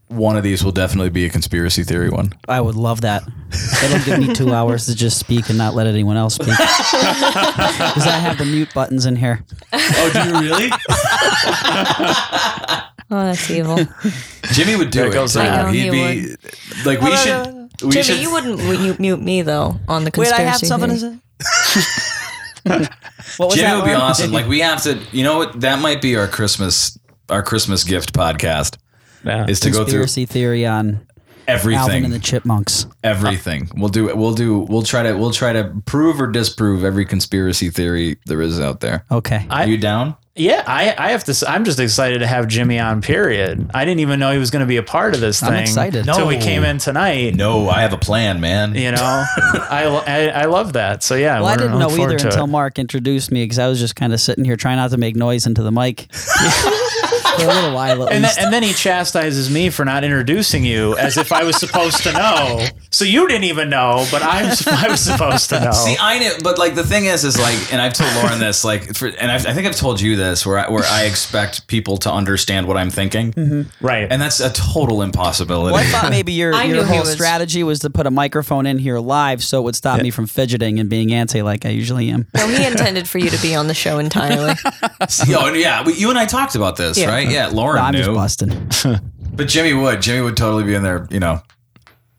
one 0.09 0.37
of 0.37 0.43
these 0.43 0.65
will 0.65 0.73
definitely 0.73 1.11
be 1.11 1.25
a 1.27 1.31
conspiracy 1.31 1.85
theory 1.85 2.09
one. 2.11 2.33
I 2.49 2.61
would 2.61 2.75
love 2.75 3.01
that. 3.03 3.23
It'll 3.85 4.05
give 4.05 4.19
me 4.29 4.35
two 4.35 4.53
hours 4.53 4.87
to 4.87 4.95
just 4.95 5.19
speak 5.19 5.49
and 5.49 5.59
not 5.59 5.75
let 5.75 5.87
anyone 5.87 6.17
else 6.17 6.35
speak. 6.35 6.49
Because 6.49 8.07
I 8.07 8.19
have 8.21 8.39
the 8.39 8.45
mute 8.47 8.73
buttons 8.75 9.07
in 9.07 9.17
here. 9.17 9.45
Oh, 9.73 10.11
do 10.13 10.21
you 10.31 10.41
really? 10.51 10.71
Oh, 13.15 13.25
that's 13.27 13.51
evil. 13.51 13.77
Jimmy 14.53 14.77
would 14.77 14.91
do 14.91 15.01
There 15.01 15.09
it. 15.09 15.13
goes 15.13 15.35
too. 15.35 15.41
that. 15.41 15.61
I 15.61 15.63
know 15.65 15.69
He'd 15.73 15.83
he 15.85 15.91
be 15.91 16.37
like, 16.87 17.01
we 17.03 17.15
should. 17.17 17.71
We 17.83 17.91
Jimmy, 17.91 18.03
should. 18.05 18.19
you 18.21 18.33
wouldn't 18.33 18.59
mute, 18.81 18.99
mute 18.99 19.21
me 19.21 19.43
though 19.43 19.79
on 19.87 20.05
the 20.05 20.11
conspiracy. 20.11 20.21
Wait, 20.21 20.31
conspiracy. 20.31 20.43
I 20.43 20.51
have 20.51 20.61
something 20.61 20.91
to 20.91 20.99
say. 20.99 21.19
What 22.65 23.47
was 23.49 23.55
Jimmy 23.55 23.67
that? 23.69 23.77
would 23.77 23.85
be 23.85 23.91
Lauren? 23.91 24.01
awesome. 24.03 24.33
Like 24.33 24.47
we 24.47 24.61
have 24.61 24.83
to. 24.83 24.99
You 25.13 25.25
know 25.25 25.39
what? 25.39 25.61
That 25.61 25.81
might 25.81 26.01
be 26.03 26.17
our 26.17 26.29
Christmas 26.29 26.99
our 27.29 27.43
Christmas 27.43 27.85
gift 27.85 28.13
podcast 28.13 28.77
Yeah. 29.25 29.47
is 29.49 29.61
to 29.61 29.71
go 29.71 29.85
through 29.85 30.01
Conspiracy 30.01 30.27
theory 30.27 30.67
on 30.67 30.87
Alvin 30.89 31.07
everything. 31.49 32.05
and 32.05 32.13
the 32.13 32.19
Chipmunks. 32.19 32.87
everything. 33.03 33.69
We'll 33.75 33.89
do 33.89 34.09
it. 34.09 34.17
We'll 34.17 34.35
do. 34.35 34.61
We'll 34.61 34.83
try 34.83 35.03
to. 35.03 35.15
We'll 35.15 35.33
try 35.33 35.53
to 35.53 35.73
prove 35.87 36.21
or 36.21 36.27
disprove 36.29 36.85
every 36.85 37.05
conspiracy 37.05 37.71
theory 37.71 38.19
there 38.27 38.41
is 38.41 38.61
out 38.61 38.81
there. 38.81 39.05
Okay. 39.11 39.47
I- 39.51 39.65
Are 39.65 39.69
you 39.69 39.79
down? 39.79 40.17
Yeah, 40.35 40.65
I 40.67 40.95
I 40.97 41.11
have 41.11 41.25
to. 41.25 41.45
I'm 41.47 41.65
just 41.65 41.79
excited 41.79 42.21
to 42.21 42.27
have 42.27 42.49
Jimmy 42.49 42.79
on. 42.79 43.03
Period. 43.03 43.71
I 43.75 43.85
didn't 43.85 44.01
even 44.01 44.19
know 44.19 44.33
he 44.33 44.39
was 44.39 44.51
going 44.51 44.61
to 44.61 44.67
be 44.67 44.79
a 44.79 44.83
part 44.83 45.15
of 45.15 45.21
this 45.21 45.41
thing. 45.41 45.51
I'm 45.51 45.63
excited. 45.63 46.09
until 46.09 46.27
we 46.27 46.39
came 46.39 46.65
in 46.65 46.79
tonight. 46.79 47.35
No, 47.35 47.69
I 47.69 47.83
have 47.83 47.93
a 47.93 47.99
plan, 47.99 48.41
man. 48.41 48.75
You 48.75 48.93
know, 48.93 49.03
I, 49.37 49.85
I 50.07 50.43
I 50.43 50.45
love 50.47 50.73
that. 50.73 51.03
So 51.03 51.17
yeah, 51.17 51.41
well, 51.41 51.49
I 51.49 51.57
didn't 51.57 51.79
know 51.79 51.91
either 51.91 52.13
until 52.17 52.45
it. 52.45 52.49
Mark 52.49 52.79
introduced 52.79 53.31
me 53.31 53.45
because 53.45 53.59
I 53.59 53.69
was 53.69 53.79
just 53.79 53.95
kind 53.95 54.13
of 54.15 54.21
sitting 54.21 54.45
here 54.45 54.57
trying 54.57 54.77
not 54.77 54.91
to 54.93 54.97
make 54.97 55.17
noise 55.17 55.47
into 55.47 55.63
the 55.63 55.73
mic. 55.73 56.09
for 57.37 57.45
a 57.45 57.47
little 57.47 57.75
while 57.75 58.05
at 58.05 58.13
And 58.13 58.25
then, 58.25 58.33
and 58.39 58.53
then 58.53 58.63
he 58.63 58.73
chastises 58.73 59.51
me 59.51 59.71
for 59.71 59.85
not 59.85 60.05
introducing 60.05 60.65
you 60.65 60.97
as 60.97 61.17
if 61.17 61.33
I 61.33 61.45
was 61.45 61.57
supposed 61.57 62.03
to 62.05 62.13
know. 62.13 62.67
So 62.91 63.05
you 63.05 63.27
didn't 63.29 63.45
even 63.45 63.71
know, 63.71 64.07
but 64.11 64.23
I'm 64.23 64.53
I 64.67 64.89
was 64.89 65.01
supposed 65.01 65.49
to 65.51 65.61
know. 65.61 65.73
See, 65.73 65.97
I 65.99 66.19
know, 66.19 66.33
but 66.43 66.59
like 66.59 66.75
the 66.75 66.85
thing 66.85 67.07
is, 67.07 67.25
is 67.25 67.39
like, 67.39 67.73
and 67.73 67.81
I've 67.81 67.95
told 67.95 68.13
Lauren 68.17 68.39
this, 68.39 68.65
like, 68.65 68.95
for, 68.95 69.09
and 69.09 69.31
I've, 69.31 69.47
I 69.47 69.55
think 69.55 69.67
I've 69.67 69.77
told 69.77 70.01
you 70.01 70.17
this, 70.17 70.45
where 70.45 70.59
I, 70.59 70.71
where 70.71 70.85
I 70.85 71.05
expect 71.05 71.67
people 71.67 71.97
to 71.99 72.13
understand 72.13 72.67
what 72.67 72.77
I'm 72.77 72.91
thinking, 72.91 73.33
mm-hmm. 73.33 73.87
right. 73.87 74.11
and 74.11 74.21
that's 74.21 74.41
a 74.41 74.51
total 74.51 75.03
impossibility. 75.03 75.73
Well, 75.73 75.83
I 75.83 75.87
thought 75.87 76.11
maybe 76.11 76.33
your, 76.33 76.53
your 76.65 76.85
whole 76.85 77.01
was- 77.01 77.13
strategy 77.13 77.63
was 77.63 77.81
to 77.81 77.91
put 77.91 78.07
a 78.07 78.11
microphone 78.11 78.67
in 78.67 78.79
here 78.79 78.99
live 78.99 79.43
so 79.43 79.61
it 79.61 79.63
would 79.63 79.77
stop 79.77 80.01
me 80.01 80.11
from 80.11 80.27
fidgeting 80.27 80.79
and 80.79 80.89
being 80.91 81.09
antsy 81.09 81.43
like 81.43 81.65
I 81.65 81.71
usually 81.71 82.11
am. 82.11 82.27
No, 82.35 82.47
he 82.49 82.65
intended 82.65 83.09
for 83.09 83.19
you 83.19 83.31
to 83.31 83.41
be 83.41 83.55
on 83.55 83.69
the 83.69 83.75
show 83.75 83.99
entirely. 83.99 84.55
Yo, 85.27 85.39
oh, 85.41 85.47
and 85.47 85.57
yeah, 85.57 85.85
we, 85.85 85.95
you 85.95 86.11
and 86.11 86.19
I 86.19 86.27
talked 86.27 86.55
about 86.55 86.77
this, 86.77 86.99
Yeah. 86.99 87.11
right? 87.11 87.22
Yeah, 87.31 87.49
Lauren 87.49 87.77
No, 87.77 87.83
I'm 87.83 87.95
just 87.95 88.09
knew, 88.09 88.15
busting. 88.15 88.71
but 89.35 89.49
Jimmy 89.49 89.73
would. 89.75 90.03
Jimmy 90.03 90.23
would 90.23 90.37
totally 90.37 90.65
be 90.65 90.75
in 90.75 90.83
there, 90.83 91.07
you 91.11 91.21
know, 91.21 91.41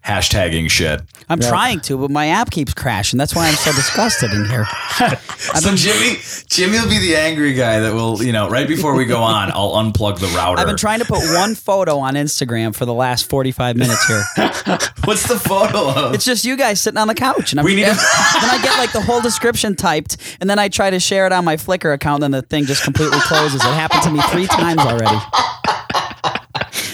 hashtagging 0.06 0.70
shit. 0.70 1.02
I'm 1.30 1.40
trying 1.40 1.80
to, 1.82 1.98
but 1.98 2.12
my 2.12 2.28
app 2.28 2.52
keeps 2.52 2.74
crashing. 2.74 3.18
That's 3.18 3.34
why 3.34 3.48
I'm 3.48 3.56
so 3.56 3.72
disgusted 3.72 4.32
in 4.32 4.46
here. 4.50 4.66
So 5.44 5.76
Jimmy, 5.76 6.18
Jimmy 6.48 6.80
will 6.80 6.90
be 6.90 7.00
the 7.00 7.16
angry 7.18 7.54
guy 7.54 7.82
that 7.82 7.94
will, 7.94 8.24
you 8.24 8.32
know, 8.32 8.50
right 8.50 8.68
before 8.68 8.96
we 8.96 9.04
go 9.06 9.22
on, 9.22 9.52
I'll 9.52 9.74
unplug 9.74 10.20
the 10.20 10.28
router. 10.28 10.60
I've 10.62 10.68
been 10.68 10.78
trying 10.78 11.00
to 11.00 11.06
put 11.06 11.20
one 11.36 11.54
photo 11.54 11.98
on 11.98 12.14
Instagram 12.14 12.74
for 12.74 12.86
the 12.86 12.94
last 12.94 13.30
45 13.30 13.76
minutes 13.76 14.08
here. 14.08 14.24
What's 15.04 15.28
the 15.28 15.38
photo 15.38 15.90
of? 15.90 16.14
It's 16.16 16.24
just 16.24 16.46
you 16.46 16.56
guys 16.56 16.80
sitting 16.80 16.98
on 16.98 17.08
the 17.08 17.14
couch, 17.14 17.52
and 17.52 17.60
I'm, 17.60 17.66
We 17.66 17.76
need 17.76 17.84
to- 17.86 17.92
then 17.92 18.50
I 18.50 18.60
get 18.64 18.78
like 18.78 18.94
the 18.94 19.02
whole 19.02 19.22
description 19.22 19.76
typed, 19.76 20.16
and 20.40 20.50
then 20.50 20.60
I 20.60 20.70
try 20.70 20.90
to 20.90 21.00
share 21.00 21.26
it 21.26 21.34
on 21.34 21.44
my 21.44 21.58
Flickr 21.58 21.94
account, 21.94 22.24
and 22.24 22.34
then 22.34 22.42
the 22.42 22.48
thing 22.48 22.66
just 22.66 22.84
completely 22.84 23.20
closes. 23.22 23.62
It 23.62 23.68
happened 23.68 24.04
to 24.04 24.12
me 24.12 24.22
three 24.32 24.48
times 24.48 24.80
already. 24.80 25.18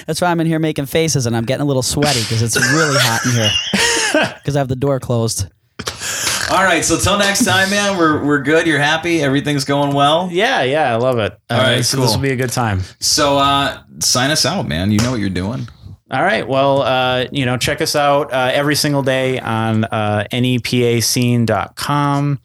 That's 0.10 0.22
why 0.22 0.32
I'm 0.32 0.40
in 0.40 0.48
here 0.48 0.58
making 0.58 0.88
faces, 0.88 1.28
and 1.28 1.38
I'm 1.38 1.46
getting 1.46 1.62
a 1.62 1.66
little 1.66 1.84
sweaty 1.84 2.22
because 2.22 2.42
it's 2.42 2.58
really 2.58 2.98
hot 2.98 3.24
in 3.28 3.34
here 3.34 3.52
because 4.40 4.56
I 4.56 4.60
have 4.60 4.68
the 4.68 4.76
door 4.76 5.00
closed. 5.00 5.46
All 6.50 6.64
right, 6.64 6.84
so 6.84 6.98
till 6.98 7.20
next 7.20 7.46
time, 7.46 7.70
man. 7.70 7.96
We're 7.96 8.26
we're 8.26 8.42
good. 8.42 8.66
You're 8.66 8.80
happy. 8.80 9.22
Everything's 9.22 9.66
going 9.66 9.94
well. 9.94 10.28
yeah, 10.32 10.64
yeah, 10.64 10.92
I 10.92 10.96
love 10.96 11.20
it. 11.20 11.38
All 11.52 11.60
right, 11.60 11.86
so 11.86 11.98
this 11.98 12.08
cool. 12.08 12.16
will 12.16 12.24
be 12.24 12.32
a 12.32 12.36
good 12.36 12.50
time. 12.50 12.80
So 13.00 13.38
uh 13.38 13.84
sign 14.00 14.32
us 14.32 14.48
out, 14.48 14.68
man. 14.68 14.92
You 14.92 14.98
know 14.98 15.12
what 15.12 15.20
you're 15.20 15.30
doing. 15.30 15.68
All 16.12 16.24
right. 16.24 16.48
Well, 16.48 16.82
uh, 16.82 17.28
you 17.32 17.46
know, 17.46 17.58
check 17.58 17.82
us 17.82 17.96
out 17.96 18.34
uh, 18.34 18.50
every 18.52 18.74
single 18.74 19.04
day 19.04 19.40
on 19.40 19.84
uh, 19.84 20.26
nepascene.com. 20.32 22.40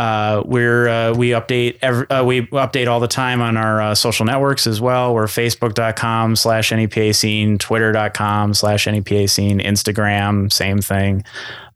Uh, 0.00 0.42
we're 0.46 0.88
uh, 0.88 1.12
we 1.14 1.28
update 1.30 1.76
every, 1.82 2.08
uh, 2.08 2.24
we 2.24 2.46
update 2.46 2.88
all 2.88 3.00
the 3.00 3.08
time 3.08 3.42
on 3.42 3.58
our 3.58 3.82
uh, 3.82 3.94
social 3.94 4.24
networks 4.24 4.66
as 4.66 4.80
well. 4.80 5.12
We're 5.12 5.26
facebook.com 5.26 6.36
slash 6.36 6.72
NEPA 6.72 7.12
scene, 7.12 7.58
twitter.com 7.58 8.54
slash 8.54 8.86
NEPA 8.86 9.28
scene, 9.28 9.58
Instagram, 9.58 10.50
same 10.50 10.78
thing. 10.78 11.22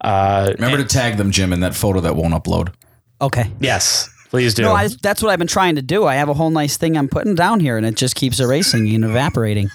Uh, 0.00 0.54
Remember 0.54 0.78
to 0.78 0.84
tag 0.84 1.18
them, 1.18 1.32
Jim, 1.32 1.52
in 1.52 1.60
that 1.60 1.74
photo 1.74 2.00
that 2.00 2.16
won't 2.16 2.32
upload. 2.32 2.72
Okay. 3.20 3.50
yes, 3.60 4.08
please 4.30 4.54
do. 4.54 4.62
No, 4.62 4.72
I, 4.72 4.88
that's 5.02 5.22
what 5.22 5.30
I've 5.30 5.38
been 5.38 5.46
trying 5.46 5.74
to 5.74 5.82
do. 5.82 6.06
I 6.06 6.14
have 6.14 6.30
a 6.30 6.34
whole 6.34 6.50
nice 6.50 6.78
thing 6.78 6.96
I'm 6.96 7.08
putting 7.08 7.34
down 7.34 7.60
here, 7.60 7.76
and 7.76 7.84
it 7.84 7.94
just 7.94 8.14
keeps 8.14 8.40
erasing 8.40 8.88
and 8.94 9.04
evaporating. 9.04 9.68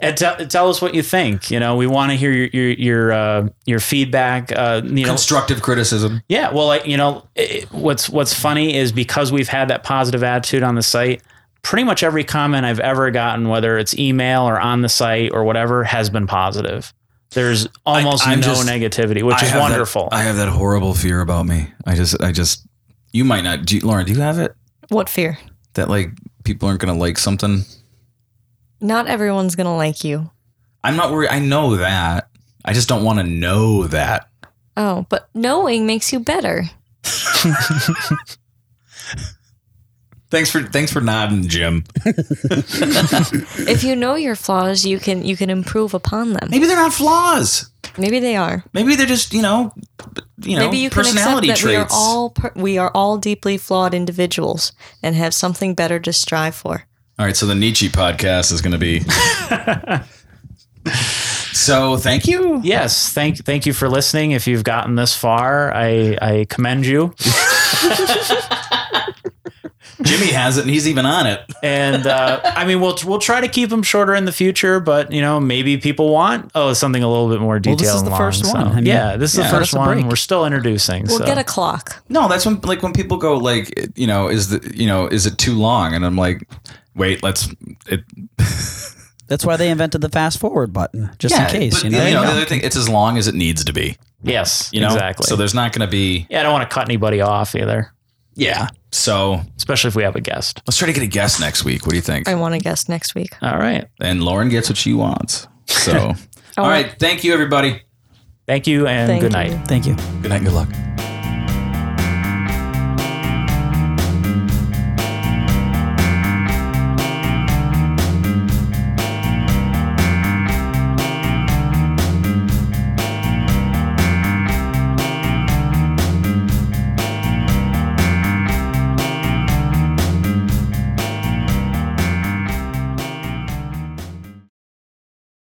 And 0.00 0.16
tell, 0.16 0.36
tell 0.46 0.68
us 0.70 0.80
what 0.82 0.94
you 0.94 1.02
think. 1.02 1.50
You 1.50 1.60
know, 1.60 1.76
we 1.76 1.86
want 1.86 2.10
to 2.10 2.16
hear 2.16 2.32
your 2.32 2.46
your 2.52 2.70
your, 2.70 3.12
uh, 3.12 3.48
your 3.66 3.80
feedback. 3.80 4.52
Uh, 4.52 4.82
you 4.84 5.02
know, 5.04 5.08
Constructive 5.08 5.62
criticism. 5.62 6.22
Yeah, 6.28 6.52
well, 6.52 6.66
like 6.66 6.86
you 6.86 6.96
know, 6.96 7.26
it, 7.34 7.70
what's 7.72 8.08
what's 8.08 8.34
funny 8.34 8.76
is 8.76 8.92
because 8.92 9.30
we've 9.32 9.48
had 9.48 9.68
that 9.68 9.84
positive 9.84 10.22
attitude 10.22 10.62
on 10.62 10.74
the 10.74 10.82
site. 10.82 11.22
Pretty 11.62 11.84
much 11.84 12.02
every 12.02 12.22
comment 12.24 12.64
I've 12.64 12.80
ever 12.80 13.10
gotten, 13.10 13.48
whether 13.48 13.76
it's 13.78 13.98
email 13.98 14.42
or 14.48 14.58
on 14.60 14.80
the 14.82 14.88
site 14.88 15.32
or 15.32 15.44
whatever, 15.44 15.84
has 15.84 16.08
been 16.08 16.26
positive. 16.26 16.94
There's 17.30 17.66
almost 17.84 18.26
I'm 18.26 18.40
no 18.40 18.46
just- 18.46 18.66
negativity, 18.68 19.22
which 19.22 19.34
I 19.36 19.44
is 19.44 19.50
have 19.50 19.54
that- 19.54 19.70
wonderful. 19.70 20.08
I 20.12 20.22
have 20.22 20.36
that 20.36 20.48
horrible 20.48 20.94
fear 20.94 21.20
about 21.20 21.46
me. 21.46 21.68
I 21.84 21.94
just, 21.94 22.22
I 22.22 22.32
just, 22.32 22.66
you 23.12 23.24
might 23.24 23.42
not. 23.42 23.66
Do 23.66 23.74
you, 23.76 23.82
Lauren, 23.82 24.06
do 24.06 24.12
you 24.12 24.20
have 24.20 24.38
it? 24.38 24.54
what 24.88 25.10
fear? 25.10 25.36
That 25.74 25.90
like 25.90 26.10
people 26.44 26.68
aren't 26.68 26.80
going 26.80 26.94
to 26.94 26.98
like 26.98 27.18
something? 27.18 27.64
Not 28.80 29.06
everyone's 29.06 29.56
gonna 29.56 29.76
like 29.76 30.04
you. 30.04 30.30
I'm 30.84 30.96
not 30.96 31.10
worried. 31.12 31.30
I 31.30 31.38
know 31.40 31.76
that. 31.76 32.28
I 32.64 32.72
just 32.72 32.88
don't 32.88 33.04
want 33.04 33.18
to 33.18 33.24
know 33.24 33.86
that. 33.88 34.28
Oh, 34.76 35.06
but 35.08 35.28
knowing 35.34 35.86
makes 35.86 36.12
you 36.12 36.20
better. 36.20 36.64
Thanks 40.30 40.50
for 40.50 40.62
thanks 40.62 40.92
for 40.92 41.00
nodding, 41.00 41.48
Jim. 41.48 41.84
If 42.04 43.82
you 43.82 43.96
know 43.96 44.14
your 44.14 44.36
flaws, 44.36 44.84
you 44.84 44.98
can 44.98 45.24
you 45.24 45.36
can 45.36 45.48
improve 45.48 45.94
upon 45.94 46.34
them. 46.34 46.48
Maybe 46.50 46.66
they're 46.66 46.76
not 46.76 46.92
flaws. 46.92 47.70
Maybe 47.96 48.20
they 48.20 48.36
are. 48.36 48.62
Maybe 48.74 48.94
they're 48.94 49.06
just 49.06 49.32
you 49.32 49.40
know, 49.40 49.72
you 50.42 50.56
know, 50.58 50.66
Maybe 50.66 50.78
you 50.78 50.90
can 50.90 51.00
accept 51.00 51.16
personality 51.16 51.48
that 51.48 51.56
traits. 51.56 51.72
we 51.72 51.76
are 51.76 51.88
all 51.90 52.30
per- 52.30 52.52
we 52.54 52.76
are 52.76 52.90
all 52.94 53.16
deeply 53.16 53.56
flawed 53.56 53.94
individuals 53.94 54.72
and 55.02 55.16
have 55.16 55.32
something 55.32 55.74
better 55.74 55.98
to 55.98 56.12
strive 56.12 56.54
for. 56.54 56.84
All 57.18 57.26
right, 57.26 57.36
so 57.36 57.46
the 57.46 57.54
Nietzsche 57.56 57.88
podcast 57.88 58.52
is 58.52 58.62
going 58.62 58.72
to 58.72 58.78
be. 58.78 59.00
so 61.52 61.96
thank 61.96 62.28
you. 62.28 62.60
yes, 62.62 63.12
thank 63.12 63.38
thank 63.38 63.66
you 63.66 63.72
for 63.72 63.88
listening. 63.88 64.30
If 64.30 64.46
you've 64.46 64.62
gotten 64.62 64.94
this 64.94 65.16
far, 65.16 65.74
I 65.74 66.16
I 66.22 66.46
commend 66.48 66.86
you. 66.86 67.16
Jimmy 70.02 70.30
has 70.30 70.58
it, 70.58 70.60
and 70.62 70.70
he's 70.70 70.86
even 70.86 71.06
on 71.06 71.26
it. 71.26 71.40
And 71.60 72.06
uh, 72.06 72.40
I 72.44 72.64
mean, 72.64 72.80
we'll 72.80 72.96
we'll 73.04 73.18
try 73.18 73.40
to 73.40 73.48
keep 73.48 73.68
them 73.68 73.82
shorter 73.82 74.14
in 74.14 74.24
the 74.24 74.30
future, 74.30 74.78
but 74.78 75.10
you 75.10 75.20
know, 75.20 75.40
maybe 75.40 75.76
people 75.76 76.12
want 76.12 76.52
oh 76.54 76.72
something 76.72 77.02
a 77.02 77.08
little 77.08 77.28
bit 77.28 77.40
more 77.40 77.58
detailed. 77.58 77.80
this 77.80 77.94
is 77.94 78.04
the 78.04 78.10
long, 78.10 78.18
first 78.18 78.46
so- 78.46 78.52
one. 78.52 78.68
I 78.68 78.74
mean, 78.76 78.86
yeah, 78.86 79.16
this 79.16 79.32
is 79.32 79.40
yeah, 79.40 79.50
the 79.50 79.58
first 79.58 79.74
one. 79.74 79.98
break. 79.98 80.08
We're 80.08 80.14
still 80.14 80.46
introducing. 80.46 81.06
We'll 81.08 81.18
so. 81.18 81.26
get 81.26 81.36
a 81.36 81.42
clock. 81.42 82.00
No, 82.08 82.28
that's 82.28 82.46
when 82.46 82.60
like 82.60 82.84
when 82.84 82.92
people 82.92 83.16
go 83.16 83.36
like 83.36 83.74
you 83.96 84.06
know 84.06 84.28
is 84.28 84.50
the 84.50 84.72
you 84.72 84.86
know 84.86 85.08
is 85.08 85.26
it 85.26 85.36
too 85.36 85.54
long? 85.54 85.94
And 85.94 86.06
I'm 86.06 86.16
like, 86.16 86.48
wait, 86.98 87.22
let's 87.22 87.48
it. 87.86 88.04
That's 89.28 89.44
why 89.44 89.56
they 89.56 89.68
invented 89.70 90.00
the 90.00 90.08
fast 90.08 90.38
forward 90.40 90.72
button, 90.72 91.10
just 91.18 91.34
Yeah, 91.34 91.44
in 91.44 91.50
case. 91.50 91.74
but, 91.82 91.84
You 91.84 91.90
know, 91.90 92.22
the 92.22 92.28
other 92.28 92.44
thing, 92.46 92.60
it's 92.62 92.76
as 92.76 92.88
long 92.88 93.18
as 93.18 93.28
it 93.28 93.34
needs 93.34 93.62
to 93.64 93.72
be. 93.74 93.96
yes, 94.22 94.70
You 94.72 94.80
know, 94.80 94.86
exactly. 94.86 95.24
So 95.26 95.36
there's 95.36 95.52
not 95.54 95.72
going 95.72 95.86
to 95.86 95.90
be 95.90 96.26
yeah, 96.30 96.40
I 96.40 96.42
don't 96.44 96.52
want 96.52 96.68
to 96.68 96.74
cut 96.74 96.86
anybody 96.88 97.20
off 97.20 97.54
either, 97.54 97.92
yeah. 98.34 98.68
So 98.90 99.42
especially 99.58 99.88
if 99.88 99.96
we 99.96 100.02
have 100.02 100.16
a 100.16 100.20
guest. 100.22 100.62
let's 100.66 100.78
try 100.78 100.86
to 100.86 100.92
get 100.94 101.02
a 101.02 101.06
guest 101.06 101.40
next 101.40 101.62
week. 101.64 101.84
What 101.84 101.90
do 101.90 101.96
you 101.96 102.02
think? 102.02 102.26
I 102.26 102.34
want 102.36 102.54
a 102.54 102.58
guest 102.58 102.88
next 102.88 103.14
week. 103.14 103.30
All 103.42 103.58
right. 103.58 103.86
And 104.00 104.22
Lauren 104.22 104.48
gets 104.48 104.70
what 104.70 104.78
she 104.78 104.94
wants. 104.94 105.46
So 105.66 106.14
all 106.56 106.68
right, 106.68 106.94
thank 106.98 107.22
you 107.22 107.34
everybody. 107.34 107.82
Thank 108.46 108.66
you 108.66 108.86
and 108.86 109.06
Thank 109.08 109.20
good 109.20 109.32
you. 109.32 109.38
night. 109.56 109.68
Thank 109.68 109.86
you. 109.86 109.94
Good 110.22 110.30
night. 110.30 110.42
Good 110.42 110.54
luck. 110.54 111.07